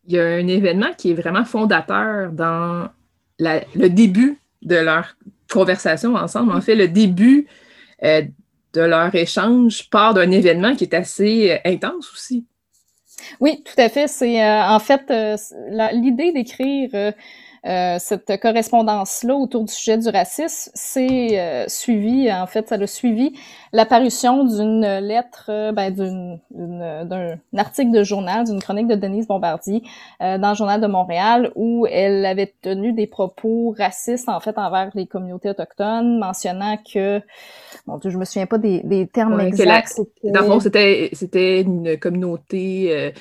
Il 0.06 0.14
y 0.14 0.20
a 0.20 0.24
un 0.24 0.46
événement 0.46 0.92
qui 0.96 1.10
est 1.10 1.14
vraiment 1.14 1.44
fondateur 1.44 2.30
dans 2.30 2.88
la, 3.40 3.62
le 3.74 3.88
début 3.88 4.38
de 4.62 4.76
leur 4.76 5.16
conversation 5.50 6.14
ensemble. 6.14 6.52
En 6.52 6.60
fait, 6.60 6.76
le 6.76 6.86
début 6.86 7.48
de 8.74 8.80
leur 8.80 9.14
échange 9.14 9.88
part 9.90 10.14
d'un 10.14 10.30
événement 10.30 10.74
qui 10.74 10.84
est 10.84 10.94
assez 10.94 11.52
euh, 11.52 11.58
intense 11.64 12.12
aussi. 12.12 12.46
Oui, 13.40 13.62
tout 13.64 13.80
à 13.80 13.88
fait. 13.88 14.08
C'est 14.08 14.44
en 14.44 14.80
fait 14.80 15.02
l'idée 15.92 16.32
d'écrire 16.32 16.90
euh, 17.66 17.96
cette 17.98 18.40
correspondance-là 18.40 19.34
autour 19.34 19.64
du 19.64 19.72
sujet 19.72 19.96
du 19.96 20.08
racisme, 20.08 20.70
c'est 20.74 21.40
euh, 21.40 21.64
suivi, 21.66 22.30
en 22.30 22.46
fait, 22.46 22.68
ça 22.68 22.74
a 22.74 22.86
suivi 22.86 23.32
l'apparition 23.72 24.44
d'une 24.44 24.86
lettre, 24.98 25.46
euh, 25.48 25.72
ben, 25.72 25.90
d'un 25.90 27.38
article 27.56 27.90
de 27.90 28.02
journal, 28.02 28.44
d'une 28.44 28.60
chronique 28.60 28.86
de 28.86 28.96
Denise 28.96 29.26
Bombardier 29.26 29.82
dans 30.20 30.50
le 30.50 30.54
Journal 30.54 30.80
de 30.80 30.86
Montréal, 30.86 31.52
où 31.54 31.86
elle 31.90 32.26
avait 32.26 32.52
tenu 32.60 32.92
des 32.92 33.06
propos 33.06 33.74
racistes, 33.78 34.28
en 34.28 34.40
fait, 34.40 34.58
envers 34.58 34.90
les 34.94 35.06
communautés 35.06 35.48
autochtones, 35.48 36.18
mentionnant 36.18 36.76
que, 36.76 37.20
bon, 37.86 37.98
je 38.04 38.16
me 38.16 38.24
souviens 38.26 38.46
pas 38.46 38.58
des, 38.58 38.80
des 38.84 39.06
termes 39.06 39.40
exacts. 39.40 40.00
Dans 40.22 40.40
le 40.40 40.46
fond, 40.46 40.60
c'était 40.60 41.62
une 41.62 41.98
communauté 41.98 43.12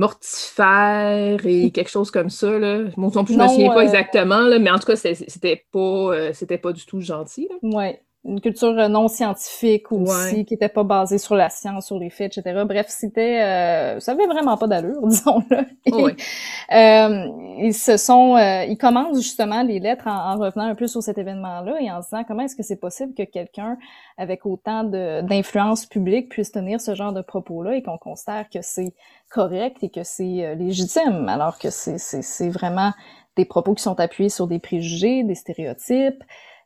mortifère 0.00 1.46
et 1.46 1.70
quelque 1.74 1.90
chose 1.90 2.10
comme 2.10 2.30
ça. 2.30 2.58
Là. 2.58 2.84
Bon, 2.96 3.10
non 3.14 3.24
plus, 3.24 3.34
je 3.34 3.38
ne 3.38 3.44
me 3.44 3.48
souviens 3.48 3.72
pas 3.72 3.80
euh, 3.80 3.84
exactement, 3.84 4.40
là, 4.40 4.58
mais 4.58 4.70
en 4.70 4.78
tout 4.78 4.86
cas, 4.86 4.96
c'était 4.96 5.64
pas, 5.70 5.78
euh, 5.78 6.30
c'était 6.32 6.58
pas 6.58 6.72
du 6.72 6.84
tout 6.84 7.00
gentil. 7.00 7.48
Oui 7.62 7.96
une 8.24 8.40
culture 8.40 8.78
euh, 8.78 8.88
non 8.88 9.08
scientifique 9.08 9.90
aussi, 9.92 10.44
qui 10.44 10.52
était 10.52 10.68
pas 10.68 10.84
basée 10.84 11.16
sur 11.16 11.34
la 11.34 11.48
science, 11.48 11.86
sur 11.86 11.98
les 11.98 12.10
faits, 12.10 12.36
etc. 12.36 12.64
Bref, 12.66 12.86
c'était, 12.88 13.40
euh, 13.40 14.00
ça 14.00 14.12
avait 14.12 14.26
vraiment 14.26 14.58
pas 14.58 14.66
d'allure, 14.66 15.00
disons-le. 15.06 15.56
euh, 15.56 17.62
ils 17.62 17.72
se 17.72 17.96
sont, 17.96 18.36
euh, 18.36 18.64
ils 18.64 18.76
commencent 18.76 19.22
justement 19.22 19.62
les 19.62 19.80
lettres 19.80 20.06
en, 20.06 20.36
revenant 20.36 20.66
un 20.66 20.74
peu 20.74 20.86
sur 20.86 21.02
cet 21.02 21.16
événement-là 21.16 21.80
et 21.80 21.90
en 21.90 22.02
se 22.02 22.10
disant 22.10 22.24
comment 22.24 22.42
est-ce 22.42 22.56
que 22.56 22.62
c'est 22.62 22.80
possible 22.80 23.14
que 23.14 23.22
quelqu'un 23.22 23.78
avec 24.18 24.44
autant 24.44 24.84
d'influence 24.84 25.86
publique 25.86 26.28
puisse 26.28 26.52
tenir 26.52 26.80
ce 26.80 26.94
genre 26.94 27.14
de 27.14 27.22
propos-là 27.22 27.76
et 27.76 27.82
qu'on 27.82 27.98
considère 27.98 28.50
que 28.50 28.60
c'est 28.60 28.92
correct 29.30 29.78
et 29.82 29.88
que 29.88 30.04
c'est 30.04 30.54
légitime, 30.56 31.28
alors 31.28 31.58
que 31.58 31.70
c'est 31.70 32.48
vraiment 32.50 32.92
des 33.36 33.46
propos 33.46 33.74
qui 33.74 33.82
sont 33.82 33.98
appuyés 33.98 34.28
sur 34.28 34.46
des 34.46 34.58
préjugés, 34.58 35.24
des 35.24 35.34
stéréotypes. 35.34 36.22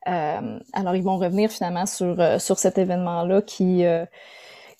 Euh, 0.08 0.58
alors, 0.72 0.94
ils 0.94 1.02
vont 1.02 1.16
revenir 1.16 1.50
finalement 1.50 1.86
sur, 1.86 2.20
euh, 2.20 2.38
sur 2.38 2.58
cet 2.58 2.78
événement-là 2.78 3.42
qui, 3.42 3.84
euh, 3.84 4.04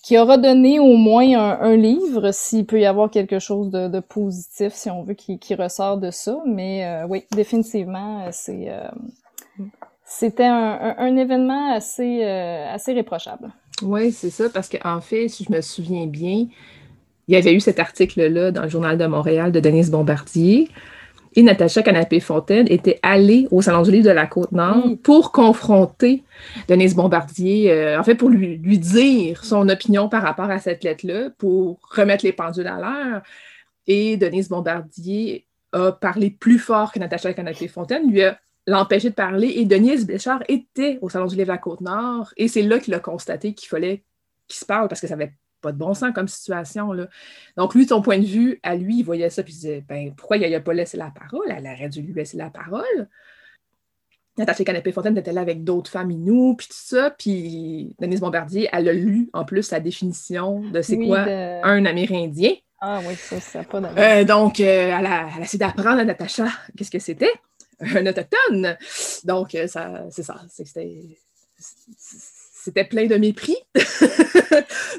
qui 0.03 0.17
aura 0.17 0.37
donné 0.37 0.79
au 0.79 0.95
moins 0.97 1.59
un, 1.59 1.75
livre, 1.75 2.31
s'il 2.31 2.65
peut 2.65 2.79
y 2.79 2.85
avoir 2.85 3.09
quelque 3.09 3.39
chose 3.39 3.71
de, 3.71 3.99
positif, 3.99 4.73
si 4.73 4.89
on 4.89 5.03
veut, 5.03 5.15
qui, 5.15 5.55
ressort 5.55 5.97
de 5.97 6.11
ça. 6.11 6.37
Mais 6.45 7.03
oui, 7.09 7.23
définitivement, 7.31 8.27
c'est 8.31 8.71
c'était 10.07 10.45
un, 10.45 10.95
un, 10.99 11.17
événement 11.17 11.73
assez, 11.73 12.23
assez 12.23 12.93
réprochable. 12.93 13.51
Oui, 13.81 14.11
c'est 14.11 14.29
ça, 14.29 14.47
parce 14.53 14.69
qu'en 14.69 15.01
fait, 15.01 15.27
si 15.27 15.43
je 15.43 15.51
me 15.51 15.61
souviens 15.61 16.05
bien, 16.05 16.45
il 17.27 17.33
y 17.33 17.35
avait 17.35 17.55
eu 17.55 17.59
cet 17.59 17.79
article-là 17.79 18.51
dans 18.51 18.61
le 18.61 18.69
Journal 18.69 18.99
de 18.99 19.07
Montréal 19.07 19.51
de 19.51 19.59
Denise 19.59 19.89
Bombardier 19.89 20.69
et 21.35 21.43
Natacha 21.43 21.83
Canapé-Fontaine 21.83 22.67
était 22.69 22.99
allée 23.01 23.47
au 23.51 23.61
Salon 23.61 23.81
du 23.81 23.91
Livre 23.91 24.05
de 24.05 24.11
la 24.11 24.25
Côte-Nord 24.25 24.97
pour 25.03 25.31
confronter 25.31 26.23
Denise 26.67 26.95
Bombardier, 26.95 27.71
euh, 27.71 27.99
en 27.99 28.03
fait, 28.03 28.15
pour 28.15 28.29
lui, 28.29 28.57
lui 28.57 28.79
dire 28.79 29.43
son 29.43 29.67
opinion 29.67 30.07
par 30.07 30.23
rapport 30.23 30.49
à 30.49 30.59
cette 30.59 30.83
lettre-là, 30.83 31.31
pour 31.37 31.79
remettre 31.91 32.23
les 32.23 32.31
pendules 32.31 32.67
à 32.67 32.79
l'heure. 32.79 33.21
Et 33.87 34.15
Denise 34.17 34.47
Bombardier 34.47 35.45
a 35.73 35.91
parlé 35.91 36.29
plus 36.29 36.59
fort 36.59 36.93
que 36.93 36.99
Natacha 36.99 37.33
Canapé-Fontaine, 37.33 38.09
lui 38.09 38.23
a 38.23 38.39
l'empêché 38.65 39.09
de 39.09 39.15
parler. 39.15 39.49
Et 39.55 39.65
Denise 39.65 40.05
Béchard 40.05 40.43
était 40.47 40.99
au 41.01 41.09
Salon 41.09 41.27
du 41.27 41.35
Livre 41.35 41.47
de 41.47 41.51
la 41.51 41.57
Côte-Nord. 41.57 42.33
Et 42.37 42.47
c'est 42.47 42.61
là 42.61 42.79
qu'il 42.79 42.93
a 42.93 42.99
constaté 42.99 43.53
qu'il 43.53 43.67
fallait 43.67 44.03
qu'il 44.47 44.59
se 44.59 44.65
parle 44.65 44.87
parce 44.87 45.01
que 45.01 45.07
ça 45.07 45.15
avait 45.15 45.33
pas 45.65 45.71
de 45.71 45.77
bon 45.77 45.93
sens 45.93 46.13
comme 46.13 46.27
situation. 46.27 46.93
Là. 46.93 47.07
Donc, 47.57 47.73
lui, 47.73 47.87
son 47.87 48.01
point 48.01 48.19
de 48.19 48.25
vue, 48.25 48.59
à 48.61 48.75
lui, 48.75 48.99
il 48.99 49.03
voyait 49.03 49.31
ça, 49.31 49.41
puis 49.41 49.53
il 49.53 49.55
disait 49.55 49.83
ben, 49.87 50.13
pourquoi 50.15 50.37
il 50.37 50.49
n'a 50.49 50.59
pas 50.59 50.73
laissé 50.73 50.95
la 50.95 51.11
parole? 51.11 51.47
Elle 51.49 51.65
aurait 51.65 51.89
dû 51.89 52.01
lui 52.01 52.13
laisser 52.13 52.37
la 52.37 52.51
parole. 52.51 53.09
Natacha 54.37 54.63
Canapé-Fontaine 54.63 55.17
était 55.17 55.31
là 55.31 55.41
avec 55.41 55.63
d'autres 55.63 55.89
femmes 55.89 56.11
nous, 56.11 56.55
puis 56.55 56.67
tout 56.67 56.75
ça. 56.77 57.09
Puis 57.09 57.95
Denise 57.99 58.19
Bombardier, 58.19 58.69
elle 58.71 58.89
a 58.89 58.93
lu 58.93 59.29
en 59.33 59.45
plus 59.45 59.63
sa 59.63 59.79
définition 59.79 60.59
de 60.59 60.81
c'est 60.81 60.97
quoi 60.97 61.19
un 61.21 61.85
Amérindien. 61.85 62.51
Ah 62.81 62.99
oui, 63.07 63.15
ça, 63.15 63.39
ça 63.39 63.63
pas 63.63 63.81
euh, 63.81 64.25
Donc, 64.25 64.59
euh, 64.59 64.63
elle, 64.63 65.05
a, 65.05 65.29
elle, 65.33 65.41
a, 65.41 65.45
essayé 65.45 65.57
d'apprendre 65.57 65.99
à 65.99 66.03
Natacha 66.03 66.47
qu'est-ce 66.77 66.91
que 66.91 66.99
c'était, 66.99 67.31
un 67.79 68.05
autochtone. 68.05 68.77
Donc, 69.23 69.55
euh, 69.55 69.67
ça, 69.67 70.03
c'est 70.11 70.23
ça. 70.23 70.41
C'était 70.49 71.17
c'était 72.65 72.83
plein 72.83 73.05
de 73.05 73.15
mépris. 73.15 73.55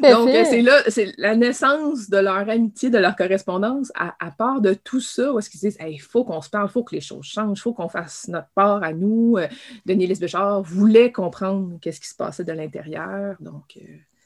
Donc, 0.02 0.30
c'est 0.30 0.62
là, 0.62 0.82
c'est 0.86 1.12
la 1.18 1.34
naissance 1.34 2.08
de 2.08 2.16
leur 2.16 2.48
amitié, 2.48 2.90
de 2.90 2.98
leur 2.98 3.16
correspondance, 3.16 3.90
à, 3.96 4.30
part 4.30 4.60
de 4.60 4.72
tout 4.72 5.00
ça, 5.00 5.32
où 5.32 5.40
est-ce 5.40 5.50
qu'ils 5.50 5.60
disent 5.60 5.76
il 5.84 5.98
faut 5.98 6.22
qu'on 6.22 6.40
se 6.40 6.48
parle, 6.48 6.68
il 6.68 6.72
faut 6.72 6.84
que 6.84 6.94
les 6.94 7.00
choses 7.00 7.24
changent, 7.24 7.58
il 7.58 7.62
faut 7.62 7.72
qu'on 7.72 7.88
fasse 7.88 8.28
notre 8.28 8.50
part 8.54 8.84
à 8.84 8.92
nous. 8.92 9.36
Euh, 9.36 9.48
Denis 9.84 10.06
Lesbéchard 10.06 10.62
voulait 10.62 11.10
comprendre 11.10 11.76
qu'est-ce 11.80 12.00
qui 12.00 12.08
se 12.08 12.14
passait 12.14 12.44
de 12.44 12.52
l'intérieur. 12.52 13.34
Donc, 13.40 13.76
euh, 13.78 13.80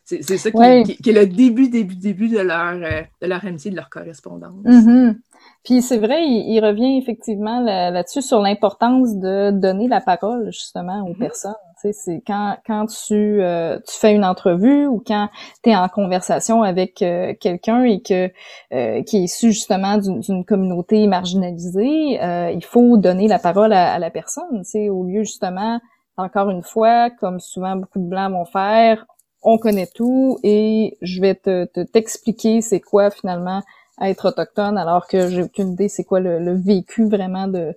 c'est, 0.04 0.22
ça 0.36 0.50
qui, 0.50 0.58
est 0.58 1.12
le 1.12 1.26
début, 1.26 1.70
début, 1.70 1.96
début 1.96 2.28
de 2.28 2.40
leur, 2.40 2.74
euh, 2.74 3.02
de 3.22 3.26
leur 3.26 3.42
amitié, 3.46 3.70
de 3.70 3.76
leur 3.76 3.88
correspondance. 3.88 4.64
Mm-hmm. 4.66 5.16
Puis 5.64 5.80
c'est 5.80 5.98
vrai, 5.98 6.26
il, 6.26 6.60
revient 6.60 6.98
effectivement 6.98 7.62
là-dessus 7.62 8.20
sur 8.20 8.40
l'importance 8.40 9.16
de 9.16 9.50
donner 9.50 9.88
la 9.88 10.02
parole 10.02 10.52
justement 10.52 11.06
aux 11.06 11.14
mm-hmm. 11.14 11.18
personnes 11.18 11.54
c'est 11.82 12.22
quand, 12.26 12.56
quand 12.66 12.86
tu, 12.86 13.42
euh, 13.42 13.78
tu 13.86 13.98
fais 13.98 14.14
une 14.14 14.24
entrevue 14.24 14.86
ou 14.86 15.02
quand 15.04 15.28
tu 15.62 15.70
es 15.70 15.76
en 15.76 15.88
conversation 15.88 16.62
avec 16.62 17.02
euh, 17.02 17.34
quelqu'un 17.40 17.84
et 17.84 18.00
que 18.02 18.30
euh, 18.72 19.02
qui 19.02 19.18
est 19.18 19.22
issu 19.22 19.52
justement 19.52 19.98
d'une 19.98 20.44
communauté 20.44 21.06
marginalisée, 21.06 22.18
il 22.54 22.64
faut 22.64 22.96
donner 22.96 23.28
la 23.28 23.38
parole 23.38 23.72
à, 23.72 23.98
la 23.98 24.10
personne, 24.10 24.62
au 24.90 25.04
lieu 25.04 25.22
justement, 25.22 25.80
encore 26.16 26.50
une 26.50 26.62
fois, 26.62 27.10
comme 27.10 27.40
souvent 27.40 27.76
beaucoup 27.76 27.98
de 27.98 28.08
blancs 28.08 28.32
vont 28.32 28.44
faire, 28.44 29.06
on 29.42 29.58
connaît 29.58 29.88
tout 29.94 30.38
et 30.42 30.98
je 31.00 31.20
vais 31.20 31.34
te 31.34 31.64
t'expliquer 31.84 32.60
c'est 32.60 32.80
quoi 32.80 33.10
finalement 33.10 33.62
être 34.02 34.28
autochtone 34.28 34.76
alors 34.76 35.06
que 35.06 35.28
j'ai 35.28 35.42
aucune 35.42 35.72
idée 35.72 35.88
c'est 35.88 36.04
quoi 36.04 36.20
le 36.20 36.54
vécu 36.54 37.06
vraiment 37.06 37.46
de 37.46 37.74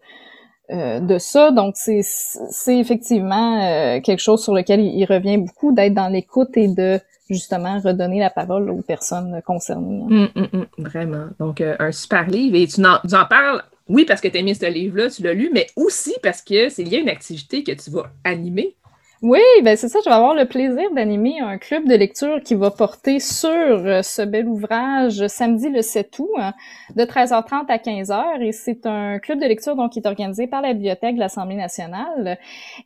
euh, 0.71 1.01
de 1.01 1.17
ça. 1.17 1.51
Donc, 1.51 1.75
c'est 1.75 2.79
effectivement 2.79 3.61
euh, 3.61 3.99
quelque 3.99 4.21
chose 4.21 4.41
sur 4.41 4.53
lequel 4.53 4.79
il, 4.79 5.05
revient 5.05 5.37
beaucoup, 5.37 5.73
d'être 5.73 5.93
dans 5.93 6.07
l'écoute 6.07 6.55
et 6.55 6.69
de 6.69 6.99
justement 7.29 7.79
redonner 7.79 8.19
la 8.19 8.29
parole 8.29 8.69
aux 8.69 8.81
personnes 8.81 9.41
concernées. 9.45 10.03
Hum, 10.03 10.29
hum, 10.35 10.47
hum, 10.53 10.65
vraiment. 10.77 11.25
Donc, 11.37 11.59
euh, 11.59 11.75
un 11.79 11.91
super 11.91 12.27
livre. 12.27 12.55
Et 12.55 12.67
tu 12.67 12.85
en, 12.85 12.99
tu 13.07 13.13
en 13.13 13.25
parles, 13.25 13.61
oui, 13.89 14.05
parce 14.05 14.21
que 14.21 14.29
tu 14.29 14.37
as 14.37 14.41
mis 14.41 14.55
ce 14.55 14.65
livre-là, 14.65 15.09
tu 15.09 15.21
l'as 15.23 15.33
lu, 15.33 15.49
mais 15.53 15.67
aussi 15.75 16.13
parce 16.23 16.41
que 16.41 16.69
c'est 16.69 16.83
lié 16.83 16.97
à 16.97 17.01
une 17.01 17.09
activité 17.09 17.63
que 17.63 17.73
tu 17.73 17.91
vas 17.91 18.11
animer 18.23 18.75
oui, 19.23 19.39
ben 19.63 19.77
c'est 19.77 19.87
ça, 19.87 19.99
je 20.03 20.09
vais 20.09 20.15
avoir 20.15 20.35
le 20.35 20.43
plaisir 20.43 20.91
d'animer 20.93 21.39
un 21.39 21.57
club 21.57 21.87
de 21.87 21.95
lecture 21.95 22.41
qui 22.43 22.55
va 22.55 22.71
porter 22.71 23.21
sur 23.21 23.49
euh, 23.49 24.01
ce 24.01 24.21
bel 24.21 24.49
ouvrage 24.49 25.25
samedi 25.27 25.69
le 25.69 25.81
7 25.81 26.19
août 26.19 26.29
hein, 26.37 26.53
de 26.97 27.03
13h30 27.03 27.67
à 27.69 27.77
15h 27.77 28.41
et 28.41 28.51
c'est 28.51 28.85
un 28.85 29.19
club 29.19 29.39
de 29.39 29.45
lecture 29.45 29.77
donc 29.77 29.93
qui 29.93 29.99
est 29.99 30.07
organisé 30.07 30.45
par 30.47 30.61
la 30.61 30.73
bibliothèque 30.73 31.15
de 31.15 31.21
l'Assemblée 31.21 31.55
nationale. 31.55 32.37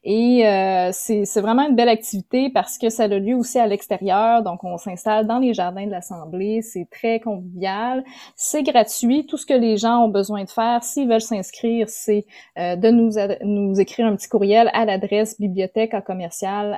Et 0.04 0.48
euh, 0.48 0.92
c'est 0.94 1.42
vraiment 1.42 1.68
une 1.68 1.76
belle 1.76 1.90
activité 1.90 2.52
parce 2.52 2.78
que 2.78 2.90
ça 2.90 3.06
a 3.06 3.08
lieu 3.08 3.34
aussi 3.36 3.58
à 3.58 3.66
l'extérieur. 3.66 4.44
Donc 4.44 4.64
on 4.64 4.78
s'installe 4.78 5.26
dans 5.26 5.40
les 5.40 5.56
jardins 5.56 5.88
de 5.88 5.92
l'Assemblée, 5.92 6.62
c'est 6.62 6.88
très 6.92 7.20
convivial, 7.20 8.04
c'est 8.36 8.62
gratuit, 8.62 9.26
tout 9.26 9.38
ce 9.38 9.46
que 9.48 9.56
les 9.56 9.78
gens 9.78 10.04
ont 10.06 10.10
besoin 10.10 10.44
de 10.44 10.52
faire 10.52 10.84
s'ils 10.84 11.10
veulent 11.10 11.20
s'inscrire, 11.20 11.90
c'est 11.90 12.28
euh, 12.60 12.76
de 12.76 12.92
nous 12.92 13.82
écrire 13.82 14.06
un 14.06 14.16
petit 14.16 14.30
courriel 14.30 14.70
à 14.74 14.86
l'adresse 14.86 15.40
bibliothèque 15.40 15.96
à 15.96 16.02
commercial 16.28 16.78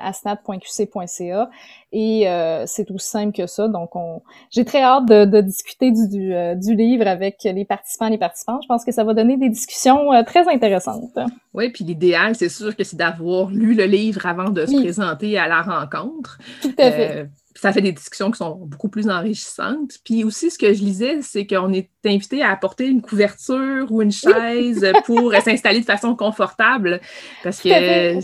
et 1.92 2.30
euh, 2.30 2.64
c'est 2.68 2.92
aussi 2.92 3.08
simple 3.08 3.36
que 3.36 3.48
ça. 3.48 3.68
Donc, 3.68 3.96
on... 3.96 4.22
j'ai 4.52 4.64
très 4.64 4.82
hâte 4.82 5.08
de, 5.08 5.42
discuter 5.42 5.92
du, 5.92 6.34
euh, 6.34 6.56
du, 6.56 6.76
livre 6.76 7.08
avec 7.08 7.38
les 7.44 7.66
participants 7.66 8.08
et 8.08 8.12
les 8.12 8.18
participantes. 8.18 8.62
Je 8.64 8.68
pense 8.68 8.86
que 8.86 8.92
ça 8.92 9.04
va 9.04 9.14
donner 9.14 9.38
des 9.38 9.50
discussions 9.50 10.14
euh, 10.14 10.24
très 10.24 10.48
intéressantes. 10.48 11.18
Oui, 11.54 11.70
puis 11.70 11.84
l'idéal, 11.84 12.36
c'est 12.36 12.50
sûr 12.50 12.76
que 12.76 12.84
c'est 12.84 12.98
d'avoir 12.98 13.50
lu 13.50 13.74
le 13.74 13.86
livre 13.86 14.26
avant 14.26 14.50
de 14.50 14.66
se 14.66 14.76
présenter 14.76 15.38
à 15.38 15.48
la 15.48 15.62
rencontre. 15.62 16.38
Tout 16.62 16.76
à 16.78 16.92
fait 16.92 17.30
ça 17.56 17.74
fait 17.74 17.82
des 17.82 17.92
discussions 17.92 18.32
qui 18.32 18.38
sont 18.38 18.56
beaucoup 18.56 18.88
plus 18.88 19.10
enrichissantes. 19.10 19.96
Puis 20.06 20.24
aussi, 20.24 20.50
ce 20.50 20.58
que 20.58 20.74
je 20.74 20.82
lisais, 20.82 21.22
c'est 21.22 21.46
qu'on 21.46 21.74
est 21.74 21.90
invité 22.06 22.42
à 22.42 22.52
apporter 22.52 22.86
une 22.88 23.02
couverture 23.02 23.92
ou 23.92 24.02
une 24.02 24.14
chaise 24.14 24.86
pour 25.06 25.34
s'installer 25.34 25.82
de 25.82 25.86
façon 25.86 26.16
confortable 26.16 27.02
parce 27.44 27.60
que 27.60 28.20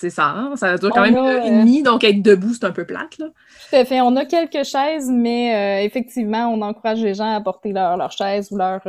c'est 0.00 0.10
ça, 0.10 0.26
hein? 0.26 0.52
ça 0.54 0.76
dure 0.76 0.90
quand 0.90 1.02
même 1.02 1.16
une 1.16 1.26
heure 1.26 1.44
et 1.44 1.50
demie, 1.50 1.82
donc 1.82 2.04
être 2.04 2.22
debout, 2.22 2.54
c'est 2.54 2.64
un 2.64 2.70
peu 2.70 2.84
plate. 2.84 3.18
Là. 3.18 3.26
Tout 3.26 3.76
à 3.76 3.84
fait. 3.84 4.00
On 4.00 4.14
a 4.14 4.24
quelques 4.24 4.62
chaises, 4.64 5.10
mais 5.10 5.84
effectivement, 5.84 6.46
on 6.46 6.62
encourage 6.62 7.00
les 7.02 7.14
gens 7.14 7.34
à 7.34 7.40
porter 7.40 7.72
leur, 7.72 7.96
leur 7.96 8.12
chaise 8.12 8.52
ou 8.52 8.56
leur, 8.56 8.80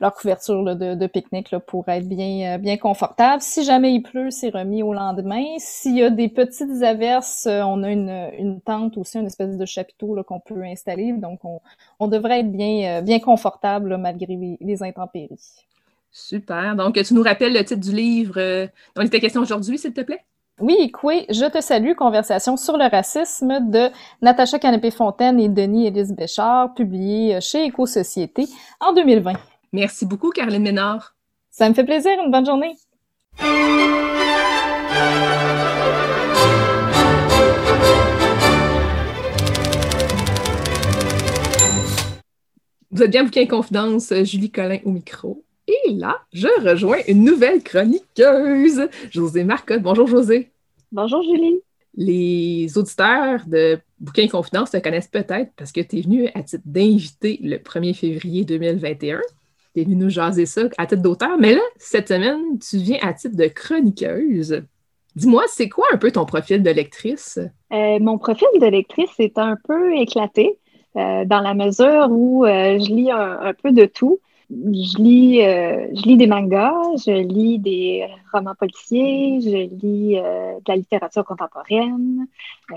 leur 0.00 0.14
couverture 0.14 0.74
de, 0.74 0.94
de 0.94 1.06
pique-nique 1.06 1.54
pour 1.66 1.86
être 1.90 2.08
bien, 2.08 2.56
bien 2.56 2.78
confortable. 2.78 3.42
Si 3.42 3.62
jamais 3.62 3.92
il 3.92 4.00
pleut, 4.00 4.30
c'est 4.30 4.48
remis 4.48 4.82
au 4.82 4.94
lendemain. 4.94 5.44
S'il 5.58 5.98
y 5.98 6.02
a 6.02 6.08
des 6.08 6.30
petites 6.30 6.82
averses, 6.82 7.46
on 7.46 7.82
a 7.82 7.90
une, 7.90 8.30
une 8.38 8.62
tente 8.62 8.96
aussi, 8.96 9.18
une 9.18 9.26
espèce 9.26 9.54
de 9.54 9.66
chapiteau 9.66 10.16
qu'on 10.26 10.40
peut 10.40 10.62
installer. 10.62 11.12
Donc, 11.12 11.44
on, 11.44 11.60
on 12.00 12.08
devrait 12.08 12.40
être 12.40 12.50
bien, 12.50 13.02
bien 13.02 13.18
confortable 13.18 13.98
malgré 13.98 14.34
les, 14.34 14.56
les 14.60 14.82
intempéries. 14.82 15.66
Super. 16.10 16.74
Donc, 16.74 16.94
tu 17.02 17.14
nous 17.14 17.22
rappelles 17.22 17.52
le 17.52 17.62
titre 17.64 17.80
du 17.80 17.94
livre 17.94 18.34
euh, 18.38 18.66
dont 18.96 19.02
il 19.02 19.08
était 19.08 19.20
question 19.20 19.42
aujourd'hui, 19.42 19.78
s'il 19.78 19.92
te 19.92 20.00
plaît? 20.00 20.24
Oui, 20.60 20.90
Coué, 20.90 21.24
Je 21.28 21.44
te 21.48 21.60
salue, 21.60 21.94
conversation 21.94 22.56
sur 22.56 22.76
le 22.76 22.90
racisme 22.90 23.70
de 23.70 23.90
Natacha 24.22 24.58
Canapé-Fontaine 24.58 25.38
et 25.38 25.48
Denis 25.48 25.86
Élise 25.86 26.12
Béchard, 26.12 26.74
publié 26.74 27.40
chez 27.40 27.66
Éco-Société 27.66 28.48
en 28.80 28.92
2020. 28.92 29.34
Merci 29.72 30.04
beaucoup, 30.04 30.30
Caroline 30.30 30.62
Ménard. 30.62 31.14
Ça 31.48 31.68
me 31.68 31.74
fait 31.74 31.84
plaisir. 31.84 32.10
Une 32.24 32.32
bonne 32.32 32.44
journée. 32.44 32.74
Vous 42.90 43.02
êtes 43.04 43.10
bien 43.12 43.22
bouquin 43.22 43.46
Confidence, 43.46 44.12
Julie 44.24 44.50
Collin 44.50 44.78
au 44.84 44.90
micro. 44.90 45.44
Et 45.68 45.90
là, 45.90 46.22
je 46.32 46.48
rejoins 46.66 46.96
une 47.08 47.24
nouvelle 47.24 47.62
chroniqueuse, 47.62 48.88
José 49.10 49.44
Marcotte. 49.44 49.82
Bonjour 49.82 50.06
José. 50.06 50.50
Bonjour 50.92 51.22
Julie. 51.22 51.60
Les 51.94 52.78
auditeurs 52.78 53.42
de 53.46 53.78
Bouquin 54.00 54.28
Confidence 54.28 54.70
te 54.70 54.78
connaissent 54.78 55.08
peut-être 55.08 55.52
parce 55.56 55.70
que 55.70 55.82
tu 55.82 55.98
es 55.98 56.00
venu 56.00 56.28
à 56.34 56.42
titre 56.42 56.62
d'invité 56.64 57.38
le 57.42 57.58
1er 57.58 57.92
février 57.92 58.46
2021. 58.46 59.20
Tu 59.74 59.82
es 59.82 59.84
venu 59.84 59.96
nous 59.96 60.08
jaser 60.08 60.46
ça 60.46 60.62
à 60.78 60.86
titre 60.86 61.02
d'auteur, 61.02 61.36
mais 61.38 61.54
là, 61.54 61.60
cette 61.76 62.08
semaine, 62.08 62.58
tu 62.58 62.78
viens 62.78 62.98
à 63.02 63.12
titre 63.12 63.36
de 63.36 63.46
chroniqueuse. 63.46 64.62
Dis-moi, 65.16 65.42
c'est 65.48 65.68
quoi 65.68 65.84
un 65.92 65.98
peu 65.98 66.10
ton 66.10 66.24
profil 66.24 66.62
de 66.62 66.70
lectrice? 66.70 67.38
Euh, 67.74 67.98
mon 68.00 68.16
profil 68.16 68.48
de 68.58 68.66
lectrice 68.66 69.18
est 69.18 69.36
un 69.36 69.56
peu 69.66 69.94
éclaté 69.96 70.58
euh, 70.96 71.26
dans 71.26 71.40
la 71.40 71.52
mesure 71.52 72.06
où 72.10 72.46
euh, 72.46 72.78
je 72.78 72.90
lis 72.90 73.10
un, 73.10 73.52
peu 73.62 73.72
de 73.72 73.84
tout 73.84 74.20
je 74.50 75.02
lis, 75.02 75.42
euh, 75.42 75.88
je 75.94 76.02
lis 76.02 76.16
des 76.16 76.26
mangas, 76.26 76.72
je 77.06 77.12
lis 77.12 77.58
des 77.58 78.06
romans 78.32 78.54
policiers, 78.58 79.40
je 79.42 79.68
lis 79.84 80.18
euh, 80.18 80.54
de 80.54 80.68
la 80.68 80.76
littérature 80.76 81.24
contemporaine, 81.24 82.26
euh, 82.70 82.74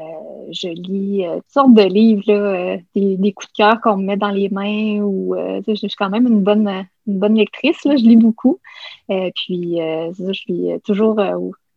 je 0.51 0.67
lis 0.67 1.23
toutes 1.25 1.53
sortes 1.53 1.73
de 1.73 1.83
livres, 1.83 2.23
là, 2.27 2.77
des, 2.93 3.31
coups 3.31 3.47
de 3.53 3.57
cœur 3.57 3.79
qu'on 3.81 3.97
me 3.97 4.03
met 4.03 4.17
dans 4.17 4.31
les 4.31 4.49
mains. 4.49 5.01
Ou, 5.01 5.35
je, 5.65 5.73
suis 5.73 5.89
quand 5.97 6.09
même 6.09 6.27
une 6.27 6.41
bonne, 6.41 6.67
une 7.07 7.19
bonne 7.19 7.35
lectrice, 7.35 7.83
là, 7.85 7.95
je 7.95 8.03
lis 8.03 8.17
beaucoup. 8.17 8.59
puis, 9.07 9.77
je 9.77 10.33
suis 10.33 10.67
toujours 10.83 11.19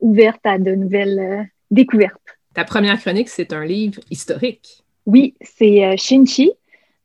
ouverte 0.00 0.44
à 0.44 0.58
de 0.58 0.74
nouvelles 0.74 1.48
découvertes. 1.70 2.20
Ta 2.52 2.64
première 2.64 3.00
chronique, 3.00 3.28
c'est 3.28 3.52
un 3.52 3.64
livre 3.64 4.00
historique. 4.10 4.82
Oui, 5.06 5.34
c'est 5.40 5.96
Shinchi 5.96 6.50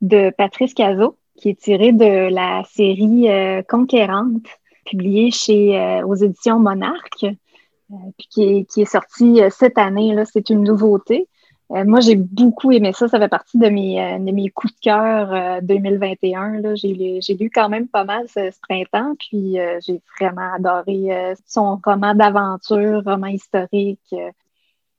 de 0.01 0.31
Patrice 0.35 0.73
Cazot 0.73 1.18
qui 1.39 1.49
est 1.49 1.59
tiré 1.59 1.91
de 1.93 2.33
la 2.33 2.63
série 2.65 3.29
euh, 3.29 3.61
Conquérante, 3.67 4.45
publiée 4.85 5.31
chez, 5.31 5.79
euh, 5.79 6.05
aux 6.05 6.15
éditions 6.15 6.59
Monarque, 6.59 7.23
euh, 7.23 7.95
puis 8.17 8.27
qui 8.29 8.43
est, 8.43 8.65
qui 8.65 8.81
est 8.81 8.91
sortie 8.91 9.39
cette 9.49 9.77
année. 9.77 10.15
C'est 10.31 10.49
une 10.49 10.63
nouveauté. 10.63 11.27
moi, 11.69 12.01
j'ai 12.01 12.15
beaucoup 12.15 12.71
aimé 12.71 12.91
ça. 12.93 13.07
Ça 13.07 13.19
fait 13.19 13.29
partie 13.29 13.57
de 13.57 13.69
mes, 13.69 14.19
de 14.19 14.31
mes 14.31 14.49
coups 14.49 14.73
de 14.75 14.79
cœur 14.81 15.61
2021. 15.61 16.75
J'ai 16.75 17.37
lu 17.39 17.49
quand 17.49 17.69
même 17.69 17.87
pas 17.87 18.03
mal 18.03 18.27
ce, 18.27 18.51
printemps, 18.67 19.13
puis 19.19 19.57
j'ai 19.85 20.01
vraiment 20.19 20.53
adoré 20.53 21.35
son 21.47 21.79
roman 21.83 22.13
d'aventure, 22.15 23.03
roman 23.05 23.27
historique. 23.27 24.13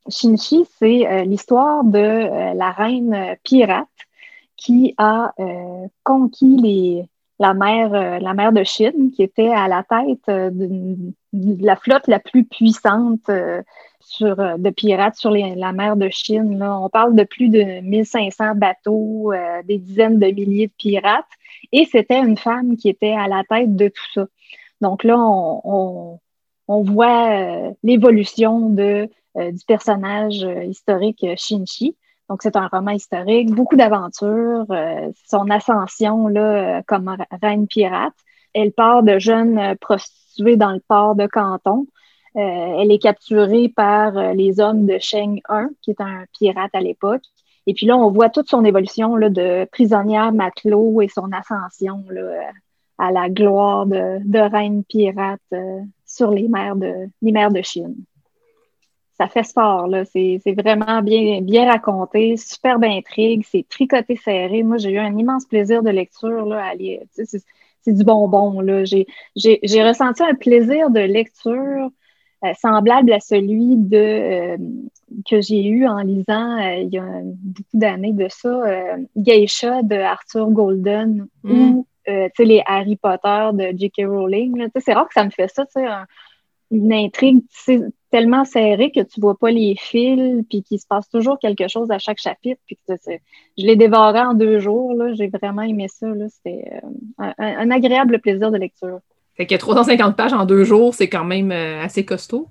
Shinchi, 0.09 0.65
c'est 0.79 1.25
l'histoire 1.25 1.83
de 1.83 2.55
la 2.57 2.71
reine 2.71 3.35
pirate 3.43 3.87
qui 4.61 4.93
a 4.97 5.33
euh, 5.39 5.87
conquis 6.03 6.55
les, 6.55 7.05
la 7.39 7.53
mer, 7.55 7.93
euh, 7.93 8.19
la 8.19 8.33
mer 8.35 8.53
de 8.53 8.63
Chine, 8.63 9.11
qui 9.11 9.23
était 9.23 9.49
à 9.49 9.67
la 9.67 9.83
tête 9.83 10.29
euh, 10.29 10.51
de 10.51 11.65
la 11.65 11.75
flotte 11.75 12.07
la 12.07 12.19
plus 12.19 12.45
puissante 12.45 13.29
sur, 13.99 14.35
de 14.35 14.69
pirates 14.69 15.15
sur 15.15 15.31
la 15.31 15.73
mer 15.73 15.95
de 15.95 16.09
Chine. 16.09 16.59
Là. 16.59 16.77
On 16.79 16.89
parle 16.89 17.15
de 17.15 17.23
plus 17.23 17.49
de 17.49 17.81
1500 17.81 18.55
bateaux, 18.55 19.33
des 19.65 19.79
dizaines 19.79 20.19
de 20.19 20.27
milliers 20.27 20.67
de 20.67 20.73
pirates, 20.77 21.25
et 21.71 21.85
c'était 21.85 22.19
une 22.19 22.37
femme 22.37 22.77
qui 22.77 22.89
était 22.89 23.13
à 23.13 23.27
la 23.27 23.43
tête 23.49 23.75
de 23.75 23.87
tout 23.87 24.11
ça. 24.13 24.27
Donc 24.81 25.03
là, 25.03 25.17
on, 25.17 26.19
on, 26.67 26.83
voit 26.83 27.73
l'évolution 27.83 28.69
de, 28.69 29.09
du 29.35 29.65
personnage 29.65 30.45
historique 30.67 31.25
Shinchi. 31.37 31.95
Donc, 32.31 32.43
c'est 32.43 32.55
un 32.55 32.69
roman 32.69 32.91
historique, 32.91 33.51
beaucoup 33.51 33.75
d'aventures, 33.75 34.65
euh, 34.69 35.11
son 35.27 35.49
ascension 35.49 36.29
là, 36.29 36.77
euh, 36.77 36.81
comme 36.87 37.13
reine 37.41 37.67
pirate. 37.67 38.13
Elle 38.53 38.71
part 38.71 39.03
de 39.03 39.19
jeunes 39.19 39.59
euh, 39.59 39.75
prostituées 39.75 40.55
dans 40.55 40.71
le 40.71 40.79
port 40.79 41.15
de 41.15 41.27
Canton. 41.27 41.87
elle 42.35 42.89
est 42.89 42.99
capturée 42.99 43.67
par 43.67 44.33
les 44.33 44.61
hommes 44.61 44.85
de 44.85 44.97
Sheng 44.97 45.41
I, 45.49 45.65
qui 45.81 45.91
est 45.91 45.99
un 45.99 46.23
pirate 46.39 46.71
à 46.71 46.79
l'époque. 46.79 47.23
Et 47.67 47.73
puis 47.73 47.85
là, 47.85 47.97
on 47.97 48.09
voit 48.11 48.29
toute 48.29 48.47
son 48.47 48.63
évolution 48.63 49.17
là, 49.17 49.27
de 49.27 49.67
prisonnière 49.69 50.31
matelot 50.31 51.01
et 51.01 51.09
son 51.09 51.29
ascension 51.33 52.05
là, 52.09 52.49
à 52.97 53.11
la 53.11 53.29
gloire 53.29 53.85
de, 53.87 54.39
reine 54.39 54.85
pirate 54.85 55.41
sur 56.05 56.31
les 56.31 56.47
mers 56.47 56.77
de 56.77 57.61
Chine 57.61 57.97
ça 59.21 59.27
fait 59.27 59.43
sport, 59.43 59.85
là. 59.87 60.03
C'est 60.05 60.41
vraiment 60.57 61.03
bien, 61.03 61.41
bien 61.41 61.69
raconté, 61.69 62.37
superbe 62.37 62.85
intrigue, 62.85 63.45
c'est 63.47 63.67
tricoté 63.69 64.15
serré. 64.15 64.63
Moi, 64.63 64.77
j'ai 64.77 64.91
eu 64.91 64.97
un 64.97 65.15
immense 65.15 65.45
plaisir 65.45 65.83
de 65.83 65.91
lecture, 65.91 66.45
là, 66.45 66.73
C'est 67.11 67.93
du 67.93 68.03
bonbon, 68.03 68.61
là. 68.61 68.83
J'ai 68.83 69.83
ressenti 69.83 70.23
un 70.23 70.33
plaisir 70.33 70.89
de 70.89 71.01
lecture 71.01 71.91
euh, 72.43 72.53
semblable 72.59 73.13
à 73.13 73.19
celui 73.19 73.75
de 73.75 73.97
euh, 73.97 74.57
que 75.29 75.39
j'ai 75.41 75.63
eu 75.63 75.85
en 75.85 75.99
lisant 75.99 76.59
euh, 76.59 76.77
il 76.77 76.89
y 76.89 76.97
a 76.97 77.05
beaucoup 77.23 77.69
d'années 77.75 78.13
de 78.13 78.27
ça, 78.29 78.63
Geisha 79.15 79.83
de 79.83 79.97
Arthur 79.97 80.49
Golden 80.49 81.27
mm. 81.43 81.51
ou 81.51 81.85
les 82.07 82.63
Harry 82.65 82.95
Potter 82.95 83.49
de 83.53 83.77
J.K. 83.77 84.07
Rowling. 84.07 84.67
C'est 84.79 84.93
rare 84.93 85.07
que 85.07 85.13
ça 85.13 85.23
me 85.23 85.29
fait 85.29 85.51
ça, 85.53 85.65
une 86.71 86.91
intrigue 86.91 87.43
tellement 88.11 88.45
serré 88.45 88.91
que 88.91 88.99
tu 88.99 89.19
vois 89.19 89.37
pas 89.37 89.49
les 89.49 89.75
fils, 89.75 90.43
puis 90.49 90.61
qu'il 90.61 90.79
se 90.79 90.85
passe 90.85 91.09
toujours 91.09 91.39
quelque 91.39 91.67
chose 91.67 91.89
à 91.91 91.97
chaque 91.97 92.19
chapitre. 92.19 92.61
Puis 92.67 92.77
que 92.87 92.93
je 93.57 93.65
l'ai 93.65 93.75
dévoré 93.75 94.19
en 94.19 94.33
deux 94.33 94.59
jours. 94.59 94.95
J'ai 95.13 95.27
vraiment 95.27 95.63
aimé 95.63 95.87
ça. 95.87 96.07
C'était 96.29 96.81
euh, 96.83 97.31
un, 97.37 97.71
agréable 97.71 98.19
plaisir 98.19 98.51
de 98.51 98.57
lecture. 98.57 98.99
Fait 99.35 99.45
que 99.47 99.55
350 99.55 100.15
pages 100.15 100.33
en 100.33 100.45
deux 100.45 100.63
jours, 100.63 100.93
c'est 100.93 101.09
quand 101.09 101.23
même 101.23 101.51
euh, 101.51 101.81
assez 101.81 102.05
costaud. 102.05 102.47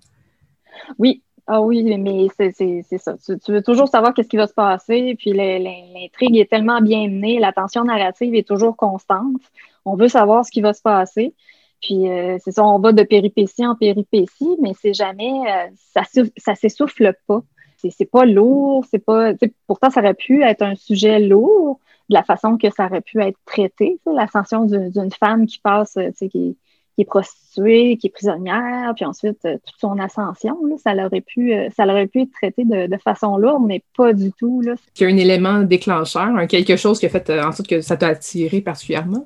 Oui. 0.99 1.23
Ah 1.47 1.61
oui, 1.61 1.83
mais 1.99 2.29
c'est 2.37 2.99
ça. 2.99 3.17
Tu, 3.19 3.53
veux 3.53 3.63
toujours 3.63 3.89
savoir 3.89 4.15
qu'est-ce 4.15 4.29
qui 4.29 4.37
va 4.37 4.47
se 4.47 4.55
passer, 4.55 5.17
puis 5.19 5.33
l'intrigue 5.33 6.37
est 6.37 6.49
tellement 6.49 6.81
bien 6.81 7.09
menée, 7.09 7.41
la 7.41 7.53
tension 7.53 7.83
narrative 7.83 8.37
est 8.37 8.47
toujours 8.47 8.77
constante. 8.77 9.43
On 9.85 9.97
veut 9.97 10.07
savoir 10.07 10.45
ce 10.45 10.53
qui 10.53 10.61
va 10.61 10.75
se 10.75 10.83
passer. 10.83 11.35
Puis 11.81 12.09
euh, 12.09 12.37
c'est 12.45 12.53
ça, 12.53 12.65
on 12.65 12.79
va 12.79 12.93
de 12.93 13.03
péripétie 13.03 13.67
en 13.67 13.75
péripétie, 13.75 14.57
mais 14.61 14.73
c'est 14.81 14.93
jamais, 14.93 15.33
euh, 15.49 16.03
ça, 16.37 16.55
s'essouffle 16.55 17.15
pas. 17.27 17.43
C'est 17.79 18.11
pas 18.11 18.27
lourd, 18.27 18.85
c'est 18.91 18.99
pas. 18.99 19.33
Pourtant, 19.67 19.89
ça 19.89 20.01
aurait 20.01 20.13
pu 20.13 20.43
être 20.43 20.61
un 20.61 20.75
sujet 20.75 21.19
lourd 21.19 21.81
de 22.11 22.15
la 22.15 22.23
façon 22.23 22.59
que 22.59 22.69
ça 22.71 22.85
aurait 22.87 23.01
pu 23.01 23.23
être 23.23 23.39
traité. 23.47 23.99
L'ascension 24.05 24.67
d'une 24.67 25.11
femme 25.13 25.47
qui 25.47 25.61
passe, 25.61 25.97
qui, 26.19 26.29
qui 26.29 26.57
est 26.99 27.05
prostituée, 27.07 27.97
qui 27.97 28.09
est 28.09 28.11
prisonnière, 28.11 28.93
puis 28.95 29.07
ensuite 29.07 29.41
toute 29.41 29.79
son 29.79 29.99
ascension, 29.99 30.59
là, 30.67 30.77
ça 30.77 30.93
aurait 30.93 31.23
pu, 31.23 31.55
ça 31.75 31.87
aurait 31.87 32.07
pu 32.07 32.21
être 32.21 32.33
traité 32.33 32.65
de, 32.67 32.97
façon 32.99 33.39
lourde, 33.39 33.65
mais 33.67 33.83
pas 33.97 34.13
du 34.13 34.31
tout. 34.33 34.61
Là. 34.61 34.75
Il 34.97 35.03
y 35.03 35.07
a 35.07 35.09
un 35.09 35.17
élément 35.17 35.61
déclencheur, 35.61 36.29
quelque 36.49 36.77
chose 36.77 37.01
qui 37.01 37.07
a 37.07 37.09
fait 37.09 37.31
en 37.31 37.53
sorte 37.53 37.71
que 37.71 37.81
ça 37.81 37.97
t'a 37.97 38.09
attiré 38.09 38.61
particulièrement? 38.61 39.25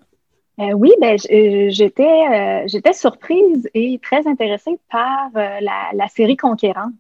Euh, 0.60 0.72
oui, 0.72 0.92
ben, 1.00 1.16
euh, 1.30 1.66
j'étais, 1.70 2.04
euh, 2.04 2.62
j'étais 2.66 2.92
surprise 2.92 3.68
et 3.74 3.98
très 4.00 4.26
intéressée 4.26 4.78
par 4.90 5.30
la, 5.34 6.08
série 6.08 6.36
Conquérante. 6.36 6.92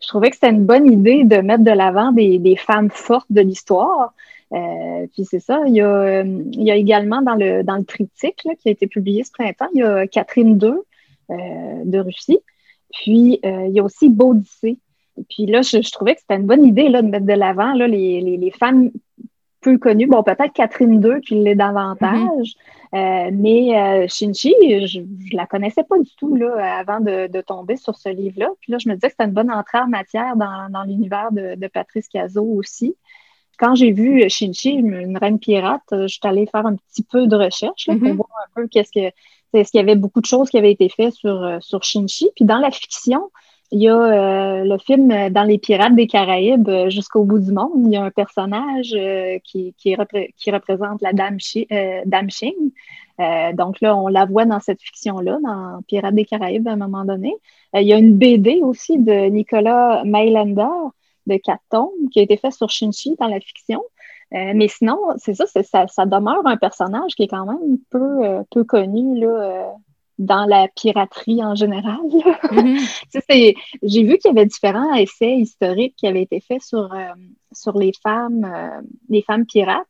Je 0.00 0.06
trouvais 0.06 0.30
que 0.30 0.36
c'était 0.36 0.50
une 0.50 0.66
bonne 0.66 0.90
idée 0.90 1.24
de 1.24 1.38
mettre 1.38 1.64
de 1.64 1.70
l'avant 1.70 2.12
des, 2.12 2.38
des 2.38 2.56
femmes 2.56 2.90
fortes 2.90 3.30
de 3.30 3.40
l'histoire. 3.40 4.14
puis 4.50 5.24
c'est 5.24 5.40
ça, 5.40 5.62
il 5.66 5.74
y, 5.74 5.80
a, 5.80 6.76
également 6.76 7.22
dans 7.22 7.34
le, 7.34 7.64
dans 7.64 7.76
le 7.76 7.84
qui 7.84 8.48
a 8.48 8.70
été 8.70 8.86
publié 8.86 9.24
ce 9.24 9.32
printemps, 9.32 9.68
il 9.74 9.80
y 9.80 9.82
a 9.82 10.06
Catherine 10.06 10.58
II 10.62 10.74
de 11.28 11.98
Russie. 11.98 12.38
Puis, 12.92 13.40
il 13.42 13.70
y 13.72 13.80
a 13.80 13.82
aussi 13.82 14.10
Baudyssée. 14.10 14.78
Puis 15.30 15.46
là, 15.46 15.62
je, 15.62 15.90
trouvais 15.90 16.14
que 16.14 16.20
c'était 16.20 16.36
une 16.36 16.46
bonne 16.46 16.64
idée 16.64 16.88
là, 16.88 17.02
de 17.02 17.08
mettre 17.08 17.26
de 17.26 17.32
l'avant 17.32 17.72
les, 17.72 18.20
les, 18.20 18.36
les, 18.36 18.50
femmes 18.50 18.90
peu 19.70 19.78
connues. 19.78 20.06
Bon, 20.06 20.22
peut-être 20.22 20.52
Catherine 20.52 21.02
II 21.02 21.20
qui 21.20 21.34
l'est 21.34 21.54
davantage. 21.54 22.54
Mm-hmm. 22.92 23.30
mais 23.32 24.08
Shinchi, 24.08 24.54
je 24.86 25.00
ne 25.00 25.36
la 25.36 25.46
connaissais 25.46 25.82
pas 25.84 25.98
du 25.98 26.10
tout 26.16 26.36
là, 26.36 26.78
avant 26.78 27.00
de, 27.00 27.26
de 27.26 27.40
tomber 27.40 27.76
sur 27.76 27.96
ce 27.96 28.08
livre-là. 28.08 28.48
Puis 28.60 28.72
là, 28.72 28.78
je 28.78 28.88
me 28.88 28.94
disais 28.94 29.08
que 29.08 29.12
c'était 29.12 29.24
une 29.24 29.34
bonne 29.34 29.50
entrée 29.50 29.78
en 29.78 29.88
matière 29.88 30.36
dans, 30.36 30.70
dans 30.70 30.84
l'univers 30.84 31.32
de, 31.32 31.56
de, 31.56 31.66
Patrice 31.66 32.08
Cazot 32.08 32.44
aussi 32.44 32.96
quand 33.58 33.74
j'ai 33.74 33.90
vu 33.90 34.28
Shinchi, 34.28 34.70
une 34.70 35.16
reine 35.16 35.38
pirate, 35.38 35.80
je 35.90 36.06
suis 36.08 36.20
allée 36.24 36.44
faire 36.44 36.66
un 36.66 36.76
petit 36.76 37.02
peu 37.02 37.26
de 37.26 37.36
recherche 37.36 37.86
là, 37.86 37.94
pour 37.94 38.02
mm-hmm. 38.02 38.16
voir 38.16 38.28
un 38.46 38.50
peu 38.54 38.68
qu'est-ce 38.68 38.92
que 38.92 39.14
est-ce 39.54 39.70
qu'il 39.70 39.80
y 39.80 39.82
avait 39.82 39.96
beaucoup 39.96 40.20
de 40.20 40.26
choses 40.26 40.50
qui 40.50 40.58
avaient 40.58 40.72
été 40.72 40.88
faites 40.88 41.14
sur, 41.14 41.42
euh, 41.42 41.58
sur 41.60 41.82
Shinchi. 41.82 42.30
Puis 42.34 42.44
dans 42.44 42.58
la 42.58 42.70
fiction, 42.70 43.30
il 43.72 43.82
y 43.82 43.88
a 43.88 43.96
euh, 43.96 44.64
le 44.64 44.78
film 44.78 45.30
Dans 45.30 45.42
les 45.42 45.58
Pirates 45.58 45.94
des 45.94 46.06
Caraïbes 46.06 46.68
euh, 46.68 46.90
jusqu'au 46.90 47.24
bout 47.24 47.38
du 47.38 47.52
monde. 47.52 47.86
Il 47.86 47.92
y 47.92 47.96
a 47.96 48.04
un 48.04 48.10
personnage 48.10 48.96
qui, 49.44 49.74
qui, 49.76 49.94
représente 50.50 51.02
la 51.02 51.12
Dame, 51.12 51.38
Dame 52.06 52.28
Xing. 52.28 52.72
donc 53.54 53.80
là, 53.80 53.96
on 53.96 54.08
la 54.08 54.24
voit 54.24 54.44
dans 54.44 54.60
cette 54.60 54.80
fiction-là, 54.80 55.38
dans 55.42 55.82
Pirates 55.88 56.14
des 56.14 56.24
Caraïbes 56.24 56.68
à 56.68 56.72
un 56.72 56.76
moment 56.76 57.04
donné. 57.04 57.34
il 57.74 57.86
y 57.86 57.92
a 57.92 57.98
une 57.98 58.16
BD 58.16 58.60
aussi 58.62 58.98
de 58.98 59.28
Nicolas 59.28 60.02
Mailander 60.04 60.90
de 61.26 61.36
quatre 61.36 61.62
tomes 61.70 61.90
qui 62.12 62.20
a 62.20 62.22
été 62.22 62.36
fait 62.36 62.52
sur 62.52 62.70
Shinchi 62.70 63.16
dans 63.18 63.28
la 63.28 63.40
fiction. 63.40 63.82
Euh, 64.34 64.52
mais 64.54 64.68
sinon, 64.68 64.98
c'est 65.18 65.34
ça, 65.34 65.46
ça, 65.46 65.86
ça, 65.86 66.06
demeure 66.06 66.44
un 66.46 66.56
personnage 66.56 67.14
qui 67.14 67.24
est 67.24 67.28
quand 67.28 67.46
même 67.46 67.78
peu, 67.90 68.24
euh, 68.24 68.42
peu 68.50 68.64
connu 68.64 69.20
là, 69.20 69.28
euh, 69.28 69.70
dans 70.18 70.46
la 70.46 70.68
piraterie 70.68 71.44
en 71.44 71.54
général. 71.54 72.00
Mm-hmm. 72.04 73.54
J'ai 73.82 74.02
vu 74.02 74.18
qu'il 74.18 74.30
y 74.30 74.38
avait 74.38 74.46
différents 74.46 74.94
essais 74.94 75.36
historiques 75.36 75.94
qui 75.96 76.06
avaient 76.06 76.22
été 76.22 76.40
faits 76.40 76.62
sur, 76.62 76.88
sur 77.52 77.78
les 77.78 77.92
femmes, 78.02 78.50
les 79.08 79.22
femmes 79.22 79.46
pirates. 79.46 79.86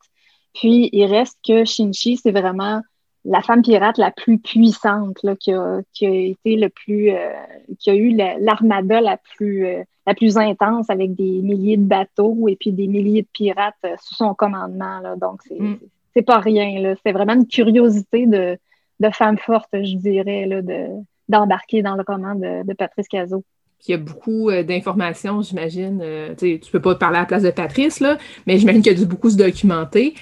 Puis 0.54 0.88
il 0.92 1.04
reste 1.04 1.38
que 1.46 1.64
Shinchi, 1.64 2.16
c'est 2.16 2.32
vraiment 2.32 2.80
la 3.26 3.42
femme 3.42 3.62
pirate 3.62 3.98
la 3.98 4.10
plus 4.10 4.38
puissante 4.38 5.22
là, 5.22 5.34
qui, 5.36 5.52
a, 5.52 5.80
qui, 5.92 6.06
a, 6.06 6.10
été 6.10 6.56
le 6.56 6.68
plus 6.68 7.10
euh, 7.10 7.32
qui 7.78 7.90
a 7.90 7.94
eu 7.94 8.16
l'armada 8.16 9.00
la 9.00 9.16
plus 9.16 9.66
euh, 9.66 9.82
la 10.06 10.14
plus 10.14 10.38
intense 10.38 10.88
avec 10.88 11.16
des 11.16 11.42
milliers 11.42 11.76
de 11.76 11.84
bateaux 11.84 12.46
et 12.46 12.54
puis 12.54 12.70
des 12.70 12.86
milliers 12.86 13.22
de 13.22 13.28
pirates 13.32 13.74
euh, 13.84 13.96
sous 14.00 14.14
son 14.14 14.34
commandement. 14.34 15.00
Là. 15.00 15.16
Donc 15.16 15.42
c'est 15.42 15.58
mm. 15.58 16.24
pas 16.24 16.38
rien. 16.38 16.94
C'est 17.04 17.12
vraiment 17.12 17.34
une 17.34 17.48
curiosité 17.48 18.26
de, 18.26 18.56
de 19.00 19.10
femme 19.10 19.38
forte, 19.38 19.68
je 19.72 19.96
dirais, 19.96 20.46
là, 20.46 20.62
de, 20.62 20.86
d'embarquer 21.28 21.82
dans 21.82 21.96
le 21.96 22.04
roman 22.06 22.34
de, 22.34 22.66
de 22.66 22.72
Patrice 22.74 23.08
Cazot. 23.08 23.44
Il 23.86 23.90
y 23.90 23.94
a 23.94 23.98
beaucoup 23.98 24.50
d'informations, 24.50 25.42
j'imagine. 25.42 26.02
tu 26.38 26.46
ne 26.46 26.70
peux 26.70 26.80
pas 26.80 26.94
parler 26.94 27.18
à 27.18 27.20
la 27.20 27.26
place 27.26 27.42
de 27.42 27.50
Patrice, 27.50 28.00
là, 28.00 28.16
mais 28.46 28.58
j'imagine 28.58 28.82
qu'il 28.82 28.92
y 28.92 28.94
a 28.94 28.98
dû 28.98 29.06
beaucoup 29.06 29.28
se 29.28 29.36
documenter 29.36 30.14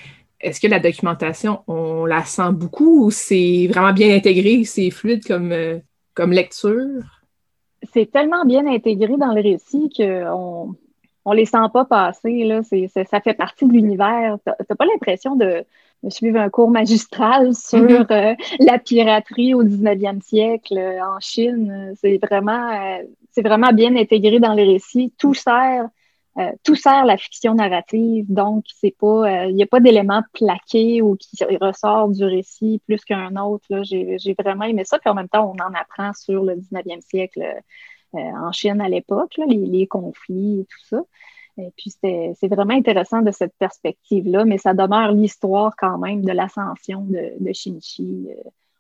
est-ce 0.45 0.61
que 0.61 0.67
la 0.67 0.79
documentation, 0.79 1.63
on 1.67 2.05
la 2.05 2.23
sent 2.25 2.53
beaucoup 2.53 3.07
ou 3.07 3.11
c'est 3.11 3.67
vraiment 3.69 3.93
bien 3.93 4.15
intégré, 4.15 4.65
c'est 4.65 4.91
fluide 4.91 5.27
comme, 5.27 5.53
euh, 5.53 5.79
comme 6.13 6.33
lecture? 6.33 7.03
C'est 7.93 8.11
tellement 8.11 8.45
bien 8.45 8.67
intégré 8.67 9.17
dans 9.17 9.33
le 9.33 9.41
récit 9.41 9.91
qu'on 9.97 10.75
on 11.25 11.33
les 11.33 11.47
sent 11.47 11.57
pas 11.73 11.87
passer. 11.87 12.45
Là. 12.45 12.61
ça 12.63 13.21
fait 13.21 13.35
partie 13.35 13.67
de 13.67 13.73
l'univers. 13.73 14.39
Tu 14.45 14.53
n'as 14.69 14.77
pas 14.77 14.85
l'impression 14.85 15.35
de, 15.35 15.65
suivre 16.11 16.39
un 16.39 16.49
cours 16.49 16.71
magistral 16.71 17.55
sur 17.55 18.07
euh, 18.11 18.35
la 18.61 18.79
piraterie 18.79 19.55
au 19.55 19.65
19e 19.65 20.23
siècle 20.23 20.79
euh, 20.79 21.05
en 21.05 21.21
Chine. 21.21 21.95
C'est 22.01 22.19
vraiment, 22.19 23.01
c'est 23.31 23.43
vraiment 23.43 23.73
bien 23.73 23.97
intégré 23.97 24.39
dans 24.39 24.55
le 24.55 24.63
récit. 24.63 25.13
Tout 25.19 25.35
sert 25.35 25.89
euh, 26.37 26.51
tout 26.65 26.75
sert 26.75 27.05
la 27.05 27.17
fiction 27.17 27.55
narrative, 27.55 28.27
donc 28.29 28.65
c'est 28.75 28.95
pas, 28.99 29.31
il 29.31 29.51
euh, 29.51 29.53
n'y 29.53 29.63
a 29.63 29.69
pas 29.69 29.79
d'éléments 29.79 30.23
plaqués 30.33 31.01
ou 31.01 31.15
qui 31.15 31.37
ressort 31.61 32.09
du 32.09 32.25
récit 32.25 32.83
plus 32.87 33.05
qu'un 33.05 33.37
autre. 33.37 33.69
J'ai, 33.83 34.19
vraiment 34.37 34.65
aimé 34.65 34.85
ça, 34.85 34.99
puis 34.99 35.09
en 35.09 35.15
même 35.15 35.29
temps, 35.29 35.49
on 35.49 35.63
en 35.63 35.73
apprend 35.75 36.13
sur 36.13 36.43
le 36.43 36.57
19e 36.57 37.01
siècle 37.03 37.41
euh, 38.15 38.19
en 38.19 38.51
Chine 38.51 38.81
à 38.81 38.89
l'époque, 38.89 39.39
les, 39.47 39.87
conflits 39.87 40.63
et 40.63 40.65
tout 40.65 40.85
ça. 40.89 41.03
Et 41.57 41.73
puis 41.77 41.93
c'est 42.01 42.49
vraiment 42.49 42.75
intéressant 42.75 43.23
de 43.23 43.31
cette 43.31 43.55
perspective-là, 43.59 44.45
mais 44.45 44.59
ça 44.59 44.75
demeure 44.75 45.13
l'histoire 45.13 45.75
quand 45.77 45.99
même 45.99 46.25
de 46.25 46.33
l'ascension 46.33 47.03
de, 47.03 47.33
de 47.39 47.53
Shinchi 47.53 48.29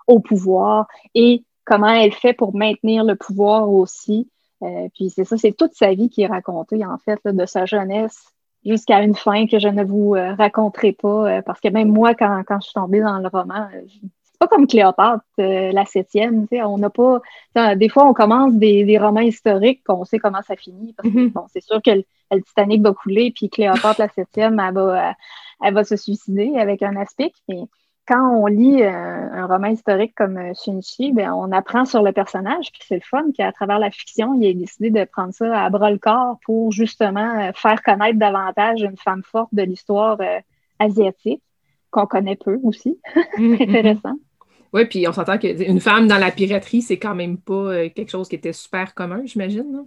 au 0.06 0.20
pouvoir 0.20 0.88
et 1.14 1.44
comment 1.64 1.88
elle 1.88 2.12
fait 2.12 2.32
pour 2.32 2.55
maintenir 2.55 3.05
le 3.05 3.14
pouvoir 3.16 3.70
aussi 3.70 4.28
euh, 4.64 4.88
puis 4.94 5.10
c'est 5.10 5.24
ça, 5.24 5.36
c'est 5.36 5.52
toute 5.52 5.74
sa 5.74 5.92
vie 5.94 6.09
qui 6.09 6.22
est 6.22 6.26
racontée, 6.26 6.84
en 6.84 6.98
fait, 6.98 7.20
de 7.24 7.46
sa 7.46 7.66
jeunesse 7.66 8.32
jusqu'à 8.64 9.02
une 9.02 9.14
fin 9.14 9.46
que 9.46 9.59
je 9.59 9.68
ne 9.68 9.84
vous 9.84 10.14
euh, 10.14 10.34
raconterai 10.34 10.92
pas, 10.92 11.28
euh, 11.28 11.42
parce 11.42 11.60
que 11.60 11.68
même 11.68 11.88
moi, 11.88 12.14
quand, 12.14 12.42
quand, 12.46 12.60
je 12.60 12.66
suis 12.68 12.74
tombée 12.74 13.01
dans 13.01 13.18
le 13.18 13.28
roman, 13.28 13.68
c'est 13.90 14.38
pas 14.38 14.46
comme 14.46 14.66
Cléopâtre, 14.66 15.24
la 15.36 15.84
septième, 15.84 16.48
tu 16.48 16.56
sais, 16.56 16.62
on 16.62 16.78
n'a 16.78 16.90
pas... 16.90 17.20
Des 17.76 17.88
fois, 17.88 18.05
on 18.09 18.14
commence 18.14 18.55
des, 18.55 18.84
des 18.84 18.98
romans 18.98 19.20
historiques, 19.20 19.82
on 19.88 20.05
sait 20.05 20.18
comment 20.18 20.42
ça 20.42 20.56
finit, 20.56 20.94
parce 20.94 21.09
que, 21.09 21.14
mm-hmm. 21.14 21.32
bon, 21.32 21.44
c'est 21.52 21.62
sûr 21.62 21.80
que 21.82 21.90
le, 22.30 22.42
Titanic 22.42 22.82
va 22.82 22.92
couler, 22.92 23.32
puis 23.34 23.48
Cléopâtre, 23.48 24.01
la 24.01 24.09
septième, 24.09 24.60
elle 24.60 24.74
va, 24.74 25.14
elle 25.62 25.74
va 25.74 25.84
se 25.84 25.96
suicider 25.96 26.52
avec 26.56 26.82
un 26.82 26.96
aspic, 26.96 27.34
mais 27.48 27.64
quand 28.06 28.36
on 28.36 28.46
lit 28.46 28.82
euh, 28.82 28.90
un 28.90 29.46
roman 29.46 29.68
historique 29.68 30.14
comme 30.14 30.36
euh, 30.36 30.52
Shinichi, 30.62 31.12
ben, 31.12 31.32
on 31.32 31.52
apprend 31.52 31.84
sur 31.84 32.02
le 32.02 32.12
personnage, 32.12 32.70
puis 32.70 32.82
c'est 32.86 32.96
le 32.96 33.01
fun 33.01 33.24
qu'à 33.34 33.51
travers 33.52 33.78
la 33.78 33.90
fiction, 33.90 34.34
il 34.34 34.44
ait 34.44 34.55
décidé 34.55 34.90
de 34.90 35.05
prendre 35.05 35.32
ça 35.32 35.64
à 35.64 35.70
bras 35.70 35.90
le 35.90 35.98
corps 35.98 36.38
pour 36.44 36.70
justement 36.70 37.40
euh, 37.40 37.52
faire 37.55 37.82
connaître 37.82 38.18
davantage 38.18 38.82
une 38.82 38.98
femme 38.98 39.22
forte 39.22 39.55
de 39.55 39.62
l'histoire 39.62 40.18
asiatique, 40.78 41.42
qu'on 41.90 42.06
connaît 42.06 42.36
peu 42.36 42.59
aussi. 42.62 42.98
Mm-hmm. 43.38 43.62
Intéressant. 43.62 44.14
Oui, 44.72 44.84
puis 44.86 45.09
on 45.09 45.12
s'entend 45.12 45.38
qu'une 45.38 45.80
femme 45.80 46.06
dans 46.06 46.18
la 46.18 46.30
piraterie, 46.30 46.82
c'est 46.82 46.98
quand 46.98 47.14
même 47.14 47.38
pas 47.38 47.88
quelque 47.88 48.10
chose 48.10 48.28
qui 48.28 48.36
était 48.36 48.52
super 48.52 48.94
commun, 48.94 49.22
j'imagine. 49.24 49.86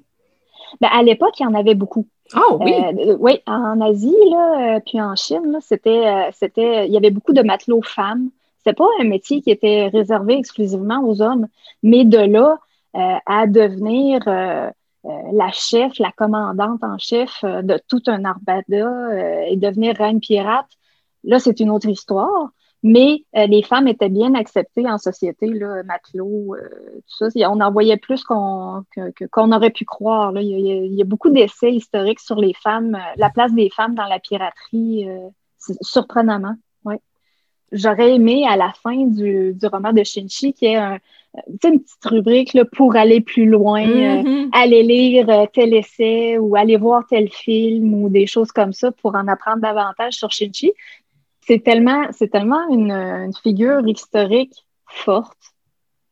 Ben, 0.81 0.89
à 0.91 1.01
l'époque, 1.03 1.39
il 1.39 1.43
y 1.43 1.45
en 1.45 1.53
avait 1.53 1.75
beaucoup. 1.75 2.07
Oh 2.35 2.57
oui. 2.61 2.73
Euh, 2.73 3.15
oui, 3.19 3.41
en 3.45 3.79
Asie, 3.81 4.15
là, 4.29 4.75
euh, 4.75 4.79
puis 4.85 5.01
en 5.01 5.15
Chine, 5.15 5.57
c'était, 5.61 6.07
euh, 6.07 6.29
c'était, 6.33 6.87
il 6.87 6.93
y 6.93 6.97
avait 6.97 7.11
beaucoup 7.11 7.33
de 7.33 7.41
matelots 7.41 7.81
femmes. 7.81 8.29
C'était 8.57 8.75
pas 8.75 8.87
un 8.99 9.05
métier 9.05 9.41
qui 9.41 9.51
était 9.51 9.87
réservé 9.87 10.37
exclusivement 10.37 11.01
aux 11.03 11.21
hommes, 11.21 11.47
mais 11.83 12.03
de 12.03 12.17
là 12.17 12.59
à 12.93 13.45
devenir 13.45 14.21
la 14.25 15.51
chef, 15.51 15.99
la 15.99 16.11
commandante 16.11 16.83
en 16.83 16.97
chef 16.97 17.43
de 17.43 17.79
tout 17.87 18.01
un 18.07 18.25
armada 18.25 19.45
et 19.47 19.55
devenir 19.55 19.95
reine 19.95 20.19
pirate, 20.19 20.65
là, 21.23 21.37
c'est 21.37 21.59
une 21.59 21.69
autre 21.69 21.87
histoire. 21.87 22.49
Mais 22.87 23.25
euh, 23.35 23.47
les 23.47 23.63
femmes 23.63 23.89
étaient 23.89 24.07
bien 24.07 24.33
acceptées 24.33 24.89
en 24.89 24.97
société, 24.97 25.47
là, 25.47 25.83
matelot, 25.83 26.55
euh, 26.55 26.69
tout 27.19 27.29
ça. 27.29 27.49
On 27.49 27.59
en 27.59 27.69
voyait 27.69 27.97
plus 27.97 28.23
qu'on 28.23 28.85
aurait 29.35 29.71
pu 29.71 29.83
croire. 29.83 30.31
Là. 30.31 30.41
Il, 30.41 30.95
y 30.95 31.01
a, 31.01 31.05
beaucoup 31.05 31.29
d'essais 31.29 31.73
historiques 31.73 32.21
sur 32.21 32.37
les 32.39 32.53
femmes, 32.53 32.95
euh, 32.95 33.13
la 33.17 33.29
place 33.29 33.53
des 33.53 33.69
femmes 33.69 33.93
dans 33.93 34.05
la 34.05 34.19
piraterie, 34.19 35.05
surprenamment. 35.81 36.55
Ouais. 36.85 37.01
J'aurais 37.73 38.15
aimé 38.15 38.45
à 38.47 38.55
la 38.55 38.71
fin 38.71 38.95
du, 38.95 39.53
du 39.53 39.67
roman 39.67 39.91
de 39.91 40.03
Shinchi 40.05 40.53
qu'il 40.53 40.69
y 40.69 40.71
ait 40.71 40.77
un, 40.77 40.99
une 41.65 41.81
petite 41.81 42.05
rubrique 42.05 42.53
là, 42.53 42.63
pour 42.63 42.95
aller 42.95 43.19
plus 43.19 43.47
loin, 43.47 43.85
mm-hmm. 43.85 44.49
aller 44.53 44.83
lire 44.83 45.47
tel 45.51 45.73
essai 45.73 46.37
ou 46.37 46.55
aller 46.55 46.77
voir 46.77 47.03
tel 47.09 47.29
film 47.29 47.93
ou 47.95 48.07
des 48.07 48.27
choses 48.27 48.53
comme 48.53 48.71
ça 48.71 48.93
pour 48.93 49.15
en 49.15 49.27
apprendre 49.27 49.61
davantage 49.61 50.13
sur 50.13 50.31
Shinchi 50.31 50.71
c'est 51.47 51.63
tellement, 51.63 52.09
tellement 52.31 52.69
une, 52.69 53.31
figure 53.41 53.87
historique 53.87 54.65
forte. 54.85 55.37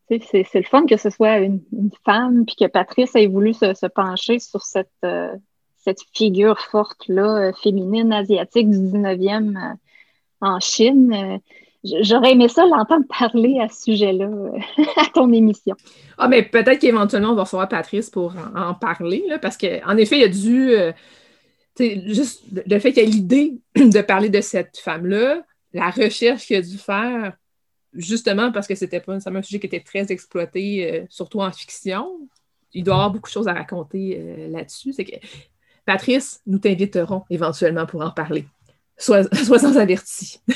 C'est, 0.08 0.46
le 0.54 0.62
fun 0.62 0.86
que 0.86 0.96
ce 0.96 1.10
soit 1.10 1.38
une, 1.38 1.60
femme, 2.04 2.46
puis 2.46 2.56
que 2.56 2.66
Patrice 2.66 3.14
ait 3.16 3.26
voulu 3.26 3.52
se, 3.52 3.86
pencher 3.86 4.38
sur 4.38 4.62
cette, 4.62 4.88
euh, 5.04 5.34
cette 5.76 5.98
figure 6.14 6.58
forte-là, 6.58 7.48
euh, 7.48 7.52
féminine, 7.52 8.12
asiatique 8.12 8.70
du 8.70 8.78
19e 8.78 9.56
euh, 9.56 9.74
en 10.40 10.60
Chine. 10.60 11.40
J'aurais 11.84 12.32
aimé 12.32 12.48
ça 12.48 12.64
l'entendre 12.66 13.04
parler 13.18 13.58
à 13.60 13.68
ce 13.68 13.82
sujet-là 13.82 14.30
à 14.96 15.06
ton 15.12 15.32
émission. 15.32 15.76
Ah, 16.18 16.28
mais 16.28 16.42
peut-être 16.42 16.78
qu'éventuellement, 16.78 17.30
on 17.30 17.34
va 17.34 17.42
recevoir 17.42 17.68
Patrice 17.68 18.08
pour 18.08 18.34
en, 18.56 18.74
parler, 18.74 19.24
parce 19.42 19.58
qu'en 19.58 19.96
effet, 19.96 20.16
il 20.16 20.22
y 20.22 20.24
a 20.24 20.28
dû 20.28 20.94
juste 21.78 22.44
le 22.52 22.78
fait 22.78 22.92
qu'il 22.92 23.02
y 23.04 23.06
ait 23.06 23.10
l'idée 23.10 23.58
de 23.76 24.00
parler 24.00 24.28
de 24.28 24.40
cette 24.40 24.78
femme-là, 24.78 25.44
la 25.72 25.90
recherche 25.90 26.46
qu'il 26.46 26.56
a 26.56 26.62
dû 26.62 26.78
faire, 26.78 27.36
justement 27.96 28.52
parce 28.52 28.66
que 28.66 28.74
c'était 28.74 29.02
un 29.06 29.42
sujet 29.42 29.58
qui 29.58 29.66
était 29.66 29.80
très 29.80 30.10
exploité, 30.12 30.92
euh, 30.92 31.04
surtout 31.08 31.40
en 31.40 31.50
fiction. 31.50 32.28
Il 32.72 32.84
doit 32.84 32.94
avoir 32.94 33.10
beaucoup 33.10 33.28
de 33.28 33.32
choses 33.32 33.48
à 33.48 33.54
raconter 33.54 34.18
euh, 34.18 34.48
là-dessus. 34.48 34.92
C'est 34.92 35.04
que 35.04 35.16
Patrice, 35.84 36.40
nous 36.46 36.58
t'inviterons 36.58 37.24
éventuellement 37.30 37.86
pour 37.86 38.02
en 38.02 38.10
parler. 38.10 38.44
Sois, 38.98 39.24
sans 39.44 39.76
averti. 39.76 40.40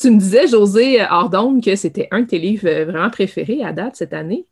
tu 0.00 0.10
me 0.10 0.18
disais, 0.18 0.46
José 0.46 1.00
Ardon, 1.00 1.60
que 1.60 1.76
c'était 1.76 2.08
un 2.10 2.22
de 2.22 2.26
tes 2.26 2.38
livres 2.38 2.84
vraiment 2.84 3.10
préférés 3.10 3.62
à 3.62 3.72
date 3.72 3.96
cette 3.96 4.12
année. 4.12 4.46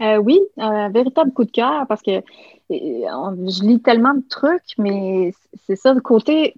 Oui, 0.00 0.40
un 0.56 0.90
véritable 0.90 1.32
coup 1.32 1.44
de 1.44 1.50
cœur 1.50 1.86
parce 1.86 2.02
que 2.02 2.22
je 2.70 3.62
lis 3.62 3.80
tellement 3.80 4.14
de 4.14 4.24
trucs, 4.28 4.76
mais 4.78 5.32
c'est 5.66 5.76
ça, 5.76 5.92
le 5.94 6.00
côté, 6.00 6.54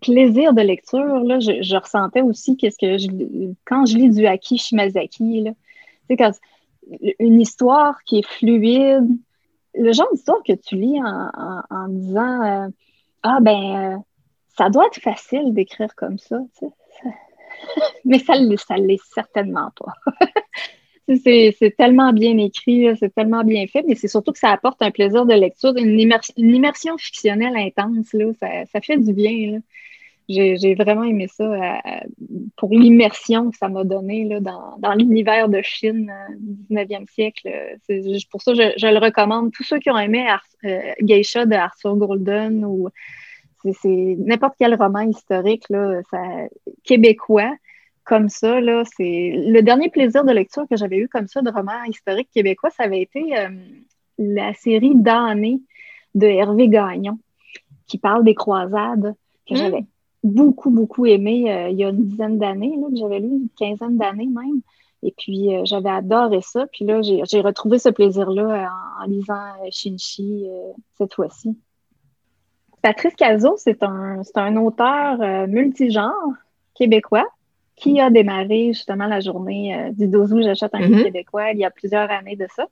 plaisir 0.00 0.52
de 0.54 0.62
lecture, 0.62 1.24
je, 1.40 1.76
ressentais 1.76 2.22
aussi 2.22 2.56
quand 3.64 3.86
je 3.86 3.96
lis 3.96 4.10
du 4.10 4.26
Aki 4.26 4.58
Shimazaki, 4.58 5.42
là, 5.42 6.30
une 7.18 7.40
histoire 7.40 8.02
qui 8.04 8.18
est 8.18 8.26
fluide, 8.26 9.08
le 9.74 9.92
genre 9.92 10.08
d'histoire 10.12 10.42
que 10.46 10.52
tu 10.52 10.76
lis 10.76 11.00
en, 11.02 11.88
disant 11.88 12.42
euh, 12.44 12.68
Ah 13.22 13.38
ben 13.40 14.02
ça 14.56 14.70
doit 14.70 14.86
être 14.86 15.00
facile 15.00 15.52
d'écrire 15.52 15.94
comme 15.96 16.18
ça, 16.18 16.38
mais 18.04 18.18
ça 18.18 18.38
ne 18.38 18.86
l'est 18.86 19.04
certainement 19.12 19.70
pas. 19.76 19.92
c'est 21.08 21.74
tellement 21.76 22.12
bien 22.12 22.36
écrit, 22.38 22.88
c'est 22.98 23.14
tellement 23.14 23.44
bien 23.44 23.66
fait, 23.66 23.84
mais 23.86 23.94
c'est 23.94 24.08
surtout 24.08 24.32
que 24.32 24.38
ça 24.38 24.50
apporte 24.50 24.82
un 24.82 24.90
plaisir 24.90 25.24
de 25.24 25.34
lecture, 25.34 25.76
une, 25.76 26.00
immersion 26.36 26.98
fictionnelle 26.98 27.56
intense. 27.56 28.12
Là, 28.12 28.32
ça, 28.40 28.80
fait 28.80 28.96
du 28.96 29.12
bien. 29.12 29.60
J'ai 30.28 30.74
vraiment 30.74 31.04
aimé 31.04 31.28
ça 31.28 31.44
euh, 31.44 31.78
pour 32.56 32.70
l'immersion 32.70 33.50
que 33.52 33.56
ça 33.56 33.68
m'a 33.68 33.84
donné 33.84 34.24
là, 34.24 34.40
dans, 34.40 34.76
dans 34.78 34.94
l'univers 34.94 35.48
de 35.48 35.62
Chine 35.62 36.12
euh, 36.12 36.34
du 36.40 36.74
19e 36.74 37.08
siècle. 37.08 37.48
Pour 38.30 38.42
ça, 38.42 38.54
je, 38.54 38.92
le 38.92 38.98
recommande. 38.98 39.52
Tous 39.52 39.62
ceux 39.62 39.78
qui 39.78 39.90
ont 39.90 39.98
aimé 39.98 40.26
euh, 40.64 40.80
Geisha 41.00 41.46
de 41.46 41.54
Arthur 41.54 41.94
Golden 41.94 42.64
ou 42.64 42.88
c'est 43.72 44.16
n'importe 44.18 44.54
quel 44.58 44.74
roman 44.74 45.00
historique 45.00 45.64
là, 45.70 46.00
ça, 46.10 46.22
québécois, 46.84 47.52
comme 48.06 48.28
ça, 48.28 48.60
là, 48.60 48.84
c'est 48.96 49.32
le 49.34 49.60
dernier 49.62 49.90
plaisir 49.90 50.24
de 50.24 50.30
lecture 50.30 50.64
que 50.70 50.76
j'avais 50.76 50.96
eu 50.96 51.08
comme 51.08 51.26
ça 51.26 51.42
de 51.42 51.50
roman 51.50 51.82
historique 51.88 52.30
québécois, 52.32 52.70
ça 52.70 52.84
avait 52.84 53.02
été 53.02 53.36
euh, 53.36 53.48
la 54.16 54.54
série 54.54 54.94
Damnée 54.94 55.60
de 56.14 56.26
Hervé 56.26 56.68
Gagnon, 56.68 57.18
qui 57.88 57.98
parle 57.98 58.24
des 58.24 58.36
croisades, 58.36 59.14
que 59.46 59.54
hmm. 59.54 59.56
j'avais 59.56 59.84
beaucoup, 60.22 60.70
beaucoup 60.70 61.04
aimé 61.04 61.52
euh, 61.52 61.68
il 61.68 61.78
y 61.78 61.84
a 61.84 61.88
une 61.88 62.06
dizaine 62.06 62.38
d'années, 62.38 62.78
que 62.90 62.96
j'avais 62.96 63.18
lu 63.18 63.26
une 63.26 63.48
quinzaine 63.58 63.98
d'années 63.98 64.28
même. 64.28 64.60
Et 65.02 65.12
puis, 65.18 65.54
euh, 65.54 65.62
j'avais 65.64 65.90
adoré 65.90 66.40
ça. 66.42 66.66
Puis 66.72 66.84
là, 66.84 67.00
j'ai 67.02 67.40
retrouvé 67.40 67.80
ce 67.80 67.88
plaisir-là 67.88 68.70
en, 69.00 69.06
lisant 69.06 69.52
Shinchi 69.70 70.46
cette 70.96 71.12
fois-ci. 71.12 71.58
Patrice 72.82 73.14
Cazot, 73.16 73.56
c'est 73.56 73.82
un, 73.82 74.22
un 74.36 74.56
auteur 74.56 75.48
multigenre 75.48 76.12
québécois 76.74 77.26
qui 77.76 78.00
a 78.00 78.10
démarré 78.10 78.68
justement 78.68 79.06
la 79.06 79.20
journée 79.20 79.74
euh, 79.74 79.90
du 79.92 80.08
12 80.08 80.32
août, 80.32 80.42
j'achète 80.42 80.74
un 80.74 80.80
livre 80.80 81.00
mm-hmm. 81.00 81.04
québécois 81.04 81.50
il 81.52 81.58
y 81.58 81.64
a 81.64 81.70
plusieurs 81.70 82.10
années 82.10 82.36
de 82.36 82.46
ça. 82.54 82.66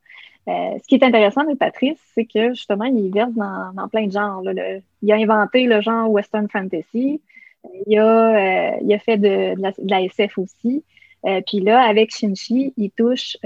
Euh, 0.49 0.79
ce 0.83 0.89
qui 0.89 0.97
est 0.97 1.05
intéressant 1.05 1.45
de 1.45 1.55
Patrice, 1.55 1.99
c'est 2.15 2.27
que 2.27 2.51
justement, 2.51 2.85
il 2.85 3.11
verse 3.13 3.33
dans, 3.35 3.89
plein 3.91 4.07
de 4.07 4.13
genres. 4.13 4.43
il 5.03 5.13
a 5.13 5.17
inventé 5.17 5.65
le 5.65 5.81
genre 5.81 6.11
Western 6.11 6.49
Fantasy. 6.49 7.21
Il 7.87 7.99
a, 7.99 8.75
euh, 8.75 8.77
il 8.83 8.93
a 8.93 8.99
fait 8.99 9.17
de, 9.17 9.55
la, 9.89 10.03
SF 10.03 10.39
aussi. 10.39 10.85
puis 11.47 11.61
là, 11.61 11.83
avec 11.83 12.15
Shinchi, 12.15 12.75
il 12.77 12.91
touche 12.91 13.39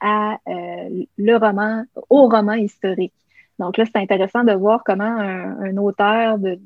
à 0.00 0.38
le 0.46 1.36
roman, 1.36 1.84
au 2.08 2.28
roman 2.28 2.54
historique. 2.54 3.14
Donc 3.58 3.76
là, 3.76 3.84
c'est 3.84 4.00
intéressant 4.00 4.44
de 4.44 4.52
voir 4.52 4.84
comment 4.84 5.02
un 5.02 5.76
auteur 5.76 6.38
de, 6.38 6.60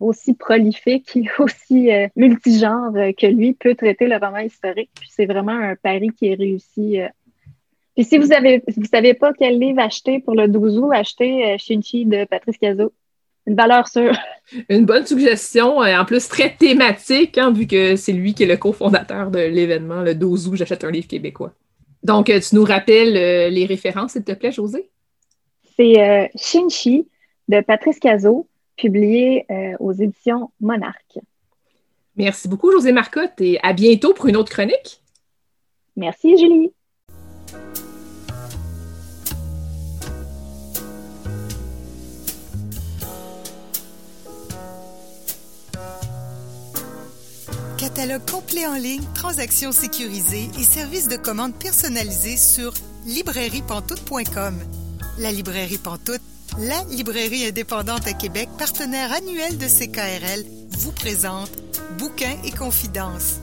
aussi 0.00 0.34
prolifique 0.34 1.16
et 1.16 1.24
aussi 1.38 1.90
euh, 1.90 2.08
multigenre 2.16 2.94
euh, 2.96 3.12
que 3.12 3.26
lui 3.26 3.54
peut 3.54 3.74
traiter 3.74 4.06
le 4.06 4.16
roman 4.16 4.38
historique. 4.38 4.90
Puis 4.94 5.10
c'est 5.10 5.26
vraiment 5.26 5.52
un 5.52 5.76
pari 5.76 6.10
qui 6.10 6.28
est 6.28 6.34
réussi. 6.34 7.00
Euh. 7.00 7.08
Puis 7.94 8.04
si 8.04 8.18
vous 8.18 8.32
avez 8.32 8.62
vous 8.76 8.86
savez 8.86 9.14
pas 9.14 9.32
quel 9.32 9.58
livre 9.58 9.80
acheter 9.80 10.20
pour 10.20 10.34
le 10.34 10.48
12 10.48 10.78
août, 10.78 10.90
achetez 10.92 11.56
Shinchi 11.58 12.06
de 12.06 12.24
Patrice 12.24 12.58
Cazot. 12.58 12.92
Une 13.46 13.56
valeur 13.56 13.88
sûre. 13.88 14.16
Une 14.68 14.86
bonne 14.86 15.06
suggestion, 15.06 15.78
en 15.78 16.04
plus 16.04 16.26
très 16.28 16.56
thématique, 16.56 17.36
hein, 17.36 17.52
vu 17.52 17.66
que 17.66 17.94
c'est 17.94 18.12
lui 18.12 18.34
qui 18.34 18.44
est 18.44 18.46
le 18.46 18.56
cofondateur 18.56 19.30
de 19.30 19.38
l'événement, 19.38 20.00
le 20.00 20.14
12 20.14 20.48
août, 20.48 20.56
j'achète 20.56 20.82
un 20.82 20.90
livre 20.90 21.06
québécois. 21.06 21.52
Donc, 22.02 22.26
tu 22.26 22.54
nous 22.54 22.64
rappelles 22.64 23.12
les 23.52 23.66
références, 23.66 24.12
s'il 24.12 24.24
te 24.24 24.32
plaît, 24.32 24.50
José? 24.50 24.88
C'est 25.76 26.30
Shinchi 26.36 27.06
de 27.48 27.60
Patrice 27.60 27.98
Cazot, 27.98 28.48
publié 28.76 29.46
euh, 29.50 29.76
aux 29.80 29.92
éditions 29.92 30.50
Monarque. 30.60 31.18
Merci 32.16 32.48
beaucoup, 32.48 32.70
José 32.70 32.92
Marcotte, 32.92 33.40
et 33.40 33.58
à 33.62 33.72
bientôt 33.72 34.14
pour 34.14 34.26
une 34.26 34.36
autre 34.36 34.52
chronique. 34.52 35.02
Merci, 35.96 36.36
Julie. 36.38 36.72
Catalogue 47.78 48.22
complet 48.30 48.66
en 48.66 48.74
ligne, 48.74 49.02
transactions 49.14 49.72
sécurisées 49.72 50.48
et 50.58 50.62
services 50.62 51.08
de 51.08 51.16
commande 51.16 51.54
personnalisés 51.54 52.36
sur 52.36 52.72
librairiepantoute.com. 53.06 54.54
La 55.18 55.30
librairie 55.30 55.78
Pantoute 55.78 56.22
la 56.58 56.84
librairie 56.90 57.46
indépendante 57.46 58.06
à 58.06 58.12
Québec, 58.12 58.48
partenaire 58.58 59.12
annuel 59.12 59.58
de 59.58 59.66
CKRL, 59.66 60.44
vous 60.78 60.92
présente 60.92 61.50
Bouquins 61.98 62.36
et 62.44 62.50
confidences. 62.50 63.40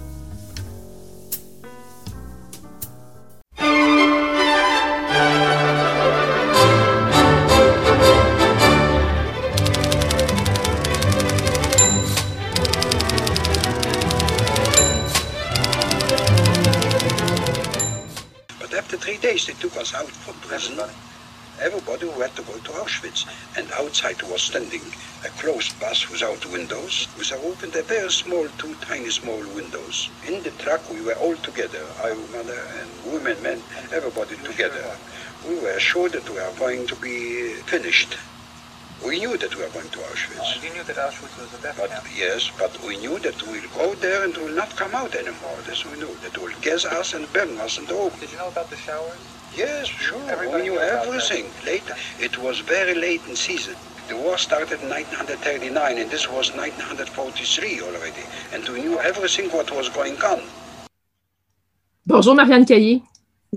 Everybody 21.62 22.08
who 22.08 22.20
had 22.20 22.36
to 22.36 22.42
go 22.42 22.58
to 22.58 22.72
Auschwitz. 22.72 23.28
And 23.56 23.72
outside 23.74 24.22
was 24.24 24.42
standing 24.42 24.82
a 25.24 25.30
closed 25.40 25.80
bus 25.80 26.10
without 26.10 26.44
windows, 26.52 27.08
with 27.18 27.32
opened 27.34 27.76
a 27.76 27.84
very 27.84 28.10
small, 28.10 28.48
two 28.58 28.74
tiny 28.76 29.12
small 29.12 29.40
windows. 29.54 30.10
In 30.28 30.42
the 30.42 30.50
truck 30.52 30.90
we 30.90 31.02
were 31.02 31.14
all 31.16 31.36
together, 31.36 31.86
I, 32.04 32.16
mother 32.34 32.66
and 32.80 33.14
women, 33.14 33.42
men, 33.44 33.62
everybody 33.94 34.38
together. 34.38 34.98
We 35.48 35.60
were 35.60 35.80
sure 35.80 36.10
that 36.10 36.28
we 36.30 36.40
are 36.40 36.54
going 36.58 36.88
to 36.88 36.96
be 36.96 37.54
finished. 37.70 38.18
We 39.06 39.20
knew 39.20 39.38
that 39.38 39.56
we 39.56 39.64
were 39.64 39.70
going 39.70 39.90
to 39.90 40.00
Auschwitz. 40.00 40.62
We 40.64 40.70
knew 40.72 40.84
that 40.84 40.96
Auschwitz 40.96 41.38
was 41.40 41.54
a 41.60 41.62
death 41.62 41.78
but, 41.78 41.90
camp. 41.92 42.06
Yes, 42.18 42.52
but 42.58 42.74
we 42.84 42.98
knew 42.98 43.20
that 43.20 43.40
we'll 43.44 43.70
go 43.76 43.94
there 43.96 44.24
and 44.24 44.36
we'll 44.38 44.56
not 44.56 44.76
come 44.76 44.96
out 44.96 45.14
anymore. 45.14 45.58
This 45.68 45.86
we 45.86 45.98
knew. 45.98 46.16
That 46.24 46.38
will 46.38 46.54
gas 46.62 46.86
us 46.86 47.14
and 47.14 47.32
burn 47.34 47.58
us 47.60 47.78
and 47.78 47.90
open. 47.92 48.20
Did 48.20 48.32
you 48.32 48.38
know 48.38 48.50
about 48.50 48.70
the 48.70 48.78
showers? 48.78 49.31
Yes, 49.58 49.88
sure. 49.88 50.18
Everybody 50.30 50.64
we 50.64 50.70
knew 50.70 50.80
everything. 50.80 51.46
Later, 51.66 51.94
it 52.20 52.38
was 52.38 52.62
very 52.62 52.96
late 52.96 53.20
in 53.28 53.36
season. 53.36 53.76
The 54.08 54.16
war 54.16 54.38
started 54.38 54.80
in 54.82 54.88
1939, 54.90 55.98
and 55.98 56.10
this 56.10 56.30
was 56.30 56.56
1943 56.56 57.82
already. 57.82 58.24
And 58.54 58.64
we 58.70 58.82
knew 58.82 58.98
everything 59.00 59.50
what 59.52 59.70
was 59.72 59.90
going 59.90 60.16
on. 60.24 60.40
Bonjour 62.06 62.34
Marianne 62.34 62.66
Caillé. 62.66 63.04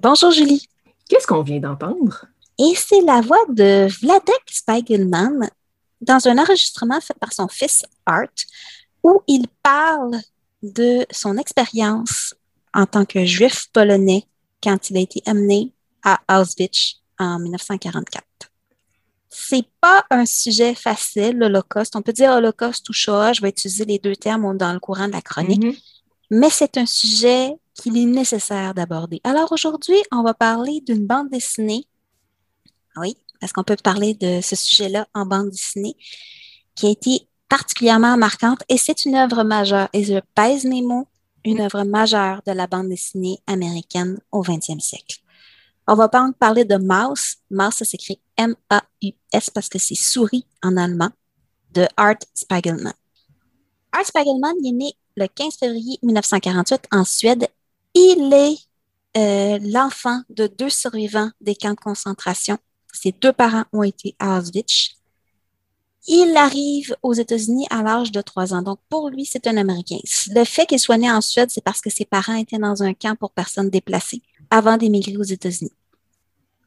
Bonjour 0.03 0.33
Julie. 0.33 0.67
Qu'est-ce 1.09 1.29
qu'on 1.29 1.43
vient 1.43 1.61
d'entendre? 1.61 2.27
Et 2.59 2.75
c'est 2.77 3.01
la 3.03 3.21
voix 3.21 3.45
de 3.49 3.87
Vladek 4.01 4.43
Spiegelman 4.51 5.49
dans 6.01 6.27
un 6.27 6.39
enregistrement 6.39 7.01
fait 7.01 7.19
par 7.21 7.33
son 7.33 7.47
fils 7.47 7.85
Art, 8.05 8.27
où 9.05 9.23
il 9.29 9.47
parle 9.63 10.19
de 10.61 11.07
son 11.13 11.39
expérience 11.39 12.35
en 12.73 12.87
tant 12.87 13.05
que 13.05 13.25
juif 13.25 13.69
polonais 13.73 14.25
quand 14.61 14.91
il 14.91 14.97
a 14.97 15.01
été 15.01 15.23
amené 15.27 15.73
à 16.05 16.21
Auschwitz 16.29 17.01
en 17.19 17.39
1944. 17.39 18.25
C'est 19.31 19.67
pas 19.81 20.05
un 20.11 20.27
sujet 20.27 20.75
facile, 20.75 21.39
l'Holocauste. 21.39 21.97
On 21.97 22.03
peut 22.03 22.13
dire 22.13 22.31
Holocauste 22.31 22.89
ou 22.89 22.93
Shoah, 22.93 23.33
je 23.33 23.41
vais 23.41 23.49
utiliser 23.49 23.85
les 23.85 23.99
deux 23.99 24.15
termes 24.15 24.57
dans 24.57 24.73
le 24.73 24.79
courant 24.79 25.09
de 25.09 25.13
la 25.13 25.23
chronique, 25.23 25.65
mm-hmm. 25.65 25.79
mais 26.31 26.51
c'est 26.51 26.77
un 26.77 26.87
sujet 26.87 27.53
qu'il 27.75 27.97
est 27.99 28.05
nécessaire 28.05 28.75
d'aborder. 28.75 29.21
Alors 29.25 29.51
aujourd'hui, 29.51 29.97
on 30.13 30.23
va 30.23 30.35
parler 30.35 30.81
d'une 30.87 31.07
bande 31.07 31.31
dessinée. 31.31 31.87
Oui, 32.97 33.17
parce 33.41 33.53
qu'on 33.53 33.65
peut 33.65 33.77
parler 33.83 34.15
de 34.15 34.41
ce 34.41 34.55
sujet-là 34.55 35.09
en 35.15 35.27
bande 35.27 35.51
dessinée 35.51 35.97
qui 36.77 36.87
a 36.87 36.91
été 36.91 37.29
particulièrement 37.49 38.17
marquante 38.17 38.63
et 38.69 38.79
c'est 38.79 39.05
une 39.05 39.17
œuvre 39.17 39.43
majeure, 39.43 39.89
et 39.93 40.05
je 40.05 40.21
pèse 40.35 40.65
mes 40.65 40.83
mots, 40.83 41.09
une 41.45 41.61
œuvre 41.61 41.83
majeure 41.85 42.41
de 42.47 42.53
la 42.53 42.67
bande 42.67 42.89
dessinée 42.89 43.39
américaine 43.47 44.19
au 44.33 44.43
20e 44.43 44.81
siècle. 44.81 45.24
On 45.87 45.95
va 45.95 46.09
pas 46.09 46.27
parler 46.39 46.65
de 46.65 46.77
Mouse. 46.77 47.37
Mouse, 47.51 47.75
ça 47.75 47.85
s'écrit 47.85 48.21
M-A-U-S 48.37 49.51
parce 49.51 49.69
que 49.69 49.79
c'est 49.79 49.95
souris 49.95 50.47
en 50.63 50.77
allemand, 50.77 51.11
de 51.73 51.87
Art 51.97 52.17
Spiegelman. 52.33 52.95
Art 53.93 54.07
Spiegelman 54.07 54.55
il 54.61 54.69
est 54.69 54.73
né 54.73 54.93
le 55.17 55.27
15 55.27 55.57
février 55.57 55.99
1948 56.03 56.89
en 56.91 57.05
Suède. 57.05 57.49
Il 57.95 58.33
est 58.33 58.57
euh, 59.17 59.59
l'enfant 59.63 60.23
de 60.31 60.47
deux 60.47 60.71
survivants 60.71 61.31
des 61.41 61.55
camps 61.55 61.75
de 61.75 61.81
concentration. 61.81 62.59
Ses 62.93 63.13
deux 63.13 63.33
parents 63.33 63.65
ont 63.73 63.83
été 63.83 64.17
à 64.19 64.39
Auschwitz. 64.39 64.97
Il 66.07 66.37
arrive 66.37 66.95
aux 67.03 67.15
États-Unis 67.15 67.67
à 67.71 67.83
l'âge 67.83 68.13
de 68.13 68.21
trois 68.21 68.53
ans. 68.53 68.63
Donc, 68.63 68.79
pour 68.91 69.09
lui, 69.09 69.25
c'est 69.25 69.47
un 69.47 69.57
Américain. 69.57 69.99
Le 70.31 70.45
fait 70.45 70.67
qu'il 70.67 70.79
soit 70.79 70.99
né 70.99 71.11
en 71.11 71.21
Suède, 71.21 71.51
c'est 71.51 71.65
parce 71.65 71.81
que 71.81 71.89
ses 71.89 72.05
parents 72.05 72.35
étaient 72.35 72.59
dans 72.59 72.83
un 72.83 72.93
camp 72.93 73.17
pour 73.17 73.31
personnes 73.31 73.71
déplacées 73.71 74.21
avant 74.51 74.77
d'émigrer 74.77 75.17
aux 75.17 75.23
États-Unis. 75.23 75.73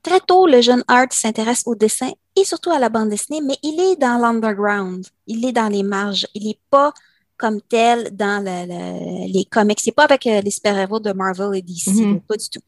Très 0.04 0.20
tôt, 0.22 0.48
le 0.48 0.62
jeune 0.62 0.84
Art 0.88 1.08
s'intéresse 1.12 1.64
au 1.66 1.76
dessin 1.76 2.12
et 2.36 2.46
surtout 2.46 2.70
à 2.72 2.80
la 2.80 2.90
bande 2.90 3.10
dessinée, 3.10 3.42
mais 3.42 3.58
il 3.64 3.80
est 3.80 3.96
dans 3.98 4.18
l'underground. 4.20 5.06
Il 5.26 5.44
est 5.46 5.52
dans 5.52 5.68
les 5.68 5.84
marges. 5.84 6.26
Il 6.34 6.46
n'est 6.48 6.60
pas 6.70 6.94
comme 7.36 7.62
tel 7.62 8.16
dans 8.16 8.42
les 8.44 9.46
comics. 9.46 9.80
C'est 9.82 9.92
pas 9.92 10.06
avec 10.06 10.26
euh, 10.28 10.42
les 10.42 10.52
super-héros 10.52 11.00
de 11.00 11.12
Marvel 11.12 11.56
et 11.56 11.62
DC, 11.62 11.88
Mhm. 11.92 12.22
pas 12.22 12.36
du 12.38 12.50
tout. 12.50 12.62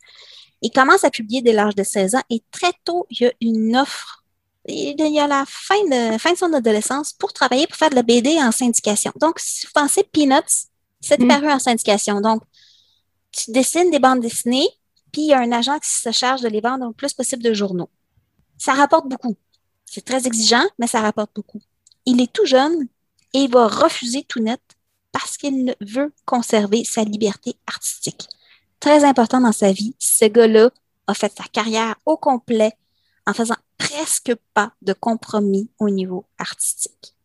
Il 0.61 0.71
commence 0.71 1.03
à 1.05 1.09
publier 1.09 1.41
dès 1.41 1.53
l'âge 1.53 1.75
de 1.75 1.83
16 1.83 2.15
ans 2.15 2.23
et 2.29 2.43
très 2.51 2.73
tôt, 2.83 3.05
il 3.09 3.21
y 3.21 3.25
a 3.27 3.31
une 3.41 3.75
offre. 3.77 4.23
Il 4.67 4.99
y 4.99 5.19
a 5.19 5.25
la 5.27 5.45
fin 5.47 5.81
de, 5.85 6.17
fin 6.17 6.33
de 6.33 6.37
son 6.37 6.51
adolescence 6.53 7.13
pour 7.13 7.31
travailler, 7.31 7.65
pour 7.65 7.77
faire 7.77 7.89
de 7.89 7.95
la 7.95 8.03
BD 8.03 8.37
en 8.39 8.51
syndication. 8.51 9.11
Donc, 9.15 9.39
si 9.39 9.65
vous 9.65 9.71
pensez 9.73 10.03
Peanuts, 10.03 10.67
c'est 10.99 11.19
Mhm. 11.19 11.27
paru 11.29 11.49
en 11.49 11.59
syndication. 11.59 12.19
Donc, 12.19 12.41
tu 13.31 13.51
dessines 13.51 13.89
des 13.89 13.99
bandes 13.99 14.19
dessinées, 14.19 14.67
puis 15.11 15.21
il 15.21 15.27
y 15.27 15.33
a 15.33 15.39
un 15.39 15.51
agent 15.51 15.79
qui 15.79 15.89
se 15.89 16.11
charge 16.11 16.41
de 16.41 16.47
les 16.47 16.61
vendre 16.61 16.85
au 16.87 16.93
plus 16.93 17.13
possible 17.13 17.43
de 17.43 17.53
journaux. 17.53 17.89
Ça 18.57 18.73
rapporte 18.73 19.07
beaucoup. 19.07 19.35
C'est 19.85 20.05
très 20.05 20.27
exigeant, 20.27 20.65
mais 20.77 20.87
ça 20.87 21.01
rapporte 21.01 21.31
beaucoup. 21.35 21.61
Il 22.05 22.21
est 22.21 22.31
tout 22.31 22.45
jeune 22.45 22.87
et 23.33 23.39
il 23.39 23.51
va 23.51 23.67
refuser 23.67 24.23
tout 24.23 24.39
net 24.39 24.61
parce 25.11 25.37
qu'il 25.37 25.75
veut 25.81 26.13
conserver 26.25 26.83
sa 26.83 27.03
liberté 27.03 27.55
artistique. 27.67 28.27
Très 28.79 29.03
important 29.03 29.41
dans 29.41 29.51
sa 29.51 29.71
vie, 29.71 29.95
ce 29.99 30.25
gars-là 30.25 30.69
a 31.07 31.13
fait 31.13 31.33
sa 31.35 31.43
carrière 31.45 31.95
au 32.05 32.17
complet 32.17 32.73
en 33.25 33.33
faisant 33.33 33.55
presque 33.77 34.33
pas 34.53 34.73
de 34.81 34.93
compromis 34.93 35.69
au 35.79 35.89
niveau 35.89 36.25
artistique. 36.37 37.15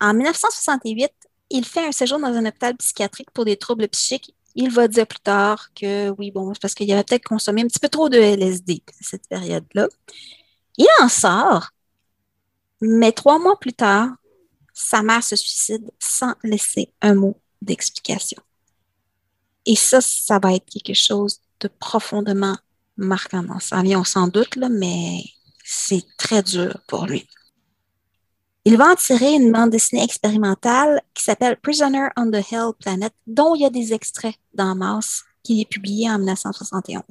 En 0.00 0.14
1968, 0.14 1.12
il 1.50 1.64
fait 1.64 1.86
un 1.86 1.92
séjour 1.92 2.18
dans 2.18 2.28
un 2.28 2.46
hôpital 2.46 2.76
psychiatrique 2.76 3.30
pour 3.32 3.44
des 3.44 3.56
troubles 3.56 3.88
psychiques. 3.88 4.34
Il 4.54 4.70
va 4.70 4.88
dire 4.88 5.06
plus 5.06 5.20
tard 5.20 5.68
que 5.74 6.10
oui, 6.18 6.30
bon, 6.30 6.52
c'est 6.54 6.60
parce 6.60 6.74
qu'il 6.74 6.90
avait 6.92 7.04
peut-être 7.04 7.24
consommé 7.24 7.62
un 7.62 7.66
petit 7.66 7.78
peu 7.78 7.88
trop 7.88 8.08
de 8.08 8.18
LSD 8.18 8.82
à 8.88 8.92
cette 9.00 9.28
période-là. 9.28 9.88
Il 10.76 10.86
en 11.00 11.08
sort, 11.08 11.70
mais 12.80 13.12
trois 13.12 13.38
mois 13.38 13.58
plus 13.58 13.72
tard, 13.72 14.08
sa 14.72 15.02
mère 15.02 15.22
se 15.22 15.36
suicide 15.36 15.90
sans 15.98 16.34
laisser 16.42 16.92
un 17.00 17.14
mot 17.14 17.36
d'explication. 17.62 18.42
Et 19.66 19.76
ça, 19.76 20.00
ça 20.00 20.38
va 20.38 20.54
être 20.54 20.66
quelque 20.66 20.94
chose 20.94 21.40
de 21.60 21.68
profondément 21.68 22.56
marquant 22.96 23.42
dans 23.42 23.60
sa 23.60 23.82
vie. 23.82 23.94
On 23.94 24.04
s'en 24.04 24.28
doute, 24.28 24.56
mais 24.56 25.22
c'est 25.64 26.04
très 26.16 26.42
dur 26.42 26.80
pour 26.88 27.06
lui. 27.06 27.26
Il 28.66 28.76
va 28.76 28.90
en 28.92 28.94
tirer 28.94 29.32
une 29.32 29.52
bande 29.52 29.70
dessinée 29.70 30.04
expérimentale 30.04 31.00
qui 31.14 31.24
s'appelle 31.24 31.56
Prisoner 31.56 32.08
on 32.16 32.30
the 32.30 32.44
Hell 32.52 32.72
Planet, 32.78 33.12
dont 33.26 33.54
il 33.54 33.62
y 33.62 33.64
a 33.64 33.70
des 33.70 33.94
extraits 33.94 34.34
dans 34.52 34.74
Masse, 34.74 35.22
qui 35.42 35.62
est 35.62 35.64
publié 35.64 36.10
en 36.10 36.18
1971. 36.18 37.02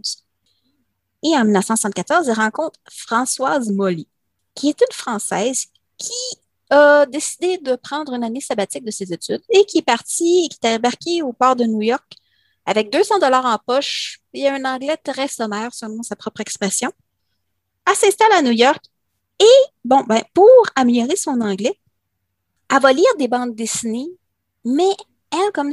Et 1.24 1.36
en 1.36 1.44
1974, 1.44 2.28
il 2.28 2.34
rencontre 2.34 2.80
Françoise 2.90 3.72
Molly, 3.72 4.08
qui 4.54 4.70
est 4.70 4.80
une 4.80 4.94
Française 4.94 5.66
qui 5.98 6.14
a 6.70 7.08
décidé 7.08 7.58
de 7.58 7.76
prendre 7.76 8.14
une 8.14 8.24
année 8.24 8.42
sabbatique 8.42 8.86
de 8.86 8.92
ses 8.92 9.12
études 9.12 9.42
et 9.50 9.66
qui 9.66 9.80
est 9.80 9.84
partie 9.84 10.46
et 10.46 10.50
qui 10.50 10.60
est 10.62 10.76
embarquée 10.76 11.24
au 11.24 11.34
port 11.34 11.56
de 11.56 11.66
New 11.66 11.82
York 11.82 12.14
avec 12.68 12.92
200 12.92 13.18
dollars 13.18 13.46
en 13.48 13.58
poche 13.58 14.20
et 14.34 14.48
un 14.48 14.64
anglais 14.66 14.98
très 14.98 15.28
sommaire, 15.28 15.74
selon 15.74 16.04
sa 16.04 16.16
propre 16.16 16.42
expression. 16.42 16.92
Elle 17.90 17.96
s'installe 17.96 18.32
à 18.34 18.44
New 18.44 18.52
York 18.52 18.84
et, 19.40 19.70
bon, 19.86 20.04
ben, 20.08 20.22
pour 20.34 20.50
améliorer 20.76 21.16
son 21.16 21.42
anglais, 21.42 21.80
elle 22.72 22.82
va 22.82 22.94
lire 22.94 23.16
des 23.18 23.28
bandes 23.28 23.56
dessinées, 23.56 24.10
mais 24.66 24.92
elle, 25.32 25.52
comme 25.54 25.72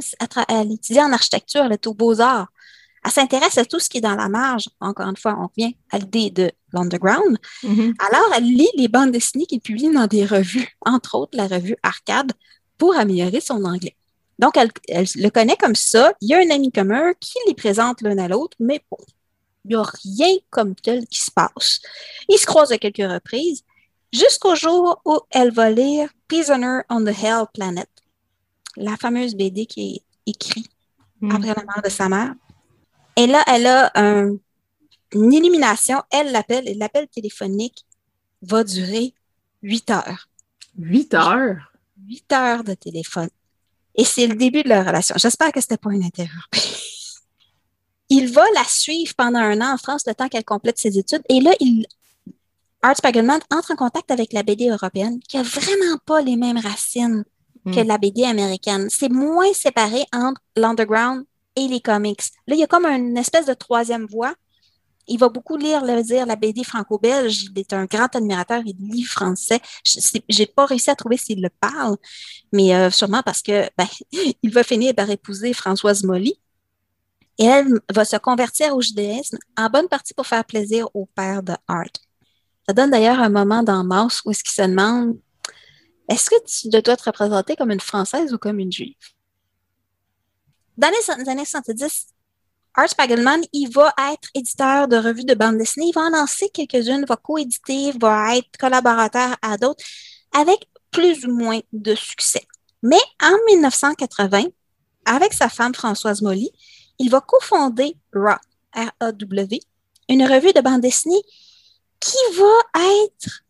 elle, 0.49 0.71
étudie 0.71 1.01
en 1.01 1.11
architecture, 1.11 1.63
elle 1.65 1.73
est 1.73 1.87
aux 1.87 1.93
beaux-arts. 1.93 2.47
Elle 3.05 3.11
s'intéresse 3.11 3.57
à 3.57 3.65
tout 3.65 3.79
ce 3.79 3.89
qui 3.89 3.99
est 3.99 4.01
dans 4.01 4.15
la 4.15 4.29
marge. 4.29 4.69
Encore 4.79 5.07
une 5.07 5.17
fois, 5.17 5.37
on 5.39 5.47
revient 5.47 5.75
à 5.91 5.99
l'idée 5.99 6.29
de 6.29 6.51
l'underground. 6.73 7.37
Mhm. 7.63 7.93
Alors, 7.99 8.31
elle 8.35 8.43
lit 8.43 8.69
les 8.75 8.87
bandes 8.87 9.11
dessinées 9.11 9.45
qu'il 9.45 9.61
publie 9.61 9.91
dans 9.91 10.07
des 10.07 10.25
revues, 10.25 10.75
entre 10.85 11.15
autres 11.15 11.37
la 11.37 11.47
revue 11.47 11.77
Arcade, 11.83 12.33
pour 12.77 12.95
améliorer 12.95 13.39
son 13.39 13.63
anglais. 13.63 13.95
Donc, 14.39 14.57
elle, 14.57 14.71
elle 14.87 15.07
le 15.15 15.29
connaît 15.29 15.55
comme 15.57 15.75
ça. 15.75 16.13
Il 16.21 16.29
y 16.29 16.33
a 16.33 16.39
un 16.39 16.49
ami 16.49 16.71
commun 16.71 17.13
qui 17.19 17.37
les 17.47 17.53
présente 17.53 18.01
l'un 18.01 18.17
à 18.17 18.27
l'autre, 18.27 18.55
mais 18.59 18.81
bon, 18.91 18.97
il 19.69 19.75
n'y 19.75 19.75
a 19.75 19.83
rien 19.83 20.37
comme 20.49 20.75
tel 20.75 21.05
qui 21.07 21.19
se 21.19 21.31
passe. 21.31 21.79
Ils 22.29 22.37
se 22.37 22.45
croisent 22.45 22.71
à 22.71 22.77
quelques 22.77 22.97
reprises, 23.11 23.63
jusqu'au 24.13 24.55
jour 24.55 25.01
où 25.05 25.19
elle 25.31 25.51
va 25.51 25.69
lire 25.69 26.09
Prisoner 26.27 26.79
on 26.89 27.03
the 27.03 27.09
Hell 27.23 27.45
Planet, 27.53 27.89
la 28.75 28.95
fameuse 28.97 29.35
BD 29.35 29.65
qui 29.65 29.95
est 29.95 30.03
écrite 30.31 30.69
Mhm. 31.21 31.31
après 31.35 31.47
la 31.55 31.63
mort 31.63 31.81
de 31.83 31.89
sa 31.89 32.07
mère. 32.09 32.33
Et 33.15 33.25
là, 33.27 33.43
elle 33.47 33.65
a 33.65 33.91
un- 33.95 34.35
une 35.13 35.33
illumination. 35.33 36.01
Elle 36.11 36.31
l'appelle, 36.31 36.67
et 36.67 36.75
l'appel 36.75 37.07
téléphonique 37.07 37.85
va 38.43 38.63
durer 38.63 39.13
huit 39.63 39.89
heures. 39.89 40.27
Huit 40.77 41.13
heures? 41.15 41.71
Huit 42.05 42.31
heures 42.31 42.63
de 42.63 42.75
téléphone. 42.75 43.29
Et 43.95 44.05
c'est 44.05 44.27
le 44.27 44.35
début 44.35 44.61
de 44.61 44.69
leur 44.69 44.85
relation. 44.85 45.15
J'espère 45.17 45.51
que 45.51 45.59
c'était 45.59 45.77
pas 45.77 45.91
une 45.91 46.03
interruption. 46.03 46.41
Il 48.09 48.31
va 48.31 48.43
la 48.55 48.63
suivre 48.63 49.13
pendant 49.15 49.39
un 49.39 49.59
an 49.61 49.73
en 49.73 49.77
France, 49.77 50.03
le 50.07 50.15
temps 50.15 50.29
qu'elle 50.29 50.45
complète 50.45 50.79
ses 50.79 50.97
études. 50.97 51.23
Et 51.29 51.41
là, 51.41 51.51
il, 51.59 51.85
Art 52.81 52.95
Spiegelman 52.95 53.39
entre 53.51 53.71
en 53.71 53.75
contact 53.75 54.11
avec 54.11 54.33
la 54.33 54.43
BD 54.43 54.69
européenne, 54.69 55.19
qui 55.27 55.37
a 55.37 55.43
vraiment 55.43 55.97
pas 56.05 56.21
les 56.21 56.35
mêmes 56.35 56.57
racines 56.57 57.23
que 57.65 57.81
Mm. 57.81 57.87
la 57.87 57.97
BD 57.97 58.23
américaine. 58.23 58.87
C'est 58.89 59.09
moins 59.09 59.51
séparé 59.53 60.05
entre 60.13 60.41
l'underground 60.55 61.25
et 61.55 61.67
les 61.67 61.81
comics. 61.81 62.21
Là, 62.47 62.55
il 62.55 62.59
y 62.59 62.63
a 62.63 62.67
comme 62.67 62.85
une 62.85 63.17
espèce 63.17 63.45
de 63.45 63.53
troisième 63.53 64.05
voie. 64.05 64.33
Il 65.09 65.19
va 65.19 65.29
beaucoup 65.29 65.55
lire, 65.55 65.85
le 65.85 66.01
dire, 66.03 66.25
la 66.25 66.35
BD 66.35 66.63
franco-belge. 66.63 67.43
Il 67.43 67.59
est 67.59 67.71
un 67.73 67.85
grand 67.85 68.13
admirateur. 68.13 68.61
Il 68.65 68.75
lit 68.77 69.03
français. 69.03 69.59
Je 69.83 70.39
n'ai 70.39 70.45
pas 70.45 70.65
réussi 70.65 70.89
à 70.89 70.95
trouver 70.95 71.17
s'il 71.17 71.41
le 71.41 71.49
parle, 71.61 71.95
mais 72.51 72.75
euh, 72.75 72.89
sûrement 72.91 73.21
parce 73.23 73.41
que 73.41 73.69
ben, 73.77 73.87
il 74.43 74.51
va 74.51 74.63
finir 74.63 74.93
par 74.93 75.09
épouser 75.09 75.53
Françoise 75.53 76.03
Molly. 76.03 76.39
Et 77.37 77.45
elle 77.45 77.67
va 77.93 78.05
se 78.05 78.17
convertir 78.17 78.75
au 78.75 78.81
judaïsme 78.81 79.37
en 79.57 79.69
bonne 79.69 79.87
partie 79.87 80.13
pour 80.13 80.25
faire 80.25 80.43
plaisir 80.43 80.87
au 80.93 81.05
père 81.05 81.43
de 81.43 81.53
Art. 81.67 81.85
Ça 82.67 82.73
donne 82.73 82.91
d'ailleurs 82.91 83.19
un 83.19 83.29
moment 83.29 83.63
dans 83.63 83.83
Mouse 83.83 84.21
où 84.25 84.31
est-ce 84.31 84.43
qu'il 84.43 84.53
se 84.53 84.63
demande 84.63 85.17
est-ce 86.09 86.29
que 86.29 86.35
tu 86.45 86.69
dois 86.69 86.95
te 86.95 87.03
représenter 87.03 87.55
comme 87.55 87.71
une 87.71 87.81
Française 87.81 88.33
ou 88.33 88.37
comme 88.37 88.59
une 88.59 88.71
Juive? 88.71 88.95
Dans 90.77 90.89
les 90.89 91.29
années 91.29 91.45
70, 91.45 92.07
Art 92.75 92.89
Spiegelman, 92.89 93.41
il 93.51 93.69
va 93.69 93.93
être 94.13 94.29
éditeur 94.33 94.87
de 94.87 94.95
revues 94.95 95.25
de 95.25 95.33
bande 95.33 95.57
dessinée. 95.57 95.87
Il 95.87 95.93
va 95.93 96.01
en 96.01 96.09
lancer 96.11 96.49
quelques-unes, 96.49 97.05
va 97.05 97.17
coéditer, 97.17 97.91
va 97.99 98.37
être 98.37 98.57
collaborateur 98.57 99.35
à 99.41 99.57
d'autres 99.57 99.83
avec 100.31 100.69
plus 100.91 101.25
ou 101.25 101.33
moins 101.33 101.59
de 101.73 101.95
succès. 101.95 102.45
Mais 102.83 102.99
en 103.21 103.35
1980, 103.47 104.43
avec 105.05 105.33
sa 105.33 105.49
femme 105.49 105.73
Françoise 105.73 106.21
Molly, 106.21 106.51
il 106.99 107.09
va 107.09 107.21
cofonder 107.21 107.95
RAW, 108.13 108.37
R-A-W, 108.73 109.59
une 110.09 110.23
revue 110.23 110.53
de 110.53 110.61
bande 110.61 110.81
dessinée 110.81 111.21
qui 111.99 112.17
va 112.37 112.81
être 113.03 113.43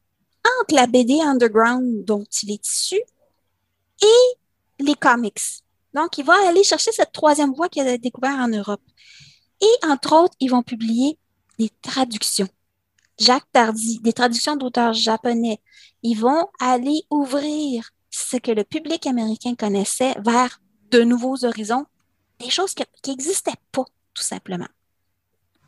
entre 0.61 0.75
la 0.75 0.87
BD 0.87 1.19
underground 1.21 2.05
dont 2.05 2.23
il 2.41 2.51
est 2.51 2.67
issu 2.67 2.99
et 4.01 4.83
les 4.83 4.95
comics. 4.95 5.63
Donc, 5.93 6.17
il 6.17 6.25
va 6.25 6.35
aller 6.47 6.63
chercher 6.63 6.91
cette 6.91 7.11
troisième 7.11 7.53
voie 7.53 7.69
qu'il 7.69 7.87
a 7.87 7.97
découvert 7.97 8.35
en 8.35 8.47
Europe. 8.47 8.81
Et 9.61 9.85
entre 9.85 10.13
autres, 10.15 10.35
ils 10.39 10.51
vont 10.51 10.63
publier 10.63 11.17
des 11.57 11.71
traductions. 11.81 12.47
Jacques 13.19 13.51
Tardy, 13.51 13.99
des 13.99 14.13
traductions 14.13 14.55
d'auteurs 14.55 14.93
japonais. 14.93 15.59
Ils 16.03 16.19
vont 16.19 16.47
aller 16.59 17.01
ouvrir 17.09 17.89
ce 18.11 18.37
que 18.37 18.51
le 18.51 18.63
public 18.63 19.07
américain 19.07 19.55
connaissait 19.55 20.15
vers 20.23 20.61
de 20.91 21.01
nouveaux 21.01 21.43
horizons, 21.43 21.85
des 22.39 22.49
choses 22.49 22.73
qui 22.73 22.83
n'existaient 23.07 23.51
pas, 23.71 23.85
tout 24.13 24.23
simplement. 24.23 24.67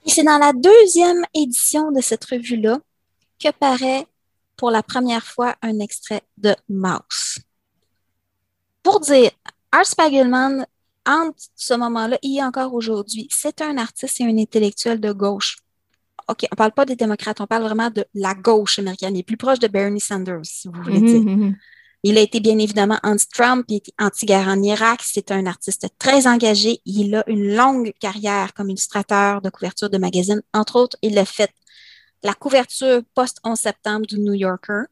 Et 0.06 0.10
c'est 0.10 0.24
dans 0.24 0.38
la 0.38 0.54
deuxième 0.54 1.26
édition 1.34 1.92
de 1.92 2.02
cette 2.02 2.26
revue-là 2.26 2.80
que 3.40 3.52
paraît 3.52 4.06
pour 4.56 4.72
la 4.72 4.84
première 4.84 5.26
fois 5.26 5.56
un 5.62 5.80
extrait 5.80 6.22
de 6.38 6.56
Mouse. 6.68 7.40
Pour 8.84 9.00
dire, 9.00 9.32
Art 9.72 9.86
Spiegelman, 9.86 10.66
entre 11.06 11.40
ce 11.56 11.74
moment-là 11.74 12.18
et 12.22 12.44
encore 12.44 12.74
aujourd'hui, 12.74 13.28
c'est 13.30 13.62
un 13.62 13.78
artiste 13.78 14.20
et 14.22 14.26
un 14.26 14.38
intellectuel 14.38 15.00
de 15.00 15.12
gauche. 15.12 15.58
OK, 16.28 16.44
on 16.44 16.48
ne 16.52 16.58
parle 16.58 16.72
pas 16.72 16.86
des 16.86 16.96
démocrates, 16.96 17.42
on 17.42 17.48
parle 17.48 17.64
vraiment 17.64 17.90
de 17.90 18.06
la 18.14 18.36
gauche 18.36 18.80
américaine, 18.80 19.16
il 19.16 19.20
est 19.20 19.24
plus 19.24 19.38
proche 19.38 19.60
de 19.60 19.68
Bernie 19.68 20.00
Sanders, 20.00 20.46
si 20.46 20.68
vous 20.68 20.82
voulez 20.82 21.02
dire. 21.02 21.22
Mhm, 21.22 21.46
mhm. 21.46 21.58
Il 22.04 22.18
a 22.18 22.22
été 22.22 22.40
bien 22.40 22.58
évidemment 22.60 22.98
anti-Trump, 23.04 23.66
il 23.68 23.78
était 23.78 23.94
anti-guerre 24.00 24.48
en 24.48 24.62
Irak. 24.62 25.02
C'est 25.04 25.32
un 25.32 25.46
artiste 25.46 25.88
très 25.98 26.28
engagé. 26.28 26.82
Il 26.86 27.14
a 27.16 27.24
une 27.30 27.56
longue 27.56 27.92
carrière 28.00 28.54
comme 28.54 28.70
illustrateur 28.70 29.42
de 29.42 29.50
couverture 29.50 29.90
de 29.90 29.98
magazines. 29.98 30.42
Entre 30.54 30.78
autres, 30.78 30.98
il 31.02 31.18
a 31.18 31.26
fait 31.26 31.52
la 32.24 32.34
couverture 32.34 33.02
post-11 33.16 33.56
septembre 33.56 34.06
du 34.06 34.20
New 34.20 34.34
Yorker. 34.34 34.84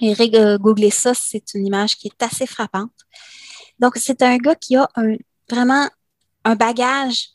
Et 0.00 0.14
euh, 0.36 0.58
googler 0.58 0.90
ça, 0.90 1.12
c'est 1.12 1.54
une 1.54 1.66
image 1.66 1.96
qui 1.96 2.08
est 2.08 2.22
assez 2.22 2.46
frappante. 2.46 2.92
Donc, 3.78 3.96
c'est 3.96 4.22
un 4.22 4.36
gars 4.38 4.54
qui 4.54 4.76
a 4.76 4.88
un, 4.94 5.16
vraiment 5.50 5.88
un 6.44 6.54
bagage 6.54 7.30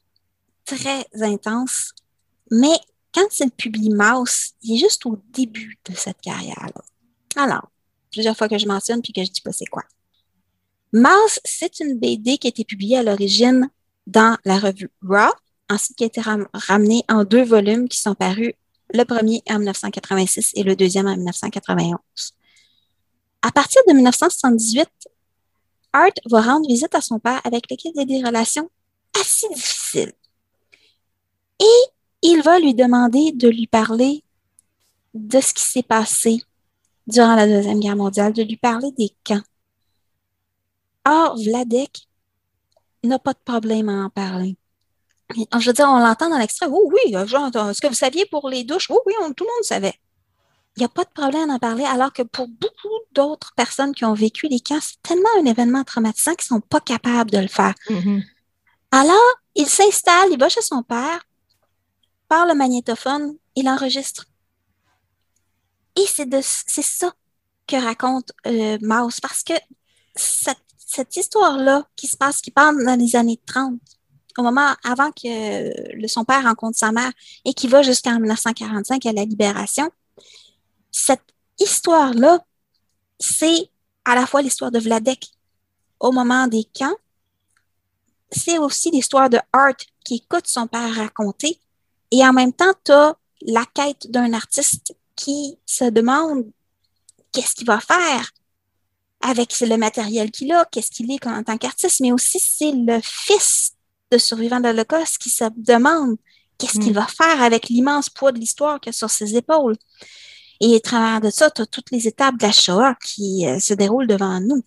très 0.64 1.06
intense, 1.22 1.92
mais 2.50 2.76
quand 3.14 3.40
il 3.40 3.52
publie 3.52 3.92
Mouse, 3.92 4.54
il 4.62 4.76
est 4.76 4.80
juste 4.80 5.06
au 5.06 5.22
début 5.30 5.78
de 5.88 5.96
cette 5.96 6.22
carrière-là. 6.22 6.82
Alors, 7.36 7.70
plusieurs 8.16 8.38
fois 8.38 8.48
que 8.48 8.58
je 8.58 8.68
mentionne 8.68 9.02
puis 9.02 9.14
que 9.14 9.24
je 9.24 9.30
dis 9.30 9.42
pas 9.42 9.52
c'est 9.52 9.66
quoi. 9.66 9.84
Mouse, 10.94 11.40
c'est 11.44 11.80
une 11.82 12.00
BD 12.00 12.38
qui 12.38 12.48
a 12.48 12.50
été 12.50 12.64
publiée 12.64 12.98
à 12.98 13.04
l'origine 13.04 13.70
dans 14.08 14.38
la 14.46 14.58
revue 14.58 14.90
Raw, 15.04 15.34
ensuite 15.70 15.98
qui 15.98 16.04
a 16.06 16.08
été 16.08 16.22
ramenée 16.54 17.04
en 17.10 17.26
deux 17.26 17.44
volumes 17.44 17.90
qui 17.90 18.00
sont 18.00 18.16
parus 18.16 18.54
le 18.94 19.04
premier 19.04 19.42
en 19.50 19.58
1986 19.58 20.52
et 20.56 20.64
le 20.64 20.76
deuxième 20.76 21.08
en 21.08 21.16
1991. 21.18 21.98
À 23.42 23.52
partir 23.52 23.82
de 23.88 23.94
1978, 23.94 24.88
Art 25.92 26.12
va 26.30 26.42
rendre 26.42 26.68
visite 26.68 26.96
à 26.96 27.02
son 27.02 27.20
père 27.20 27.42
avec 27.44 27.70
lequel 27.70 27.92
il 27.96 28.02
a 28.02 28.06
des 28.06 28.24
relations 28.26 28.70
assez 29.20 29.48
difficiles. 29.54 30.14
Et 31.60 31.82
il 32.22 32.42
va 32.42 32.60
lui 32.60 32.74
demander 32.74 33.32
de 33.34 33.50
lui 33.50 33.68
parler 33.68 34.24
de 35.14 35.42
ce 35.42 35.54
qui 35.54 35.64
s'est 35.64 35.84
passé 35.84 36.42
durant 37.08 37.36
la 37.36 37.48
Deuxième 37.48 37.80
Guerre 37.80 37.96
mondiale, 37.96 38.34
de 38.34 38.44
lui 38.44 38.58
parler 38.58 38.92
des 38.98 39.16
camps. 39.24 39.44
Or, 41.06 41.38
Vladek 41.38 42.08
n'a 43.04 43.20
pas 43.20 43.34
de 43.34 43.40
problème 43.44 43.90
à 43.90 44.06
en 44.06 44.10
parler. 44.10 44.58
Je 45.36 45.66
veux 45.66 45.74
dire, 45.74 45.88
on 45.88 46.00
l'entend 46.00 46.30
dans 46.30 46.38
l'extrait. 46.38 46.68
Oh 46.70 46.92
oui, 46.92 47.14
genre, 47.28 47.48
est-ce 47.70 47.82
que 47.82 47.88
vous 47.88 47.94
saviez 47.94 48.26
pour 48.26 48.50
les 48.50 48.64
douches? 48.64 48.90
Oh 48.90 49.02
oui, 49.06 49.14
tout 49.36 49.44
le 49.44 49.50
monde 49.50 49.64
savait. 49.64 49.94
Il 50.78 50.82
n'y 50.82 50.86
a 50.86 50.90
pas 50.90 51.04
de 51.04 51.10
problème 51.10 51.50
à 51.50 51.54
en 51.54 51.60
parler, 51.60 51.86
alors 51.86 52.12
que 52.12 52.22
pour 52.22 52.48
beaucoup 52.48 52.90
d'autres 53.14 53.54
personnes 53.56 53.94
qui 53.94 54.04
ont 54.04 54.14
vécu 54.14 54.48
les 54.48 54.60
camps, 54.60 54.80
c'est 54.82 55.02
tellement 55.02 55.30
un 55.40 55.46
événement 55.46 55.84
traumatisant 55.84 56.36
qu'ils 56.36 56.54
ne 56.54 56.60
sont 56.60 56.68
pas 56.68 56.82
capables 56.82 57.32
de 57.32 57.38
le 57.38 57.48
faire. 57.48 57.74
Mm-hmm. 57.90 58.24
Alors, 58.92 59.36
il 59.56 59.68
s'installe, 59.68 60.30
il 60.32 60.38
va 60.38 60.50
chez 60.50 60.62
son 60.62 60.84
père, 60.84 61.24
par 62.28 62.46
le 62.46 62.54
magnétophone, 62.56 63.36
il 63.56 63.70
enregistre. 63.70 64.26
Et 65.96 66.06
c'est 66.08 66.82
ça 66.82 67.14
que 67.68 67.76
raconte 67.78 68.32
euh, 68.48 68.78
Mouse, 68.82 69.20
parce 69.20 69.44
que 69.44 69.54
cette, 70.16 70.58
cette 70.78 71.16
histoire-là 71.18 71.88
qui 71.96 72.08
se 72.08 72.18
passe, 72.18 72.42
qui 72.42 72.52
parle 72.52 72.84
dans 72.86 73.00
les 73.00 73.16
années 73.16 73.40
30, 73.46 73.80
au 74.38 74.44
moment 74.44 74.74
avant 74.84 75.12
que 75.12 76.08
son 76.08 76.26
père 76.26 76.44
rencontre 76.44 76.78
sa 76.78 76.92
mère 76.92 77.12
et 77.46 77.54
qui 77.54 77.68
va 77.68 77.82
jusqu'en 77.82 78.20
1945 78.20 79.06
à 79.06 79.14
la 79.14 79.24
libération, 79.24 79.90
cette 80.92 81.24
histoire-là, 81.60 82.46
c'est 83.20 83.70
à 84.04 84.16
la 84.16 84.26
fois 84.26 84.42
l'histoire 84.42 84.72
de 84.72 84.80
Vladek 84.80 85.28
au 86.00 86.12
moment 86.12 86.48
des 86.48 86.66
camps, 86.78 86.96
c'est 88.32 88.58
aussi 88.58 88.92
l'histoire 88.92 89.30
de 89.30 89.40
Art 89.54 89.78
qui 90.04 90.16
écoute 90.16 90.48
son 90.48 90.68
père 90.68 90.94
raconter 90.94 91.60
et 92.12 92.26
en 92.26 92.34
même 92.34 92.54
temps, 92.54 92.74
tu 92.84 92.92
as 92.92 93.18
la 93.42 93.66
quête 93.74 94.10
d'un 94.12 94.34
artiste 94.34 94.96
qui 95.16 95.58
se 95.66 95.86
demande 95.86 96.46
qu'est-ce 97.32 97.56
qu'il 97.56 97.68
va 97.68 97.80
faire 97.80 98.32
avec 99.22 99.60
le 99.60 99.78
matériel 99.78 100.32
qu'il 100.32 100.52
a, 100.52 100.66
qu'est-ce 100.66 100.92
qu'il 100.92 101.12
est 101.12 101.26
en 101.26 101.44
tant 101.44 101.58
qu'artiste, 101.58 102.00
mais 102.02 102.12
aussi 102.12 102.40
c'est 102.40 102.72
le 102.72 103.00
fils 103.02 103.74
de 104.12 104.18
survivant 104.18 104.60
de 104.60 104.68
l'Holocauste 104.68 105.18
qui 105.18 105.30
se 105.30 105.46
demande 105.58 106.18
qu'est-ce 106.58 106.80
qu'il 106.80 106.92
mm. 106.92 106.96
va 106.96 107.08
faire 107.08 107.42
avec 107.42 107.70
l'immense 107.70 108.10
poids 108.10 108.32
de 108.32 108.40
l'histoire 108.40 108.80
qu'il 108.80 108.92
a 108.92 108.94
sur 108.94 109.10
ses 109.10 109.36
épaules. 109.36 109.76
Et 110.62 110.76
à 110.76 110.80
travers 110.80 111.22
de 111.22 111.30
ça, 111.30 111.50
tu 111.52 111.62
as 111.62 111.66
toutes 111.66 111.92
les 111.92 112.08
étapes 112.08 112.38
de 112.38 112.46
la 112.46 112.52
Shoah 112.52 112.96
qui 113.04 113.46
euh, 113.46 113.60
se 113.60 113.74
déroulent 113.74 114.08
devant 114.08 114.40
nous. 114.40 114.64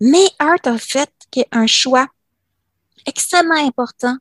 Mais 0.00 0.26
Art 0.38 0.58
a 0.64 0.78
fait 0.78 1.12
un 1.52 1.66
choix 1.66 2.06
extrêmement 3.06 3.66
important 3.66 4.16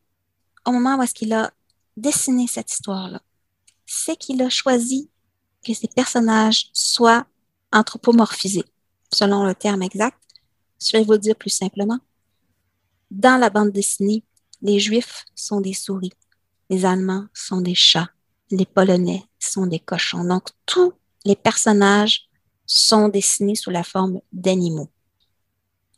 au 0.65 0.71
moment 0.71 0.97
où 0.97 1.03
est-ce 1.03 1.13
qu'il 1.13 1.33
a 1.33 1.51
dessiné 1.95 2.47
cette 2.47 2.71
histoire-là. 2.71 3.21
C'est 3.85 4.17
qu'il 4.17 4.41
a 4.41 4.49
choisi 4.49 5.09
que 5.65 5.73
ces 5.73 5.87
personnages 5.87 6.69
soient 6.73 7.25
anthropomorphisés, 7.71 8.65
selon 9.11 9.45
le 9.45 9.55
terme 9.55 9.83
exact. 9.83 10.17
Je 10.79 10.97
vais 10.97 11.03
vous 11.03 11.13
le 11.13 11.19
dire 11.19 11.35
plus 11.35 11.49
simplement. 11.49 11.99
Dans 13.11 13.39
la 13.39 13.49
bande 13.49 13.71
dessinée, 13.71 14.23
les 14.61 14.79
Juifs 14.79 15.25
sont 15.35 15.61
des 15.61 15.73
souris, 15.73 16.13
les 16.69 16.85
Allemands 16.85 17.27
sont 17.33 17.61
des 17.61 17.75
chats, 17.75 18.09
les 18.51 18.65
Polonais 18.65 19.23
sont 19.39 19.65
des 19.65 19.79
cochons. 19.79 20.23
Donc, 20.23 20.49
tous 20.65 20.93
les 21.25 21.35
personnages 21.35 22.27
sont 22.65 23.07
dessinés 23.07 23.55
sous 23.55 23.69
la 23.69 23.83
forme 23.83 24.19
d'animaux. 24.31 24.89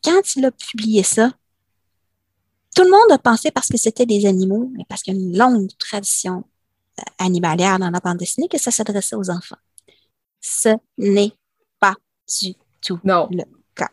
Quand 0.04 0.36
il 0.36 0.46
a 0.46 0.52
publié 0.52 1.04
ça, 1.04 1.34
tout 2.76 2.84
le 2.84 2.92
monde 2.92 3.12
a 3.12 3.18
pensé 3.18 3.52
parce 3.52 3.68
que 3.68 3.78
c'était 3.78 4.06
des 4.06 4.26
animaux, 4.26 4.72
mais 4.74 4.86
parce 4.88 5.02
qu'il 5.02 5.16
y 5.16 5.18
a 5.18 5.20
une 5.20 5.38
longue 5.38 5.70
tradition 5.78 6.46
animalière 7.18 7.80
dans 7.80 7.90
la 7.90 8.00
bande 8.00 8.18
dessinée, 8.18 8.48
que 8.48 8.58
ça 8.58 8.72
s'adressait 8.72 9.16
aux 9.16 9.30
enfants. 9.30 9.58
Ce 10.42 10.70
n'est 10.98 11.34
pas 11.80 11.96
du 12.42 12.54
tout 12.82 13.00
le 13.04 13.44
cas. 13.76 13.90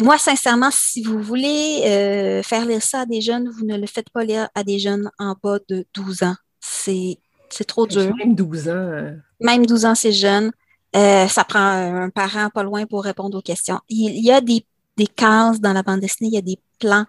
Moi, 0.00 0.18
sincèrement, 0.18 0.70
si 0.72 1.02
vous 1.02 1.20
voulez 1.20 1.82
euh, 1.84 2.42
faire 2.42 2.64
lire 2.64 2.82
ça 2.82 3.00
à 3.00 3.06
des 3.06 3.20
jeunes, 3.20 3.48
vous 3.48 3.64
ne 3.64 3.76
le 3.76 3.86
faites 3.86 4.10
pas 4.10 4.24
lire 4.24 4.48
à 4.54 4.64
des 4.64 4.78
jeunes 4.78 5.10
en 5.18 5.34
bas 5.42 5.58
de 5.68 5.86
12 5.94 6.22
ans. 6.24 6.36
C'est 6.60 7.18
trop 7.66 7.86
dur. 7.86 8.14
Même 8.16 8.34
12 8.34 8.68
ans. 8.68 8.72
Euh. 8.72 9.16
Même 9.40 9.66
12 9.66 9.84
ans, 9.84 9.94
c'est 9.94 10.12
jeune. 10.12 10.52
ça 10.94 11.44
prend 11.48 11.58
un 11.58 12.10
parent 12.10 12.50
pas 12.50 12.62
loin 12.62 12.86
pour 12.86 13.04
répondre 13.04 13.38
aux 13.38 13.42
questions. 13.42 13.80
Il 13.88 14.24
y 14.24 14.30
a 14.30 14.40
des, 14.40 14.64
des 14.96 15.06
cases 15.06 15.60
dans 15.60 15.72
la 15.72 15.82
bande 15.82 16.00
dessinée, 16.00 16.28
il 16.28 16.34
y 16.34 16.38
a 16.38 16.42
des 16.42 16.58
plans 16.78 17.06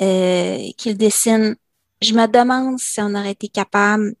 euh, 0.00 0.70
qu'il 0.78 0.96
dessine. 0.96 1.56
Je 2.00 2.14
me 2.14 2.26
demande 2.26 2.78
si 2.78 3.00
on 3.00 3.14
aurait 3.14 3.32
été 3.32 3.48
capable 3.48 4.14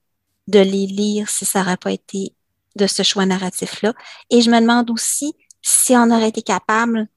de 0.48 0.58
les 0.58 0.86
lire 0.86 1.28
si 1.28 1.44
ça 1.44 1.60
n'aurait 1.60 1.76
pas 1.76 1.92
été 1.92 2.34
de 2.76 2.86
ce 2.86 3.02
choix 3.02 3.26
narratif-là. 3.26 3.94
Et 4.30 4.42
je 4.42 4.50
me 4.50 4.60
demande 4.60 4.90
aussi 4.90 5.34
si 5.62 5.94
on 5.94 6.10
aurait 6.10 6.28
été 6.28 6.42
capable 6.42 7.08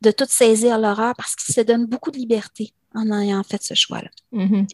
de 0.00 0.10
tout 0.10 0.26
saisir 0.28 0.78
l'horreur 0.78 1.14
parce 1.16 1.34
qu'il 1.34 1.54
se 1.54 1.60
donne 1.60 1.86
beaucoup 1.86 2.10
de 2.10 2.18
liberté 2.18 2.72
en 2.94 3.10
ayant 3.12 3.42
fait 3.42 3.62
ce 3.62 3.74
choix-là. 3.74 4.10
Mm-hmm. 4.32 4.68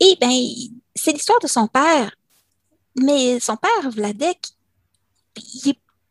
Et 0.00 0.16
bien, 0.20 0.70
c'est 0.94 1.12
l'histoire 1.12 1.40
de 1.40 1.46
son 1.46 1.68
père. 1.68 2.14
Mais 2.96 3.38
son 3.38 3.56
père, 3.56 3.90
Vladek, 3.90 4.38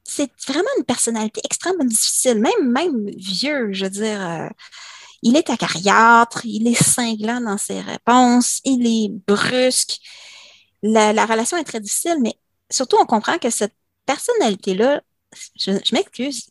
c'est 0.04 0.32
vraiment 0.48 0.70
une 0.78 0.86
personnalité 0.86 1.42
extrêmement 1.44 1.84
difficile, 1.84 2.40
même, 2.40 2.72
même 2.72 3.10
vieux, 3.10 3.74
je 3.74 3.86
veux 3.86 3.92
dire. 3.92 4.28
Euh, 4.28 4.50
il 5.22 5.36
est 5.36 5.50
acariâtre, 5.50 6.46
il 6.46 6.68
est 6.68 6.82
cinglant 6.82 7.42
dans 7.42 7.58
ses 7.58 7.82
réponses, 7.82 8.62
il 8.64 8.86
est 8.86 9.10
brusque. 9.28 10.00
La, 10.82 11.26
relation 11.26 11.58
est 11.58 11.64
très 11.64 11.80
difficile, 11.80 12.18
mais 12.22 12.36
surtout, 12.70 12.98
on 13.00 13.06
comprend 13.06 13.38
que 13.38 13.50
cette 13.50 13.76
personnalité-là, 14.06 15.02
je, 15.56 15.72
m'excuse, 15.94 16.50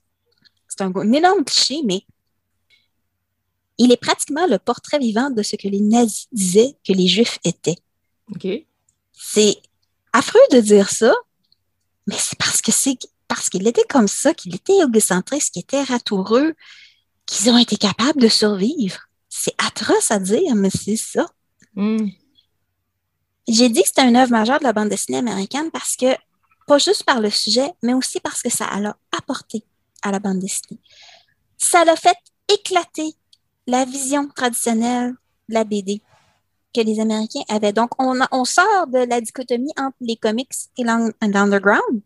c'est 0.69 0.83
un, 0.83 1.13
énorme 1.13 1.45
cliché, 1.45 1.81
mais 1.85 2.03
il 3.79 3.93
est 3.93 3.97
pratiquement 3.97 4.47
le 4.47 4.59
portrait 4.59 4.99
vivant 4.99 5.31
de 5.31 5.43
ce 5.43 5.57
que 5.57 5.69
les 5.69 5.81
nazis 5.81 6.29
disaient 6.33 6.77
que 6.87 6.93
les 6.93 7.09
juifs 7.09 7.39
étaient. 7.45 7.79
C'est 9.13 9.57
affreux 10.13 10.41
de 10.53 10.61
dire 10.61 10.91
ça, 10.91 11.13
mais 12.07 12.17
c'est 12.19 12.39
parce 12.39 12.61
que 12.61 12.73
c'est 12.73 12.99
parce 13.29 13.51
qu'il 13.51 13.67
était 13.67 13.85
comme 13.89 14.09
ça, 14.09 14.35
qu'il 14.35 14.55
était 14.55 14.79
égocentrique, 14.79 15.43
qu'il 15.53 15.63
était 15.63 15.83
ratoureux, 15.83 16.55
qu'ils 17.29 17.51
ont 17.51 17.59
été 17.59 17.77
capables 17.77 18.21
de 18.21 18.29
survivre. 18.29 18.99
C'est 19.29 19.55
atroce 19.59 20.11
à 20.11 20.19
dire, 20.19 20.55
mais 20.55 20.71
c'est 20.71 20.97
ça. 20.97 21.27
Hmm. 21.75 22.09
J'ai 23.47 23.69
dit 23.69 23.83
que 23.83 23.89
c'était 23.89 24.09
une 24.09 24.17
œuvre 24.17 24.33
majeure 24.33 24.59
de 24.59 24.65
la 24.65 24.73
bande 24.73 24.89
dessinée 24.89 25.19
américaine 25.19 25.71
parce 25.71 25.95
que, 25.95 26.17
pas 26.67 26.79
juste 26.79 27.05
par 27.05 27.21
le 27.21 27.31
sujet, 27.31 27.73
mais 27.83 27.93
aussi 27.93 28.19
parce 28.21 28.43
que 28.43 28.51
ça 28.51 28.67
l'a 28.81 28.97
apporté 29.17 29.63
à 30.03 30.11
la 30.11 30.19
bande 30.19 30.39
dessinée. 30.39 30.81
Ça 31.59 31.85
l'a 31.85 31.97
fait 31.97 32.17
éclater 32.49 33.15
la 33.67 33.85
vision 33.85 34.29
traditionnelle 34.29 35.15
de 35.49 35.55
la 35.55 35.65
BD 35.65 36.01
que 36.75 36.81
les 36.81 36.99
Américains 36.99 37.45
avaient. 37.49 37.75
Donc, 37.75 37.91
on, 37.99 38.19
on 38.33 38.45
sort 38.47 38.87
de 38.87 38.99
la 38.99 39.21
dichotomie 39.21 39.73
entre 39.77 39.97
les 40.01 40.17
comics 40.17 40.53
et 40.79 40.85
l'underground. 40.85 42.01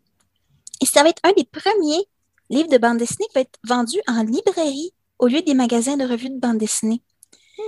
Et 0.81 0.85
ça 0.85 1.03
va 1.03 1.09
être 1.09 1.21
un 1.23 1.31
des 1.31 1.45
premiers 1.45 2.07
livres 2.49 2.69
de 2.69 2.77
bande 2.77 2.97
dessinée 2.97 3.25
qui 3.27 3.35
va 3.35 3.41
être 3.41 3.59
vendu 3.63 3.99
en 4.07 4.23
librairie 4.23 4.93
au 5.23 5.27
lieu 5.27 5.41
des 5.41 5.53
magasins 5.53 5.95
de 5.95 6.03
revues 6.03 6.29
de 6.29 6.39
bande 6.39 6.57
dessinée. 6.57 7.01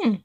Hmm. 0.04 0.16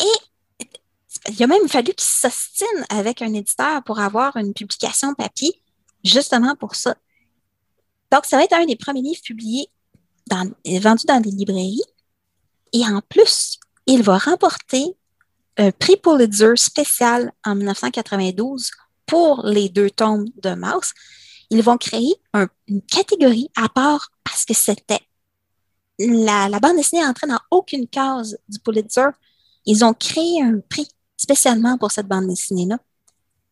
Et 0.00 1.30
il 1.30 1.42
a 1.42 1.46
même 1.46 1.66
fallu 1.66 1.94
qu'il 1.94 2.06
s'ostine 2.06 2.84
avec 2.90 3.22
un 3.22 3.32
éditeur 3.32 3.82
pour 3.84 3.98
avoir 3.98 4.36
une 4.36 4.52
publication 4.52 5.14
papier, 5.14 5.62
justement 6.04 6.54
pour 6.56 6.74
ça. 6.74 6.94
Donc, 8.12 8.26
ça 8.26 8.36
va 8.36 8.44
être 8.44 8.52
un 8.52 8.66
des 8.66 8.76
premiers 8.76 9.00
livres 9.00 9.22
publiés, 9.24 9.68
dans, 10.26 10.50
vendus 10.82 11.06
dans 11.06 11.20
des 11.22 11.30
librairies. 11.30 11.80
Et 12.74 12.84
en 12.84 13.00
plus, 13.08 13.58
il 13.86 14.02
va 14.02 14.18
remporter 14.18 14.84
un 15.56 15.70
prix 15.70 15.96
Pulitzer 15.96 16.52
spécial 16.56 17.32
en 17.46 17.54
1992 17.54 18.70
pour 19.06 19.40
les 19.46 19.70
deux 19.70 19.88
tomes 19.88 20.26
de 20.42 20.54
Mouse. 20.54 20.92
Ils 21.48 21.62
vont 21.62 21.78
créer 21.78 22.14
une 22.66 22.82
catégorie 22.82 23.50
à 23.56 23.70
part 23.70 24.10
parce 24.22 24.44
que 24.44 24.52
c'était 24.52 25.00
la, 25.98 26.48
la, 26.48 26.60
bande 26.60 26.76
dessinée 26.76 27.04
entrait 27.04 27.26
dans 27.26 27.40
aucune 27.50 27.86
case 27.88 28.38
du 28.48 28.58
Pulitzer. 28.58 29.08
Ils 29.66 29.84
ont 29.84 29.94
créé 29.94 30.42
un 30.42 30.60
prix 30.68 30.88
spécialement 31.16 31.76
pour 31.78 31.90
cette 31.90 32.06
bande 32.06 32.28
dessinée-là. 32.28 32.78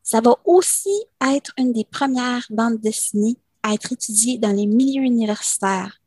Ça 0.03 0.21
va 0.21 0.37
aussi 0.45 0.95
être 1.21 1.53
une 1.59 1.73
des 1.73 1.85
premières 1.85 2.47
bandes 2.51 2.81
dessinées 2.81 3.37
à 3.63 3.75
être 3.75 3.93
étudiée 3.93 4.39
dans 4.39 4.53
les 4.53 4.67
milieux 4.67 5.03
universitaires 5.03 6.01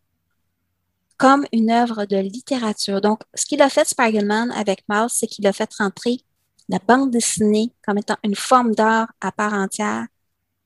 comme 1.20 1.45
une 1.52 1.70
œuvre 1.70 2.06
de 2.06 2.16
littérature. 2.16 3.02
Donc, 3.02 3.22
ce 3.36 3.45
qu'il 3.45 3.61
a 3.61 3.70
fait, 3.70 3.86
Spider-Man, 3.86 4.52
avec 4.52 4.84
Mouse, 4.88 5.11
c'est 5.11 5.28
qu'il 5.28 5.45
a 5.48 5.53
fait 5.53 5.70
rentrer 5.78 6.22
la 6.70 6.80
bande 6.80 7.11
dessinée 7.11 7.74
comme 7.86 7.98
étant 7.98 8.16
une 8.24 8.36
forme 8.36 8.74
d'art 8.74 9.11
à 9.20 9.34
part 9.34 9.53
entière. 9.53 10.07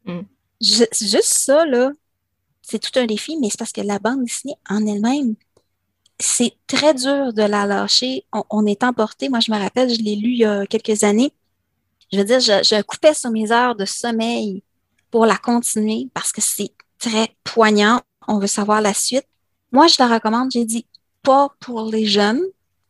Mm. 0.05 0.21
juste 0.61 1.33
ça, 1.33 1.65
là, 1.65 1.91
c'est 2.61 2.77
tout 2.77 2.97
un 2.99 3.07
défi, 3.07 3.35
mais 3.41 3.49
c'est 3.49 3.57
parce 3.57 3.71
que 3.71 3.81
la 3.81 3.97
bande 3.97 4.23
dessinée 4.23 4.55
en 4.69 4.85
elle-même, 4.85 5.35
c'est 6.19 6.53
très 6.67 6.93
dur 6.93 7.33
de 7.33 7.43
la 7.43 7.65
lâcher. 7.65 8.25
On, 8.49 8.65
est 8.65 8.83
emporté. 8.83 9.29
Moi, 9.29 9.39
je 9.39 9.51
me 9.51 9.57
rappelle, 9.57 9.89
je 9.89 10.01
l'ai 10.01 10.15
lu 10.15 10.31
il 10.31 10.39
y 10.39 10.45
a 10.45 10.65
quelques 10.65 11.03
années. 11.03 11.33
Je 12.11 12.17
veux 12.17 12.23
dire, 12.23 12.39
je, 12.39 12.63
je 12.63 12.81
coupais 12.81 13.13
sur 13.13 13.31
mes 13.31 13.51
heures 13.51 13.75
de 13.75 13.85
sommeil 13.85 14.63
pour 15.11 15.25
la 15.25 15.37
continuer 15.37 16.09
parce 16.13 16.31
que 16.31 16.41
c'est 16.41 16.71
très 16.99 17.35
poignant. 17.43 18.01
On 18.27 18.39
veut 18.39 18.47
savoir 18.47 18.81
la 18.81 18.93
suite. 18.93 19.25
Moi, 19.71 19.87
je 19.87 19.95
la 19.99 20.07
recommande, 20.07 20.51
j'ai 20.51 20.65
dit 20.65 20.85
pas 21.23 21.49
pour 21.59 21.89
les 21.91 22.05
jeunes. 22.05 22.41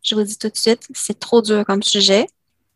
Je 0.01 0.15
vous 0.15 0.23
dis 0.23 0.37
tout 0.37 0.49
de 0.49 0.57
suite, 0.57 0.87
c'est 0.93 1.19
trop 1.19 1.41
dur 1.41 1.65
comme 1.65 1.81
sujet. 1.81 2.27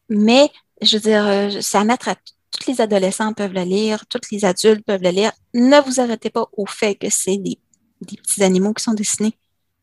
Mais, 0.10 0.50
je 0.82 0.98
veux 0.98 1.02
dire, 1.02 1.28
euh, 1.28 1.50
c'est 1.62 1.78
à 1.78 1.84
mettre 1.84 2.08
à 2.08 2.16
tous 2.16 2.72
les 2.72 2.80
adolescents 2.80 3.34
peuvent 3.34 3.54
le 3.54 3.64
lire, 3.64 4.06
tous 4.08 4.22
les 4.32 4.46
adultes 4.46 4.86
peuvent 4.86 5.02
le 5.02 5.10
lire. 5.10 5.32
Ne 5.54 5.82
vous 5.82 6.00
arrêtez 6.00 6.30
pas 6.30 6.48
au 6.54 6.66
fait 6.66 6.96
que 6.96 7.10
c'est 7.10 7.38
des, 7.38 7.60
petits 8.00 8.44
animaux 8.44 8.74
qui 8.74 8.84
sont 8.84 8.94
dessinés. 8.94 9.38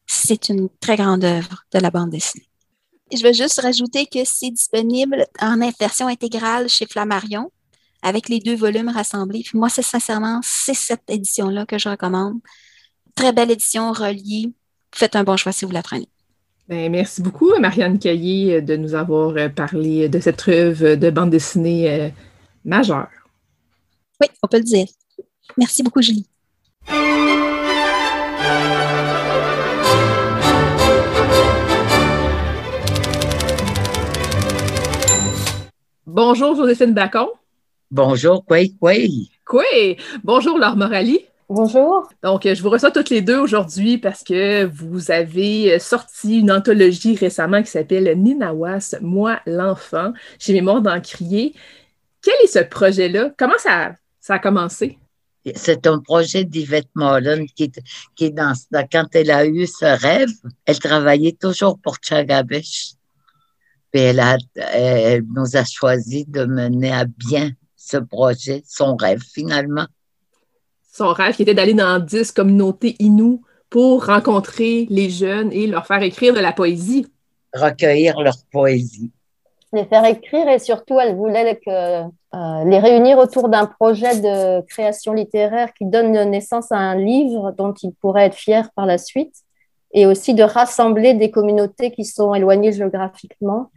C'est 0.06 0.48
une 0.48 0.68
très 0.80 0.96
grande 0.96 1.24
œuvre 1.24 1.64
de 1.72 1.78
la 1.78 1.90
bande 1.90 2.10
dessinée. 2.10 2.48
je 3.12 3.22
veux 3.22 3.32
juste 3.32 3.60
rajouter 3.60 4.06
que 4.06 4.20
c'est 4.24 4.50
disponible 4.50 5.26
en 5.40 5.56
version 5.78 6.06
intégrale 6.08 6.68
chez 6.68 6.86
Flammarion 6.86 7.50
avec 8.02 8.28
les 8.28 8.38
deux 8.38 8.54
volumes 8.54 8.90
rassemblés. 8.90 9.44
moi, 9.54 9.70
c'est 9.70 9.82
sincèrement, 9.82 10.40
c'est 10.42 10.74
cette 10.74 11.08
édition-là 11.08 11.64
que 11.64 11.78
je 11.78 11.88
recommande. 11.88 12.38
Très 13.14 13.32
belle 13.32 13.50
édition 13.50 13.92
reliée. 13.92 14.52
Faites 14.94 15.16
un 15.16 15.24
bon 15.24 15.36
choix 15.36 15.52
si 15.52 15.64
vous 15.64 15.72
la 15.72 15.82
prenez. 15.82 16.08
Ben, 16.68 16.90
merci 16.90 17.20
beaucoup, 17.22 17.50
Marianne 17.58 17.98
Caillé, 17.98 18.62
de 18.62 18.76
nous 18.76 18.94
avoir 18.94 19.36
euh, 19.36 19.48
parlé 19.48 20.08
de 20.08 20.18
cette 20.20 20.48
œuvre 20.48 20.94
de 20.94 21.10
bande 21.10 21.30
dessinée 21.30 21.90
euh, 21.90 22.08
majeure. 22.64 23.08
Oui, 24.20 24.28
on 24.42 24.48
peut 24.48 24.58
le 24.58 24.64
dire. 24.64 24.86
Merci 25.58 25.82
beaucoup, 25.82 26.00
Julie. 26.00 26.26
Bonjour, 36.16 36.54
Joséphine 36.54 36.94
Bacon. 36.94 37.26
Bonjour, 37.90 38.44
oui, 38.48 38.76
oui. 38.80 39.32
Oui. 39.52 39.96
Bonjour, 40.22 40.56
Laure 40.56 40.76
Morali. 40.76 41.24
Bonjour. 41.48 42.08
Donc, 42.22 42.44
je 42.44 42.62
vous 42.62 42.70
reçois 42.70 42.92
toutes 42.92 43.10
les 43.10 43.20
deux 43.20 43.38
aujourd'hui 43.38 43.98
parce 43.98 44.22
que 44.22 44.64
vous 44.64 45.10
avez 45.10 45.76
sorti 45.80 46.38
une 46.38 46.52
anthologie 46.52 47.16
récemment 47.16 47.64
qui 47.64 47.70
s'appelle 47.72 48.16
Ninawas, 48.16 48.94
Moi 49.00 49.40
l'enfant, 49.44 50.12
chez 50.38 50.52
Mémoire 50.52 50.82
d'Encrier. 50.82 51.52
Quel 52.22 52.34
est 52.44 52.46
ce 52.46 52.60
projet-là? 52.60 53.32
Comment 53.36 53.58
ça, 53.58 53.96
ça 54.20 54.34
a 54.34 54.38
commencé? 54.38 55.00
C'est 55.56 55.84
un 55.88 55.98
projet 55.98 56.44
d'Yvette 56.44 56.90
Mullen 56.94 57.44
qui, 57.56 57.72
qui 58.14 58.30
dans, 58.30 58.54
quand 58.92 59.06
elle 59.14 59.32
a 59.32 59.44
eu 59.44 59.66
ce 59.66 60.00
rêve, 60.00 60.30
elle 60.64 60.78
travaillait 60.78 61.36
toujours 61.40 61.76
pour 61.80 61.96
Chagabesh. 62.00 62.92
Puis 63.94 64.02
elle, 64.02 64.18
a, 64.18 64.36
elle 64.56 65.22
nous 65.32 65.56
a 65.56 65.64
choisi 65.64 66.24
de 66.26 66.44
mener 66.44 66.92
à 66.92 67.04
bien 67.04 67.52
ce 67.76 67.96
projet, 67.96 68.64
son 68.66 68.96
rêve 68.96 69.22
finalement 69.22 69.86
son 70.92 71.12
rêve 71.12 71.34
qui 71.34 71.42
était 71.42 71.54
d'aller 71.54 71.74
dans 71.74 71.98
10 71.98 72.32
communautés 72.32 72.94
Inou 73.00 73.42
pour 73.68 74.06
rencontrer 74.06 74.86
les 74.90 75.10
jeunes 75.10 75.52
et 75.52 75.66
leur 75.66 75.86
faire 75.86 76.02
écrire 76.02 76.32
de 76.34 76.40
la 76.40 76.52
poésie. 76.52 77.06
Recueillir 77.52 78.20
leur 78.20 78.36
poésie. 78.52 79.10
Les 79.72 79.84
faire 79.84 80.04
écrire 80.04 80.48
et 80.48 80.60
surtout, 80.60 81.00
elle 81.00 81.16
voulait 81.16 81.56
que, 81.56 81.68
euh, 81.68 82.64
les 82.64 82.78
réunir 82.78 83.18
autour 83.18 83.48
d'un 83.48 83.66
projet 83.66 84.20
de 84.20 84.64
création 84.66 85.12
littéraire 85.12 85.74
qui 85.74 85.84
donne 85.84 86.12
naissance 86.30 86.70
à 86.70 86.76
un 86.78 86.96
livre 86.96 87.52
dont 87.58 87.74
ils 87.82 87.92
pourraient 87.92 88.26
être 88.26 88.36
fiers 88.36 88.62
par 88.76 88.86
la 88.86 88.98
suite 88.98 89.34
et 89.92 90.06
aussi 90.06 90.34
de 90.34 90.44
rassembler 90.44 91.14
des 91.14 91.32
communautés 91.32 91.90
qui 91.90 92.04
sont 92.04 92.34
éloignées 92.34 92.72
géographiquement 92.72 93.70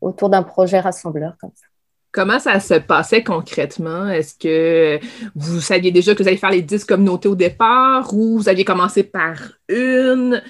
autour 0.00 0.28
d'un 0.28 0.42
projet 0.42 0.80
rassembleur 0.80 1.36
comme 1.40 1.52
ça. 1.54 1.66
Comment 2.10 2.38
ça 2.38 2.58
se 2.58 2.74
passait 2.74 3.22
concrètement? 3.22 4.08
Est-ce 4.08 4.34
que 4.34 4.98
vous 5.34 5.60
saviez 5.60 5.92
déjà 5.92 6.14
que 6.14 6.22
vous 6.22 6.28
alliez 6.28 6.38
faire 6.38 6.50
les 6.50 6.62
10 6.62 6.84
communautés 6.84 7.28
au 7.28 7.34
départ 7.34 8.14
ou 8.14 8.38
vous 8.38 8.48
aviez 8.48 8.64
commencé 8.64 9.02
par 9.02 9.36
une? 9.68 10.42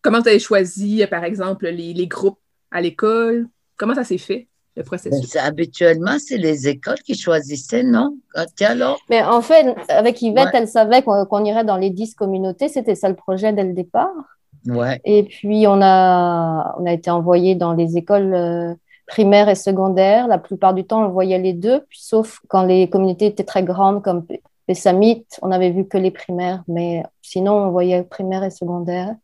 Comment 0.00 0.20
vous 0.20 0.28
avez 0.28 0.38
choisi, 0.38 1.04
par 1.10 1.24
exemple, 1.24 1.66
les, 1.66 2.06
groupes 2.06 2.38
à 2.70 2.80
l'école? 2.80 3.48
Comment 3.76 3.94
ça 3.94 4.04
s'est 4.04 4.18
fait, 4.18 4.46
le 4.76 4.84
processus? 4.84 5.34
Ben, 5.34 5.44
habituellement, 5.44 6.18
c'est 6.18 6.38
les 6.38 6.68
écoles 6.68 7.00
qui 7.04 7.16
choisissaient, 7.16 7.82
non? 7.82 8.16
Alors? 8.60 9.00
Mais 9.10 9.22
en 9.24 9.42
fait, 9.42 9.74
avec 9.88 10.22
Yvette, 10.22 10.50
elle 10.54 10.68
savait 10.68 11.02
qu'on 11.02 11.44
irait 11.44 11.64
dans 11.64 11.78
les 11.78 11.90
10 11.90 12.14
communautés. 12.14 12.68
C'était 12.68 12.94
ça 12.94 13.08
le 13.08 13.16
projet 13.16 13.52
dès 13.52 13.64
le 13.64 13.72
départ. 13.72 14.38
Ouais. 14.66 15.00
Et 15.04 15.24
puis, 15.24 15.66
on 15.66 15.82
a, 15.82 16.76
on 16.78 16.86
a 16.86 16.92
été 16.92 17.10
envoyé 17.10 17.56
dans 17.56 17.72
les 17.72 17.96
écoles. 17.96 18.76
Primaire 19.12 19.50
et 19.50 19.54
secondaire. 19.54 20.26
La 20.26 20.38
plupart 20.38 20.72
du 20.72 20.84
temps, 20.84 21.04
on 21.04 21.10
voyait 21.10 21.38
les 21.38 21.52
deux, 21.52 21.82
sauf 21.90 22.40
quand 22.48 22.62
les 22.62 22.88
communautés 22.88 23.26
étaient 23.26 23.44
très 23.44 23.62
grandes 23.62 24.02
comme 24.02 24.24
Pessamit, 24.66 25.26
on 25.42 25.48
n'avait 25.48 25.68
vu 25.68 25.86
que 25.86 25.98
les 25.98 26.10
primaires, 26.10 26.62
mais 26.66 27.02
sinon, 27.20 27.52
on 27.52 27.70
voyait 27.70 28.04
primaire 28.04 28.42
et 28.42 28.48
secondaire. 28.48 29.14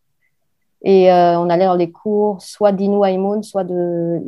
Et 0.82 1.10
euh, 1.10 1.38
on 1.38 1.48
allait 1.48 1.64
dans 1.64 1.74
les 1.74 1.90
cours 1.90 2.42
soit 2.42 2.74
Aïmoun, 2.78 3.42
soit 3.42 3.64
de, 3.64 4.20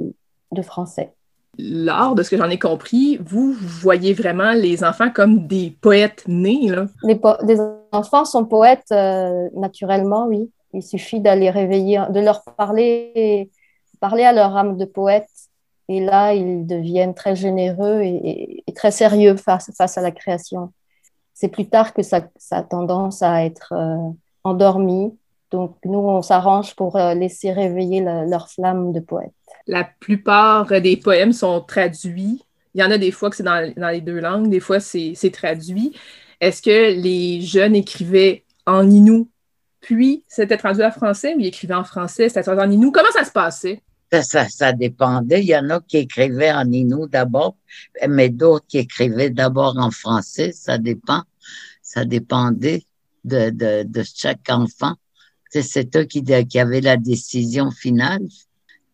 de 0.50 0.62
français. 0.62 1.12
Lors 1.58 2.14
de 2.14 2.22
ce 2.22 2.30
que 2.30 2.38
j'en 2.38 2.48
ai 2.48 2.58
compris, 2.58 3.18
vous, 3.22 3.52
voyez 3.52 4.14
vraiment 4.14 4.52
les 4.52 4.82
enfants 4.82 5.10
comme 5.10 5.46
des 5.46 5.76
poètes 5.82 6.24
nés. 6.26 6.68
Là? 6.68 6.86
Les, 7.02 7.20
enfants 7.92 8.24
sont 8.24 8.46
poètes 8.46 8.92
euh, 8.92 9.50
naturellement, 9.54 10.26
oui. 10.26 10.50
Il 10.72 10.82
suffit 10.82 11.20
d'aller 11.20 11.50
réveiller, 11.50 12.00
de 12.08 12.20
leur 12.20 12.44
parler, 12.56 13.50
parler 14.00 14.22
à 14.22 14.32
leur 14.32 14.56
âme 14.56 14.78
de 14.78 14.86
poète 14.86 15.28
et 15.90 15.98
là, 15.98 16.34
ils 16.34 16.68
deviennent 16.68 17.16
très 17.16 17.34
généreux 17.34 18.00
et, 18.04 18.62
très 18.76 18.92
sérieux 18.92 19.34
face, 19.34 19.98
à 19.98 20.00
la 20.00 20.12
création. 20.12 20.72
C'est 21.34 21.48
plus 21.48 21.68
tard 21.68 21.92
que 21.92 22.02
ça, 22.02 22.28
a 22.52 22.62
tendance 22.62 23.22
à 23.24 23.44
être 23.44 23.72
euh, 23.72 24.12
endormi. 24.44 25.12
Donc, 25.50 25.74
nous, 25.84 25.98
on 25.98 26.22
s'arrange 26.22 26.76
pour 26.76 26.94
euh, 26.94 27.14
laisser 27.14 27.50
réveiller 27.50 28.02
leur 28.02 28.48
flamme 28.48 28.92
de 28.92 29.00
poète. 29.00 29.32
La 29.66 29.82
plupart 29.82 30.68
des 30.80 30.96
poèmes 30.96 31.32
sont 31.32 31.60
traduits. 31.60 32.44
Il 32.74 32.80
y 32.80 32.84
en 32.84 32.92
a 32.92 32.96
des 32.98 33.10
fois 33.10 33.28
que 33.28 33.34
c'est 33.34 33.42
dans, 33.42 33.72
dans, 33.76 33.88
les 33.88 34.00
deux 34.00 34.20
langues, 34.20 34.48
des 34.48 34.60
fois 34.60 34.78
c'est 34.78 35.32
traduit. 35.32 35.96
Est-ce 36.40 36.62
que 36.62 37.00
les 37.02 37.40
jeunes 37.40 37.74
écrivaient 37.74 38.44
en 38.64 38.88
inou, 38.88 39.28
puis 39.80 40.22
c'était 40.28 40.56
traduit 40.56 40.84
en 40.84 40.92
français 40.92 41.34
ou 41.34 41.40
ils 41.40 41.46
écrivaient 41.46 41.74
en 41.74 41.82
français, 41.82 42.28
c'était 42.28 42.44
traduit 42.44 42.64
en 42.64 42.70
inou? 42.70 42.92
Comment 42.92 43.10
ça 43.12 43.24
se 43.24 43.32
passait? 43.32 43.82
Ça, 44.12 44.48
ça, 44.48 44.72
dépendait. 44.72 45.40
Il 45.40 45.46
y 45.46 45.56
en 45.56 45.70
a 45.70 45.80
qui 45.80 45.98
écrivaient 45.98 46.52
en 46.52 46.70
inou 46.70 47.06
d'abord, 47.06 47.56
mais 48.08 48.28
d'autres 48.28 48.66
qui 48.66 48.78
écrivaient 48.78 49.30
d'abord 49.30 49.76
en 49.78 49.90
français. 49.90 50.50
Ça 50.52 50.78
dépend. 50.78 51.22
Ça 51.82 52.04
dépendait 52.04 52.84
de, 53.24 53.50
de, 53.50 53.84
de 53.84 54.02
chaque 54.02 54.48
enfant. 54.48 54.94
C'est 55.50 55.96
eux 55.96 56.04
qui, 56.04 56.24
qui 56.24 56.58
avaient 56.58 56.80
la 56.80 56.96
décision 56.96 57.70
finale 57.70 58.22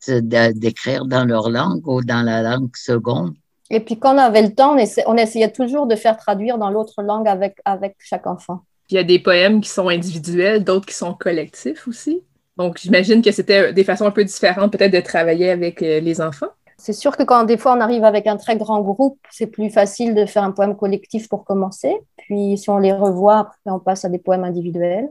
d'écrire 0.08 1.04
dans 1.04 1.24
leur 1.24 1.50
langue 1.50 1.86
ou 1.86 2.02
dans 2.02 2.22
la 2.22 2.42
langue 2.42 2.74
seconde. 2.76 3.34
Et 3.70 3.80
puis 3.80 3.98
quand 3.98 4.14
on 4.14 4.18
avait 4.18 4.42
le 4.42 4.54
temps, 4.54 4.76
on, 5.06 5.16
essayait 5.16 5.50
toujours 5.50 5.86
de 5.86 5.96
faire 5.96 6.16
traduire 6.16 6.58
dans 6.58 6.70
l'autre 6.70 7.02
langue 7.02 7.26
avec, 7.26 7.56
avec 7.64 7.96
chaque 7.98 8.26
enfant. 8.26 8.60
il 8.90 8.94
y 8.94 8.98
a 8.98 9.04
des 9.04 9.18
poèmes 9.18 9.60
qui 9.60 9.68
sont 9.68 9.88
individuels, 9.88 10.62
d'autres 10.62 10.86
qui 10.86 10.94
sont 10.94 11.14
collectifs 11.14 11.88
aussi. 11.88 12.22
Donc, 12.56 12.78
j'imagine 12.78 13.22
que 13.22 13.32
c'était 13.32 13.72
des 13.72 13.84
façons 13.84 14.06
un 14.06 14.10
peu 14.10 14.24
différentes 14.24 14.72
peut-être 14.72 14.92
de 14.92 15.00
travailler 15.00 15.50
avec 15.50 15.82
euh, 15.82 16.00
les 16.00 16.20
enfants. 16.20 16.48
C'est 16.78 16.92
sûr 16.92 17.16
que 17.16 17.22
quand 17.22 17.44
des 17.44 17.56
fois 17.56 17.74
on 17.74 17.80
arrive 17.80 18.04
avec 18.04 18.26
un 18.26 18.36
très 18.36 18.56
grand 18.56 18.82
groupe, 18.82 19.18
c'est 19.30 19.46
plus 19.46 19.70
facile 19.70 20.14
de 20.14 20.26
faire 20.26 20.42
un 20.42 20.52
poème 20.52 20.76
collectif 20.76 21.28
pour 21.28 21.44
commencer. 21.44 21.94
Puis 22.18 22.58
si 22.58 22.68
on 22.68 22.78
les 22.78 22.92
revoit, 22.92 23.38
après 23.38 23.58
on 23.66 23.80
passe 23.80 24.04
à 24.04 24.08
des 24.08 24.18
poèmes 24.18 24.44
individuels. 24.44 25.08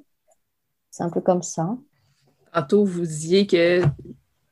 C'est 0.91 1.03
un 1.03 1.09
peu 1.09 1.22
comme 1.22 1.41
ça. 1.41 1.76
Tantôt, 2.53 2.85
vous 2.85 3.01
disiez 3.01 3.47
que 3.47 3.81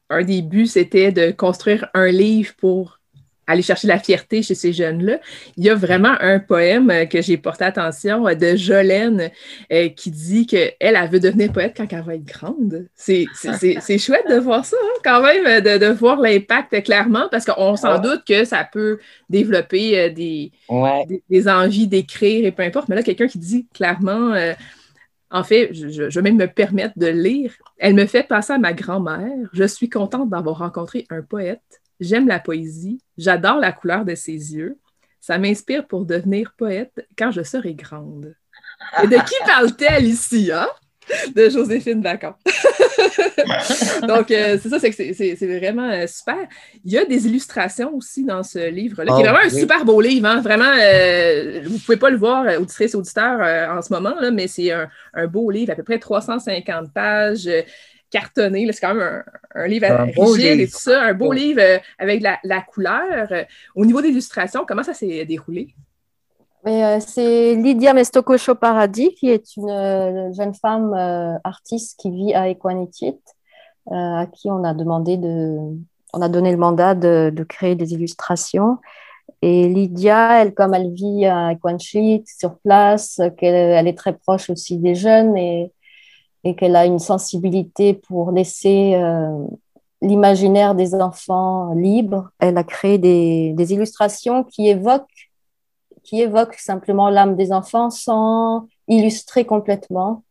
un 0.09 0.23
des 0.23 0.41
buts, 0.41 0.67
c'était 0.67 1.11
de 1.11 1.31
construire 1.31 1.87
un 1.93 2.07
livre 2.07 2.53
pour 2.57 2.99
aller 3.47 3.61
chercher 3.61 3.87
la 3.87 3.99
fierté 3.99 4.41
chez 4.41 4.55
ces 4.55 4.73
jeunes-là. 4.73 5.19
Il 5.57 5.65
y 5.65 5.69
a 5.69 5.75
vraiment 5.75 6.15
un 6.19 6.39
poème 6.39 6.89
euh, 6.89 7.05
que 7.05 7.21
j'ai 7.21 7.37
porté 7.37 7.65
attention 7.65 8.27
euh, 8.27 8.35
de 8.35 8.55
Jolène 8.55 9.31
euh, 9.71 9.89
qui 9.89 10.11
dit 10.11 10.47
qu'elle, 10.47 10.73
elle 10.79 11.09
veut 11.09 11.19
devenir 11.19 11.51
poète 11.51 11.73
quand 11.75 11.87
elle 11.91 12.03
va 12.03 12.15
être 12.15 12.25
grande. 12.25 12.87
C'est, 12.95 13.25
chouette 13.97 14.29
de 14.29 14.39
voir 14.39 14.65
ça, 14.65 14.77
hein, 14.81 14.99
quand 15.03 15.21
même, 15.21 15.61
de, 15.61 15.93
voir 15.93 16.19
l'impact 16.19 16.83
clairement, 16.83 17.27
parce 17.29 17.45
qu'on 17.45 17.75
s'en 17.75 17.99
doute 17.99 18.23
que 18.25 18.45
ça 18.45 18.67
peut 18.69 18.99
développer 19.29 20.09
des, 20.11 20.51
des, 21.29 21.47
envies 21.47 21.87
d'écrire 21.87 22.45
et 22.45 22.51
peu 22.51 22.63
importe. 22.63 22.89
Mais 22.89 22.95
là, 22.95 23.03
quelqu'un 23.03 23.27
qui 23.27 23.39
dit 23.39 23.67
clairement... 23.73 24.33
En 25.35 25.43
fait, 25.43 25.73
je, 25.73 25.87
je, 25.87 26.19
vais 26.19 26.21
même 26.21 26.37
me 26.37 26.45
permettre 26.45 26.93
de 26.95 27.07
lire. 27.07 27.53
Elle 27.79 27.95
me 27.95 28.05
fait 28.05 28.21
passer 28.21 28.53
à 28.53 28.59
ma 28.59 28.71
grand-mère. 28.71 29.49
Je 29.51 29.63
suis 29.63 29.89
contente 29.89 30.29
d'avoir 30.29 30.59
rencontré 30.59 31.07
un 31.09 31.23
poète 31.23 31.81
J'aime 31.99 32.27
la 32.27 32.39
poésie, 32.39 32.99
j'adore 33.17 33.57
la 33.57 33.71
couleur 33.71 34.05
de 34.05 34.15
ses 34.15 34.55
yeux. 34.55 34.77
Ça 35.19 35.37
m'inspire 35.37 35.87
pour 35.87 36.05
devenir 36.05 36.53
poète 36.57 37.07
quand 37.17 37.31
je 37.31 37.43
serai 37.43 37.73
grande. 37.75 38.35
Et 39.01 39.07
de 39.07 39.15
qui 39.15 39.35
parle-t-elle 39.45 40.05
ici, 40.05 40.51
hein? 40.53 40.67
De 41.35 41.49
Joséphine 41.49 42.01
Bacon. 42.01 42.33
Donc, 44.07 44.31
euh, 44.31 44.57
c'est 44.61 44.69
ça, 44.69 44.79
c'est 44.79 45.59
vraiment 45.59 45.89
euh, 45.89 46.07
super. 46.07 46.47
Il 46.85 46.93
y 46.93 46.97
a 46.97 47.03
des 47.03 47.27
illustrations 47.27 47.93
aussi 47.93 48.23
dans 48.23 48.41
ce 48.41 48.69
livre-là, 48.69 49.13
qui 49.13 49.21
est 49.21 49.27
oh, 49.27 49.31
vraiment 49.31 49.45
un 49.45 49.49
super 49.49 49.83
beau 49.83 49.99
livre. 49.99 50.27
Hein? 50.27 50.41
Vraiment, 50.41 50.71
euh, 50.79 51.61
vous 51.65 51.73
ne 51.73 51.79
pouvez 51.79 51.97
pas 51.97 52.09
le 52.09 52.17
voir, 52.17 52.45
auditrice, 52.57 52.95
auditeur, 52.95 53.41
en 53.77 53.81
ce 53.81 53.91
moment, 53.91 54.15
là, 54.19 54.31
mais 54.31 54.47
c'est 54.47 54.71
un, 54.71 54.87
un, 55.13 55.27
beau 55.27 55.51
livre, 55.51 55.73
à 55.73 55.75
peu 55.75 55.83
près 55.83 55.99
350 55.99 56.93
pages 56.93 57.49
cartonné. 58.13 58.71
C'est 58.71 58.79
quand 58.79 58.93
même 58.93 59.23
un, 59.55 59.67
livre 59.67 59.87
rigide 60.15 60.59
et 60.59 60.67
tout 60.67 60.79
ça, 60.79 61.01
un 61.01 61.13
beau 61.13 61.33
livre 61.33 61.61
euh, 61.61 61.79
avec 61.97 62.21
la, 62.21 62.61
couleur. 62.61 63.27
Au 63.75 63.85
niveau 63.85 64.01
d'illustration, 64.01 64.63
comment 64.67 64.83
ça 64.83 64.93
s'est 64.93 65.25
déroulé? 65.25 65.73
Euh, 66.65 66.99
c'est 67.05 67.55
Lydia 67.55 67.93
Mestokosho 67.93 68.55
Paradis, 68.55 69.15
qui 69.15 69.29
est 69.29 69.57
une 69.57 69.69
euh, 69.69 70.31
jeune 70.31 70.53
femme 70.53 70.93
artiste 71.43 71.99
qui 71.99 72.11
vit 72.11 72.33
à 72.33 72.47
Equanitit, 72.47 73.19
à 73.91 74.27
qui 74.31 74.49
on 74.49 74.63
a 74.63 74.73
demandé 74.73 75.17
de, 75.17 75.57
on 76.13 76.21
a 76.21 76.29
donné 76.29 76.51
le 76.51 76.57
mandat 76.57 76.93
de, 76.95 77.45
créer 77.49 77.75
des 77.75 77.93
illustrations. 77.93 78.77
Et 79.41 79.67
Lydia, 79.67 80.41
elle, 80.41 80.53
comme 80.53 80.73
elle 80.73 80.93
vit 80.93 81.25
à 81.25 81.51
Equanitit, 81.51 82.23
sur 82.27 82.59
place, 82.59 83.19
qu'elle 83.37 83.55
elle 83.55 83.87
est 83.87 83.97
très 83.97 84.13
proche 84.13 84.49
aussi 84.49 84.77
des 84.77 84.95
jeunes 84.95 85.35
et 85.35 85.73
et 86.43 86.55
qu'elle 86.55 86.75
a 86.75 86.85
une 86.85 86.99
sensibilité 86.99 87.93
pour 87.93 88.31
laisser 88.31 88.95
euh, 88.95 89.45
l'imaginaire 90.01 90.75
des 90.75 90.93
enfants 90.95 91.73
libre. 91.73 92.29
Elle 92.39 92.57
a 92.57 92.63
créé 92.63 92.97
des, 92.97 93.73
illustrations 93.73 94.43
qui 94.43 94.67
évoquent, 94.67 95.31
qui 96.03 96.21
évoquent 96.21 96.59
simplement 96.59 97.09
l'âme 97.09 97.35
des 97.35 97.51
enfants 97.53 97.89
sans 97.89 98.67
illustrer 98.87 99.45
complètement. 99.45 100.23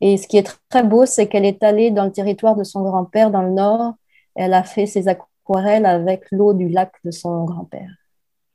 Et 0.00 0.16
ce 0.16 0.26
qui 0.26 0.38
est 0.38 0.58
très 0.70 0.82
beau, 0.82 1.06
c'est 1.06 1.28
qu'elle 1.28 1.44
est 1.44 1.62
allée 1.62 1.90
dans 1.90 2.04
le 2.04 2.12
territoire 2.12 2.56
de 2.56 2.64
son 2.64 2.82
grand-père 2.82 3.30
dans 3.30 3.42
le 3.42 3.50
nord. 3.50 3.94
Elle 4.34 4.54
a 4.54 4.64
fait 4.64 4.86
ses 4.86 5.08
aquarelles 5.08 5.86
avec 5.86 6.24
l'eau 6.32 6.54
du 6.54 6.68
lac 6.68 6.92
de 7.04 7.10
son 7.10 7.44
grand-père. 7.44 7.90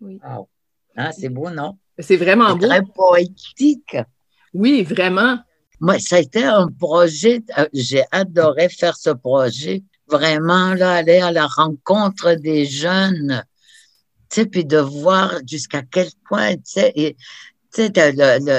Oui. 0.01 0.19
Ah, 0.95 1.11
c'est 1.11 1.29
beau, 1.29 1.49
non? 1.49 1.77
C'est 1.97 2.17
vraiment 2.17 2.55
beau. 2.55 2.67
Très 2.67 2.81
poétique. 2.81 3.97
Oui, 4.53 4.83
vraiment. 4.83 5.37
Moi, 5.79 5.99
ça 5.99 6.17
a 6.17 6.19
été 6.19 6.43
un 6.43 6.67
projet, 6.67 7.41
euh, 7.57 7.67
j'ai 7.73 8.03
adoré 8.11 8.69
faire 8.69 8.97
ce 8.97 9.11
projet, 9.11 9.83
vraiment 10.07 10.73
là, 10.73 10.95
aller 10.95 11.19
à 11.19 11.31
la 11.31 11.47
rencontre 11.47 12.33
des 12.33 12.65
jeunes, 12.65 13.43
tu 14.29 14.41
sais, 14.41 14.45
puis 14.45 14.65
de 14.65 14.77
voir 14.77 15.35
jusqu'à 15.47 15.81
quel 15.83 16.09
point, 16.27 16.55
tu 16.55 16.61
sais, 16.65 16.91
et, 16.95 17.15
tu 17.73 17.87
sais, 17.93 18.11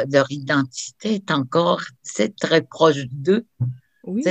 leur 0.09 0.31
identité 0.31 1.15
est 1.15 1.31
encore, 1.31 1.83
c'est 2.03 2.37
très 2.37 2.63
proche 2.63 3.05
d'eux. 3.11 3.45
Oui. 4.05 4.25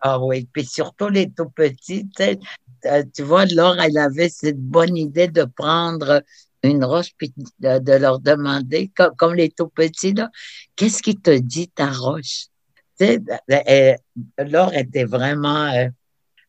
Ah 0.00 0.18
oui, 0.20 0.48
puis 0.52 0.64
surtout 0.64 1.08
les 1.08 1.30
tout 1.30 1.50
petits, 1.50 2.08
tu 2.16 2.24
sais, 2.24 2.38
euh, 2.86 3.04
tu 3.14 3.22
vois, 3.22 3.46
Laure, 3.46 3.78
elle 3.80 3.98
avait 3.98 4.28
cette 4.28 4.60
bonne 4.60 4.96
idée 4.96 5.28
de 5.28 5.44
prendre 5.44 6.22
une 6.62 6.84
roche, 6.84 7.10
puis 7.16 7.32
de, 7.60 7.92
leur 7.96 8.20
demander, 8.20 8.90
comme, 9.16 9.34
les 9.34 9.50
tout 9.50 9.68
petits, 9.68 10.14
qu'est-ce 10.76 11.02
qui 11.02 11.16
te 11.16 11.36
dit 11.38 11.68
ta 11.68 11.90
roche? 11.90 12.46
Tu 12.98 13.06
sais, 13.06 13.20
elle, 13.48 13.98
Laure 14.38 14.74
était 14.74 15.04
vraiment, 15.04 15.66
euh, 15.72 15.88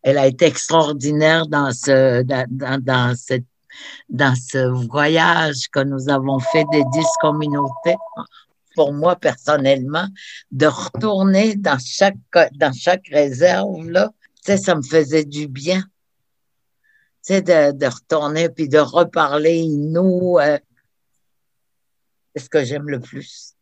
elle 0.02 0.18
a 0.18 0.27
été 0.27 0.45
extraordinaire 0.45 1.48
dans 1.48 1.72
ce, 1.72 2.22
dans, 2.23 2.45
dans, 2.49 3.15
dans 4.10 4.35
ce 4.35 4.88
voyage 4.88 5.69
que 5.72 5.80
nous 5.80 6.10
avons 6.10 6.40
fait 6.40 6.65
des 6.72 6.84
dix 6.94 7.07
communautés. 7.22 7.95
Pour 8.76 8.91
moi, 8.91 9.15
personnellement, 9.15 10.07
de 10.52 10.65
retourner 10.65 11.56
dans 11.56 11.77
chaque, 11.80 12.15
dans 12.56 12.73
chaque 12.73 13.07
réserve, 13.11 13.90
là, 13.90 14.11
ça 14.45 14.76
me 14.76 14.81
faisait 14.81 15.26
du 15.26 15.48
bien 15.48 15.84
sais, 17.24 17.41
de, 17.41 17.72
de, 17.72 17.86
retourner 17.86 18.50
puis 18.50 18.68
de 18.68 18.80
reparler 18.80 19.68
nous. 19.68 20.38
Euh, 20.40 20.58
c'est 22.36 22.44
ce 22.44 22.50
que 22.50 22.64
j'aime 22.64 22.90
le 22.90 23.00
plus. 23.00 23.54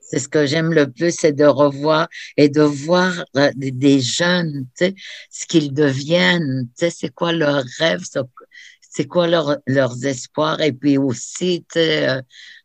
C'est 0.00 0.18
ce 0.18 0.28
que 0.28 0.46
j'aime 0.46 0.72
le 0.72 0.90
plus, 0.90 1.14
c'est 1.14 1.34
de 1.34 1.44
revoir 1.44 2.08
et 2.38 2.48
de 2.48 2.62
voir 2.62 3.24
euh, 3.36 3.50
des 3.54 4.00
jeunes, 4.00 4.66
tu 4.76 4.86
sais, 4.86 4.94
ce 5.30 5.46
qu'ils 5.46 5.74
deviennent, 5.74 6.66
tu 6.78 6.86
sais, 6.86 6.90
c'est 6.90 7.12
quoi 7.12 7.32
leurs 7.32 7.64
rêves, 7.78 8.04
c'est 8.80 9.06
quoi 9.06 9.26
leur, 9.26 9.58
leurs 9.66 10.06
espoirs, 10.06 10.62
et 10.62 10.72
puis 10.72 10.96
aussi, 10.96 11.66
tu 11.70 11.78
sais, 11.78 12.08
euh, 12.08 12.22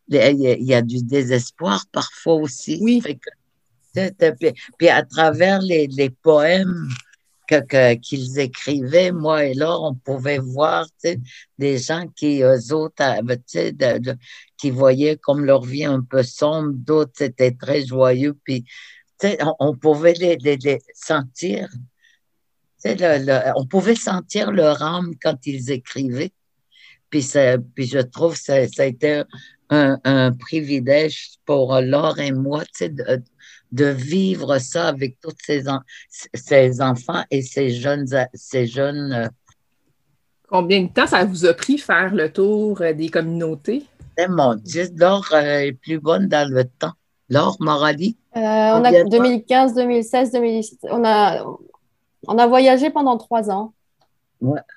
il 0.07 0.63
y, 0.63 0.73
a 0.73 0.81
du 0.81 1.03
désespoir 1.03 1.85
parfois 1.91 2.35
aussi. 2.35 2.79
Oui. 2.81 3.01
puis, 3.01 4.53
puis, 4.77 4.89
à 4.89 5.03
travers 5.03 5.61
les, 5.61 5.87
les 5.87 6.09
poèmes, 6.09 6.87
qu'ils 7.47 8.39
écrivaient, 8.39 9.11
moi 9.11 9.45
et 9.45 9.53
Laure, 9.53 9.83
on 9.83 9.95
pouvait 9.95 10.39
voir 10.39 10.87
des 11.57 11.77
gens 11.77 12.07
qui, 12.15 12.41
eux 12.41 12.73
autres, 12.73 13.03
qui 14.57 14.69
voyaient 14.69 15.17
comme 15.17 15.45
leur 15.45 15.63
vie 15.63 15.85
un 15.85 16.01
peu 16.01 16.23
sombre, 16.23 16.71
d'autres, 16.73 17.13
c'était 17.15 17.51
très 17.51 17.85
joyeux, 17.85 18.37
puis 18.43 18.65
on, 19.23 19.55
on, 19.59 19.75
pouvait 19.75 20.13
les, 20.13 20.37
les, 20.37 20.79
sentir. 20.93 21.69
on 22.85 23.65
pouvait 23.65 23.95
sentir 23.95 24.51
leur 24.51 24.81
âme 24.81 25.13
quand 25.21 25.45
ils 25.45 25.71
écrivaient. 25.71 26.33
Puis, 27.09 27.29
puis 27.75 27.85
je 27.85 27.99
trouve 27.99 28.33
que 28.33 28.41
ça, 28.41 28.67
ça 28.67 28.83
a 28.83 28.85
été 28.85 29.23
un, 29.69 29.99
un, 30.03 30.31
privilège 30.33 31.35
pour 31.45 31.79
Laure 31.79 32.19
et 32.19 32.31
moi 32.31 32.63
de, 32.81 33.23
de 33.73 33.85
vivre 33.85 34.59
ça 34.59 34.87
avec 34.87 35.19
tous 35.19 35.33
ces, 35.43 35.63
ces 36.33 36.81
enfants 36.81 37.23
et 37.31 37.41
ces 37.41 37.71
jeunes. 37.71 38.05
Ces 38.33 38.67
jeunes 38.67 39.11
euh, 39.11 39.27
Combien 40.47 40.83
de 40.83 40.89
temps 40.89 41.07
ça 41.07 41.25
vous 41.25 41.45
a 41.45 41.53
pris 41.53 41.79
faire 41.79 42.13
le 42.13 42.31
tour 42.31 42.81
euh, 42.81 42.93
des 42.93 43.09
communautés? 43.09 43.83
Eh, 44.17 44.27
mon 44.27 44.53
Dieu, 44.53 44.85
Laure 44.95 45.27
euh, 45.33 45.61
est 45.61 45.73
plus 45.73 45.99
bonne 45.99 46.27
dans 46.27 46.47
le 46.47 46.65
temps. 46.65 46.91
Laure 47.29 47.57
Morali? 47.59 48.15
on 48.35 48.39
a 48.83 49.03
2015, 49.03 49.73
2016, 49.73 50.31
2017. 50.33 50.79
On 50.91 51.03
a, 51.03 51.43
on 52.27 52.37
a 52.37 52.47
voyagé 52.47 52.91
pendant 52.91 53.17
trois 53.17 53.49
ans. 53.49 53.73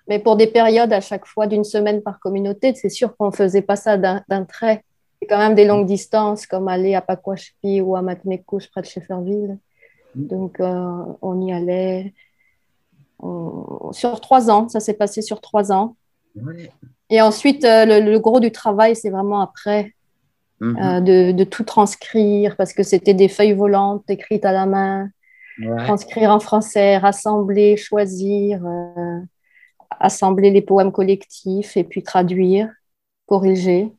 Mais 0.08 0.20
pour 0.20 0.36
des 0.36 0.46
périodes 0.46 0.92
à 0.92 1.00
chaque 1.00 1.26
fois 1.26 1.46
d'une 1.46 1.64
semaine 1.64 2.00
par 2.00 2.20
communauté, 2.20 2.72
c'est 2.74 2.88
sûr 2.88 3.16
qu'on 3.16 3.26
ne 3.26 3.34
faisait 3.34 3.62
pas 3.62 3.76
ça 3.76 3.96
d'un 3.96 4.44
trait. 4.44 4.84
C'est 5.20 5.28
quand 5.28 5.38
même 5.38 5.54
des 5.54 5.64
longues 5.64 5.86
distances, 5.86 6.46
comme 6.46 6.68
aller 6.68 6.94
à 6.94 7.00
Pakwashpi 7.00 7.80
ou 7.80 7.96
à 7.96 8.02
Matmekouche, 8.02 8.70
près 8.70 8.82
de 8.82 8.86
Shefferville. 8.86 9.58
Donc, 10.14 10.60
euh, 10.60 11.04
on 11.22 11.40
y 11.40 11.52
allait 11.52 12.14
sur 13.92 14.20
trois 14.20 14.50
ans. 14.50 14.68
Ça 14.68 14.80
s'est 14.80 14.94
passé 14.94 15.22
sur 15.22 15.40
trois 15.40 15.72
ans. 15.72 15.96
Et 17.08 17.20
ensuite, 17.20 17.64
euh, 17.64 18.00
le, 18.00 18.18
gros 18.18 18.40
du 18.40 18.50
travail, 18.50 18.96
c'est 18.96 19.10
vraiment 19.10 19.40
après. 19.40 19.92
Mhm. 20.60 20.78
Euh, 20.78 21.00
de, 21.00 21.32
de, 21.32 21.44
tout 21.44 21.64
transcrire 21.64 22.56
parce 22.56 22.72
que 22.72 22.82
c'était 22.82 23.12
des 23.12 23.28
feuilles 23.28 23.52
volantes 23.52 24.08
écrites 24.08 24.46
à 24.46 24.52
la 24.52 24.64
main, 24.64 25.10
transcrire 25.84 26.30
en 26.30 26.40
français, 26.40 26.96
rassembler, 26.96 27.76
choisir, 27.76 28.62
assembler 30.00 30.50
les 30.50 30.62
poèmes 30.62 30.92
collectifs 30.92 31.76
et 31.76 31.84
puis 31.84 32.02
traduire, 32.02 32.70
corriger. 33.26 33.92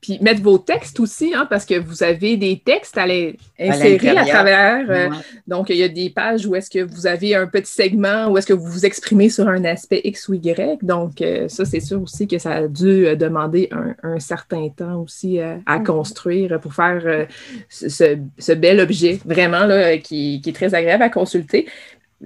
Puis 0.00 0.18
mettre 0.22 0.40
vos 0.40 0.56
textes 0.56 0.98
aussi, 0.98 1.34
hein, 1.34 1.46
parce 1.48 1.66
que 1.66 1.78
vous 1.78 2.02
avez 2.02 2.36
des 2.36 2.58
textes 2.58 2.96
à 2.96 3.04
insérer 3.04 4.16
à, 4.16 4.24
travers. 4.24 4.86
Euh, 4.88 5.08
donc, 5.46 5.68
il 5.68 5.76
y 5.76 5.82
a 5.82 5.88
des 5.88 6.08
pages 6.08 6.46
où 6.46 6.54
est-ce 6.54 6.70
que 6.70 6.78
vous 6.78 7.06
avez 7.06 7.34
un 7.34 7.46
petit 7.46 7.70
segment, 7.70 8.28
où 8.28 8.38
est-ce 8.38 8.46
que 8.46 8.54
vous 8.54 8.66
vous 8.66 8.86
exprimez 8.86 9.28
sur 9.28 9.46
un 9.48 9.64
aspect 9.64 10.00
X 10.04 10.28
ou 10.28 10.34
Y. 10.34 10.78
Donc, 10.82 11.20
euh, 11.20 11.48
ça, 11.48 11.66
c'est 11.66 11.80
sûr 11.80 12.00
aussi 12.00 12.26
que 12.26 12.38
ça 12.38 12.52
a 12.52 12.68
dû 12.68 13.06
euh, 13.06 13.14
demander 13.14 13.68
un, 14.02 14.18
certain 14.18 14.68
temps 14.68 15.02
aussi 15.02 15.40
à 15.40 15.56
mm-hmm. 15.56 15.84
construire 15.84 16.60
pour 16.60 16.74
faire 16.74 17.26
ce, 17.68 18.52
bel 18.54 18.80
objet, 18.80 19.18
vraiment, 19.24 19.64
là, 19.64 19.98
qui, 19.98 20.40
qui, 20.42 20.50
est 20.50 20.52
très 20.52 20.74
agréable 20.74 21.02
à 21.02 21.08
consulter 21.08 21.66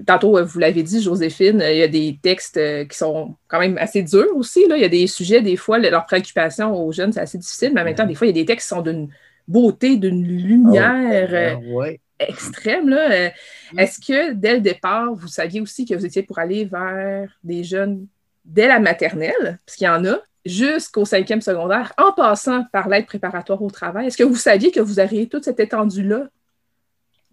tantôt, 0.06 0.44
vous 0.44 0.58
l'avez 0.58 0.82
dit, 0.82 1.00
Joséphine, 1.00 1.62
il 1.66 1.76
y 1.76 1.82
a 1.82 1.88
des 1.88 2.18
textes 2.20 2.60
qui 2.88 2.96
sont 2.96 3.36
quand 3.48 3.60
même 3.60 3.78
assez 3.78 4.02
durs 4.02 4.36
aussi. 4.36 4.66
Là. 4.68 4.76
Il 4.76 4.82
y 4.82 4.86
a 4.86 4.88
des 4.88 5.06
sujets, 5.06 5.40
des 5.40 5.56
fois, 5.56 5.78
leurs 5.78 6.06
préoccupations 6.06 6.74
aux 6.74 6.92
jeunes, 6.92 7.12
c'est 7.12 7.20
assez 7.20 7.38
difficile, 7.38 7.72
mais 7.74 7.82
en 7.82 7.84
même 7.84 7.94
temps, 7.94 8.06
des 8.06 8.14
fois, 8.14 8.26
il 8.26 8.36
y 8.36 8.38
a 8.38 8.42
des 8.42 8.46
textes 8.46 8.68
qui 8.68 8.74
sont 8.74 8.82
d'une 8.82 9.08
beauté, 9.46 9.96
d'une 9.96 10.26
lumière 10.26 11.58
oh, 11.70 11.84
extrême. 12.18 12.88
Là. 12.88 13.30
Mm. 13.72 13.78
Est-ce 13.78 14.00
que 14.00 14.32
dès 14.32 14.54
le 14.54 14.60
départ, 14.60 15.14
vous 15.14 15.28
saviez 15.28 15.60
aussi 15.60 15.84
que 15.84 15.94
vous 15.94 16.06
étiez 16.06 16.22
pour 16.22 16.38
aller 16.38 16.64
vers 16.64 17.28
des 17.42 17.64
jeunes 17.64 18.06
dès 18.44 18.68
la 18.68 18.78
maternelle, 18.78 19.58
parce 19.64 19.76
qu'il 19.76 19.86
y 19.86 19.90
en 19.90 20.04
a, 20.04 20.18
jusqu'au 20.44 21.04
cinquième 21.04 21.40
secondaire, 21.40 21.92
en 21.96 22.12
passant 22.12 22.64
par 22.72 22.88
l'aide 22.88 23.06
préparatoire 23.06 23.62
au 23.62 23.70
travail? 23.70 24.06
Est-ce 24.06 24.18
que 24.18 24.24
vous 24.24 24.36
saviez 24.36 24.70
que 24.70 24.80
vous 24.80 25.00
auriez 25.00 25.28
toute 25.28 25.44
cette 25.44 25.60
étendue-là? 25.60 26.28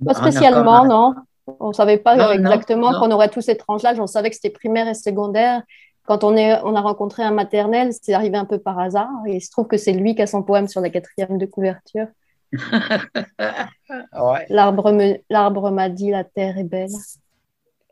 Pas 0.03 0.13
spécialement, 0.13 0.85
non. 0.85 1.15
On 1.59 1.69
ne 1.69 1.73
savait 1.73 1.97
pas 1.97 2.33
exactement 2.33 2.99
qu'on 2.99 3.11
aurait 3.11 3.29
tous 3.29 3.41
ces 3.41 3.57
tranches-là. 3.57 3.93
On 3.99 4.07
savait 4.07 4.29
que 4.29 4.35
c'était 4.35 4.49
primaire 4.49 4.87
et 4.87 4.93
secondaire. 4.93 5.63
Quand 6.05 6.23
on, 6.23 6.35
est, 6.35 6.59
on 6.63 6.75
a 6.75 6.81
rencontré 6.81 7.23
un 7.23 7.31
maternel, 7.31 7.91
c'est 7.99 8.13
arrivé 8.13 8.37
un 8.37 8.45
peu 8.45 8.57
par 8.57 8.79
hasard. 8.79 9.09
Et 9.27 9.35
il 9.35 9.41
se 9.41 9.51
trouve 9.51 9.67
que 9.67 9.77
c'est 9.77 9.93
lui 9.93 10.15
qui 10.15 10.21
a 10.21 10.27
son 10.27 10.43
poème 10.43 10.67
sur 10.67 10.81
la 10.81 10.89
quatrième 10.89 11.37
de 11.37 11.45
couverture. 11.45 12.07
L'arbre 14.49 15.71
m'a 15.71 15.89
dit 15.89 16.11
la 16.11 16.23
terre 16.23 16.57
est 16.57 16.63
belle. 16.63 16.89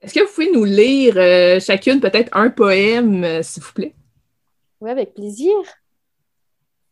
Est-ce 0.01 0.13
que 0.13 0.21
vous 0.21 0.33
pouvez 0.33 0.51
nous 0.51 0.65
lire 0.65 1.15
euh, 1.17 1.59
chacune 1.59 1.99
peut-être 1.99 2.35
un 2.35 2.49
poème, 2.49 3.23
euh, 3.23 3.41
s'il 3.43 3.61
vous 3.61 3.73
plaît? 3.73 3.93
Oui, 4.81 4.89
avec 4.89 5.13
plaisir. 5.13 5.53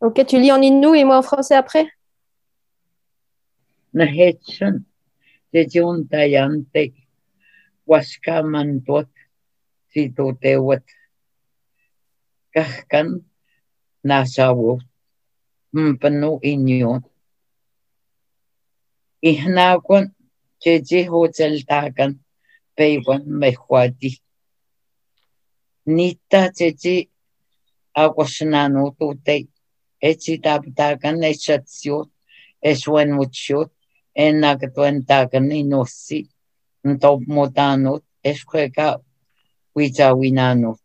Ok, 0.01 0.25
tu 0.25 0.37
lis 0.39 0.51
en 0.51 0.61
inou 0.61 0.93
et 0.93 1.05
moi 1.05 1.17
en 1.17 1.21
français 1.21 1.55
après? 1.55 1.87
Tiyunta 5.71 6.19
yantek 6.35 6.91
waskaman 7.89 8.69
tuot, 8.85 9.09
situtewat 9.91 10.85
kahkan, 12.53 13.07
nasawu 14.09 14.71
mpanu 15.85 16.29
inyot. 16.51 17.03
Ihnakon 19.29 20.05
chechi 20.61 20.99
hutzeltakan 21.11 22.11
peiwan 22.75 23.21
mehuati. 23.39 24.11
Nita 25.95 26.41
chechi 26.57 26.95
aguasnanu 28.03 28.83
tutei 28.97 29.43
echitaptakan 30.09 31.17
echatsiot 31.31 32.09
eswenmutsiot 32.69 33.69
enakatuantaqani 34.25 35.59
nosi. 35.71 36.19
Ntopmotanot 36.89 38.03
exkueka 38.29 38.87
wichawinanot 39.75 40.79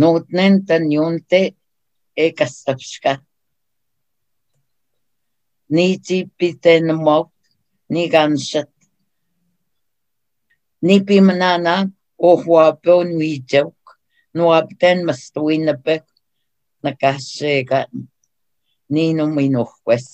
notnen 0.00 0.52
no 0.54 0.64
tanionte 0.68 1.40
ekastaxka 2.24 3.12
nichipitenmok 5.74 7.28
niganshat 7.92 8.70
nipimnana 10.86 11.74
ohuapo 12.28 12.94
nichok 13.18 13.76
noapten 14.36 14.98
mastuinapek 15.06 16.04
nakaxekan 16.82 17.88
ninominojkues 18.94 20.06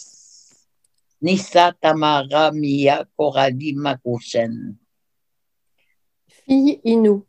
Nissa 1.24 1.72
Tamara 1.80 2.52
Mia 2.52 3.06
Coralie 3.16 3.72
Makouchen. 3.72 4.76
Fille 6.28 6.82
Inou, 6.84 7.24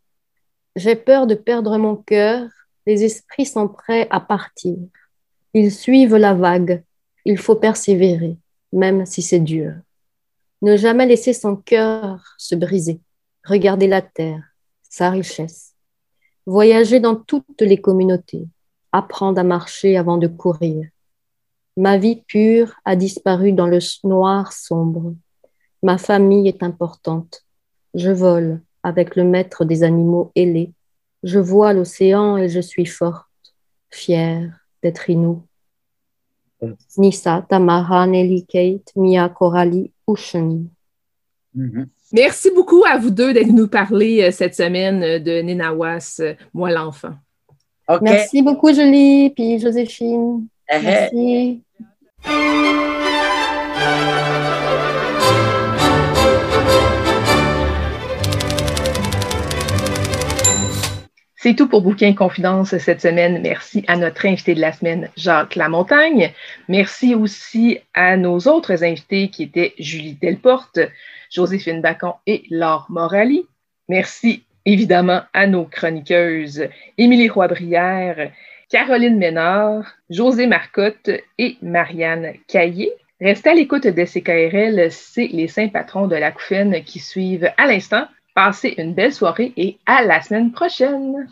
j'ai 0.76 0.98
peur 0.98 1.28
de 1.28 1.34
perdre 1.34 1.78
mon 1.78 1.96
cœur, 1.96 2.50
les 2.86 3.06
esprits 3.06 3.46
sont 3.46 3.70
prêts 3.70 4.06
à 4.10 4.20
partir. 4.20 4.76
Ils 5.54 5.72
suivent 5.72 6.18
la 6.18 6.34
vague, 6.34 6.84
il 7.24 7.38
faut 7.38 7.56
persévérer, 7.56 8.36
même 8.74 9.06
si 9.06 9.22
c'est 9.22 9.40
dur. 9.40 9.72
Ne 10.62 10.76
jamais 10.76 11.06
laisser 11.06 11.32
son 11.32 11.56
cœur 11.56 12.36
se 12.38 12.56
briser. 12.56 13.00
Regarder 13.46 13.88
la 13.88 14.02
terre, 14.02 14.44
sa 14.82 15.10
richesse. 15.10 15.74
Voyager 16.46 17.00
dans 17.00 17.16
toutes 17.16 17.62
les 17.62 17.80
communautés. 17.80 18.46
Apprendre 18.92 19.40
à 19.40 19.46
marcher 19.46 19.96
avant 19.96 20.18
de 20.18 20.28
courir. 20.28 20.86
Ma 21.78 21.98
vie 21.98 22.24
pure 22.28 22.74
a 22.86 22.96
disparu 22.96 23.52
dans 23.52 23.68
le 23.68 23.80
noir 24.04 24.54
sombre. 24.54 25.14
Ma 25.84 25.98
famille 25.98 26.48
est 26.48 26.64
importante. 26.64 27.44
Je 27.94 28.12
vole 28.12 28.62
avec 28.84 29.16
le 29.16 29.24
maître 29.24 29.66
des 29.66 29.84
animaux 29.84 30.32
ailés. 30.36 30.72
Je 31.24 31.40
vois 31.40 31.74
l'océan 31.74 32.38
et 32.38 32.50
je 32.50 32.60
suis 32.60 32.86
forte, 32.86 33.26
fière 33.90 34.68
d'être 34.82 35.10
Inou. 35.10 35.44
Nisa, 36.98 37.46
Tamara, 37.48 38.08
Nelly, 38.08 38.46
Kate, 38.46 38.92
Mia, 38.96 39.30
Coralie, 39.30 39.92
Ushen. 40.08 40.70
Mm-hmm. 41.56 41.86
Merci 42.14 42.52
beaucoup 42.52 42.84
à 42.86 42.98
vous 42.98 43.10
deux 43.10 43.34
d'être 43.34 43.52
nous 43.52 43.68
parler 43.68 44.24
euh, 44.24 44.32
cette 44.32 44.56
semaine 44.56 45.04
euh, 45.04 45.20
de 45.20 45.42
Nenawas, 45.42 46.18
euh, 46.20 46.34
moi 46.54 46.72
l'enfant. 46.72 47.14
Merci 48.02 48.42
beaucoup, 48.42 48.74
Julie, 48.74 49.30
puis 49.32 49.60
Joséphine. 49.60 50.48
Eh, 50.72 50.76
eh. 50.78 50.82
Merci. 50.82 51.62
C'est 61.46 61.54
tout 61.54 61.68
pour 61.68 61.84
Bouquin 61.84 62.16
Confidence 62.16 62.76
cette 62.80 63.02
semaine. 63.02 63.40
Merci 63.44 63.84
à 63.88 63.98
notre 63.98 64.26
invité 64.26 64.56
de 64.56 64.62
la 64.62 64.72
semaine, 64.72 65.12
Jacques 65.16 65.56
Lamontagne. 65.56 66.34
Merci 66.70 67.14
aussi 67.14 67.78
à 67.94 68.18
nos 68.18 68.40
autres 68.48 68.84
invités 68.84 69.30
qui 69.30 69.44
étaient 69.44 69.76
Julie 69.78 70.18
Delporte, 70.20 70.80
Joséphine 71.32 71.82
Bacon 71.82 72.14
et 72.26 72.46
Laure 72.50 72.88
Morali. 72.90 73.46
Merci 73.90 74.44
évidemment 74.66 75.22
à 75.34 75.46
nos 75.46 75.66
chroniqueuses 75.66 76.68
Émilie 76.98 77.30
Roy-Brière, 77.30 78.32
Caroline 78.76 79.18
Ménard, 79.18 79.86
José 80.10 80.48
Marcotte 80.48 81.10
et 81.38 81.56
Marianne 81.62 82.34
Caillé. 82.46 82.92
Restez 83.22 83.52
à 83.52 83.54
l'écoute 83.54 83.88
de 83.88 84.04
CKRL, 84.04 84.92
c'est 84.92 85.28
les 85.28 85.48
saints 85.48 85.70
patrons 85.70 86.08
de 86.08 86.18
la 86.18 86.34
Couffaine 86.34 86.84
qui 86.84 87.00
suivent 87.00 87.50
à 87.56 87.68
l'instant. 87.68 88.06
Passez 88.34 88.76
une 88.78 88.94
belle 88.94 89.14
soirée 89.14 89.54
et 89.56 89.78
à 89.86 90.04
la 90.04 90.22
semaine 90.22 90.52
prochaine. 90.52 91.30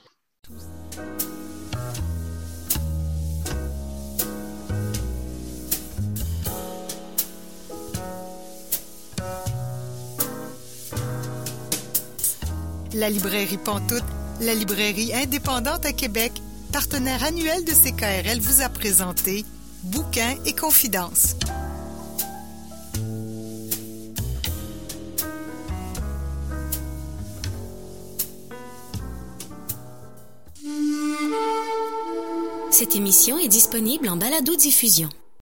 La 12.95 13.10
librairie 13.10 13.60
Pantoute, 13.65 14.02
la 14.40 14.53
librairie 14.53 15.11
indépendante 15.14 15.86
à 15.86 15.91
Québec, 15.91 16.32
partenaire 16.74 17.24
annuel 17.24 17.64
de 17.66 17.72
CKRL, 17.72 18.40
vous 18.40 18.62
a 18.62 18.68
présenté 18.68 19.45
Bouquins 19.84 20.36
et 20.48 20.54
Confidences. 20.54 21.36
Cette 32.72 32.95
émission 32.95 33.38
est 33.38 33.48
disponible 33.48 34.10
en 34.10 34.18
balado-diffusion. 34.18 35.10